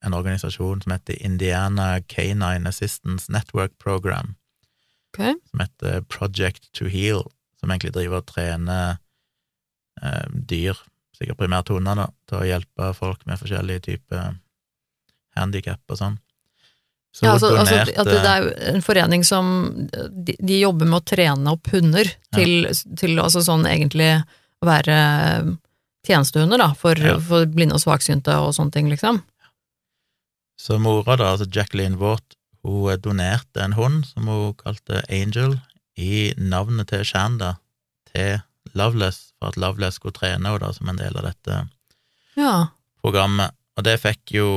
en 0.00 0.16
organisasjon 0.16 0.80
som 0.82 0.94
heter 0.94 1.20
Indiana 1.20 2.00
Canine 2.08 2.68
Assistance 2.68 3.32
Network 3.32 3.76
Program, 3.78 4.34
okay. 5.12 5.34
som 5.50 5.64
heter 5.64 6.00
Project 6.08 6.70
to 6.72 6.88
Heal, 6.88 7.26
som 7.60 7.70
egentlig 7.70 7.92
driver 7.92 8.22
og 8.22 8.30
trener 8.30 8.96
eh, 10.00 10.26
dyr, 10.32 10.80
sikkert 11.16 11.42
primært 11.42 11.72
hunder, 11.72 12.06
da, 12.06 12.08
til 12.30 12.40
å 12.40 12.46
hjelpe 12.48 12.94
folk 12.96 13.26
med 13.28 13.40
forskjellige 13.42 13.84
typer 13.90 14.38
handikap 15.36 15.80
og 15.88 15.98
sånn. 16.00 16.18
Så 17.12 17.24
Ja, 17.26 17.32
altså, 17.34 17.48
altså, 17.58 17.74
donerte 17.74 17.98
at 17.98 18.06
det, 18.06 18.18
det 18.22 18.34
er 18.36 18.74
en 18.76 18.82
forening 18.86 19.24
som 19.26 19.48
de, 20.14 20.36
de 20.38 20.60
jobber 20.60 20.86
med 20.86 21.00
å 21.00 21.06
trene 21.10 21.50
opp 21.56 21.66
hunder 21.72 22.06
til, 22.36 22.68
til 23.00 23.18
altså 23.18 23.42
sånn 23.42 23.66
egentlig 23.66 24.12
å 24.62 24.68
være 24.68 24.98
tjenestehunder, 26.06 26.58
da, 26.62 26.68
for, 26.78 26.94
Ja. 26.98 27.16
for 27.18 27.46
blinde 27.50 27.74
og 27.76 27.82
svaksynte 27.82 28.36
og 28.40 28.54
sånne 28.56 28.72
ting, 28.72 28.88
liksom. 28.92 29.22
Så 30.60 30.78
mora, 30.78 31.16
da, 31.16 31.32
altså 31.34 31.48
Jacqueline 31.50 31.98
Watt, 32.00 32.36
hun 32.62 33.00
donerte 33.00 33.62
en 33.64 33.72
hund 33.72 34.04
som 34.06 34.28
hun 34.28 34.54
kalte 34.60 35.02
Angel, 35.10 35.58
i 36.00 36.30
navnet 36.38 36.88
til 36.92 37.02
Shanda 37.04 37.56
til 38.12 38.38
Loveless, 38.78 39.32
for 39.38 39.50
at 39.50 39.58
Loveless 39.60 39.98
skulle 39.98 40.14
trene 40.16 40.46
henne 40.46 40.60
da, 40.62 40.70
som 40.72 40.88
en 40.88 40.96
del 41.00 41.16
av 41.16 41.26
dette 41.26 41.62
Ja. 42.38 42.68
programmet. 43.02 43.52
Og 43.80 43.84
det 43.86 43.96
fikk 43.96 44.34
jo 44.34 44.48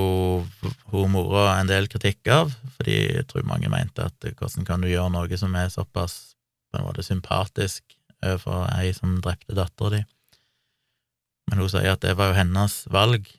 hun 0.91 1.13
mora 1.13 1.53
en 1.55 1.69
del 1.69 1.85
kritikk 1.87 2.27
av, 2.27 2.49
fordi 2.75 2.95
jeg 3.21 3.27
tror 3.29 3.45
mange 3.47 3.69
mente 3.71 4.03
at 4.03 4.25
hvordan 4.35 4.65
kan 4.67 4.81
du 4.83 4.89
gjøre 4.89 5.13
noe 5.13 5.37
som 5.39 5.53
er 5.55 5.69
såpass 5.71 6.33
på 6.67 6.81
en 6.81 6.83
måte 6.83 7.05
sympatisk 7.07 7.95
overfor 8.19 8.65
ei 8.73 8.89
som 8.91 9.13
drepte 9.23 9.55
dattera 9.55 9.93
di? 9.93 10.01
Men 11.47 11.61
hun 11.63 11.71
sier 11.71 11.93
at 11.93 12.01
det 12.03 12.17
var 12.19 12.33
jo 12.33 12.35
hennes 12.41 12.75
valg. 12.91 13.29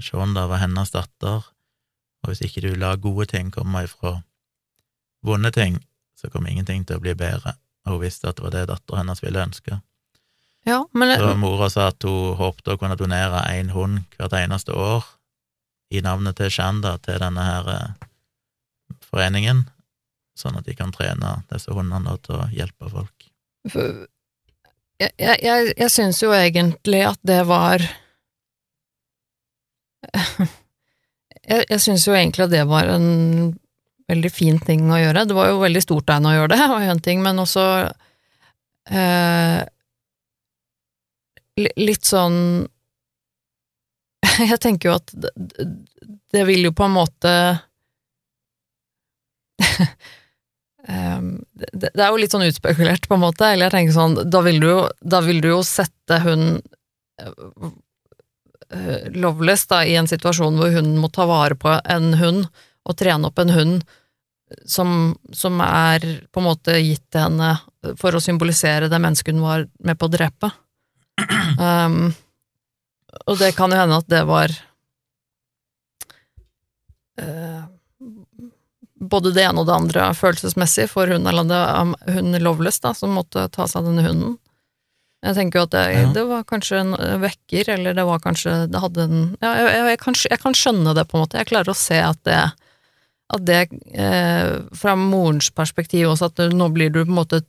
Shonda 0.00 0.46
var 0.48 0.62
hennes 0.62 0.94
datter, 0.94 1.44
og 2.24 2.32
hvis 2.32 2.40
ikke 2.46 2.62
du 2.64 2.70
lar 2.80 2.96
gode 2.96 3.28
ting 3.28 3.52
komme 3.52 3.84
ifra 3.84 4.14
vonde 5.20 5.52
ting, 5.52 5.76
så 6.16 6.32
kommer 6.32 6.48
ingenting 6.48 6.86
til 6.88 6.96
å 6.96 7.04
bli 7.04 7.12
bedre. 7.12 7.58
Og 7.84 7.98
hun 7.98 8.06
visste 8.06 8.32
at 8.32 8.40
det 8.40 8.46
var 8.46 8.56
det 8.56 8.64
dattera 8.72 9.02
hennes 9.02 9.20
ville 9.20 9.44
ønske. 9.44 9.82
ja, 10.64 10.80
men 10.96 11.12
Så 11.20 11.36
mora 11.36 11.68
sa 11.68 11.90
at 11.92 12.08
hun 12.08 12.40
håpte 12.40 12.72
å 12.72 12.80
kunne 12.80 12.96
donere 12.96 13.44
én 13.52 13.76
hund 13.76 14.00
hvert 14.16 14.32
eneste 14.32 14.72
år 14.72 15.04
i 15.96 16.02
navnet 16.04 16.36
til 16.38 16.52
Shanda 16.52 16.96
til 17.04 17.18
denne 17.22 17.44
her 17.46 17.70
eh, 17.72 18.06
foreningen, 19.08 19.64
sånn 20.36 20.58
at 20.60 20.66
de 20.68 20.76
kan 20.76 20.92
trene 20.94 21.38
disse 21.52 21.72
hundene 21.72 22.16
til 22.24 22.40
å 22.40 22.48
hjelpe 22.52 22.90
folk. 22.92 23.28
Jeg, 24.96 25.12
jeg, 25.18 25.72
jeg, 25.76 25.90
syns 25.92 26.22
jo 26.22 26.30
egentlig 26.32 27.02
at 27.04 27.20
det 27.26 27.42
var 27.48 27.82
Jeg, 31.46 31.62
jeg 31.68 31.80
syns 31.82 32.06
jo 32.08 32.14
egentlig 32.16 32.46
at 32.46 32.52
det 32.54 32.64
var 32.66 32.88
en 32.90 33.04
veldig 34.10 34.30
fin 34.34 34.58
ting 34.62 34.88
å 34.90 34.98
gjøre. 34.98 35.26
Det 35.28 35.36
var 35.36 35.50
jo 35.52 35.60
veldig 35.62 35.82
stort 35.82 36.10
av 36.10 36.18
henne 36.18 36.32
å 36.32 36.36
gjøre 36.40 36.52
det, 36.54 36.68
var 36.72 36.86
en 36.90 37.02
ting, 37.02 37.22
men 37.24 37.42
også 37.42 37.64
eh, 38.90 39.60
Litt 41.56 42.04
sånn 42.04 42.66
Jeg 44.52 44.60
tenker 44.62 44.90
jo 44.90 44.98
at 44.98 45.14
det, 45.14 45.32
det 46.34 46.44
vil 46.48 46.68
jo 46.68 46.72
på 46.76 46.86
en 46.88 46.96
måte 46.96 47.32
Um, 50.86 51.40
det, 51.50 51.90
det 51.94 52.02
er 52.02 52.12
jo 52.12 52.20
litt 52.20 52.34
sånn 52.34 52.46
utspekulert, 52.46 53.08
på 53.10 53.16
en 53.16 53.24
måte. 53.24 53.48
Eller 53.48 53.66
jeg 53.66 53.74
tenker 53.74 53.96
sånn, 53.96 54.16
da 54.30 54.42
vil 54.46 54.60
du 54.62 54.68
jo, 54.68 54.80
vil 55.26 55.42
du 55.42 55.48
jo 55.50 55.60
sette 55.66 56.20
hun 56.22 56.44
uh, 57.22 57.70
uh, 58.70 59.08
Loveless 59.16 59.66
da, 59.70 59.82
i 59.82 59.96
en 59.98 60.06
situasjon 60.10 60.60
hvor 60.60 60.74
hun 60.76 60.94
må 61.02 61.10
ta 61.10 61.26
vare 61.28 61.58
på 61.58 61.74
en 61.82 62.12
hund, 62.20 62.46
og 62.86 62.98
trene 63.00 63.26
opp 63.26 63.42
en 63.42 63.50
hund 63.50 63.80
som, 64.62 65.16
som 65.34 65.58
er 65.64 66.04
på 66.30 66.38
en 66.38 66.46
måte 66.46 66.76
gitt 66.78 67.02
til 67.10 67.24
henne 67.24 67.56
for 67.98 68.14
å 68.14 68.22
symbolisere 68.22 68.86
det 68.90 69.00
mennesket 69.02 69.34
hun 69.34 69.42
var 69.42 69.66
med 69.82 69.98
på 69.98 70.06
å 70.06 70.12
drepe. 70.12 70.52
Um, 71.58 72.14
og 73.26 73.38
det 73.40 73.54
kan 73.56 73.72
jo 73.72 73.78
hende 73.80 73.98
at 74.02 74.08
det 74.12 74.22
var 74.28 74.52
eh, 77.20 77.62
både 79.00 79.32
det 79.36 79.44
ene 79.44 79.62
og 79.62 79.68
det 79.68 79.76
andre 79.76 80.08
følelsesmessig 80.16 80.88
for 80.92 81.10
hun, 81.12 81.26
eller 81.28 81.46
det, 81.48 81.62
um, 81.80 81.94
hun 82.08 82.36
Loveless, 82.42 82.80
da, 82.84 82.94
som 82.96 83.16
måtte 83.16 83.48
ta 83.52 83.68
seg 83.68 83.82
av 83.82 83.90
denne 83.90 84.04
hunden. 84.06 84.36
Jeg 85.26 85.36
tenker 85.38 85.58
jo 85.58 85.66
at 85.66 85.74
det, 85.74 85.84
Ja. 85.96 86.12
det 86.14 86.24
var 86.28 86.44
kanskje 86.44 86.78
en 86.82 86.92
vekker, 87.22 87.68
eller 87.72 87.96
det 87.96 88.04
var 88.06 88.20
kanskje 88.22 88.68
Det 88.70 88.78
hadde 88.82 89.02
en 89.08 89.36
Ja, 89.40 89.54
jeg, 89.56 89.64
jeg, 89.72 89.86
jeg, 89.90 89.98
kan, 89.98 90.14
jeg 90.30 90.40
kan 90.42 90.54
skjønne 90.54 90.94
det, 90.94 91.06
på 91.08 91.16
en 91.16 91.24
måte. 91.24 91.38
Jeg 91.40 91.48
klarer 91.50 91.72
å 91.72 91.78
se 91.78 91.98
at 91.98 92.20
det 92.28 92.40
at 93.34 93.42
det, 93.42 93.68
eh, 93.90 94.60
fra 94.76 94.94
morens 94.94 95.48
perspektiv 95.50 96.12
også, 96.12 96.28
at 96.30 96.54
nå 96.54 96.68
blir 96.70 96.92
du 96.94 97.00
på 97.00 97.10
en 97.10 97.18
måte 97.18 97.40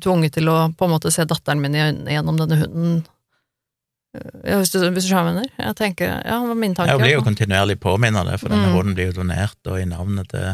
tvunget 0.00 0.38
til 0.38 0.48
å 0.48 0.72
på 0.72 0.86
en 0.86 0.94
måte 0.94 1.12
se 1.12 1.26
datteren 1.28 1.60
min 1.60 1.76
i 1.76 1.82
øynene 1.84 2.14
gjennom 2.14 2.38
denne 2.40 2.56
hunden. 2.62 3.02
Hvis 4.14 4.70
du, 4.72 4.78
hvis 4.90 5.04
du 5.04 5.10
skjønner 5.12 5.44
jeg 5.58 5.74
tenker, 5.76 6.08
ja, 6.24 6.38
det 6.40 6.48
var 6.48 6.56
min 6.56 6.74
tanke. 6.74 6.94
Jeg 6.94 7.00
blir 7.02 7.12
jo 7.18 7.24
kontinuerlig 7.26 7.76
påminnet 7.82 8.24
det, 8.30 8.38
for 8.40 8.48
denne 8.48 8.70
Mm. 8.70 8.74
hunden 8.78 8.94
blir 8.96 9.10
jo 9.12 9.18
donert 9.20 9.56
da, 9.64 9.74
i 9.76 9.84
navnet 9.84 10.28
til 10.32 10.46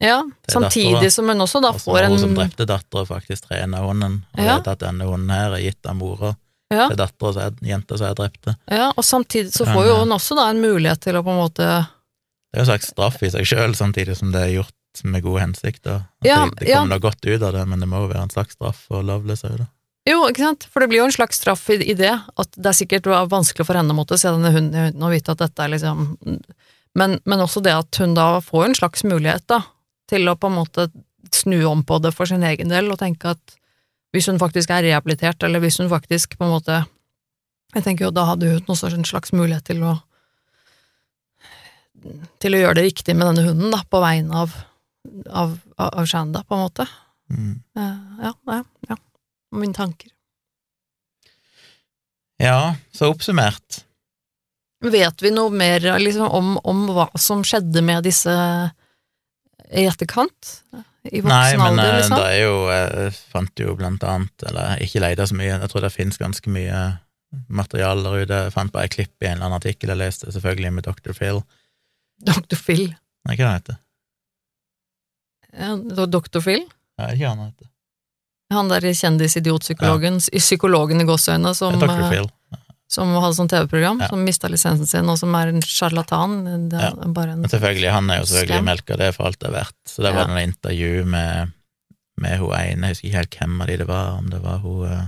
Ja, 0.00 0.20
til 0.22 0.52
samtidig 0.54 0.92
datteren. 0.94 1.10
som 1.10 1.28
hun 1.28 1.38
også 1.42 1.60
da 1.62 1.72
altså, 1.72 1.90
får 1.90 1.98
en 2.04 2.10
Hun 2.10 2.18
som 2.22 2.34
drepte 2.34 2.66
dattera, 2.66 3.04
faktisk 3.06 3.48
trener 3.48 3.82
hunden, 3.82 4.24
og 4.34 4.44
Ja. 4.44 4.56
vet 4.58 4.68
at 4.68 4.78
denne 4.78 5.04
hunden 5.08 5.30
her 5.30 5.52
er 5.54 5.62
gitt 5.62 5.86
av 5.86 5.96
mora 5.96 6.36
ja, 6.70 6.88
til 6.88 6.96
dattera 6.96 7.46
er 7.46 7.50
jenta 7.62 7.98
som 7.98 8.06
jeg 8.06 8.16
drepte. 8.16 8.56
ja, 8.70 8.92
og 8.96 9.04
samtidig 9.04 9.52
så 9.52 9.66
får 9.66 9.84
jo 9.86 9.94
eh, 9.94 9.98
hun 10.04 10.08
også 10.12 10.36
da 10.36 10.48
en 10.50 10.60
mulighet 10.62 11.00
til 11.00 11.14
å 11.18 11.22
på 11.22 11.30
en 11.34 11.42
måte 11.42 11.66
Det 11.66 12.60
er 12.60 12.64
jo 12.64 12.70
en 12.70 12.78
slags 12.78 12.90
straff 12.94 13.22
i 13.22 13.30
seg 13.30 13.42
sjøl, 13.44 13.74
samtidig 13.74 14.16
som 14.16 14.30
det 14.30 14.40
er 14.40 14.54
gjort 14.62 15.02
med 15.02 15.22
god 15.22 15.40
hensikt 15.40 15.86
At 15.90 16.02
Ja, 16.22 16.44
det, 16.46 16.58
det 16.66 16.74
kommer 16.74 16.94
da 16.94 16.98
godt 16.98 17.26
ut 17.26 17.42
av 17.42 17.52
det, 17.52 17.66
men 17.66 17.80
det 17.80 17.88
må 17.88 18.02
jo 18.06 18.08
være 18.14 18.22
en 18.22 18.30
slags 18.30 18.54
straff 18.54 18.86
for 18.86 19.02
lovløse 19.02 19.50
òg, 19.50 19.58
da. 19.58 19.66
Jo, 20.04 20.18
ikke 20.28 20.44
sant, 20.44 20.66
for 20.68 20.84
det 20.84 20.90
blir 20.92 21.00
jo 21.00 21.06
en 21.08 21.14
slags 21.14 21.38
straff 21.40 21.62
i, 21.72 21.78
i 21.80 21.94
det, 21.96 22.12
at 22.12 22.56
det 22.58 22.68
er 22.68 22.76
sikkert 22.76 23.08
vanskelig 23.32 23.64
for 23.64 23.78
henne 23.78 23.94
å 23.94 23.96
måtte 23.96 24.18
se 24.20 24.28
denne 24.28 24.52
hunden 24.52 24.76
i 24.76 24.88
øynene 24.90 25.06
og 25.08 25.14
vite 25.14 25.32
at 25.32 25.40
dette 25.40 25.64
er 25.64 25.72
liksom 25.72 26.10
men, 26.94 27.16
men 27.24 27.42
også 27.42 27.62
det 27.64 27.72
at 27.74 27.98
hun 27.98 28.14
da 28.14 28.38
får 28.44 28.68
en 28.68 28.76
slags 28.78 29.04
mulighet 29.06 29.46
da, 29.50 29.62
til 30.10 30.28
å 30.30 30.36
på 30.38 30.50
en 30.50 30.58
måte 30.60 30.88
snu 31.34 31.56
om 31.66 31.82
på 31.86 31.98
det 32.04 32.12
for 32.14 32.30
sin 32.30 32.44
egen 32.46 32.70
del, 32.70 32.90
og 32.92 33.00
tenke 33.00 33.32
at 33.34 33.56
hvis 34.14 34.28
hun 34.30 34.38
faktisk 34.38 34.70
er 34.70 34.84
rehabilitert, 34.86 35.42
eller 35.42 35.62
hvis 35.64 35.80
hun 35.82 35.90
faktisk 35.90 36.36
på 36.38 36.46
en 36.46 36.54
måte 36.54 36.84
Jeg 37.74 37.82
tenker 37.82 38.04
jo 38.04 38.14
da 38.14 38.28
hadde 38.28 38.52
hun 38.52 38.68
også 38.70 38.92
en 38.94 39.06
slags 39.08 39.32
mulighet 39.34 39.64
til 39.66 39.80
å 39.82 39.96
til 42.38 42.54
å 42.54 42.60
gjøre 42.60 42.76
det 42.78 42.84
riktig 42.84 43.16
med 43.16 43.26
denne 43.30 43.48
hunden, 43.48 43.72
da, 43.72 43.80
på 43.88 43.98
vegne 44.02 44.44
av, 44.44 44.52
av, 45.32 45.56
av 45.80 46.06
Shanda, 46.06 46.44
på 46.44 46.54
en 46.54 46.62
måte. 46.62 46.86
Mm. 47.32 47.54
Eh, 47.80 47.96
ja, 48.26 48.32
ja, 48.52 48.58
ja. 48.90 48.98
Mine 49.54 49.76
tanker. 49.76 50.10
Ja, 52.42 52.74
så 52.92 53.12
oppsummert. 53.12 53.84
Vet 54.84 55.22
vi 55.22 55.30
noe 55.32 55.52
mer 55.54 55.84
liksom, 56.02 56.26
om, 56.28 56.56
om 56.66 56.88
hva 56.92 57.06
som 57.20 57.44
skjedde 57.46 57.80
med 57.86 58.04
disse 58.04 58.34
i 59.70 59.86
etterkant? 59.88 60.50
I 61.04 61.20
voksen 61.20 61.30
Nei, 61.30 61.56
men 61.60 61.66
alder, 61.78 61.88
eh, 61.88 61.96
liksom? 62.00 62.16
det 62.18 62.28
er 62.32 62.38
jo 62.40 62.54
Jeg 62.72 63.14
fant 63.32 63.60
jo 63.60 63.74
blant 63.78 64.04
annet, 64.08 64.44
eller 64.48 64.84
ikke 64.84 65.02
leita 65.04 65.26
så 65.28 65.36
mye, 65.36 65.52
jeg 65.52 65.72
tror 65.72 65.84
det 65.84 65.92
finnes 65.94 66.20
ganske 66.20 66.52
mye 66.52 66.82
materiale 67.48 68.04
der 68.04 68.24
ute. 68.24 68.40
Jeg 68.46 68.54
fant 68.54 68.72
bare 68.74 68.88
et 68.88 68.94
klipp 68.94 69.24
i 69.24 69.28
en 69.28 69.36
eller 69.36 69.48
annen 69.48 69.60
artikkel 69.60 69.92
jeg 69.92 70.00
leste, 70.00 70.32
selvfølgelig 70.32 70.72
med 70.76 70.86
Dr. 70.86 71.16
Phil. 71.16 71.42
Dr. 72.24 72.58
Phil. 72.60 72.86
Nei, 73.28 73.36
hva 73.40 73.56
heter 73.56 73.74
det? 73.74 73.80
Ja, 75.54 76.06
Dr. 76.10 76.40
Phil? 76.42 76.64
Nei, 76.98 77.08
ikke 77.14 77.30
han 77.30 77.42
heter. 77.46 77.70
Han 78.52 78.68
der 78.68 78.80
kjendisidiotpsykologen, 78.80 80.18
i 80.32 80.38
psykologen 80.42 81.00
i 81.00 81.04
gåseøynene, 81.08 81.54
som, 81.56 81.78
Det 81.80 81.88
eh, 81.88 82.26
som 82.94 83.08
hadde 83.16 83.34
sånn 83.34 83.48
TV-program, 83.50 84.00
Ja. 84.04 84.08
som 84.08 84.22
mista 84.24 84.48
lisensen 84.48 84.86
sin, 84.86 85.08
og 85.08 85.18
som 85.18 85.34
er 85.34 85.48
en 85.48 85.60
sjarlatan. 85.62 86.44
Det 86.70 86.78
en 86.78 87.12
Men 87.40 87.50
selvfølgelig, 87.50 87.90
han 87.90 88.10
er 88.10 88.20
jo 88.20 88.26
selvfølgelig 88.28 88.60
Scam. 88.60 88.64
melka 88.64 88.96
det 89.00 89.14
for 89.16 89.26
alt 89.26 89.38
det 89.40 89.48
er 89.48 89.52
verdt. 89.56 89.80
Så 89.88 90.02
det 90.02 90.14
var 90.14 90.28
Ja. 90.28 90.34
noen 90.34 90.52
intervju 90.52 91.04
med, 91.06 91.52
med 92.20 92.38
hun 92.38 92.52
ene, 92.52 92.86
jeg 92.86 92.94
husker 92.94 93.08
ikke 93.08 93.16
helt 93.16 93.36
hvem 93.40 93.60
av 93.60 93.66
de 93.66 93.76
det 93.78 93.86
var, 93.88 94.06
om 94.18 94.30
det 94.30 94.42
var 94.42 94.58
hun 94.58 94.86
eh, 94.92 95.06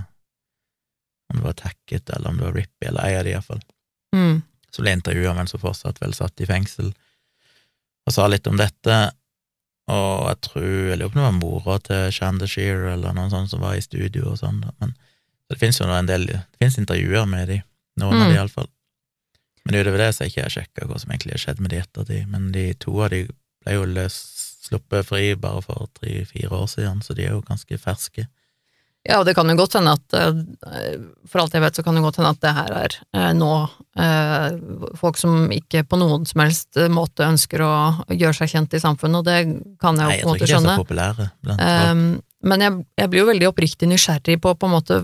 Om 1.29 1.37
det 1.39 1.43
var 1.43 1.53
Tacket, 1.53 2.09
eller 2.09 2.29
om 2.29 2.37
det 2.37 2.45
var 2.45 2.53
Rippy, 2.53 2.85
eller 2.87 3.01
ei 3.03 3.15
av 3.17 3.23
de 3.25 3.31
iallfall. 3.31 3.61
mm. 4.15 4.43
Så 4.71 4.81
ble 4.81 4.91
intervjua 4.95 5.33
mens 5.35 5.51
hun 5.51 5.59
fortsatt 5.61 5.99
vel 5.99 6.13
satt 6.13 6.39
i 6.41 6.45
fengsel, 6.45 6.93
og 8.07 8.13
sa 8.13 8.27
litt 8.27 8.47
om 8.47 8.55
dette. 8.57 9.11
Og 9.87 10.27
jeg 10.27 10.39
tror 10.41 10.63
Jeg 10.67 10.97
lurer 10.99 11.09
på 11.09 11.19
om 11.19 11.21
det 11.21 11.27
var 11.27 11.37
mora 11.39 11.77
til 11.79 12.11
Shanda 12.11 12.47
Shear 12.47 12.87
eller 12.93 13.13
noen 13.15 13.29
sånne 13.31 13.47
som 13.49 13.61
var 13.63 13.75
i 13.77 13.81
studio 13.85 14.31
og 14.33 14.39
sånn, 14.41 14.59
men 14.81 14.95
så 15.47 15.53
det 15.55 15.59
finnes 15.61 15.79
jo 15.79 15.85
en 15.87 16.09
del 16.09 16.25
Det 16.27 16.41
finnes 16.59 16.77
intervjuer 16.81 17.25
med 17.25 17.47
de, 17.47 17.61
noen 18.01 18.17
av 18.19 18.27
Mm. 18.27 18.33
de 18.33 18.35
iallfall. 18.35 18.67
Men 19.65 19.75
utover 19.79 19.97
det 19.97 20.09
så 20.15 20.23
har 20.23 20.29
ikke 20.29 20.43
jeg 20.43 20.51
sjekka 20.57 20.87
hva 20.87 20.99
som 20.99 21.11
egentlig 21.11 21.33
har 21.37 21.43
skjedd 21.45 21.59
med 21.59 21.71
de 21.71 21.77
ettertid, 21.81 22.27
men 22.27 22.51
de 22.51 22.73
to 22.73 23.01
av 23.03 23.09
de 23.09 23.21
ble 23.63 23.73
jo 23.73 23.85
løs, 23.85 24.17
sluppet 24.67 25.05
fri 25.07 25.35
bare 25.35 25.61
for 25.63 25.87
tre-fire 25.95 26.49
år 26.51 26.67
siden, 26.67 27.01
så 27.01 27.15
de 27.15 27.23
er 27.25 27.31
jo 27.31 27.41
ganske 27.41 27.77
ferske. 27.79 28.27
Ja, 29.07 29.21
og 29.21 29.25
det 29.27 29.37
kan 29.37 29.47
jo 29.47 29.55
godt 29.55 29.77
hende 29.77 29.95
at 29.95 30.15
eh, 30.17 30.99
For 31.29 31.41
alt 31.43 31.55
jeg 31.55 31.63
vet, 31.63 31.79
så 31.79 31.83
kan 31.85 31.95
det 31.95 32.03
godt 32.03 32.19
hende 32.19 32.33
at 32.35 32.43
det 32.43 32.53
her 32.57 32.75
er 32.81 32.97
eh, 33.15 33.33
nå 33.37 33.51
eh, 34.03 34.47
folk 34.99 35.19
som 35.19 35.47
ikke 35.53 35.85
på 35.87 35.99
noen 36.01 36.27
som 36.27 36.43
helst 36.43 36.79
måte 36.91 37.27
ønsker 37.27 37.63
å 37.63 37.73
gjøre 38.11 38.35
seg 38.41 38.55
kjent 38.55 38.77
i 38.77 38.83
samfunnet, 38.83 39.21
og 39.21 39.27
det 39.27 39.37
kan 39.81 39.99
jeg 39.99 40.21
jo 40.21 40.23
på 40.23 40.27
en 40.27 40.33
måte 40.33 40.47
skjønne. 40.47 40.47
Nei, 40.47 40.47
jeg 40.47 40.47
tror 40.47 40.47
ikke 40.47 40.47
de 40.47 40.57
er 40.57 40.65
så 40.67 40.81
populære 40.83 41.29
blant 41.47 41.63
folk. 41.63 41.93
Um, 41.97 42.07
men 42.47 42.61
jeg, 42.61 42.73
jeg 43.01 43.09
blir 43.09 43.23
jo 43.23 43.29
veldig 43.31 43.47
oppriktig 43.49 43.87
nysgjerrig 43.89 44.35
på, 44.43 44.51
på 44.61 44.67
en 44.67 44.73
måte 44.75 44.97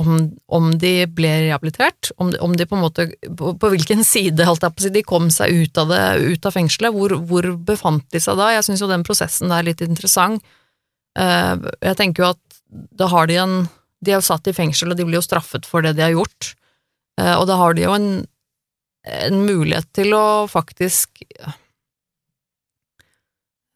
om, 0.00 0.16
om 0.50 0.70
de 0.82 0.92
ble 1.06 1.30
rehabilitert, 1.44 2.10
om 2.20 2.32
de, 2.32 2.40
om 2.42 2.56
de 2.58 2.66
på 2.68 2.76
en 2.76 2.82
måte 2.82 3.06
på, 3.22 3.52
på 3.54 3.70
hvilken 3.72 4.02
side 4.06 4.48
holdt 4.48 4.66
jeg 4.66 4.74
på 4.74 4.82
å 4.82 4.86
si, 4.88 4.94
de 4.96 5.04
kom 5.06 5.28
seg 5.32 5.62
ut 5.62 5.78
av 5.78 5.92
det, 5.92 6.02
ut 6.34 6.48
av 6.48 6.56
fengselet. 6.56 6.96
Hvor, 6.96 7.14
hvor 7.28 7.52
befant 7.70 8.08
de 8.12 8.20
seg 8.22 8.40
da? 8.40 8.50
Jeg 8.56 8.66
syns 8.66 8.82
jo 8.82 8.90
den 8.90 9.06
prosessen 9.06 9.52
der 9.52 9.62
er 9.62 9.70
litt 9.70 9.84
interessant. 9.86 10.42
Uh, 11.14 11.70
jeg 11.78 11.98
tenker 12.00 12.24
jo 12.24 12.32
at 12.32 12.51
da 12.72 13.08
har 13.12 13.26
de 13.28 13.36
en 13.42 13.56
De 14.02 14.10
er 14.10 14.18
jo 14.18 14.24
satt 14.26 14.48
i 14.50 14.54
fengsel, 14.56 14.90
og 14.90 14.98
de 14.98 15.04
blir 15.06 15.20
jo 15.20 15.22
straffet 15.22 15.66
for 15.68 15.84
det 15.84 15.92
de 15.94 16.02
har 16.02 16.10
gjort. 16.10 16.54
Uh, 17.20 17.36
og 17.38 17.44
da 17.46 17.54
har 17.60 17.76
de 17.78 17.84
jo 17.84 17.92
en, 17.94 18.08
en 19.06 19.42
mulighet 19.46 19.86
til 19.94 20.10
å 20.16 20.48
faktisk 20.50 21.22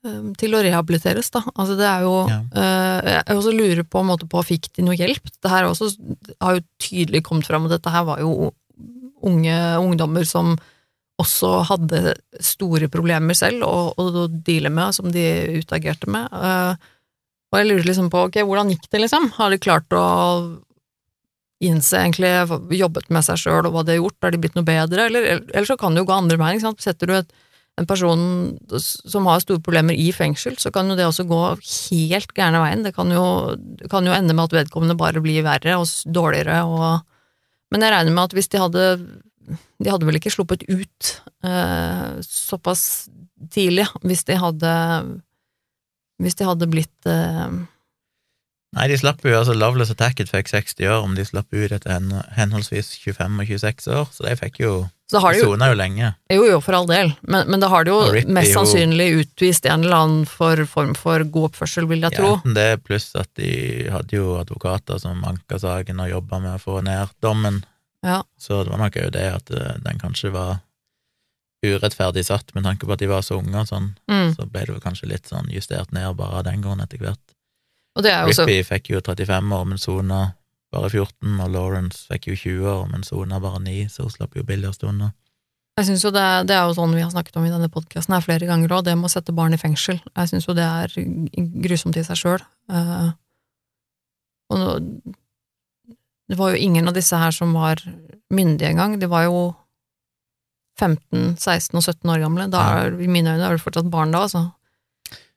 um, 0.03 0.33
til 0.39 0.57
å 0.57 0.63
rehabiliteres, 0.67 1.31
da. 1.35 1.45
Altså, 1.55 1.77
det 1.79 1.87
er 1.87 2.01
jo 2.07 2.17
Ja. 2.31 2.41
eh, 2.55 3.23
Jeg 3.27 3.37
også 3.37 3.55
lurer 3.55 3.85
på 3.85 4.01
en 4.01 4.11
måte 4.11 4.27
på 4.29 4.43
fikk 4.45 4.73
de 4.75 4.83
noe 4.83 4.97
hjelp. 4.99 5.23
Det 5.43 5.51
her 5.51 5.65
også 5.65 5.93
har 6.41 6.57
jo 6.57 6.65
tydelig 6.79 7.23
kommet 7.23 7.47
fram, 7.47 7.65
og 7.67 7.71
dette 7.71 7.91
her 7.91 8.05
var 8.05 8.19
jo 8.19 8.53
unge 9.23 9.57
ungdommer 9.79 10.27
som 10.27 10.57
også 11.19 11.65
hadde 11.71 12.17
store 12.41 12.89
problemer 12.93 13.35
selv 13.35 13.65
å, 13.65 13.95
å 13.97 14.27
deale 14.29 14.69
med, 14.71 14.93
som 14.95 15.11
de 15.11 15.25
utagerte 15.63 16.07
med. 16.11 16.29
Eh, 16.33 16.75
og 17.57 17.63
jeg 17.63 17.71
lurer 17.71 17.89
liksom 17.89 18.13
på, 18.13 18.27
ok, 18.29 18.43
hvordan 18.45 18.71
gikk 18.75 18.85
det, 18.93 19.01
liksom? 19.07 19.31
Har 19.39 19.53
de 19.53 19.59
klart 19.63 19.97
å 19.97 20.05
innse 21.65 21.97
egentlig, 21.97 22.31
jobbet 22.77 23.09
med 23.09 23.25
seg 23.25 23.41
sjøl 23.41 23.65
og 23.65 23.73
hva 23.73 23.83
de 23.87 23.95
har 23.95 24.03
gjort, 24.03 24.19
er 24.29 24.35
de 24.35 24.41
blitt 24.43 24.59
noe 24.59 24.67
bedre, 24.69 25.09
eller, 25.09 25.29
eller 25.41 25.69
så 25.69 25.79
kan 25.81 25.97
det 25.97 26.05
jo 26.05 26.11
gå 26.11 26.17
andre 26.19 26.37
veien, 26.37 26.59
ikke 26.59 26.69
sant? 26.69 26.85
Setter 26.85 27.09
du 27.09 27.17
et 27.17 27.33
en 27.77 27.85
person 27.89 28.21
som 28.81 29.27
har 29.29 29.43
store 29.43 29.61
problemer 29.61 29.97
i 30.01 30.09
fengsel, 30.17 30.57
så 30.61 30.73
kan 30.73 30.89
jo 30.89 30.97
det 30.97 31.05
også 31.05 31.27
gå 31.29 31.41
helt 31.61 32.33
gærne 32.37 32.63
veien. 32.63 32.85
Det 32.87 32.95
kan 32.97 33.11
jo, 33.13 33.27
kan 33.93 34.07
jo 34.09 34.15
ende 34.17 34.33
med 34.33 34.49
at 34.49 34.57
vedkommende 34.63 34.97
bare 34.97 35.21
blir 35.25 35.45
verre 35.45 35.77
og 35.81 35.85
dårligere 36.09 36.63
og 36.65 37.05
Men 37.75 37.83
jeg 37.83 37.93
regner 37.93 38.15
med 38.15 38.25
at 38.29 38.35
hvis 38.37 38.49
de 38.49 38.61
hadde 38.63 38.83
De 39.83 39.91
hadde 39.91 40.07
vel 40.07 40.17
ikke 40.17 40.31
sluppet 40.31 40.63
ut 40.71 41.09
eh, 41.45 42.23
såpass 42.23 43.09
tidlig, 43.53 43.85
hvis 44.03 44.25
de 44.25 44.39
hadde 44.41 44.71
Hvis 46.23 46.35
de 46.39 46.45
hadde 46.49 46.67
blitt 46.73 47.07
eh, 47.11 47.51
Nei, 48.77 48.89
de 48.91 48.97
slapp 48.99 49.23
jo, 49.25 49.31
altså 49.39 49.55
Loveless 49.57 49.93
og 49.95 49.97
Tacket 50.01 50.29
fikk 50.29 50.51
60 50.51 50.85
år, 50.91 51.05
om 51.07 51.15
de 51.17 51.25
slapp 51.25 51.49
ut 51.55 51.73
etter 51.73 52.03
henholdsvis 52.37 52.91
25 53.01 53.39
og 53.41 53.47
26 53.49 53.87
år, 53.95 54.09
så 54.13 54.27
de 54.27 54.35
fikk 54.37 54.59
jo 54.61 54.73
Så 55.09 55.21
har 55.23 55.33
De 55.33 55.39
jo 55.39 55.53
sona 55.53 55.69
jo 55.71 55.77
lenge. 55.79 56.11
Jo, 56.35 56.43
jo, 56.51 56.59
for 56.61 56.77
all 56.77 56.89
del, 56.91 57.13
men, 57.23 57.47
men 57.49 57.63
da 57.63 57.71
har 57.73 57.87
de 57.87 57.95
jo 57.95 58.01
Rippy 58.13 58.35
mest 58.37 58.53
sannsynlig 58.53 59.07
utvist 59.23 59.69
en 59.71 59.87
eller 59.87 59.97
annen 59.97 60.27
for, 60.29 60.61
form 60.69 60.93
for 60.99 61.25
god 61.25 61.53
oppførsel, 61.53 61.87
vil 61.89 62.05
jeg 62.05 62.13
Ja, 62.19 62.19
tro. 62.19 62.35
enten 62.41 62.59
det, 62.59 62.67
pluss 62.85 63.09
at 63.17 63.31
de 63.41 63.87
hadde 63.95 64.19
jo 64.19 64.35
advokater 64.43 65.01
som 65.01 65.25
anka 65.25 65.61
saken 65.63 66.03
og 66.05 66.11
jobba 66.13 66.43
med 66.45 66.59
å 66.59 66.63
få 66.67 66.83
ned 66.85 67.15
dommen, 67.25 67.63
Ja. 68.05 68.21
så 68.37 68.61
det 68.67 68.75
var 68.75 68.83
nok 68.85 69.01
òg 69.07 69.13
det 69.17 69.27
at 69.39 69.51
eh, 69.57 69.77
den 69.87 70.03
kanskje 70.03 70.35
var 70.37 70.59
urettferdig 71.65 72.25
satt, 72.27 72.53
med 72.55 72.65
tanke 72.67 72.87
på 72.87 72.93
at 72.93 73.01
de 73.01 73.09
var 73.11 73.23
så 73.25 73.39
unge 73.41 73.57
og 73.63 73.69
sånn, 73.71 73.95
Mm. 74.11 74.35
så 74.37 74.47
ble 74.51 74.65
det 74.67 74.81
kanskje 74.85 75.09
litt 75.09 75.27
sånn 75.29 75.49
justert 75.51 75.93
ned 75.93 76.17
bare 76.17 76.39
av 76.41 76.45
den 76.45 76.61
grunn 76.63 76.81
etter 76.81 76.99
hvert. 76.99 77.23
Og 77.97 78.03
det 78.05 78.13
er 78.13 78.27
også... 78.27 78.45
Rippy 78.47 78.63
fikk 78.65 78.91
jo 78.91 79.01
35 79.01 79.53
år, 79.57 79.65
men 79.67 79.79
sona 79.79 80.35
bare 80.73 80.91
14, 80.91 81.41
og 81.41 81.51
Lawrence 81.51 82.07
fikk 82.11 82.27
jo 82.29 82.35
20 82.37 82.67
år, 82.69 82.89
men 82.91 83.03
sona 83.03 83.41
bare 83.41 83.61
9, 83.65 83.89
så 83.89 84.03
hun 84.05 84.11
slapp 84.13 84.35
jo 84.37 84.43
billigst 84.45 84.85
unna. 84.85 85.13
Jeg 85.79 85.87
synes 85.91 86.05
jo 86.05 86.11
det, 86.11 86.25
det 86.49 86.57
er 86.57 86.65
jo 86.69 86.75
sånn 86.77 86.95
vi 86.97 87.03
har 87.05 87.11
snakket 87.13 87.37
om 87.37 87.45
i 87.45 87.51
denne 87.53 87.69
podkasten 87.69 88.15
her 88.17 88.21
flere 88.25 88.47
ganger 88.49 88.69
òg, 88.73 88.85
det 88.85 88.95
med 88.97 89.09
å 89.09 89.13
sette 89.13 89.33
barn 89.37 89.53
i 89.53 89.61
fengsel. 89.61 90.01
Jeg 90.17 90.29
syns 90.31 90.47
jo 90.49 90.55
det 90.57 90.65
er 90.65 90.89
grusomt 91.65 91.97
i 91.97 92.05
seg 92.05 92.17
sjøl. 92.17 92.45
og 94.51 94.59
nå, 94.61 94.73
det 96.29 96.39
var 96.39 96.53
jo 96.55 96.63
ingen 96.63 96.89
av 96.89 96.95
disse 96.97 97.17
her 97.19 97.31
som 97.35 97.53
var 97.57 97.81
myndige 98.33 98.71
engang. 98.73 98.99
De 98.99 99.07
var 99.11 99.27
jo 99.29 99.55
15, 100.79 101.37
16 101.41 101.77
og 101.79 101.83
17 101.83 102.11
år 102.13 102.21
gamle. 102.27 102.47
Da 102.53 102.63
er, 102.83 102.97
I 103.01 103.09
mine 103.09 103.33
øyne 103.37 103.47
er 103.49 103.57
det 103.57 103.63
fortsatt 103.65 103.91
barn 103.91 104.13
da, 104.15 104.25
altså. 104.27 104.45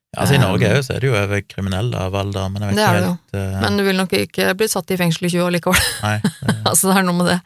Ja, 0.09 0.23
altså 0.23 0.35
I 0.35 0.41
Norge 0.41 0.69
Um, 0.73 0.81
så 0.83 0.95
er 0.95 1.03
det 1.03 1.09
jo 1.11 1.41
kriminelle 1.53 1.99
av 2.01 2.15
alder, 2.17 2.47
men 2.49 2.63
jeg 2.65 2.71
vet 2.71 2.77
Det 2.79 2.85
er 2.87 2.95
det 2.97 3.05
jo. 3.05 3.17
eh, 3.37 3.59
Men 3.61 3.77
du 3.77 3.83
vil 3.85 3.99
nok 3.99 4.13
ikke 4.17 4.55
bli 4.57 4.67
satt 4.67 4.89
i 4.91 4.97
fengsel 4.97 5.27
i 5.27 5.29
20 5.35 5.43
år 5.45 5.53
likevel. 5.53 5.83
Nei, 6.07 6.15
det- 6.23 6.55
altså, 6.71 6.89
det 6.89 6.95
er 6.97 7.05
noe 7.05 7.17
med 7.19 7.29
det. 7.29 7.37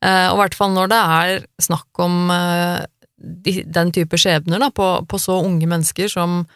Eh, 0.00 0.28
og 0.30 0.38
i 0.38 0.40
hvert 0.40 0.56
fall 0.56 0.72
når 0.72 0.88
det 0.94 1.00
er 1.18 1.44
snakk 1.60 2.00
om 2.00 2.16
de, 3.44 3.52
den 3.68 3.92
type 3.92 4.16
skjebner 4.16 4.58
da, 4.64 4.70
på, 4.72 4.86
på 5.04 5.18
så 5.20 5.36
unge 5.44 5.68
mennesker 5.68 6.08
som, 6.08 6.46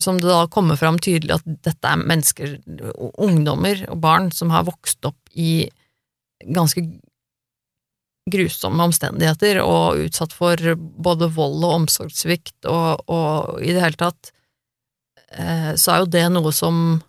som 0.00 0.16
det 0.16 0.30
da 0.32 0.46
kommer 0.48 0.80
fram 0.80 0.96
tydelig 0.98 1.36
at 1.36 1.44
dette 1.68 1.84
er 1.92 2.00
mennesker, 2.00 2.56
ungdommer 3.20 3.84
og 3.92 4.00
barn, 4.00 4.30
som 4.32 4.48
har 4.54 4.64
vokst 4.64 5.04
opp 5.04 5.18
i 5.36 5.68
ganske 6.56 6.86
grusomme 8.32 8.86
omstendigheter 8.88 9.60
og 9.62 10.04
utsatt 10.06 10.34
for 10.36 10.74
både 10.76 11.30
vold 11.34 11.64
og 11.64 11.76
omsorgssvikt 11.82 12.68
og, 12.70 13.02
og 13.10 13.60
i 13.62 13.74
det 13.74 13.82
hele 13.84 14.00
tatt, 14.00 14.32
eh, 15.34 15.72
så 15.76 15.94
er 15.94 16.04
jo 16.04 16.12
det 16.16 16.26
noe 16.34 16.52
som 16.54 17.00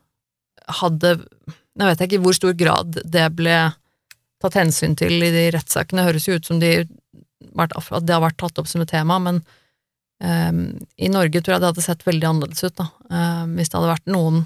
hadde 0.82 1.18
Jeg 1.20 1.88
vet 1.88 2.04
ikke 2.06 2.20
i 2.20 2.24
hvor 2.24 2.36
stor 2.36 2.54
grad 2.58 3.00
det 3.08 3.30
ble 3.36 3.56
tatt 4.42 4.58
hensyn 4.58 4.96
til 4.98 5.22
i 5.24 5.32
de 5.34 5.48
rettssakene. 5.54 6.02
Det 6.02 6.10
høres 6.10 6.28
jo 6.28 6.38
ut 6.38 6.48
som 6.48 6.60
de, 6.62 6.72
at 7.56 7.76
det 8.06 8.16
har 8.16 8.24
vært 8.24 8.40
tatt 8.42 8.60
opp 8.62 8.70
som 8.70 8.84
et 8.84 8.92
tema, 8.92 9.20
men 9.22 9.40
um, 10.24 10.64
i 10.98 11.10
Norge 11.12 11.42
tror 11.42 11.56
jeg 11.56 11.64
det 11.64 11.70
hadde 11.72 11.86
sett 11.86 12.06
veldig 12.08 12.28
annerledes 12.30 12.66
ut, 12.66 12.76
da. 12.82 12.88
um, 13.14 13.56
hvis 13.58 13.72
det 13.72 13.80
hadde 13.80 13.94
vært 13.94 14.12
noen 14.12 14.44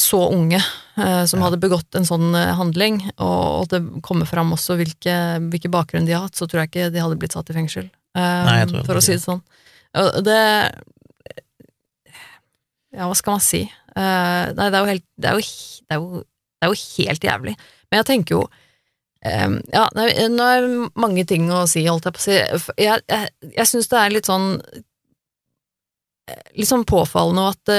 så 0.00 0.20
unge 0.32 0.58
eh, 0.60 1.24
som 1.28 1.38
Ja. 1.40 1.46
hadde 1.46 1.60
begått 1.62 1.94
en 1.98 2.06
sånn 2.08 2.30
eh, 2.34 2.54
handling, 2.58 3.02
og, 3.18 3.64
at 3.66 3.74
det 3.76 4.02
kommer 4.06 4.26
fram 4.28 4.52
også 4.56 4.76
hvilke, 4.80 5.14
hvilke 5.52 5.70
bakgrunn 5.72 6.06
de 6.08 6.16
har 6.16 6.26
hatt, 6.26 6.36
så 6.40 6.48
tror 6.48 6.64
jeg 6.64 6.70
ikke 6.72 6.88
de 6.94 7.02
hadde 7.04 7.18
blitt 7.20 7.36
satt 7.36 7.50
i 7.52 7.56
fengsel. 7.56 7.90
eh, 8.16 8.44
Nei, 8.48 8.60
for 8.86 8.98
å 8.98 9.04
si 9.04 9.12
det 9.16 9.22
sånn. 9.24 9.42
Det 10.24 10.38
Ja, 12.92 13.06
hva 13.06 13.14
skal 13.18 13.36
man 13.36 13.44
si? 13.44 13.60
Nei, 13.94 14.66
det 14.70 14.74
er 14.74 14.80
jo 14.82 14.88
helt 14.90 15.04
det 15.20 15.30
er 15.30 15.36
jo, 15.38 15.44
det, 15.86 15.94
er 15.94 16.00
jo, 16.00 16.20
det 16.24 16.66
er 16.66 16.72
jo 16.72 16.80
helt 17.06 17.26
jævlig. 17.26 17.54
Men 17.90 18.00
jeg 18.00 18.06
tenker 18.10 18.36
jo 18.36 18.42
eh, 19.26 19.50
Ja, 19.74 19.84
nå 19.94 20.06
er 20.46 20.62
det 20.66 20.90
mange 20.98 21.24
ting 21.28 21.48
å 21.54 21.64
si, 21.70 21.84
holdt 21.86 22.06
jeg 22.08 22.16
på 22.16 22.22
å 22.22 22.26
si. 22.26 22.38
Jeg, 22.82 23.02
jeg, 23.10 23.30
jeg 23.56 23.66
syns 23.70 23.90
det 23.92 23.98
er 24.02 24.14
litt 24.16 24.30
sånn 24.30 24.48
Litt 26.54 26.68
sånn 26.70 26.84
påfallende 26.86 27.48
at 27.50 27.70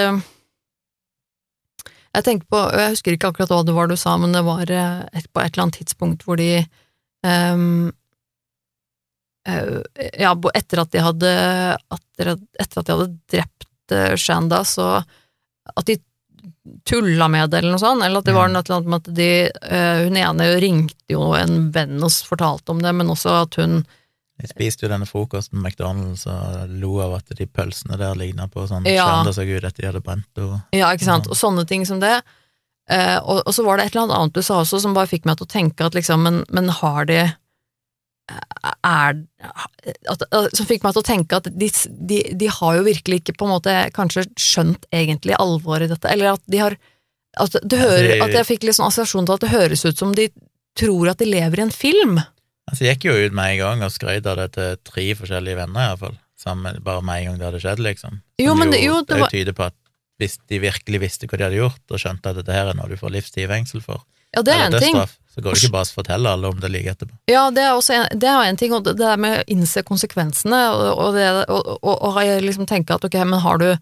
Jeg 2.12 2.26
tenker 2.28 2.48
på 2.52 2.62
Jeg 2.76 2.94
husker 2.96 3.16
ikke 3.16 3.32
akkurat 3.32 3.54
hva 3.54 3.64
det 3.68 3.76
var 3.76 3.90
du 3.92 3.96
sa, 4.00 4.18
men 4.20 4.36
det 4.36 4.44
var 4.48 4.68
eh, 4.68 5.02
et, 5.16 5.28
på 5.32 5.42
et 5.42 5.54
eller 5.54 5.68
annet 5.68 5.80
tidspunkt 5.80 6.26
hvor 6.28 6.40
de 6.42 6.52
um, 7.24 7.92
eh, 9.48 9.80
ja, 10.20 10.36
etter 10.56 10.84
at 10.84 10.92
de 10.92 11.04
hadde 11.06 11.34
etter 11.96 12.34
at, 12.36 12.48
etter 12.60 12.82
at 12.82 12.88
de 12.88 12.98
hadde 12.98 13.12
drept 13.32 13.96
uh, 13.96 14.16
Shanda, 14.20 14.64
så 14.68 14.94
at 15.72 15.88
de 15.88 16.02
tulla 16.86 17.28
med 17.28 17.50
det, 17.50 17.62
eller 17.62 17.76
noe 17.76 17.82
sånt, 17.82 18.04
eller 18.04 18.22
at 18.22 18.28
det 18.28 18.36
var 18.36 18.52
noe 18.52 18.80
med 18.82 18.98
at 18.98 19.10
de 19.16 19.32
eh, 19.48 20.04
Hun 20.08 20.18
ene 20.18 20.48
ringte 20.62 21.14
jo 21.14 21.32
en 21.38 21.70
venn 21.74 22.02
og 22.02 22.14
fortalte 22.28 22.74
om 22.74 22.82
det, 22.82 22.94
men 22.98 23.12
også 23.14 23.36
at 23.44 23.58
hun 23.62 23.82
Jeg 24.42 24.50
spiste 24.56 24.86
jo 24.86 24.90
denne 24.92 25.06
frokosten 25.10 25.60
på 25.60 25.64
McDonald's 25.70 26.26
og 26.30 26.72
lo 26.82 26.96
av 27.06 27.18
at 27.20 27.34
de 27.38 27.46
pølsene 27.46 27.98
der 28.00 28.16
ligna 28.18 28.48
på 28.52 28.64
sånn 28.70 28.86
Ja. 28.90 29.06
Shanda 29.06 29.34
så 29.38 29.46
gud 29.46 29.64
etter 29.64 29.82
de 29.86 29.90
hadde 29.92 30.02
brent 30.06 30.42
og 30.42 30.60
Ja, 30.74 30.90
ikke 30.96 31.06
sant, 31.08 31.28
og 31.30 31.38
sånne 31.38 31.68
ting 31.70 31.86
som 31.86 32.00
det. 32.02 32.22
Eh, 32.90 33.20
og, 33.22 33.44
og 33.46 33.54
så 33.54 33.64
var 33.64 33.78
det 33.78 33.86
et 33.86 33.96
eller 33.96 34.08
annet 34.10 34.18
annet 34.18 34.34
du 34.34 34.42
sa 34.44 34.62
også, 34.64 34.82
som 34.82 34.94
bare 34.98 35.08
fikk 35.08 35.26
meg 35.30 35.38
til 35.38 35.46
å 35.46 35.54
tenke 35.54 35.86
at 35.86 35.94
liksom, 35.96 36.24
men, 36.26 36.42
men 36.50 36.70
har 36.82 37.06
de 37.06 37.20
er 38.86 39.18
at, 40.10 40.22
at- 40.32 40.56
Som 40.56 40.66
fikk 40.70 40.84
meg 40.86 40.94
til 40.96 41.02
å 41.02 41.08
tenke 41.08 41.36
at 41.42 41.48
de, 41.52 41.70
de, 42.10 42.20
de 42.38 42.48
har 42.48 42.78
jo 42.78 42.84
virkelig 42.86 43.22
ikke 43.22 43.36
på 43.40 43.48
en 43.48 43.54
måte 43.56 43.74
kanskje 43.96 44.26
skjønt 44.40 44.86
egentlig 44.94 45.36
alvoret 45.40 45.90
i 45.90 45.94
dette, 45.94 46.10
eller 46.12 46.34
at 46.36 46.44
de 46.48 46.62
har 46.62 46.78
at, 47.40 47.54
hører, 47.72 48.22
at 48.26 48.34
jeg 48.36 48.48
fikk 48.50 48.66
litt 48.68 48.76
sånn 48.76 48.90
assosiasjon 48.90 49.28
til 49.28 49.38
at 49.38 49.44
det 49.46 49.52
høres 49.54 49.86
ut 49.88 49.98
som 50.02 50.12
de 50.16 50.26
tror 50.80 51.12
at 51.14 51.20
de 51.22 51.28
lever 51.32 51.62
i 51.62 51.64
en 51.64 51.72
film. 51.72 52.18
Altså, 52.70 52.86
jeg 52.86 52.98
gikk 53.00 53.08
jo 53.10 53.16
ut 53.26 53.34
med 53.34 53.54
en 53.56 53.60
gang 53.62 53.84
og 53.84 53.92
skrøt 53.92 54.28
av 54.30 54.38
det 54.38 54.52
til 54.56 54.76
tre 54.88 55.06
forskjellige 55.18 55.58
venner, 55.58 55.90
iallfall. 55.92 56.18
Bare 56.82 57.02
med 57.06 57.22
en 57.22 57.26
gang 57.32 57.38
det 57.40 57.48
hadde 57.50 57.62
skjedd, 57.64 57.82
liksom. 57.84 58.20
Som 58.22 58.46
Jo, 58.46 58.54
men 58.56 58.72
det- 58.72 58.84
jo, 58.84 59.00
det 59.02 59.08
det 59.08 59.20
var- 59.20 59.30
tyder 59.30 59.54
på 59.54 59.66
at 59.66 59.74
hvis 60.20 60.38
de 60.48 60.60
virkelig 60.60 61.00
visste 61.02 61.28
hva 61.28 61.38
de 61.38 61.44
hadde 61.44 61.58
gjort, 61.62 61.82
og 61.92 61.98
skjønte 62.00 62.30
at 62.30 62.36
dette 62.36 62.54
her 62.54 62.68
er 62.70 62.74
noe 62.78 62.88
du 62.88 62.96
får 62.96 63.12
livstid 63.12 63.44
i 63.44 63.48
fengsel 63.48 63.82
for, 63.82 64.02
Ja, 64.36 64.42
det 64.42 64.54
er 64.54 64.66
eller 64.68 64.78
en 64.78 64.82
ting. 64.82 64.96
dødsstraff, 64.96 65.18
så 65.36 65.42
går 65.42 65.54
det 65.54 65.64
ikke 65.64 65.72
bare 65.72 65.84
å 65.90 65.94
fortelle 66.04 66.28
alle 66.30 66.48
om 66.48 66.60
det 66.60 66.72
like 66.72 66.86
etterpå. 66.96 67.18
Ja, 67.28 67.50
det 67.50 67.64
er 67.64 67.72
også 67.74 67.94
en, 67.94 68.20
det 68.20 68.30
er 68.30 68.44
en 68.44 68.56
ting, 68.58 68.72
og 68.74 68.84
det 68.84 68.98
der 68.98 69.14
er 69.14 69.18
med 69.18 69.40
å 69.40 69.44
innse 69.50 69.84
konsekvensene, 69.84 70.72
og, 70.72 70.98
og, 70.98 71.14
det, 71.16 71.50
og, 71.50 71.80
og, 71.84 72.02
og 72.02 72.42
liksom 72.42 72.66
tenke 72.68 72.92
at 72.94 73.04
ok, 73.04 73.14
men 73.26 73.40
har 73.40 73.58
du 73.58 73.78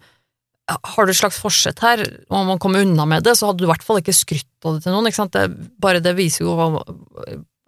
har 0.70 1.04
du 1.04 1.10
et 1.10 1.16
slags 1.18 1.38
forsett 1.38 1.80
her, 1.80 1.98
og 2.30 2.36
om 2.38 2.46
man 2.46 2.58
kommer 2.58 2.82
unna 2.82 3.04
med 3.04 3.24
det, 3.24 3.32
så 3.36 3.46
hadde 3.48 3.58
du 3.58 3.64
i 3.64 3.72
hvert 3.72 3.82
fall 3.82 3.98
ikke 3.98 4.14
skrytt 4.14 4.46
av 4.64 4.74
det 4.76 4.84
til 4.84 4.92
noen, 4.92 5.06
ikke 5.06 5.18
sant? 5.18 5.32
Det, 5.32 5.80
bare 5.80 6.00
det 6.00 6.14
viser 6.16 6.44
jo 6.46 6.54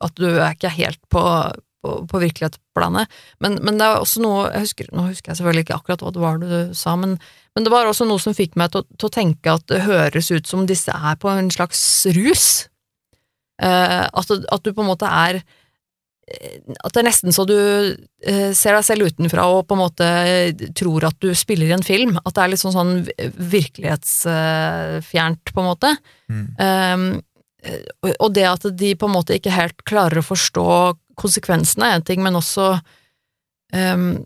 at 0.03 0.19
du 0.19 0.29
er 0.31 0.57
ikke 0.57 0.73
helt 0.75 1.01
på, 1.13 1.23
på, 1.83 1.95
på 2.11 2.23
virkelighetsplanet. 2.23 3.07
Men, 3.43 3.59
men 3.65 3.79
det 3.79 3.87
er 3.87 4.01
også 4.01 4.23
noe, 4.25 4.51
jeg 4.53 4.67
husker, 4.67 4.91
nå 4.95 5.03
husker 5.11 5.33
jeg 5.33 5.41
selvfølgelig 5.41 5.67
ikke 5.67 5.79
akkurat 5.79 6.05
hva 6.05 6.13
det 6.15 6.23
var 6.23 6.43
du 6.43 6.53
sa, 6.79 6.97
men, 6.99 7.17
men 7.57 7.67
det 7.67 7.73
var 7.75 7.89
også 7.89 8.07
noe 8.09 8.23
som 8.23 8.37
fikk 8.37 8.59
meg 8.61 8.69
til, 8.75 8.83
til 8.97 9.09
å 9.09 9.17
tenke 9.17 9.57
at 9.57 9.65
det 9.73 9.87
høres 9.87 10.31
ut 10.33 10.47
som 10.49 10.69
disse 10.69 10.93
er 10.93 11.17
på 11.21 11.29
en 11.33 11.51
slags 11.55 11.81
rus. 12.17 12.47
Eh, 13.63 14.05
at, 14.09 14.31
at 14.31 14.63
du 14.65 14.73
på 14.73 14.83
en 14.83 14.89
måte 14.89 15.07
er 15.07 15.37
eh, 15.39 16.57
At 16.83 16.95
det 16.95 17.01
er 17.03 17.07
nesten 17.07 17.33
så 17.35 17.45
du 17.47 17.55
eh, 17.55 18.51
ser 18.57 18.73
deg 18.75 18.85
selv 18.87 19.07
utenfra 19.13 19.45
og 19.53 19.67
på 19.69 19.75
en 19.77 19.83
måte 19.85 20.07
tror 20.79 21.05
at 21.07 21.19
du 21.23 21.31
spiller 21.39 21.67
i 21.69 21.77
en 21.77 21.87
film. 21.87 22.19
At 22.25 22.35
det 22.35 22.43
er 22.43 22.51
litt 22.55 22.63
sånn, 22.63 22.75
sånn 22.75 22.95
virkelighetsfjernt, 23.53 25.45
på 25.53 25.61
en 25.63 25.69
måte. 25.69 25.91
Mm. 26.33 26.47
Um, 26.59 27.05
og- 28.03 28.17
og 28.19 28.33
det 28.35 28.45
at 28.49 28.67
de 28.77 28.95
på 28.99 29.07
en 29.07 29.15
måte 29.15 29.37
ikke 29.39 29.55
helt 29.55 29.85
klarer 29.89 30.19
å 30.19 30.27
forstå 30.27 30.67
konsekvensene 31.21 31.87
er 31.87 31.95
en 31.99 32.07
ting, 32.07 32.23
men 32.23 32.35
også 32.39 32.81
um, 33.73 34.25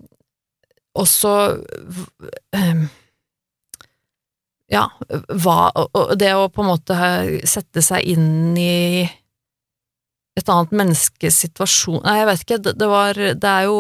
også 0.96 1.32
um, 2.56 2.86
ja, 4.72 4.86
hva 5.28 5.70
Og 5.76 6.16
det 6.18 6.32
å 6.34 6.48
på 6.50 6.64
en 6.64 6.70
måte 6.72 6.96
sette 7.46 7.82
seg 7.84 8.02
inn 8.02 8.56
i 8.58 9.04
et 10.36 10.48
annet 10.52 10.72
menneskes 10.74 11.38
situasjon 11.44 12.02
Nei, 12.04 12.16
jeg 12.20 12.28
vet 12.30 12.42
ikke, 12.44 12.58
det, 12.64 12.72
det 12.80 12.88
var 12.90 13.14
Det 13.14 13.52
er 13.52 13.68
jo 13.68 13.78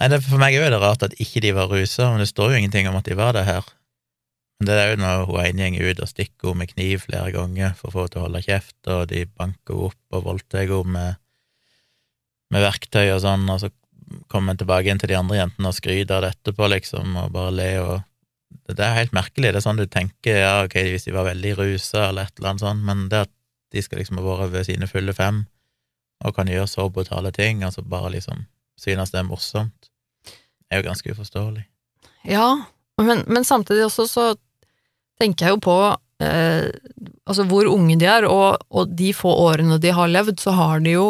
Nei, 0.00 0.10
det, 0.10 0.20
For 0.26 0.38
meg 0.42 0.56
er 0.58 0.70
det 0.74 0.82
rart 0.82 1.02
at 1.06 1.16
ikke 1.22 1.42
de 1.42 1.54
var 1.56 1.70
rusa, 1.70 2.10
men 2.10 2.22
det 2.22 2.30
står 2.30 2.52
jo 2.52 2.60
ingenting 2.60 2.88
om 2.90 2.96
at 2.98 3.06
de 3.06 3.14
var 3.14 3.34
det 3.36 3.44
her. 3.46 3.66
Men 4.60 4.68
det 4.68 4.78
er 4.78 4.90
jo 4.92 5.00
når 5.02 5.24
hun 5.28 5.40
ene 5.44 5.70
går 5.74 5.94
ut 5.94 6.02
og 6.04 6.10
stikker 6.10 6.50
henne 6.50 6.62
med 6.62 6.72
kniv 6.72 7.06
flere 7.08 7.32
ganger 7.34 7.74
for 7.78 7.90
å 7.90 7.94
få 7.94 8.04
henne 8.04 8.14
til 8.14 8.20
å 8.20 8.26
holde 8.28 8.44
kjeft, 8.46 8.78
og 8.94 9.06
de 9.10 9.24
banker 9.26 9.74
henne 9.74 9.90
opp 9.90 10.18
og 10.18 10.26
voldtar 10.30 10.66
henne 10.68 10.96
med, 10.96 11.22
med 12.54 12.66
verktøy 12.68 13.06
og 13.08 13.22
sånn, 13.24 13.46
og 13.50 13.62
så 13.64 13.72
kommer 14.30 14.54
hun 14.54 14.60
tilbake 14.60 14.86
igjen 14.86 15.00
til 15.02 15.10
de 15.10 15.18
andre 15.18 15.40
jentene 15.40 15.70
og 15.70 15.76
skryter 15.76 16.18
av 16.18 16.24
det 16.24 16.34
etterpå, 16.36 16.68
liksom, 16.70 17.16
og 17.22 17.32
bare 17.34 17.54
le 17.54 17.70
og 17.82 17.94
det 18.70 18.80
er 18.80 18.96
helt 18.96 19.12
merkelig. 19.12 19.50
Det 19.52 19.58
er 19.58 19.64
sånn 19.64 19.80
du 19.80 19.86
tenker, 19.90 20.38
ja, 20.40 20.52
ok, 20.64 20.76
hvis 20.92 21.08
de 21.08 21.14
var 21.14 21.26
veldig 21.26 21.56
rusa 21.58 22.08
eller 22.08 22.28
et 22.28 22.38
eller 22.38 22.52
annet 22.52 22.64
sånt, 22.64 22.84
men 22.86 23.08
det 23.12 23.24
at 23.26 23.32
de 23.74 23.82
skal 23.82 24.00
liksom 24.00 24.20
ha 24.20 24.24
vært 24.24 24.54
ved 24.54 24.68
sine 24.68 24.88
fulle 24.88 25.14
fem 25.16 25.42
og 26.24 26.36
kan 26.36 26.48
gjøre 26.48 26.70
så 26.70 26.86
brutale 26.92 27.32
ting, 27.34 27.64
altså 27.66 27.82
bare 27.82 28.12
liksom 28.14 28.46
synes 28.80 29.12
det 29.12 29.20
er 29.20 29.28
morsomt, 29.28 29.90
er 30.70 30.80
jo 30.80 30.86
ganske 30.86 31.12
uforståelig. 31.12 31.66
Ja, 32.30 32.46
men, 33.02 33.24
men 33.26 33.46
samtidig 33.46 33.86
også 33.88 34.06
så 34.10 34.26
tenker 35.20 35.46
jeg 35.46 35.56
jo 35.56 35.62
på 35.64 35.76
eh, 36.22 36.68
altså 37.26 37.46
hvor 37.50 37.68
unge 37.70 37.96
de 38.00 38.08
er, 38.10 38.26
og, 38.28 38.62
og 38.70 38.92
de 38.96 39.12
få 39.16 39.32
årene 39.46 39.80
de 39.82 39.94
har 39.94 40.10
levd, 40.10 40.38
så 40.42 40.54
har 40.56 40.84
de 40.84 40.96
jo 40.96 41.08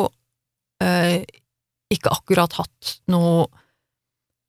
eh, 0.85 1.25
ikke 1.93 2.13
akkurat 2.13 2.57
hatt 2.61 2.95
noe 3.13 3.47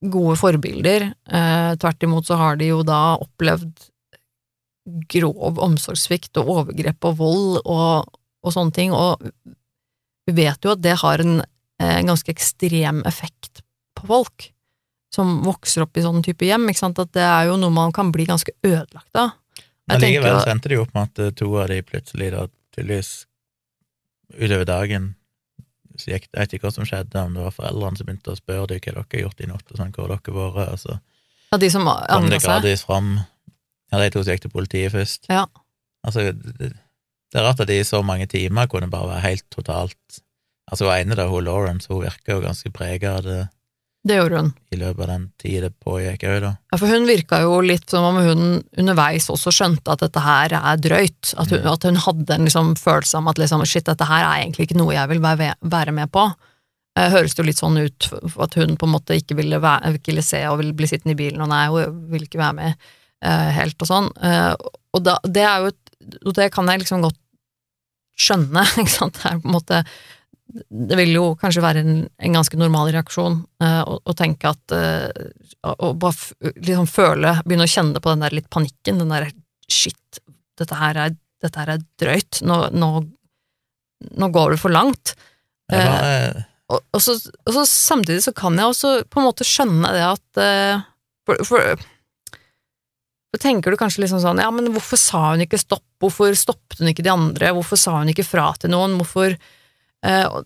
gode 0.05 0.35
forbilder. 0.37 1.09
Eh, 1.11 1.71
tvert 1.81 2.05
imot 2.05 2.27
så 2.27 2.37
har 2.39 2.59
de 2.59 2.69
jo 2.69 2.83
da 2.87 3.17
opplevd 3.17 3.87
grov 5.09 5.59
omsorgssvikt 5.65 6.37
og 6.37 6.51
overgrep 6.59 7.07
og 7.09 7.19
vold 7.19 7.59
og, 7.63 8.17
og 8.45 8.53
sånne 8.53 8.75
ting, 8.75 8.93
og 8.93 9.23
vi 10.25 10.35
vet 10.37 10.61
jo 10.65 10.75
at 10.75 10.83
det 10.83 10.99
har 11.01 11.23
en 11.23 11.39
en 11.83 12.07
ganske 12.07 12.31
ekstrem 12.31 13.03
effekt 13.07 13.63
på 13.99 14.07
folk 14.07 14.49
som 15.15 15.39
vokser 15.45 15.85
opp 15.85 15.97
i 15.97 16.03
sånn 16.03 16.23
type 16.25 16.47
hjem, 16.47 16.67
at 16.69 17.11
det 17.15 17.23
er 17.23 17.49
jo 17.49 17.57
noe 17.61 17.73
man 17.73 17.93
kan 17.95 18.11
bli 18.13 18.27
ganske 18.27 18.51
ødelagt 18.63 19.21
av. 19.21 19.35
Men 19.87 20.01
likevel 20.01 20.39
så 20.41 20.51
endte 20.53 20.71
det 20.71 20.79
jo 20.79 20.85
opp 20.85 20.95
med 20.95 21.11
at 21.11 21.21
eh, 21.21 21.33
to 21.37 21.51
av 21.61 21.69
de 21.69 21.81
plutselig 21.85 22.31
da 22.33 22.47
tydeligvis 22.75 23.11
utover 24.33 24.65
dagen 24.65 25.13
så 25.95 26.11
gikk, 26.11 26.25
Jeg 26.33 26.41
vet 26.41 26.53
ikke 26.57 26.67
hva 26.67 26.73
som 26.75 26.87
skjedde, 26.87 27.21
om 27.21 27.35
det 27.37 27.43
var 27.45 27.53
foreldrene 27.55 27.99
som 27.99 28.07
begynte 28.07 28.33
å 28.33 28.39
spørre 28.39 28.65
dem 28.67 28.81
hva 28.81 28.91
dere 28.91 29.03
har 29.05 29.21
gjort 29.21 29.43
i 29.43 29.47
natt, 29.47 29.69
og 29.69 29.77
sånn, 29.79 29.93
hvor 29.95 30.11
har 30.11 30.19
dere 30.25 30.35
vært, 30.35 30.73
og 30.73 30.81
så 30.81 30.97
Ja, 31.53 31.59
de 31.61 31.69
som 31.71 31.87
kom 31.87 32.27
det 32.31 32.41
gradvis 32.43 32.83
fram. 32.83 33.13
Ja, 33.93 34.01
de 34.01 34.09
to 34.11 34.23
som 34.25 34.33
gikk 34.33 34.43
til 34.43 34.51
politiet 34.51 34.91
først. 34.91 35.29
Ja. 35.31 35.45
Altså, 36.03 36.33
det, 36.33 36.73
det 36.73 37.39
er 37.39 37.47
rart 37.47 37.61
at 37.63 37.69
de 37.71 37.79
i 37.79 37.87
så 37.87 38.01
mange 38.03 38.27
timer 38.27 38.67
kunne 38.71 38.91
bare 38.91 39.13
være 39.13 39.27
helt 39.29 39.47
totalt 39.53 40.21
Altså, 40.65 40.87
hun 40.87 40.95
ene 40.97 41.13
der, 41.13 41.29
hun 41.29 41.45
Lawrence, 41.45 41.85
hun 41.93 42.01
virker 42.01 42.33
jo 42.33 42.41
ganske 42.41 42.71
prega 42.73 43.19
av 43.19 43.25
det 43.27 43.41
Det 44.05 44.19
gjorde 44.19 44.37
hun. 44.37 44.49
i 44.69 44.77
løpet 44.77 45.01
av 45.01 45.07
den 45.09 45.23
tida 45.41 45.61
det 45.65 45.73
pågikk 45.81 46.23
òg, 46.29 46.41
da. 46.43 46.51
Ja, 46.71 46.77
for 46.77 46.91
hun 46.91 47.07
virka 47.09 47.39
jo 47.41 47.55
litt 47.65 47.89
som 47.89 48.03
om 48.05 48.19
hun 48.21 48.43
underveis 48.77 49.29
også 49.33 49.49
skjønte 49.55 49.95
at 49.95 50.03
dette 50.03 50.21
her 50.21 50.53
er 50.59 50.77
drøyt. 50.77 51.31
At 51.41 51.49
hun, 51.49 51.63
Mm. 51.63 51.71
at 51.73 51.83
hun 51.89 51.95
hadde 51.95 52.35
en 52.35 52.45
liksom 52.45 52.75
følelse 52.77 53.17
om 53.17 53.27
at 53.31 53.39
liksom, 53.41 53.65
shit, 53.65 53.85
dette 53.85 54.05
her 54.05 54.21
er 54.23 54.43
egentlig 54.43 54.67
ikke 54.67 54.77
noe 54.77 54.93
jeg 54.93 55.09
vil 55.09 55.19
være, 55.25 55.91
med 55.91 56.11
på. 56.11 56.27
Eh, 56.97 57.09
høres 57.09 57.33
det 57.33 57.41
jo 57.43 57.47
litt 57.49 57.57
sånn 57.57 57.81
ut 57.81 58.11
at 58.39 58.53
hun 58.55 58.77
på 58.77 58.85
en 58.85 58.93
måte 58.93 59.17
ikke 59.17 59.35
ville, 59.35 59.57
være, 59.59 59.95
ikke 59.97 60.13
ville 60.13 60.23
se 60.23 60.45
og 60.47 60.59
ville 60.61 60.73
bli 60.77 60.87
sittende 60.87 61.11
i 61.17 61.19
bilen, 61.25 61.41
og 61.41 61.49
nei, 61.49 61.65
hun 61.67 62.05
ville 62.11 62.27
ikke 62.29 62.39
være 62.39 62.53
med 62.55 62.75
eh, 63.25 63.49
helt 63.57 63.81
og 63.81 63.89
sånn. 63.89 64.11
Eh, 64.21 64.53
og 64.93 65.03
da, 65.03 65.17
det 65.25 65.43
er 65.43 65.59
jo 65.65 65.73
et, 65.73 65.81
og 66.25 66.33
det 66.37 66.51
kan 66.53 66.67
jeg 66.69 66.85
liksom 66.85 67.01
godt 67.01 67.17
skjønne, 68.15 68.63
ikke 68.81 68.93
sant. 68.93 69.17
Det 69.17 69.31
er 69.31 69.41
på 69.41 69.49
en 69.49 69.57
måte 69.57 69.81
det 70.53 70.97
vil 70.99 71.11
jo 71.15 71.23
kanskje 71.41 71.63
være 71.63 71.81
en, 71.81 71.95
en 72.05 72.35
ganske 72.37 72.57
normal 72.59 72.91
reaksjon 72.93 73.39
eh, 73.65 73.81
å, 73.81 73.97
å 73.97 74.15
tenke 74.17 74.51
at 74.51 74.75
eh, 74.77 75.09
Å 75.65 75.89
bare 75.97 76.51
liksom 76.61 76.85
føle, 76.85 77.31
begynne 77.45 77.65
å 77.65 77.71
kjenne 77.71 78.01
på 78.01 78.11
den 78.13 78.21
der 78.21 78.35
litt 78.37 78.49
panikken, 78.53 78.99
den 79.01 79.09
der 79.09 79.31
shit, 79.65 80.19
dette 80.59 80.77
her 80.77 80.99
er, 81.01 81.15
dette 81.41 81.57
her 81.57 81.71
er 81.73 81.85
drøyt, 82.01 82.43
nå, 82.45 82.59
nå, 82.77 82.89
nå 84.13 84.29
går 84.35 84.53
det 84.53 84.59
for 84.61 84.75
langt. 84.75 85.15
Eh, 85.73 85.81
eh, 85.81 86.43
Og, 86.69 86.81
og, 86.81 87.01
så, 87.01 87.13
og 87.45 87.51
så 87.53 87.63
samtidig 87.69 88.23
så 88.25 88.31
kan 88.33 88.55
jeg 88.57 88.69
også 88.69 88.91
på 89.09 89.21
en 89.21 89.27
måte 89.27 89.45
skjønne 89.45 89.89
det 89.93 90.05
at 90.05 90.39
eh, 90.41 90.85
for, 91.25 91.41
for, 91.45 91.83
for 93.29 93.41
tenker 93.41 93.73
du 93.73 93.77
kanskje 93.77 94.01
liksom 94.01 94.21
sånn, 94.23 94.41
ja, 94.41 94.47
men 94.53 94.71
hvorfor 94.73 94.97
sa 94.97 95.21
hun 95.31 95.43
ikke 95.45 95.59
stopp, 95.61 95.85
hvorfor 96.01 96.33
stoppet 96.37 96.81
hun 96.81 96.89
ikke 96.89 97.05
de 97.05 97.13
andre, 97.13 97.51
hvorfor 97.53 97.77
sa 97.77 97.99
hun 97.99 98.09
ikke 98.13 98.25
fra 98.25 98.47
til 98.61 98.73
noen, 98.73 98.97
hvorfor 98.97 99.37
og, 100.29 100.45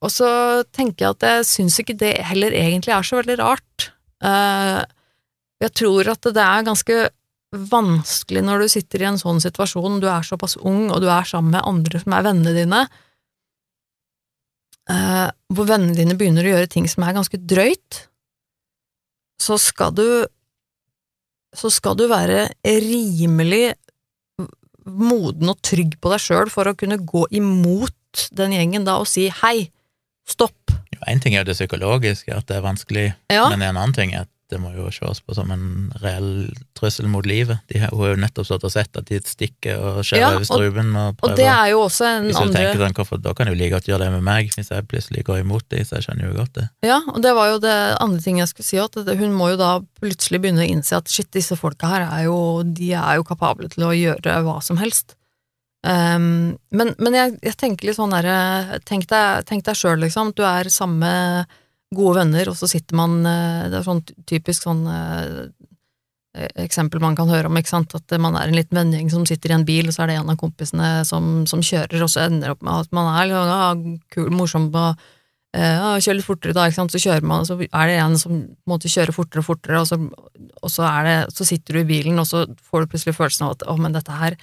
og 0.00 0.12
så 0.12 0.30
tenker 0.72 1.06
jeg 1.06 1.16
at 1.16 1.26
jeg 1.28 1.48
syns 1.48 1.78
ikke 1.82 1.98
det 2.00 2.14
heller 2.30 2.54
egentlig 2.56 2.94
er 2.96 3.06
så 3.06 3.20
veldig 3.20 3.36
rart. 3.40 3.90
Eh, 4.24 4.80
jeg 5.60 5.74
tror 5.76 6.12
at 6.12 6.30
det 6.30 6.44
er 6.44 6.68
ganske 6.68 6.98
vanskelig 7.50 8.42
når 8.46 8.62
du 8.62 8.72
sitter 8.72 9.02
i 9.02 9.08
en 9.10 9.20
sånn 9.20 9.42
situasjon, 9.42 10.00
du 10.00 10.08
er 10.08 10.26
såpass 10.26 10.56
ung, 10.56 10.88
og 10.88 11.02
du 11.02 11.08
er 11.10 11.26
sammen 11.28 11.52
med 11.56 11.66
andre 11.66 12.00
som 12.00 12.14
er 12.16 12.26
vennene 12.28 12.54
dine, 12.56 12.80
eh, 14.88 15.28
hvor 15.50 15.68
vennene 15.68 15.98
dine 15.98 16.16
begynner 16.18 16.46
å 16.46 16.54
gjøre 16.54 16.70
ting 16.76 16.88
som 16.88 17.04
er 17.04 17.16
ganske 17.18 17.40
drøyt, 17.52 18.04
så 19.40 19.58
skal 19.60 19.96
du 19.96 20.06
så 21.56 21.66
skal 21.72 21.96
du 21.98 22.04
være 22.06 22.44
rimelig 22.62 23.72
moden 24.86 25.50
og 25.50 25.58
trygg 25.66 25.96
på 25.98 26.12
deg 26.12 26.22
sjøl 26.22 26.50
for 26.52 26.70
å 26.70 26.76
kunne 26.78 27.00
gå 27.02 27.24
imot 27.34 27.96
den 28.32 28.52
gjengen 28.56 28.84
da 28.88 28.98
og 29.00 29.08
si 29.10 29.28
hei, 29.42 29.70
stopp. 30.28 30.54
En 31.08 31.20
ting 31.22 31.34
er 31.34 31.44
jo 31.44 31.50
det 31.52 31.56
psykologiske, 31.56 32.34
at 32.36 32.46
det 32.50 32.58
er 32.58 32.66
vanskelig, 32.66 33.06
Ja. 33.32 33.48
men 33.48 33.62
en 33.62 33.76
annen 33.76 33.94
ting 33.96 34.12
er 34.14 34.26
at 34.28 34.28
det 34.50 34.58
må 34.58 34.72
jo 34.74 34.88
ses 34.90 35.20
på 35.22 35.34
som 35.36 35.50
en 35.54 35.92
reell 36.02 36.50
trussel 36.74 37.06
mot 37.06 37.24
livet. 37.26 37.60
De 37.70 37.78
hun 37.78 37.86
har 38.00 38.08
jo 38.10 38.16
nettopp 38.18 38.48
stått 38.48 38.64
og 38.66 38.72
sett 38.74 38.96
at 38.98 39.06
de 39.06 39.20
stikker 39.22 39.78
og 39.78 40.00
skjærer 40.02 40.24
Ja, 40.24 40.30
over 40.34 40.48
strupen 40.48 40.90
og 40.98 41.22
Og 41.22 41.36
det 41.38 41.46
er 41.46 41.68
jo 41.70 41.84
også 41.84 42.08
en 42.08 42.26
Hvis 42.26 42.34
du 42.34 42.42
andre 42.42 42.58
tenker 42.58 42.82
sånn, 42.82 42.96
hvorfor, 42.98 43.22
Da 43.22 43.32
kan 43.32 43.46
du 43.46 43.54
like 43.54 43.70
godt 43.70 43.86
gjøre 43.86 44.00
det 44.00 44.10
med 44.16 44.24
meg, 44.26 44.50
hvis 44.50 44.72
jeg 44.72 44.88
plutselig 44.90 45.24
går 45.24 45.44
imot 45.44 45.68
de, 45.70 45.84
så 45.86 46.00
jeg 46.00 46.08
skjønner 46.08 46.26
jo 46.32 46.34
godt 46.40 46.52
det. 46.58 46.66
Ja, 46.82 46.98
og 47.14 47.22
det 47.22 47.34
var 47.38 47.46
jo 47.52 47.58
det 47.62 47.76
andre 48.00 48.20
ting 48.20 48.38
jeg 48.42 48.48
skulle 48.50 48.66
si, 48.66 48.76
at 48.82 48.94
hun 49.22 49.32
må 49.32 49.50
jo 49.52 49.56
da 49.56 49.70
plutselig 50.02 50.42
begynne 50.42 50.66
å 50.66 50.68
innse 50.68 50.96
at 50.98 51.08
shit, 51.08 51.30
disse 51.30 51.54
folka 51.54 51.86
her 51.86 52.08
er 52.10 52.24
jo, 52.26 52.64
de 52.66 52.92
er 52.92 53.22
jo 53.22 53.22
kapable 53.22 53.70
til 53.70 53.86
å 53.86 53.94
gjøre 53.94 54.42
hva 54.42 54.58
som 54.62 54.78
helst. 54.82 55.14
Um, 55.80 56.58
men 56.76 56.90
men 57.00 57.14
jeg, 57.16 57.38
jeg 57.40 57.56
tenker 57.56 57.88
litt 57.88 57.96
sånn 57.96 58.12
derre 58.12 58.80
Tenk 58.84 59.06
deg, 59.08 59.48
deg 59.48 59.78
sjøl, 59.78 60.02
liksom. 60.02 60.34
Du 60.36 60.42
er 60.44 60.68
samme 60.68 61.08
gode 61.94 62.20
venner, 62.20 62.50
og 62.50 62.58
så 62.58 62.68
sitter 62.70 62.98
man 62.98 63.20
eh, 63.26 63.68
Det 63.70 63.80
er 63.80 63.86
sånn 63.86 64.02
typisk 64.28 64.66
sånn 64.66 64.84
eh, 64.86 65.48
eksempel 66.62 67.02
man 67.02 67.16
kan 67.18 67.30
høre 67.30 67.50
om, 67.50 67.56
ikke 67.58 67.72
sant, 67.72 67.94
at 67.96 68.12
man 68.22 68.36
er 68.38 68.50
en 68.50 68.54
liten 68.54 68.78
vennegjeng 68.78 69.08
som 69.10 69.24
sitter 69.26 69.50
i 69.50 69.56
en 69.56 69.64
bil, 69.66 69.88
og 69.90 69.96
så 69.96 70.04
er 70.04 70.12
det 70.12 70.20
en 70.20 70.30
av 70.30 70.38
kompisene 70.38 70.90
som, 71.08 71.40
som 71.50 71.64
kjører, 71.64 72.04
og 72.04 72.12
så 72.12 72.28
ender 72.28 72.46
det 72.46 72.54
opp 72.54 72.62
med 72.62 72.84
at 72.84 72.92
man 72.94 73.08
er 73.10 73.30
liksom, 73.32 73.50
ja, 73.50 74.04
kul, 74.14 74.28
morsom 74.38 74.68
og 74.70 75.02
eh, 75.58 75.74
ja, 75.74 75.96
kjør 75.98 76.20
litt 76.20 76.28
fortere 76.28 76.54
da, 76.54 76.68
ikke 76.70 76.78
sant, 76.78 76.94
så 76.94 77.02
kjører 77.02 77.26
man, 77.26 77.42
og 77.42 77.50
så 77.50 77.58
er 77.66 77.90
det 77.90 77.98
en 78.04 78.14
som 78.22 78.36
på 78.36 78.46
en 78.46 78.74
måte 78.76 78.92
kjører 78.92 79.16
fortere 79.16 79.42
og 79.42 79.48
fortere, 79.48 79.82
og 79.82 79.90
så, 79.90 79.98
og 80.62 80.70
så, 80.70 80.86
det, 81.08 81.16
så 81.34 81.48
sitter 81.50 81.80
du 81.80 81.82
i 81.82 81.88
bilen, 81.90 82.22
og 82.22 82.30
så 82.30 82.44
får 82.62 82.86
du 82.86 82.94
plutselig 82.94 83.16
følelsen 83.18 83.48
av 83.48 83.56
at 83.56 83.66
å, 83.66 83.74
men 83.82 83.98
dette 83.98 84.22
her 84.22 84.38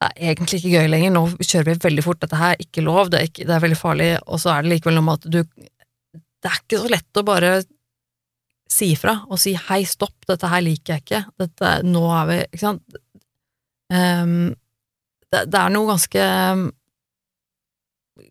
det 0.00 0.08
er 0.08 0.30
egentlig 0.30 0.60
ikke 0.60 0.80
gøy 0.80 0.86
lenger, 0.88 1.12
nå 1.12 1.22
kjører 1.44 1.66
vi 1.68 1.74
veldig 1.82 2.04
fort, 2.06 2.22
dette 2.22 2.38
her 2.40 2.54
er 2.54 2.62
ikke 2.64 2.84
lov, 2.86 3.10
det 3.12 3.18
er, 3.18 3.28
ikke, 3.28 3.44
det 3.44 3.52
er 3.52 3.64
veldig 3.66 3.76
farlig, 3.76 4.08
og 4.24 4.40
så 4.40 4.54
er 4.54 4.64
det 4.64 4.72
likevel 4.72 4.96
noe 4.96 5.06
med 5.10 5.20
at 5.20 5.28
du 5.28 5.42
Det 6.40 6.48
er 6.48 6.56
ikke 6.56 6.80
så 6.80 6.88
lett 6.88 7.20
å 7.20 7.26
bare 7.28 7.52
si 8.70 8.92
ifra 8.94 9.18
og 9.28 9.40
si 9.42 9.52
hei, 9.68 9.82
stopp, 9.84 10.16
dette 10.30 10.48
her 10.48 10.64
liker 10.64 10.94
jeg 10.96 11.04
ikke, 11.04 11.22
dette, 11.42 11.74
nå 11.84 12.04
er 12.16 12.28
vi 12.30 12.40
Ikke 12.46 12.62
sant? 12.64 13.00
Um, 13.90 14.52
det, 15.30 15.44
det 15.50 15.58
er 15.60 15.72
noe 15.74 15.90
ganske 15.90 16.26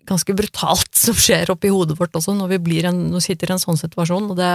ganske 0.10 0.34
brutalt 0.38 0.96
som 0.98 1.18
skjer 1.18 1.52
oppi 1.54 1.70
hodet 1.74 1.98
vårt 2.00 2.16
også, 2.18 2.34
når 2.38 2.56
vi 2.56 2.82
en, 2.88 3.10
når 3.12 3.26
sitter 3.26 3.52
i 3.52 3.56
en 3.56 3.62
sånn 3.62 3.80
situasjon, 3.80 4.32
og 4.32 4.40
det 4.40 4.50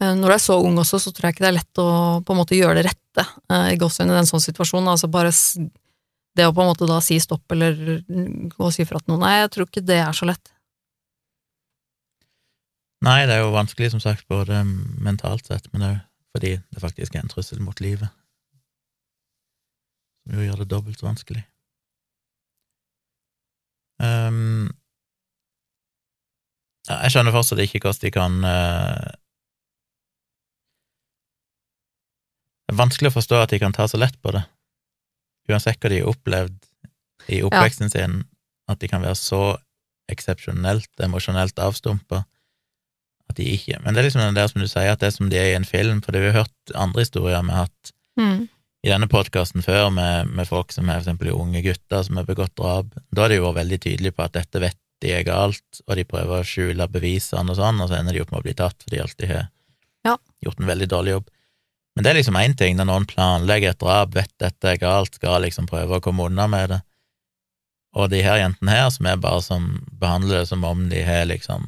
Når 0.00 0.24
du 0.24 0.32
er 0.32 0.40
så 0.40 0.56
ung 0.64 0.78
også, 0.80 0.96
så 1.02 1.12
tror 1.12 1.28
jeg 1.28 1.36
ikke 1.36 1.44
det 1.44 1.50
er 1.50 1.58
lett 1.58 1.80
å 1.82 1.88
på 2.24 2.32
en 2.32 2.38
måte 2.40 2.56
gjøre 2.56 2.78
det 2.78 2.86
rette 2.88 3.24
eh, 3.52 3.74
i 3.74 3.78
gåsehudene 3.80 4.16
i 4.16 4.22
en 4.22 4.30
sånn 4.30 4.40
situasjon, 4.40 4.88
altså 4.88 5.10
bare 5.12 5.32
det 6.38 6.46
å 6.46 6.54
på 6.56 6.62
en 6.64 6.70
måte 6.70 6.88
da 6.88 7.00
si 7.04 7.18
stopp 7.20 7.52
eller 7.52 8.00
gå 8.06 8.64
og 8.64 8.72
si 8.72 8.86
fra 8.88 9.02
til 9.02 9.12
noen, 9.12 9.26
nei, 9.26 9.34
jeg 9.42 9.52
tror 9.52 9.68
ikke 9.68 9.84
det 9.84 9.98
er 10.00 10.16
så 10.16 10.30
lett. 10.30 10.52
Nei, 13.04 13.24
det 13.28 13.36
er 13.36 13.44
jo 13.44 13.52
vanskelig, 13.52 13.90
som 13.92 14.00
sagt, 14.00 14.26
både 14.28 14.62
mentalt 15.00 15.48
sett, 15.48 15.68
men 15.74 15.86
òg 15.88 15.98
fordi 16.30 16.56
det 16.70 16.82
faktisk 16.82 17.14
er 17.14 17.24
en 17.24 17.30
trussel 17.30 17.58
mot 17.58 17.80
livet. 17.82 18.06
Som 20.22 20.36
jo 20.38 20.44
gjør 20.46 20.60
det 20.62 20.70
dobbelt 20.70 21.00
så 21.00 21.08
vanskelig. 21.08 21.42
Um, 24.00 24.70
ja, 26.88 27.00
jeg 27.04 27.16
skjønner 27.16 27.34
fortsatt 27.34 27.60
ikke 27.64 27.82
hvordan 27.82 28.04
de 28.04 28.12
kan 28.14 28.38
eh, 28.46 29.08
Det 32.70 32.76
er 32.76 32.84
vanskelig 32.84 33.10
å 33.10 33.16
forstå 33.16 33.38
at 33.42 33.50
de 33.50 33.58
kan 33.58 33.72
ta 33.74 33.88
så 33.90 33.98
lett 33.98 34.14
på 34.22 34.30
det, 34.30 34.44
uansett 35.50 35.80
hva 35.82 35.90
de 35.90 35.96
har 36.04 36.10
opplevd 36.12 36.58
i 37.34 37.40
oppveksten 37.42 37.90
sin, 37.90 38.20
at 38.70 38.78
de 38.78 38.86
kan 38.86 39.02
være 39.02 39.18
så 39.18 39.56
eksepsjonelt 40.10 41.02
emosjonelt 41.02 41.58
avstumpa 41.58 42.20
at 43.30 43.36
de 43.38 43.46
ikke 43.54 43.78
Men 43.82 43.94
det 43.94 44.00
er 44.00 44.06
liksom 44.08 44.22
det 44.22 44.38
der 44.38 44.48
som 44.50 44.62
du 44.62 44.68
sier, 44.70 44.92
at 44.92 45.02
det 45.02 45.10
som 45.14 45.28
de 45.30 45.38
er 45.38 45.52
i 45.52 45.56
en 45.58 45.66
film, 45.66 45.98
for 46.02 46.14
det 46.14 46.22
vi 46.22 46.30
har 46.30 46.44
hørt 46.44 46.72
andre 46.74 47.02
historier 47.02 47.42
vi 47.42 47.50
har 47.56 47.66
hatt 47.66 47.92
i 48.86 48.88
denne 48.90 49.08
podkasten 49.10 49.62
før, 49.66 49.90
med, 49.90 50.30
med 50.30 50.46
folk 50.48 50.72
som 50.72 50.88
er 50.88 51.00
for 51.00 51.04
eksempel 51.08 51.32
unge 51.34 51.62
gutter 51.62 52.02
som 52.06 52.16
har 52.16 52.24
begått 52.26 52.54
drap. 52.56 52.94
Da 53.10 53.22
har 53.26 53.34
de 53.34 53.40
vært 53.42 53.58
veldig 53.60 53.80
tydelige 53.82 54.14
på 54.14 54.24
at 54.24 54.32
dette 54.38 54.62
vet 54.62 54.78
de 55.02 55.10
er 55.16 55.26
galt, 55.26 55.82
og 55.86 55.96
de 55.96 56.04
prøver 56.04 56.40
å 56.42 56.46
skjule 56.46 56.86
bevisene 56.88 57.50
og 57.50 57.58
sånn, 57.58 57.82
og 57.82 57.88
så 57.90 57.98
ender 57.98 58.14
de 58.14 58.22
opp 58.22 58.30
med 58.30 58.40
å 58.40 58.46
bli 58.46 58.54
tatt, 58.54 58.78
for 58.82 58.90
de 58.94 59.02
alltid 59.02 59.28
har 59.34 59.50
Ja. 60.04 60.16
gjort 60.42 60.60
en 60.60 60.66
veldig 60.70 60.88
dårlig 60.88 61.12
jobb. 61.18 61.30
Men 61.96 62.04
det 62.04 62.12
er 62.12 62.20
liksom 62.20 62.38
én 62.38 62.54
ting, 62.56 62.76
når 62.78 62.88
noen 62.88 63.08
planlegger 63.10 63.74
et 63.74 63.82
drap, 63.82 64.14
vet 64.14 64.30
dette 64.42 64.68
er 64.70 64.78
galt, 64.80 65.18
skal 65.18 65.42
liksom 65.44 65.66
prøve 65.70 65.98
å 65.98 66.04
komme 66.04 66.28
unna 66.30 66.46
med 66.50 66.70
det. 66.74 66.80
Og 67.98 68.10
de 68.12 68.22
her 68.22 68.38
jentene 68.38 68.76
her, 68.76 68.88
som 68.94 69.08
er 69.10 69.18
bare 69.18 69.42
som 69.42 69.70
behandler 69.98 70.42
det 70.42 70.48
som 70.52 70.64
om 70.66 70.84
de 70.92 71.02
har 71.02 71.24
liksom 71.26 71.66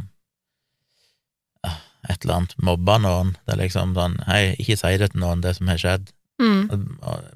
ah, 1.66 1.81
et 2.07 2.23
eller 2.23 2.36
annet 2.39 2.55
mobba 2.62 3.01
noen. 3.03 3.35
Det 3.43 3.57
er 3.57 3.62
liksom 3.65 3.97
sånn, 3.99 4.20
hei, 4.28 4.53
ikke 4.62 4.78
si 4.78 4.93
det 5.03 5.11
til 5.12 5.24
noen, 5.24 5.43
det 5.43 5.57
som 5.59 5.70
har 5.73 5.81
skjedd. 5.82 6.12
Mm. 6.43 6.62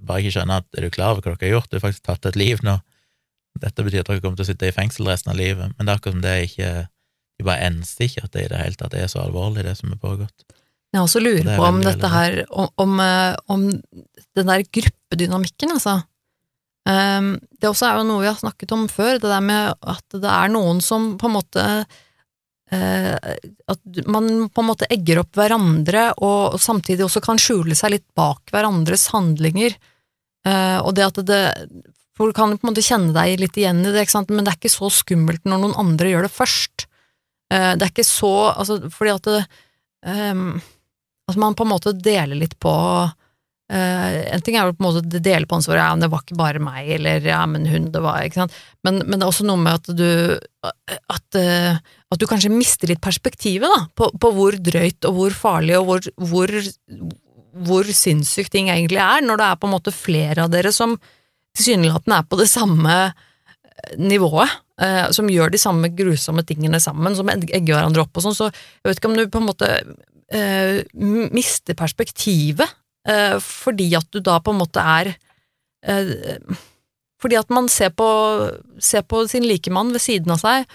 Bare 0.06 0.22
ikke 0.22 0.36
skjønne 0.38 0.60
at 0.62 0.78
er 0.78 0.86
du 0.86 0.94
klar 0.94 1.14
over 1.14 1.26
hva 1.26 1.34
dere 1.34 1.50
har 1.50 1.56
gjort, 1.58 1.70
du 1.70 1.78
har 1.78 1.88
faktisk 1.88 2.06
tatt 2.06 2.30
et 2.30 2.38
liv 2.38 2.62
nå. 2.66 2.78
Dette 3.60 3.82
betyr 3.82 4.04
at 4.04 4.10
dere 4.10 4.22
kommer 4.22 4.38
til 4.38 4.46
å 4.46 4.50
sitte 4.50 4.68
i 4.68 4.74
fengsel 4.74 5.08
resten 5.08 5.32
av 5.32 5.40
livet, 5.40 5.72
men 5.74 5.86
det 5.86 5.92
er 5.92 5.98
akkurat 5.98 6.16
som 6.16 6.22
det 6.24 6.34
er 6.34 6.46
ikke 6.50 6.74
De 7.36 7.44
bare 7.44 7.66
enser 7.68 8.06
ikke 8.06 8.22
at 8.24 8.32
det 8.32 8.46
i 8.46 8.48
det 8.48 8.58
hele 8.62 8.78
tatt 8.80 8.94
er 8.96 9.10
så 9.12 9.18
alvorlig, 9.20 9.66
det 9.66 9.74
som 9.76 9.90
er 9.92 9.98
pågått. 10.00 10.46
Jeg 10.96 11.04
også 11.04 11.20
lurer 11.20 11.48
er 11.52 11.58
på 11.58 11.64
om 11.68 11.80
dette 11.84 12.08
her, 12.10 12.42
om, 12.48 12.68
om, 12.80 13.00
eh, 13.04 14.04
den 14.36 14.52
der 14.52 14.64
gruppedynamikken, 14.64 15.74
altså. 15.76 16.00
Um, 16.86 17.32
det 17.58 17.66
også 17.66 17.88
er 17.88 17.96
jo 17.98 18.06
noe 18.06 18.22
vi 18.22 18.28
har 18.30 18.36
snakket 18.38 18.70
om 18.76 18.84
før, 18.86 19.16
det 19.18 19.26
der 19.26 19.42
med 19.42 19.72
at 19.90 20.18
det 20.22 20.30
er 20.30 20.52
noen 20.54 20.78
som 20.84 21.16
på 21.18 21.26
en 21.26 21.34
måte 21.34 21.64
eh, 22.70 23.16
At 23.66 23.98
man 24.06 24.46
på 24.46 24.62
en 24.62 24.68
måte 24.68 24.86
egger 24.94 25.24
opp 25.24 25.34
hverandre, 25.34 26.12
og, 26.22 26.60
samtidig 26.62 27.08
også 27.08 27.24
kan 27.24 27.42
skjule 27.42 27.74
seg 27.74 27.96
litt 27.96 28.06
bak 28.14 28.54
hverandres 28.54 29.08
handlinger. 29.10 29.74
Eh, 30.46 30.78
og 30.78 30.94
det 30.94 31.08
at 31.08 31.18
det 31.26 31.42
For 32.14 32.30
du 32.30 32.36
kan 32.38 32.54
på 32.54 32.62
en 32.62 32.70
måte 32.70 32.86
kjenne 32.86 33.10
deg 33.16 33.42
litt 33.42 33.58
igjen 33.58 33.82
i 33.82 33.90
det, 33.90 34.06
men 34.30 34.46
det 34.46 34.54
er 34.54 34.60
ikke 34.60 34.76
så 34.78 34.92
skummelt 35.02 35.42
når 35.42 35.64
noen 35.64 35.76
andre 35.82 36.14
gjør 36.14 36.28
det 36.28 36.36
først. 36.36 36.86
Det 37.50 37.82
er 37.82 37.90
ikke 37.90 38.06
så 38.06 38.32
Altså, 38.56 38.78
fordi 38.90 39.12
at 39.12 39.26
det 39.26 39.42
ehm, 41.26 41.30
Altså 41.30 41.40
man 41.42 41.56
på 41.58 41.64
en 41.66 41.72
måte 41.74 41.92
deler 41.92 42.36
litt 42.38 42.58
på 42.58 42.74
Uh, 43.66 44.30
En 44.30 44.42
ting 44.46 44.54
er 44.54 44.68
jo 44.68 44.76
på 44.76 44.84
en 44.84 44.86
måte 44.86 45.00
å 45.02 45.18
dele 45.18 45.46
på 45.50 45.56
ansvaret, 45.56 45.80
ja, 45.82 45.90
men 45.90 46.04
det 46.04 46.08
var 46.12 46.20
ikke 46.22 46.38
bare 46.38 46.60
meg, 46.62 46.86
eller 47.00 47.24
ja, 47.26 47.40
men 47.50 47.64
hun, 47.66 47.88
det 47.90 47.98
var 47.98 48.22
ikke 48.22 48.44
sant. 48.44 48.54
Men, 48.86 49.00
men 49.02 49.18
det 49.18 49.26
er 49.26 49.32
også 49.32 49.46
noe 49.48 49.58
med 49.58 49.80
at 49.80 49.90
du 49.90 50.38
at, 51.10 51.26
uh, 51.34 51.74
at 52.14 52.22
du 52.22 52.28
kanskje 52.30 52.52
mister 52.54 52.92
litt 52.92 53.02
perspektivet, 53.02 53.66
da, 53.66 53.88
på, 53.98 54.12
på 54.22 54.32
hvor 54.36 54.54
drøyt 54.54 55.10
og 55.10 55.18
hvor 55.18 55.34
farlig 55.34 55.80
og 55.80 55.90
hvor, 55.90 56.08
hvor, 56.30 56.54
hvor 57.66 57.90
sinnssykt 57.90 58.54
ting 58.54 58.70
egentlig 58.70 59.02
er, 59.02 59.26
når 59.26 59.42
det 59.42 59.50
er 59.50 59.58
på 59.58 59.66
en 59.66 59.74
måte 59.74 59.98
flere 59.98 60.46
av 60.46 60.54
dere 60.54 60.70
som 60.70 60.94
tilsynelatende 61.56 62.22
er 62.22 62.30
på 62.30 62.38
det 62.38 62.50
samme 62.52 62.96
nivået, 63.98 64.60
eh, 64.82 65.06
som 65.10 65.30
gjør 65.30 65.50
de 65.50 65.60
samme 65.60 65.90
grusomme 65.96 66.46
tingene 66.46 66.78
sammen, 66.82 67.18
som 67.18 67.34
egger 67.34 67.72
hverandre 67.74 68.06
opp 68.06 68.18
og 68.18 68.28
sånn, 68.28 68.36
så 68.36 68.52
jeg 68.52 68.92
vet 68.92 69.00
ikke 69.00 69.10
om 69.10 69.18
du 69.18 69.26
på 69.26 69.42
en 69.42 69.50
måte 69.50 69.72
eh, 70.32 70.82
mister 70.96 71.76
perspektivet, 71.78 72.72
eh, 73.08 73.36
fordi 73.42 73.90
at 73.98 74.08
du 74.12 74.20
da 74.24 74.38
på 74.40 74.54
en 74.54 74.62
måte 74.62 74.82
er 74.82 75.14
eh, 75.86 76.40
Fordi 77.16 77.38
at 77.38 77.48
man 77.50 77.68
ser 77.72 77.94
på, 77.96 78.06
ser 78.78 79.06
på 79.08 79.22
sin 79.30 79.46
likemann 79.48 79.88
ved 79.94 80.02
siden 80.04 80.34
av 80.34 80.42
seg, 80.42 80.66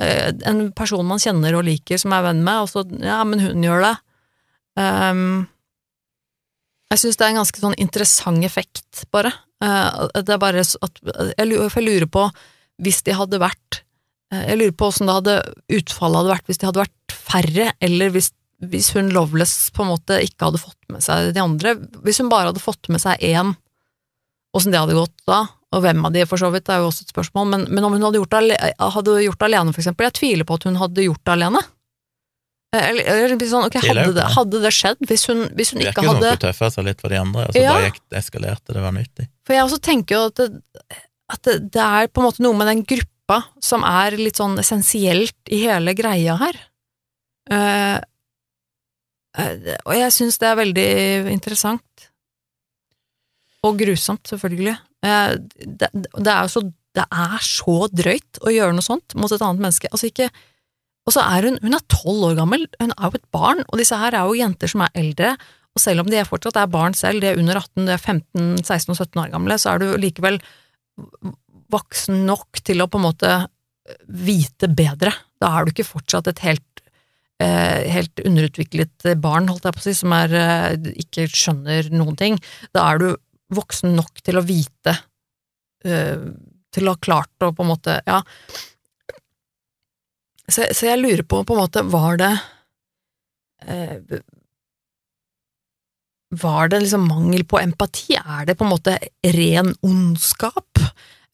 eh, 0.00 0.30
en 0.48 0.70
person 0.72 1.04
man 1.06 1.20
kjenner 1.20 1.58
og 1.58 1.66
liker, 1.66 2.00
som 2.00 2.14
er 2.16 2.24
venn 2.24 2.40
med, 2.46 2.62
og 2.64 2.70
så 2.72 2.86
ja, 3.04 3.20
men 3.28 3.42
hun 3.44 3.66
gjør 3.66 3.84
det. 3.84 3.96
Um, 4.80 5.44
jeg 6.90 7.02
syns 7.02 7.18
det 7.20 7.26
er 7.26 7.34
en 7.34 7.40
ganske 7.42 7.62
sånn 7.62 7.76
interessant 7.78 8.46
effekt, 8.46 9.04
bare. 9.12 9.34
Eh, 9.60 10.08
det 10.24 10.34
er 10.34 10.40
bare 10.40 10.64
at 10.64 11.00
jeg 11.36 11.46
lurer, 11.50 12.08
på, 12.08 12.26
hvis 12.80 13.02
de 13.04 13.12
hadde 13.12 13.40
vært 13.42 13.82
Jeg 14.32 14.56
lurer 14.56 14.72
på 14.78 14.86
åssen 14.88 15.10
utfallet 15.10 16.16
hadde 16.16 16.30
vært 16.30 16.46
hvis 16.48 16.60
de 16.62 16.68
hadde 16.68 16.84
vært 16.84 17.14
færre, 17.14 17.72
eller 17.82 18.12
hvis, 18.14 18.30
hvis 18.60 18.90
hun 18.96 19.08
Loveless 19.14 19.70
på 19.72 19.82
en 19.84 19.92
måte 19.94 20.18
ikke 20.24 20.50
hadde 20.50 20.60
fått 20.60 20.78
med 20.92 21.02
seg 21.04 21.32
de 21.36 21.40
andre. 21.42 21.74
Hvis 22.04 22.20
hun 22.20 22.28
bare 22.32 22.50
hadde 22.50 22.60
fått 22.62 22.90
med 22.92 23.00
seg 23.02 23.22
én, 23.24 23.54
åssen 24.56 24.74
det 24.74 24.80
hadde 24.82 24.98
gått 24.98 25.16
da, 25.30 25.46
og 25.70 25.84
hvem 25.84 26.02
av 26.04 26.12
de 26.12 26.24
for 26.26 26.40
så 26.42 26.50
vidt, 26.52 26.66
det 26.66 26.74
er 26.74 26.82
jo 26.82 26.88
også 26.90 27.04
et 27.06 27.12
spørsmål, 27.14 27.46
men, 27.52 27.66
men 27.70 27.84
om 27.86 27.92
hun 27.94 28.02
hadde 28.02 28.18
gjort, 28.18 28.34
det 28.42 28.56
hadde 28.96 29.18
gjort 29.24 29.38
det 29.40 29.46
alene, 29.48 29.72
for 29.74 29.80
eksempel, 29.84 30.08
jeg 30.08 30.18
tviler 30.18 30.48
på 30.48 30.56
at 30.58 30.66
hun 30.66 30.80
hadde 30.80 31.04
gjort 31.06 31.22
det 31.24 31.34
alene. 31.36 31.62
Eh, 32.74 32.88
Eller, 32.90 33.06
eller 33.26 33.46
sånn, 33.50 33.66
okay, 33.66 33.82
hadde 33.82 34.12
det, 34.14 34.26
hadde 34.34 34.60
det 34.62 34.70
skjedd 34.74 35.00
hvis 35.10 35.24
hun, 35.30 35.44
hvis 35.58 35.72
hun 35.74 35.80
ikke 35.82 35.90
virker 35.90 36.06
som 36.06 36.10
hadde 36.18 36.34
hun 36.34 36.42
tøffa 36.44 36.68
seg 36.74 36.86
litt 36.86 37.00
for 37.02 37.10
de 37.14 37.20
andre, 37.22 37.46
og 37.48 37.54
så 37.56 37.62
Ja. 37.64 37.72
bare 37.78 38.20
eskalerte 38.20 38.74
det 38.76 38.82
vanvittig. 38.84 39.26
For 39.46 39.56
jeg 39.56 39.64
også 39.66 39.80
tenker 39.88 40.14
jo 40.18 40.26
at, 40.30 40.42
det, 40.42 41.00
at 41.34 41.42
det, 41.48 41.56
det 41.74 41.86
er 41.86 42.10
på 42.10 42.22
en 42.22 42.28
måte 42.28 42.44
noe 42.44 42.58
med 42.58 42.70
den 42.70 42.84
gruppa 42.86 43.40
som 43.62 43.86
er 43.86 44.18
litt 44.18 44.38
sånn 44.42 44.58
essensielt 44.58 45.50
i 45.54 45.62
hele 45.64 45.94
greia 45.98 46.34
her. 46.42 46.58
Eh, 47.50 47.98
og 49.38 49.94
jeg 49.94 50.14
syns 50.14 50.40
det 50.42 50.48
er 50.48 50.58
veldig 50.58 50.90
interessant. 51.30 52.06
Og 53.66 53.76
grusomt, 53.78 54.24
selvfølgelig. 54.26 54.76
Eh, 55.06 55.34
det, 55.66 55.90
det 55.94 56.32
er 56.32 56.50
så 56.50 56.64
det 56.96 57.04
er 57.06 57.42
så 57.44 57.86
drøyt 57.92 58.40
å 58.42 58.50
gjøre 58.50 58.74
noe 58.74 58.84
sånt 58.84 59.14
mot 59.18 59.30
et 59.30 59.42
annet 59.44 59.62
menneske. 59.62 59.90
Altså 59.92 60.10
ikke 60.10 60.30
Og 61.08 61.14
så 61.14 61.22
er 61.22 61.46
hun 61.46 61.58
hun 61.62 61.74
er 61.74 61.84
tolv 61.88 62.26
år 62.30 62.36
gammel, 62.38 62.66
hun 62.80 62.92
er 62.92 63.06
jo 63.06 63.18
et 63.18 63.30
barn, 63.32 63.62
og 63.68 63.78
disse 63.80 63.96
her 63.96 64.14
er 64.14 64.26
jo 64.26 64.38
jenter 64.38 64.70
som 64.70 64.82
er 64.84 64.90
eldre. 64.94 65.36
Og 65.74 65.80
selv 65.80 66.02
om 66.02 66.10
de 66.10 66.18
er 66.18 66.28
fortsatt 66.28 66.58
er 66.58 66.70
barn 66.70 66.94
selv, 66.98 67.22
de 67.22 67.30
er 67.30 67.38
under 67.38 67.56
18, 67.56 67.86
de 67.86 67.94
er 67.94 68.02
15, 68.02 68.50
16 68.66 68.92
og 68.92 68.98
17 68.98 69.22
år 69.22 69.30
gamle, 69.32 69.56
så 69.58 69.72
er 69.72 69.80
du 69.80 69.86
likevel 70.02 70.40
voksen 71.70 72.26
nok 72.26 72.60
til 72.66 72.82
å 72.82 72.88
på 72.90 72.98
en 72.98 73.06
måte 73.06 73.32
vite 74.06 74.68
bedre. 74.68 75.14
Da 75.40 75.54
er 75.54 75.64
du 75.64 75.72
ikke 75.72 75.88
fortsatt 75.88 76.28
et 76.30 76.42
helt, 76.44 76.79
eh, 76.79 76.79
helt 77.40 78.20
underutviklet 78.26 79.06
barn, 79.22 79.48
holdt 79.48 79.64
jeg 79.64 79.76
på 79.76 79.80
å 79.80 79.86
si, 79.86 79.94
som 79.96 80.12
er, 80.12 80.34
eh, 80.36 80.90
ikke 81.00 81.26
skjønner 81.28 81.90
noen 81.94 82.18
ting. 82.20 82.38
Da 82.76 82.84
er 82.90 83.00
du 83.00 83.08
voksen 83.54 83.94
nok 83.96 84.20
til 84.22 84.38
å 84.38 84.44
vite, 84.46 84.96
eh, 85.84 86.18
til 86.70 86.88
å 86.88 86.94
ha 86.94 87.00
klart 87.00 87.32
å 87.40 87.52
på 87.54 87.64
en 87.64 87.72
måte, 87.72 88.00
ja. 88.06 88.20
Så, 90.50 90.66
så 90.74 90.90
jeg 90.90 91.00
lurer 91.00 91.22
på, 91.22 91.44
på 91.46 91.54
en 91.54 91.62
måte, 91.62 91.86
var 91.86 92.18
det 92.18 92.32
eh, 93.66 94.20
var 96.30 96.68
det 96.70 96.84
liksom 96.84 97.08
mangel 97.10 97.42
på 97.44 97.58
empati? 97.58 98.14
Er 98.18 98.44
det 98.46 98.54
på 98.58 98.66
en 98.66 98.70
måte 98.70 98.98
ren 99.34 99.72
ondskap? 99.82 100.78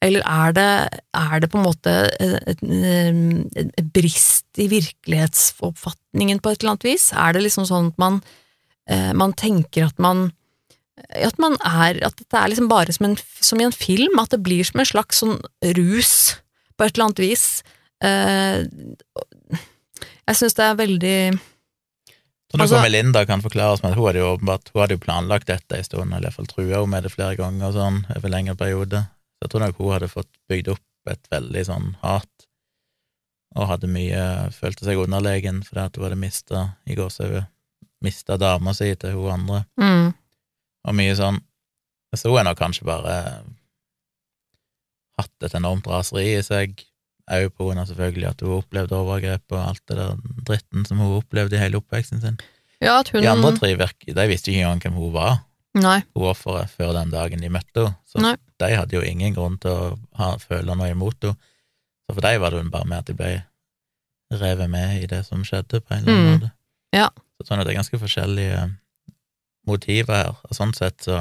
Eller 0.03 0.21
er 0.29 0.53
det, 0.53 0.71
er 1.17 1.39
det 1.41 1.49
på 1.49 1.57
en 1.57 1.65
måte 1.65 1.93
et, 2.21 2.59
et, 2.61 3.71
et 3.81 3.87
brist 3.95 4.59
i 4.61 4.67
virkelighetsoppfatningen 4.69 6.41
på 6.41 6.53
et 6.53 6.61
eller 6.61 6.75
annet 6.75 6.85
vis? 6.85 7.09
Er 7.17 7.33
det 7.33 7.41
liksom 7.47 7.65
sånn 7.65 7.89
at 7.93 7.97
man, 8.01 8.19
eh, 8.89 9.13
man 9.17 9.33
tenker 9.33 9.89
at 9.89 9.97
man 9.97 10.29
at 11.13 11.37
man 11.37 11.53
er, 11.61 11.99
at 12.05 12.15
dette 12.17 12.37
er 12.39 12.49
liksom 12.49 12.69
bare 12.71 12.93
som, 12.93 13.05
en, 13.05 13.17
som 13.41 13.59
i 13.61 13.65
en 13.67 13.75
film, 13.75 14.17
at 14.17 14.33
det 14.33 14.41
blir 14.45 14.65
som 14.65 14.81
en 14.81 14.89
slags 14.89 15.19
sånn 15.21 15.35
rus 15.77 16.13
på 16.77 16.85
et 16.85 16.95
eller 16.95 17.05
annet 17.09 17.21
vis. 17.21 17.43
Eh, 18.03 18.65
jeg 20.27 20.39
syns 20.39 20.57
det 20.57 20.65
er 20.65 20.79
veldig 20.79 21.19
Så 22.47 22.57
nå 22.57 22.63
Altså- 22.63 22.89
Linda 22.89 23.25
kan 23.25 23.41
forklare 23.41 23.73
oss 23.73 23.83
med 23.83 23.91
at 23.91 23.97
hun 23.97 24.07
hadde 24.07 24.21
jo 24.21 24.33
åpenbart 24.35 24.69
hun 24.73 24.81
hadde 24.81 24.97
jo 24.97 25.03
planlagt 25.05 25.47
dette 25.47 25.77
en 25.77 25.83
stund, 25.83 26.13
eller 26.13 26.29
iallfall 26.29 26.49
trua 26.49 26.81
hun 26.81 26.89
med 26.89 27.03
det 27.03 27.13
flere 27.13 27.35
ganger 27.35 27.73
sånn, 27.75 28.05
over 28.15 28.29
lengre 28.29 28.55
periode. 28.55 29.05
Så 29.37 29.45
jeg 29.45 29.53
tror 29.53 29.65
nok 29.65 29.81
hun 29.81 29.93
hadde 29.93 30.11
fått 30.11 30.33
bygd 30.49 30.71
opp 30.73 31.11
et 31.11 31.29
veldig 31.31 31.63
sånn 31.69 31.91
hat, 32.01 32.47
og 33.55 33.69
hadde 33.69 33.87
mye 33.89 34.23
Følte 34.51 34.83
seg 34.85 34.99
underlegen 34.99 35.61
fordi 35.63 35.85
at 35.85 35.95
hun 35.97 36.05
hadde 36.07 36.19
mista 36.19 36.63
i 36.85 36.97
gåsehudet 36.97 37.45
mista 38.03 38.37
dama 38.37 38.73
si 38.77 38.91
til 38.99 39.15
hun 39.17 39.31
andre, 39.33 39.63
mm, 39.81 40.09
og 40.87 40.97
mye 40.97 41.15
sånn. 41.17 41.39
Så 42.15 42.29
hun 42.29 42.39
har 42.39 42.47
nok 42.47 42.59
kanskje 42.59 42.85
bare 42.87 43.15
hatt 45.17 45.45
et 45.47 45.55
enormt 45.57 45.87
raseri 45.89 46.35
i 46.35 46.43
seg, 46.45 46.77
òg 47.27 47.49
på 47.55 47.67
grunn 47.67 47.81
av 47.81 47.89
selvfølgelig 47.89 48.29
at 48.29 48.43
hun 48.45 48.59
opplevde 48.59 48.99
overgrep 48.99 49.55
og 49.55 49.63
alt 49.63 49.83
det 49.89 49.97
der 49.99 50.21
dritten 50.47 50.85
som 50.87 51.01
hun 51.01 51.17
opplevde 51.17 51.57
i 51.57 51.61
hele 51.61 51.81
oppveksten 51.81 52.21
sin. 52.23 52.37
Ja, 52.83 53.01
hun 53.01 53.23
De 53.25 53.31
andre 53.31 53.55
tre 53.57 53.73
virker, 53.73 54.13
de 54.13 54.27
visste 54.29 54.53
ikke 54.53 54.61
engang 54.61 54.83
hvem 54.85 55.01
hun 55.01 55.13
var, 55.17 55.39
Nei. 55.83 55.99
hun 56.15 56.27
offeret, 56.31 56.69
før 56.73 56.93
den 56.97 57.11
dagen 57.13 57.41
de 57.43 57.49
møtte 57.53 57.83
henne, 57.85 57.95
så 58.07 58.21
Nei. 58.23 58.35
de 58.59 58.71
hadde 58.75 58.95
jo 58.97 59.01
ingen 59.05 59.33
grunn 59.35 59.57
til 59.61 59.71
å 59.71 59.97
ha, 60.17 60.33
føle 60.41 60.75
noe 60.75 60.89
imot 60.91 61.21
henne. 61.23 61.37
Så 62.07 62.15
for 62.15 62.21
dem 62.23 62.41
var 62.41 62.51
det 62.55 62.63
jo 62.63 62.69
bare 62.71 62.87
med 62.87 62.97
at 63.03 63.05
de 63.09 63.13
ble 63.19 63.31
revet 64.31 64.69
med 64.71 65.03
i 65.03 65.07
det 65.07 65.25
som 65.27 65.43
skjedde, 65.43 65.81
på 65.83 65.93
en 65.93 66.03
eller 66.03 66.13
annen 66.13 66.27
Mm. 66.27 66.39
måte. 66.39 66.51
Ja. 66.95 67.09
Så 67.37 67.47
sånn 67.47 67.59
at 67.59 67.67
det 67.67 67.73
er 67.75 67.81
ganske 67.81 67.99
forskjellige 67.99 68.61
motiver 69.67 70.15
her, 70.15 70.35
og 70.43 70.55
sånn 70.55 70.73
sett 70.75 71.03
så 71.03 71.17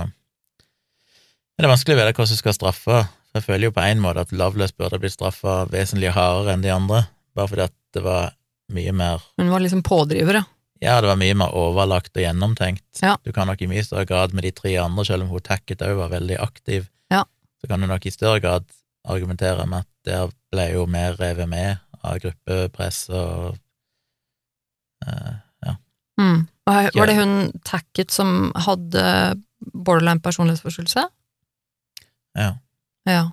er 1.58 1.64
det 1.64 1.70
vanskelig 1.70 1.96
å 1.96 2.00
vite 2.00 2.14
hvordan 2.16 2.34
du 2.36 2.40
skal 2.40 2.54
straffe. 2.56 2.98
Jeg 3.36 3.44
føler 3.44 3.68
jo 3.68 3.74
på 3.76 3.82
en 3.84 4.00
måte 4.00 4.22
at 4.24 4.32
Loveless 4.32 4.72
burde 4.72 4.98
blitt 5.02 5.12
straffa 5.16 5.66
vesentlig 5.68 6.12
hardere 6.14 6.54
enn 6.54 6.62
de 6.64 6.70
andre, 6.72 7.02
bare 7.36 7.48
fordi 7.52 7.66
at 7.66 7.74
det 7.96 8.02
var 8.04 8.30
mye 8.72 8.92
mer 8.96 9.22
Hun 9.38 9.50
var 9.52 9.60
liksom 9.60 9.82
pådriver, 9.86 10.40
ja. 10.40 10.44
Ja, 10.82 10.98
det 11.00 11.08
var 11.08 11.16
mye 11.20 11.34
mer 11.38 11.54
overlagt 11.56 12.16
og 12.16 12.22
gjennomtenkt. 12.22 12.84
Ja. 13.02 13.14
Du 13.24 13.32
kan 13.32 13.48
nok 13.48 13.62
i 13.64 13.68
mye 13.70 13.84
større 13.86 14.06
grad 14.08 14.34
med 14.36 14.44
de 14.44 14.52
tre 14.56 14.74
andre, 14.82 15.04
selv 15.08 15.24
om 15.24 15.30
hun 15.32 15.44
Tacket 15.44 15.82
òg 15.86 15.96
var 16.02 16.12
veldig 16.12 16.36
aktiv, 16.42 16.88
Ja. 17.12 17.24
så 17.60 17.68
kan 17.70 17.80
du 17.80 17.86
nok 17.86 18.06
i 18.06 18.10
større 18.12 18.40
grad 18.40 18.64
argumentere 19.06 19.66
med 19.66 19.84
at 19.86 19.90
der 20.04 20.30
ble 20.52 20.66
jo 20.72 20.86
mer 20.90 21.14
revet 21.20 21.48
med 21.48 21.78
av 22.02 22.18
gruppepress 22.22 23.08
og 23.10 23.56
uh, 25.06 25.32
ja. 25.64 25.76
Mm. 26.20 26.46
Var 26.66 27.06
det 27.06 27.16
hun 27.18 27.34
Tacket 27.64 28.10
som 28.14 28.52
hadde 28.54 29.02
borderline 29.72 30.20
personlighetsforstyrrelse? 30.20 31.08
ja. 32.36 32.52
Ja. 33.06 33.30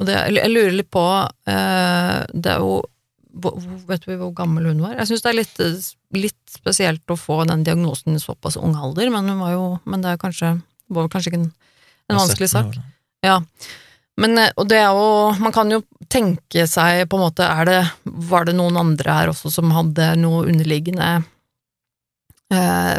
Og 0.00 0.06
det, 0.08 0.16
jeg 0.34 0.50
lurer 0.50 0.72
litt 0.74 0.88
på 0.90 1.02
uh, 1.06 2.16
Det 2.34 2.50
er 2.50 2.58
jo 2.58 2.80
Vet 3.88 4.04
vi 4.08 4.18
hvor 4.20 4.32
gammel 4.36 4.66
hun 4.68 4.82
var? 4.84 4.98
Jeg 5.00 5.08
syns 5.08 5.24
det 5.24 5.30
er 5.30 5.38
litt, 5.38 5.60
litt 6.16 6.52
spesielt 6.52 7.12
å 7.12 7.16
få 7.16 7.42
den 7.48 7.64
diagnosen 7.64 8.18
i 8.18 8.20
såpass 8.20 8.58
ung 8.60 8.74
alder, 8.76 9.08
men 9.14 9.30
hun 9.30 9.40
var 9.40 9.54
jo 9.54 9.64
Men 9.88 10.04
det 10.04 10.12
er 10.12 10.20
kanskje 10.20 10.50
det 10.92 10.98
var 10.98 11.08
kanskje 11.08 11.32
ikke 11.32 11.40
en, 11.40 11.52
en 12.12 12.20
vanskelig 12.20 12.50
sak. 12.52 12.76
Ja. 13.24 13.38
Men, 14.20 14.36
eh, 14.38 14.50
og 14.60 14.68
det 14.68 14.76
er 14.82 14.90
jo 14.92 15.32
Man 15.40 15.54
kan 15.54 15.70
jo 15.72 15.80
tenke 16.12 16.66
seg 16.68 17.06
på 17.08 17.16
en 17.16 17.22
måte 17.24 17.46
er 17.48 17.68
det, 17.68 17.78
Var 18.04 18.48
det 18.48 18.56
noen 18.58 18.76
andre 18.76 19.14
her 19.16 19.30
også 19.32 19.52
som 19.54 19.72
hadde 19.72 20.10
noe 20.20 20.42
underliggende 20.50 21.06
eh, 22.52 22.98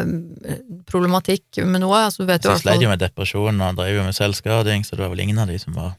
problematikk 0.90 1.62
med 1.62 1.84
noe? 1.84 2.06
Altså, 2.08 2.26
vet 2.26 2.48
jeg 2.48 2.64
sleit 2.64 2.82
jo 2.82 2.90
med 2.90 3.04
depresjon 3.04 3.62
og 3.62 3.78
drev 3.78 4.00
jo 4.00 4.08
med 4.08 4.16
selvskading, 4.16 4.82
så 4.82 4.96
det 4.96 5.04
var 5.04 5.14
vel 5.14 5.22
ingen 5.28 5.38
av 5.38 5.52
de 5.52 5.60
som 5.62 5.76
var 5.78 5.94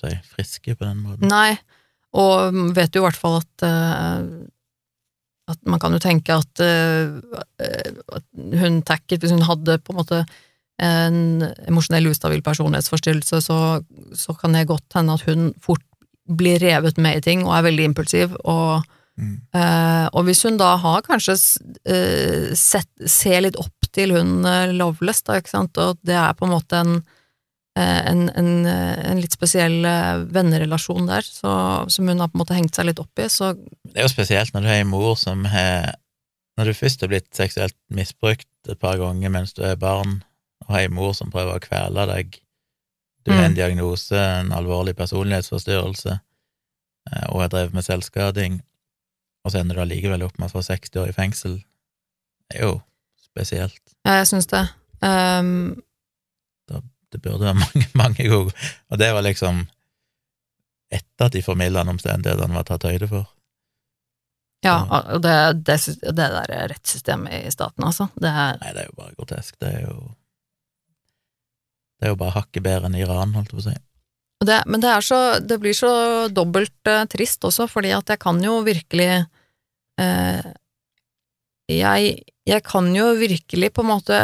si, 0.00 0.10
friske 0.34 0.74
på 0.74 0.82
den 0.82 1.04
måten. 1.04 1.30
Nei, 1.30 1.54
og 2.14 2.54
vet 2.76 2.94
jo 2.94 3.02
i 3.02 3.06
hvert 3.06 3.18
fall 3.18 3.40
at 3.40 3.66
eh, 3.66 4.28
at 5.46 5.60
man 5.62 5.78
kan 5.78 5.94
jo 5.94 6.00
tenke 6.02 6.34
at, 6.34 6.58
eh, 6.58 7.06
at 8.18 8.24
hun 8.58 8.80
tacket 8.82 9.22
hvis 9.22 9.30
hun 9.30 9.46
hadde 9.46 9.78
på 9.78 9.94
en 9.94 10.00
måte 10.00 10.24
en 10.82 11.46
emosjonell 11.70 12.10
ustabil 12.10 12.42
personlighetsforstyrrelse, 12.44 13.38
så, 13.40 13.58
så 14.12 14.34
kan 14.36 14.52
det 14.52 14.66
godt 14.68 14.98
hende 14.98 15.14
at 15.14 15.22
hun 15.28 15.52
fort 15.62 15.84
blir 16.26 16.58
revet 16.60 16.98
med 16.98 17.20
i 17.20 17.24
ting 17.24 17.46
og 17.46 17.54
er 17.56 17.68
veldig 17.70 17.90
impulsiv, 17.92 18.36
og, 18.44 18.84
Mm. 19.16 19.40
eh, 19.56 20.06
og 20.12 20.26
hvis 20.26 20.42
hun 20.44 20.58
da 20.60 20.74
har 20.76 21.00
kanskje 21.00 21.38
eh, 21.88 22.50
sett, 22.52 22.90
ser 23.08 23.40
litt 23.46 23.56
opp 23.56 23.86
til 23.96 24.12
hun 24.12 24.44
eh, 24.44 24.74
Loveless, 24.76 25.22
da, 25.24 25.38
ikke 25.40 25.54
sant, 25.54 25.78
og 25.80 25.96
det 26.04 26.18
er 26.20 26.34
på 26.36 26.44
en 26.44 26.52
måte 26.52 26.82
en 26.82 26.98
en, 27.82 28.28
en, 28.40 28.50
eh, 28.66 29.10
en 29.10 29.20
litt 29.20 29.34
spesiell 29.36 29.84
eh, 29.84 30.22
vennerelasjon 30.32 31.06
der, 31.10 31.22
så, 31.26 31.50
som 31.92 32.08
hun 32.08 32.20
har 32.22 32.28
på 32.32 32.38
en 32.38 32.42
måte 32.44 32.56
hengt 32.56 32.74
seg 32.74 32.86
litt 32.88 33.00
opp 33.02 33.18
i, 33.20 33.26
så 33.28 33.52
Det 33.56 33.98
er 34.00 34.06
jo 34.06 34.12
spesielt 34.14 34.54
når 34.54 34.62
du 34.64 34.68
har 34.70 34.80
en 34.80 34.88
mor 34.92 35.14
som 35.20 35.44
har 35.44 35.94
Når 36.56 36.64
du 36.70 36.72
først 36.78 37.02
har 37.04 37.08
blitt 37.12 37.28
seksuelt 37.36 37.76
misbrukt 37.92 38.48
et 38.68 38.78
par 38.80 38.96
ganger 38.96 39.28
mens 39.28 39.52
du 39.52 39.60
er 39.62 39.76
barn, 39.76 40.22
og 40.64 40.70
har 40.72 40.86
en 40.86 40.94
mor 40.96 41.12
som 41.12 41.28
prøver 41.30 41.58
å 41.58 41.60
kvele 41.60 42.06
deg, 42.08 42.38
du 43.26 43.32
har 43.32 43.44
en 43.44 43.52
Mm. 43.52 43.56
diagnose, 43.58 44.16
en 44.16 44.52
alvorlig 44.56 44.94
personlighetsforstyrrelse, 44.96 46.14
eh, 47.12 47.26
og 47.28 47.40
har 47.42 47.48
drevet 47.52 47.74
med 47.74 47.84
selvskading, 47.84 48.62
og 49.44 49.52
så 49.52 49.58
ender 49.60 49.76
du 49.76 49.80
allikevel 49.82 50.22
opp 50.24 50.38
med 50.38 50.48
å 50.48 50.54
få 50.56 50.62
60 50.64 50.96
år 51.02 51.08
i 51.12 51.12
fengsel, 51.12 51.58
det 52.48 52.56
er 52.60 52.64
jo 52.64 52.80
spesielt. 53.20 53.82
ja, 54.06 54.16
jeg 54.22 54.26
syns 54.32 54.46
det. 54.46 54.64
Um, 55.02 55.82
Det 57.16 57.22
burde 57.24 57.48
være 57.48 57.58
mange, 57.64 57.88
mange 57.96 58.28
gode 58.28 58.52
Og 58.92 59.00
det 59.00 59.08
var 59.16 59.24
liksom 59.24 59.64
etter 60.92 61.26
at 61.26 61.34
de 61.34 61.42
formildende 61.42 61.96
omstendighetene 61.96 62.54
var 62.54 62.66
tatt 62.68 62.86
høyde 62.86 63.08
for. 63.10 63.24
ja, 64.62 64.76
og 64.86 65.22
det, 65.24 65.34
det, 65.66 65.80
det 66.04 66.14
der 66.14 66.52
rettssystemet 66.70 67.48
i 67.48 67.50
staten, 67.50 67.84
altså, 67.84 68.06
det 68.14 68.30
er 68.30 68.60
Nei, 68.60 68.70
det 68.76 68.84
er 68.84 68.86
jo 68.86 69.00
bare 69.00 69.16
grotesk. 69.18 69.56
Det 69.60 69.72
er 69.72 69.82
jo 69.88 69.96
Det 71.98 72.06
er 72.06 72.12
jo 72.12 72.20
bare 72.20 72.36
hakket 72.36 72.62
bedre 72.62 72.86
enn 72.86 72.98
Iran, 73.00 73.34
holdt 73.34 73.50
jeg 73.50 73.58
på 73.58 73.64
å 73.64 73.66
si. 73.66 73.74
Det, 74.46 74.60
men 74.68 74.84
det 74.84 74.94
så 75.02 75.40
Det 75.40 75.58
blir 75.58 75.74
så 75.74 75.92
dobbelt 76.28 76.92
eh, 76.92 77.04
trist 77.10 77.44
også, 77.44 77.66
fordi 77.72 77.90
at 77.96 78.14
jeg 78.14 78.22
kan 78.22 78.38
jo 78.44 78.60
virkelig 78.66 79.10
eh, 79.98 80.50
jeg, 81.66 82.18
jeg 82.46 82.62
kan 82.62 82.94
jo 82.94 83.10
virkelig 83.18 83.72
på 83.74 83.82
en 83.82 83.90
måte 83.90 84.20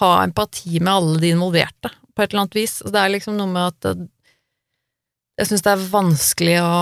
ha 0.00 0.10
empati 0.24 0.80
med 0.80 0.92
alle 0.92 1.20
de 1.22 1.32
involverte, 1.34 1.90
på 2.14 2.22
et 2.22 2.30
eller 2.30 2.44
annet 2.44 2.58
vis. 2.58 2.78
Det 2.84 3.00
er 3.00 3.12
liksom 3.14 3.36
noe 3.38 3.48
med 3.50 3.72
at 3.72 4.04
jeg 5.36 5.50
syns 5.50 5.64
det 5.66 5.72
er 5.72 5.88
vanskelig 5.92 6.56
å, 6.64 6.76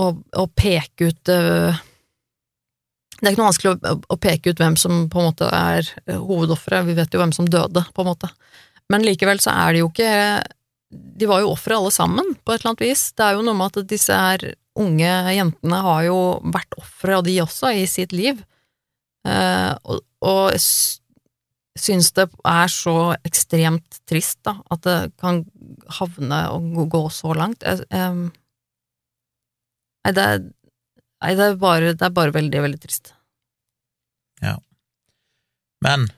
å, 0.00 0.06
å 0.16 0.44
peke 0.56 1.10
ut 1.10 1.32
uh, 1.32 1.80
Det 3.18 3.26
er 3.26 3.34
ikke 3.34 3.42
noe 3.42 3.50
vanskelig 3.50 3.72
å, 3.74 3.96
å, 4.08 4.18
peke 4.20 4.52
ut 4.52 4.62
hvem 4.62 4.78
som 4.80 5.04
på 5.12 5.20
en 5.20 5.28
måte 5.28 5.48
er 5.52 5.92
hovedofferet, 6.08 6.88
vi 6.88 6.96
vet 6.96 7.12
jo 7.12 7.20
hvem 7.20 7.34
som 7.36 7.48
døde, 7.48 7.84
på 7.92 8.04
en 8.04 8.10
måte. 8.14 8.32
Men 8.92 9.04
likevel 9.06 9.40
så 9.40 9.52
er 9.54 9.72
det 9.72 9.82
jo 9.84 9.90
ikke 9.92 10.14
De 11.20 11.28
var 11.30 11.40
jo 11.40 11.52
ofre 11.52 11.76
alle 11.76 11.92
sammen, 11.94 12.34
på 12.40 12.52
et 12.52 12.60
eller 12.60 12.72
annet 12.72 12.86
vis. 12.88 13.04
Det 13.16 13.24
er 13.26 13.36
jo 13.36 13.44
noe 13.46 13.56
med 13.56 13.76
at 13.76 13.92
disse 13.92 14.16
her 14.16 14.48
unge 14.80 15.12
jentene 15.36 15.78
har 15.84 16.02
jo 16.08 16.18
vært 16.48 16.80
ofre, 16.80 17.18
og 17.18 17.28
de 17.28 17.36
også, 17.44 17.74
i 17.76 17.84
sitt 17.88 18.12
liv. 18.16 18.40
Uh, 19.28 19.76
og, 19.84 20.00
og 20.24 20.56
syns 21.78 22.12
det 22.16 22.28
er 22.44 22.68
så 22.72 23.14
ekstremt 23.24 24.00
trist, 24.08 24.38
da, 24.44 24.58
at 24.72 24.82
det 24.84 24.96
kan 25.20 25.44
havne 25.98 26.40
og 26.52 26.88
gå 26.92 27.02
så 27.12 27.32
langt. 27.36 27.64
Jeg, 27.64 27.86
nei, 30.04 30.12
det 30.18 30.26
er, 30.34 30.42
nei 31.24 31.32
det, 31.38 31.46
er 31.46 31.60
bare, 31.60 31.94
det 31.94 32.08
er 32.08 32.18
bare 32.18 32.34
veldig, 32.36 32.64
veldig 32.66 32.82
trist. 32.82 33.14
Ja. 34.42 34.58
Men 35.84 36.10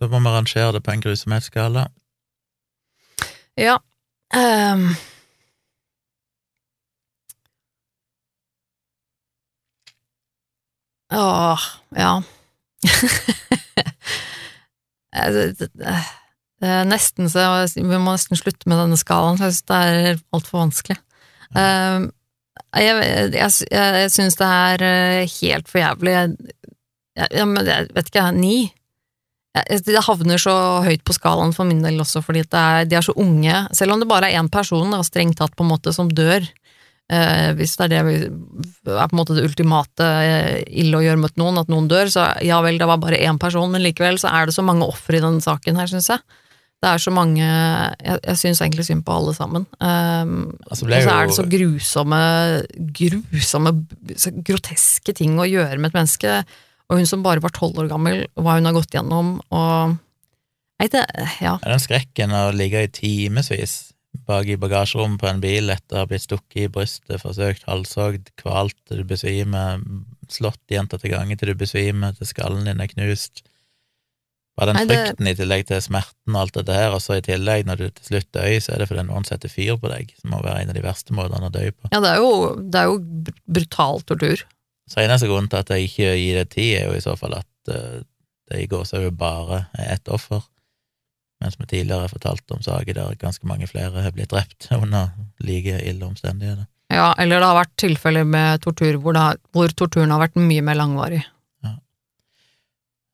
da 0.00 0.08
må 0.12 0.20
vi 0.20 0.32
rangere 0.32 0.72
det 0.76 0.84
på 0.84 0.94
en 0.94 1.04
grusomhetsskala. 1.04 1.88
Ja. 3.56 3.78
Um, 4.36 4.90
Åh, 11.12 11.60
ja. 11.96 12.22
Er 15.16 16.84
nesten 16.88 17.28
så 17.32 17.42
Vi 17.74 17.84
må 17.84 18.12
nesten 18.12 18.38
slutte 18.38 18.68
med 18.70 18.80
denne 18.80 18.98
skalaen, 19.00 19.40
for 19.40 19.48
jeg 19.48 19.58
synes 19.58 19.68
det 19.70 19.80
er 19.80 20.22
altfor 20.36 20.62
vanskelig. 20.64 21.00
Um, 21.56 22.10
jeg, 22.76 22.96
jeg, 22.96 23.28
jeg, 23.36 23.52
jeg 23.70 24.12
syns 24.12 24.38
det 24.40 24.46
er 24.46 24.82
eh, 24.84 25.36
helt 25.40 25.68
for 25.70 25.80
jævlig. 25.80 26.14
Jeg, 26.16 27.28
jeg, 27.32 27.86
vet 27.96 28.10
ikke, 28.10 28.24
ni? 28.36 28.56
Det 29.56 30.02
havner 30.04 30.40
så 30.40 30.54
høyt 30.84 31.04
på 31.06 31.14
skalaen 31.16 31.54
for 31.56 31.68
min 31.68 31.80
del 31.84 32.02
også, 32.02 32.20
fordi 32.24 32.44
er, 32.44 32.84
de 32.84 32.98
er 32.98 33.04
så 33.06 33.14
unge. 33.16 33.62
Selv 33.76 33.94
om 33.94 34.02
det 34.02 34.08
bare 34.10 34.28
er 34.28 34.42
én 34.42 34.50
person, 34.52 34.92
da, 34.92 35.00
strengt 35.06 35.38
tatt, 35.40 35.54
på 35.56 35.64
en 35.64 35.72
måte, 35.72 35.94
som 35.96 36.10
dør, 36.12 36.44
Eh, 37.06 37.52
hvis 37.54 37.76
det 37.78 37.86
er 37.94 38.08
det 38.10 38.30
er 38.90 39.06
på 39.06 39.14
en 39.14 39.20
måte 39.20 39.36
det 39.36 39.44
ultimate 39.46 40.06
eh, 40.26 40.56
ille 40.82 40.98
å 40.98 41.04
gjøre 41.04 41.20
mot 41.22 41.36
noen, 41.38 41.60
at 41.60 41.70
noen 41.70 41.86
dør, 41.90 42.10
så 42.10 42.32
ja 42.42 42.58
vel, 42.64 42.80
det 42.80 42.88
var 42.90 42.98
bare 43.02 43.20
én 43.22 43.38
person, 43.38 43.70
men 43.70 43.84
likevel 43.84 44.18
så 44.18 44.32
er 44.34 44.48
det 44.48 44.56
så 44.56 44.64
mange 44.66 44.88
ofre 44.88 45.20
i 45.20 45.22
denne 45.22 45.44
saken 45.44 45.78
her, 45.78 45.90
syns 45.90 46.10
jeg. 46.10 46.42
Det 46.84 46.90
er 46.90 47.00
så 47.00 47.10
mange 47.14 47.40
Jeg, 47.40 48.18
jeg 48.20 48.36
syns 48.36 48.60
egentlig 48.60 48.84
synd 48.84 49.00
på 49.06 49.14
alle 49.14 49.32
sammen. 49.32 49.62
Um, 49.80 50.52
altså 50.68 50.84
og 50.84 50.90
så 50.92 51.14
er 51.14 51.30
det 51.30 51.36
så 51.38 51.44
grusomme, 51.48 52.18
grusomme, 52.98 53.72
så 54.12 54.32
groteske 54.44 55.14
ting 55.16 55.38
å 55.40 55.48
gjøre 55.48 55.80
med 55.80 55.88
et 55.88 55.96
menneske. 55.96 56.34
Og 56.90 57.00
hun 57.00 57.08
som 57.08 57.24
bare 57.24 57.40
var 57.42 57.54
tolv 57.56 57.80
år 57.80 57.88
gammel, 57.90 58.26
hva 58.36 58.58
hun 58.58 58.68
har 58.68 58.76
gått 58.76 58.92
gjennom, 58.94 59.38
og 59.48 59.96
Nei, 60.76 60.90
det 60.92 61.06
Ja. 61.40 61.56
Den 61.62 61.80
skrekken 61.80 62.34
å 62.36 62.50
ligge 62.52 62.82
i 62.84 62.90
timevis 62.92 63.95
bak 64.26 64.48
i 64.48 64.56
bagasjerommet 64.60 65.20
på 65.20 65.28
en 65.30 65.42
bil 65.42 65.72
etter 65.74 65.98
å 65.98 66.04
ha 66.04 66.08
blitt 66.10 66.24
stukket 66.24 66.62
i 66.64 66.70
brystet, 66.72 67.20
forsøkt 67.22 67.66
halshogd, 67.68 68.32
kvalt 68.40 68.76
til 68.88 69.02
du 69.02 69.10
besvimer, 69.10 69.82
slått 70.32 70.62
jenta 70.72 70.98
til 71.00 71.12
gange 71.14 71.36
til 71.38 71.52
du 71.52 71.60
besvimer, 71.60 72.16
til 72.16 72.30
skallen 72.30 72.66
din 72.68 72.82
er 72.82 72.90
knust. 72.90 73.44
Bare 74.56 74.72
den 74.72 74.88
frykten 74.88 75.28
i 75.28 75.34
tillegg 75.36 75.66
til 75.68 75.82
smerten 75.84 76.32
og 76.32 76.46
alt 76.46 76.56
dette 76.56 76.76
her, 76.78 76.94
og 76.96 77.02
så 77.04 77.18
i 77.18 77.24
tillegg, 77.24 77.66
når 77.68 77.80
du 77.80 77.86
til 77.90 78.08
slutt 78.08 78.30
dør, 78.32 78.54
så 78.64 78.72
er 78.72 78.80
det 78.80 78.88
fordi 78.88 79.04
noen 79.04 79.28
setter 79.28 79.52
fyr 79.52 79.76
på 79.82 79.92
deg, 79.92 80.14
som 80.16 80.32
må 80.32 80.40
være 80.40 80.64
en 80.64 80.72
av 80.72 80.78
de 80.78 80.84
verste 80.86 81.16
måtene 81.16 81.50
å 81.50 81.52
dø 81.52 81.66
på. 81.74 81.92
Ja, 81.92 82.00
det 82.00 82.14
er 82.14 82.24
jo, 82.24 82.32
det 82.64 82.80
er 82.80 82.88
jo 82.88 82.98
brutal 83.58 84.04
tortur. 84.08 84.46
Så 84.88 85.02
eneste 85.02 85.28
grunn 85.28 85.50
til 85.52 85.60
at 85.60 85.72
jeg 85.74 85.90
ikke 85.90 86.12
gir 86.16 86.40
det 86.40 86.50
tid, 86.54 86.72
er 86.78 86.88
jo 86.88 86.96
i 86.96 87.04
så 87.04 87.16
fall 87.20 87.36
at 87.36 87.72
uh, 87.74 88.00
det 88.48 88.62
i 88.62 88.68
går 88.70 88.86
så 88.88 89.02
er 89.02 89.10
bare 89.12 89.66
ett 89.82 90.08
offer 90.08 90.44
mens 91.46 91.58
jeg 91.60 91.70
tidligere 91.70 92.06
har 92.06 92.12
fortalt 92.12 92.54
om 92.54 92.62
saker 92.64 92.96
der 92.96 93.20
ganske 93.20 93.46
mange 93.46 93.68
flere 93.70 94.02
har 94.02 94.14
blitt 94.14 94.32
drept 94.34 94.66
under 94.74 95.12
like 95.38 95.78
ille 95.86 96.06
omstendigheter. 96.06 96.66
Ja, 96.92 97.12
eller 97.18 97.40
det 97.40 97.48
har 97.48 97.58
vært 97.58 97.78
tilfeller 97.82 98.26
med 98.28 98.62
tortur 98.62 98.98
hvor, 99.02 99.16
har, 99.18 99.40
hvor, 99.54 99.72
torturen 99.74 100.12
har 100.14 100.22
vært 100.22 100.38
mye 100.38 100.62
mer 100.66 100.78
langvarig. 100.78 101.22
Ja. 101.66 101.72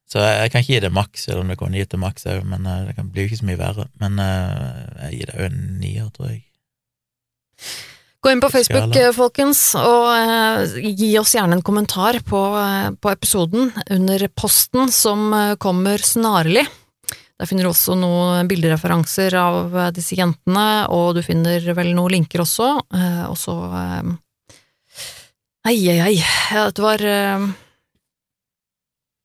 Så 0.09 0.21
jeg, 0.21 0.35
jeg, 0.43 0.53
kan 0.53 0.65
ikke 0.65 0.75
gi 0.75 0.83
det 0.85 0.93
maks, 0.93 1.25
selv 1.29 1.45
om 1.45 1.53
det 1.53 1.57
kunne 1.61 1.81
gitt 1.81 1.95
det 1.95 2.03
maks 2.03 2.29
òg, 2.29 2.43
men 2.49 2.69
uh, 2.69 2.83
det 2.89 2.99
kan 2.99 3.09
bli 3.09 3.25
jo 3.25 3.31
ikke 3.31 3.41
så 3.41 3.49
mye 3.49 3.63
verre. 3.63 3.89
Men 4.03 4.21
uh, 4.21 5.07
jeg 5.07 5.23
gir 5.23 5.33
det 5.33 5.41
jo 5.41 5.49
en 5.49 5.65
nier, 5.81 6.13
tror 6.13 6.35
jeg. 6.35 6.45
Gå 8.23 8.31
inn 8.31 8.43
på 8.43 8.53
Facebook, 8.53 8.95
folkens, 9.17 9.61
og 9.75 10.77
gi 10.79 11.09
oss 11.19 11.33
gjerne 11.35 11.57
en 11.59 11.65
kommentar 11.67 12.21
på, 12.23 12.43
på 13.03 13.11
episoden 13.11 13.73
under 13.91 14.23
posten 14.39 14.93
som 14.95 15.35
kommer 15.59 15.99
snarlig. 16.07 16.63
Der 17.43 17.49
finner 17.51 17.67
du 17.67 17.73
også 17.73 17.97
noen 17.99 18.47
bildereferanser 18.47 19.35
av 19.35 19.73
eh, 19.75 19.89
disse 19.97 20.15
jentene, 20.15 20.87
og 20.95 21.17
du 21.17 21.25
finner 21.27 21.65
vel 21.75 21.91
noen 21.91 22.15
linker 22.15 22.45
også, 22.45 22.69
eh, 22.95 23.25
og 23.27 23.35
så 23.35 23.57
Ei, 25.67 25.75
Ei, 25.91 25.99
ei, 26.05 26.21
Ja, 26.55 26.69
det 26.71 26.83
var 26.85 27.03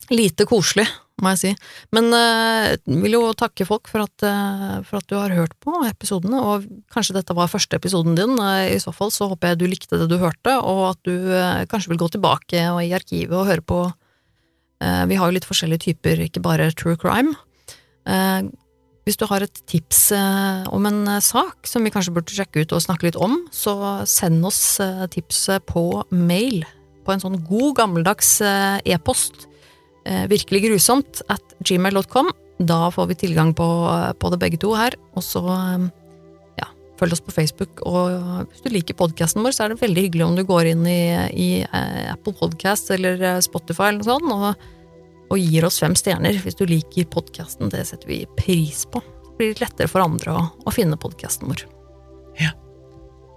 lite 0.10 0.48
koselig, 0.50 0.88
må 1.22 1.36
jeg 1.36 1.42
si. 1.44 1.52
Men 1.94 2.10
jeg 2.14 2.98
vil 3.04 3.18
jo 3.20 3.22
takke 3.38 3.66
folk 3.70 3.90
for 3.92 4.06
at, 4.06 4.26
for 4.88 5.00
at, 5.02 5.08
du 5.10 5.18
har 5.18 5.34
hørt 5.38 5.54
på 5.62 5.74
episodene, 5.86 6.42
og 6.42 6.68
kanskje 6.94 7.18
dette 7.18 7.38
var 7.38 7.50
første 7.52 7.78
episoden 7.78 8.18
din. 8.18 8.38
I 8.38 8.78
så 8.82 8.94
fall 8.96 9.10
så 9.14 9.28
håper 9.30 9.54
jeg 9.54 9.62
du 9.62 9.66
likte 9.70 9.98
det 9.98 10.08
du 10.10 10.20
hørte, 10.22 10.54
og 10.62 10.84
at 10.94 11.02
du 11.10 11.26
kanskje 11.74 11.92
vil 11.94 12.02
gå 12.06 12.14
tilbake 12.14 12.70
i 12.86 12.94
arkivet 12.96 13.34
og 13.34 13.50
høre 13.50 13.66
på 13.66 13.82
Vi 15.10 15.18
har 15.18 15.26
jo 15.26 15.36
litt 15.36 15.50
forskjellige 15.50 15.90
typer, 15.90 16.22
ikke 16.30 16.46
bare 16.46 16.70
true 16.78 16.96
crime. 17.02 17.34
Eh, 18.08 18.48
hvis 19.08 19.20
du 19.20 19.26
har 19.30 19.44
et 19.44 19.62
tips 19.72 20.00
eh, 20.16 20.64
om 20.76 20.88
en 20.88 21.04
eh, 21.08 21.24
sak 21.24 21.68
som 21.70 21.86
vi 21.86 21.92
kanskje 21.94 22.14
burde 22.16 22.34
sjekke 22.36 22.64
ut 22.64 22.76
og 22.76 22.84
snakke 22.84 23.08
litt 23.08 23.20
om, 23.20 23.40
så 23.56 24.04
send 24.08 24.46
oss 24.48 24.80
tipset 25.14 25.64
på 25.70 26.04
mail, 26.12 26.64
på 27.08 27.16
en 27.16 27.24
sånn 27.24 27.40
god, 27.48 27.72
gammeldags 27.80 28.40
e-post. 28.44 29.46
Virkelig 30.32 30.62
grusomt 30.64 31.22
at 31.32 31.56
gmail.com. 31.68 32.30
Da 32.64 32.88
får 32.92 33.10
vi 33.10 33.18
tilgang 33.26 33.54
på, 33.56 33.68
på, 34.20 34.30
det 34.32 34.40
begge 34.40 34.60
to 34.60 34.74
her. 34.76 34.96
Og 35.20 35.24
så 35.24 35.44
ja, 36.60 36.68
følg 37.00 37.16
oss 37.16 37.24
på 37.24 37.36
Facebook. 37.36 37.84
Og 37.88 38.44
hvis 38.52 38.64
du 38.64 38.72
liker 38.72 38.98
podkasten 39.00 39.44
vår, 39.44 39.56
så 39.56 39.66
er 39.66 39.74
det 39.74 39.82
veldig 39.84 40.06
hyggelig 40.08 40.28
om 40.28 40.36
du 40.36 40.44
går 40.48 40.72
inn 40.74 40.84
i, 40.88 41.02
i 41.32 41.50
Apple 42.12 42.36
Podcast 42.40 42.92
eller 42.96 43.40
Spotify 43.44 43.92
eller 43.92 44.04
noe 44.04 44.12
sånt. 44.12 44.36
og 44.36 44.77
og 45.28 45.40
gir 45.42 45.66
oss 45.68 45.80
fem 45.84 45.96
stjerner 45.98 46.38
hvis 46.44 46.58
du 46.60 46.66
liker 46.70 47.08
podkasten. 47.12 47.72
Det 47.74 47.84
setter 47.90 48.10
vi 48.10 48.22
pris 48.38 48.86
på. 48.92 49.02
Det 49.02 49.36
blir 49.40 49.52
litt 49.54 49.66
lettere 49.66 49.92
for 49.92 50.06
andre 50.06 50.34
å, 50.34 50.46
å 50.66 50.74
finne 50.74 51.00
podkasten 51.00 51.50
vår. 51.52 51.66
Ja. 52.42 52.54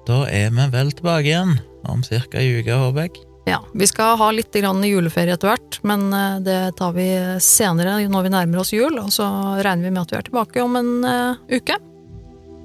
Da 0.08 0.22
er 0.30 0.54
vi 0.54 0.68
vel 0.72 0.94
tilbake 0.96 1.28
igjen 1.28 1.58
om 1.88 2.04
ca. 2.06 2.22
ei 2.38 2.60
uke, 2.60 2.76
håper 2.76 3.08
jeg. 3.08 3.26
Ja. 3.48 3.58
Vi 3.74 3.86
skal 3.88 4.18
ha 4.20 4.30
litt 4.30 4.54
juleferie 4.54 5.34
etter 5.34 5.50
hvert, 5.50 5.80
men 5.82 6.12
eh, 6.12 6.40
det 6.44 6.58
tar 6.78 6.92
vi 6.94 7.08
senere 7.42 7.98
når 8.08 8.28
vi 8.28 8.34
nærmer 8.36 8.62
oss 8.62 8.72
jul. 8.72 8.98
Og 9.00 9.12
så 9.12 9.26
regner 9.58 9.88
vi 9.88 9.94
med 9.94 10.02
at 10.04 10.12
vi 10.12 10.20
er 10.20 10.28
tilbake 10.28 10.62
om 10.62 10.76
en 10.76 10.92
uh, 11.04 11.40
uke. 11.50 11.78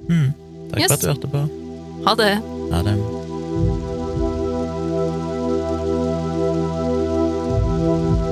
Mm. 0.06 0.30
Takk 0.70 0.80
yes. 0.80 0.90
for 0.90 0.94
at 0.94 1.02
du 1.02 1.10
hørte 1.10 1.32
på. 1.32 1.46
Ha 2.06 2.18
det. 2.20 2.34
Ha 2.72 2.82
det. 2.86 2.98
thank 7.86 8.25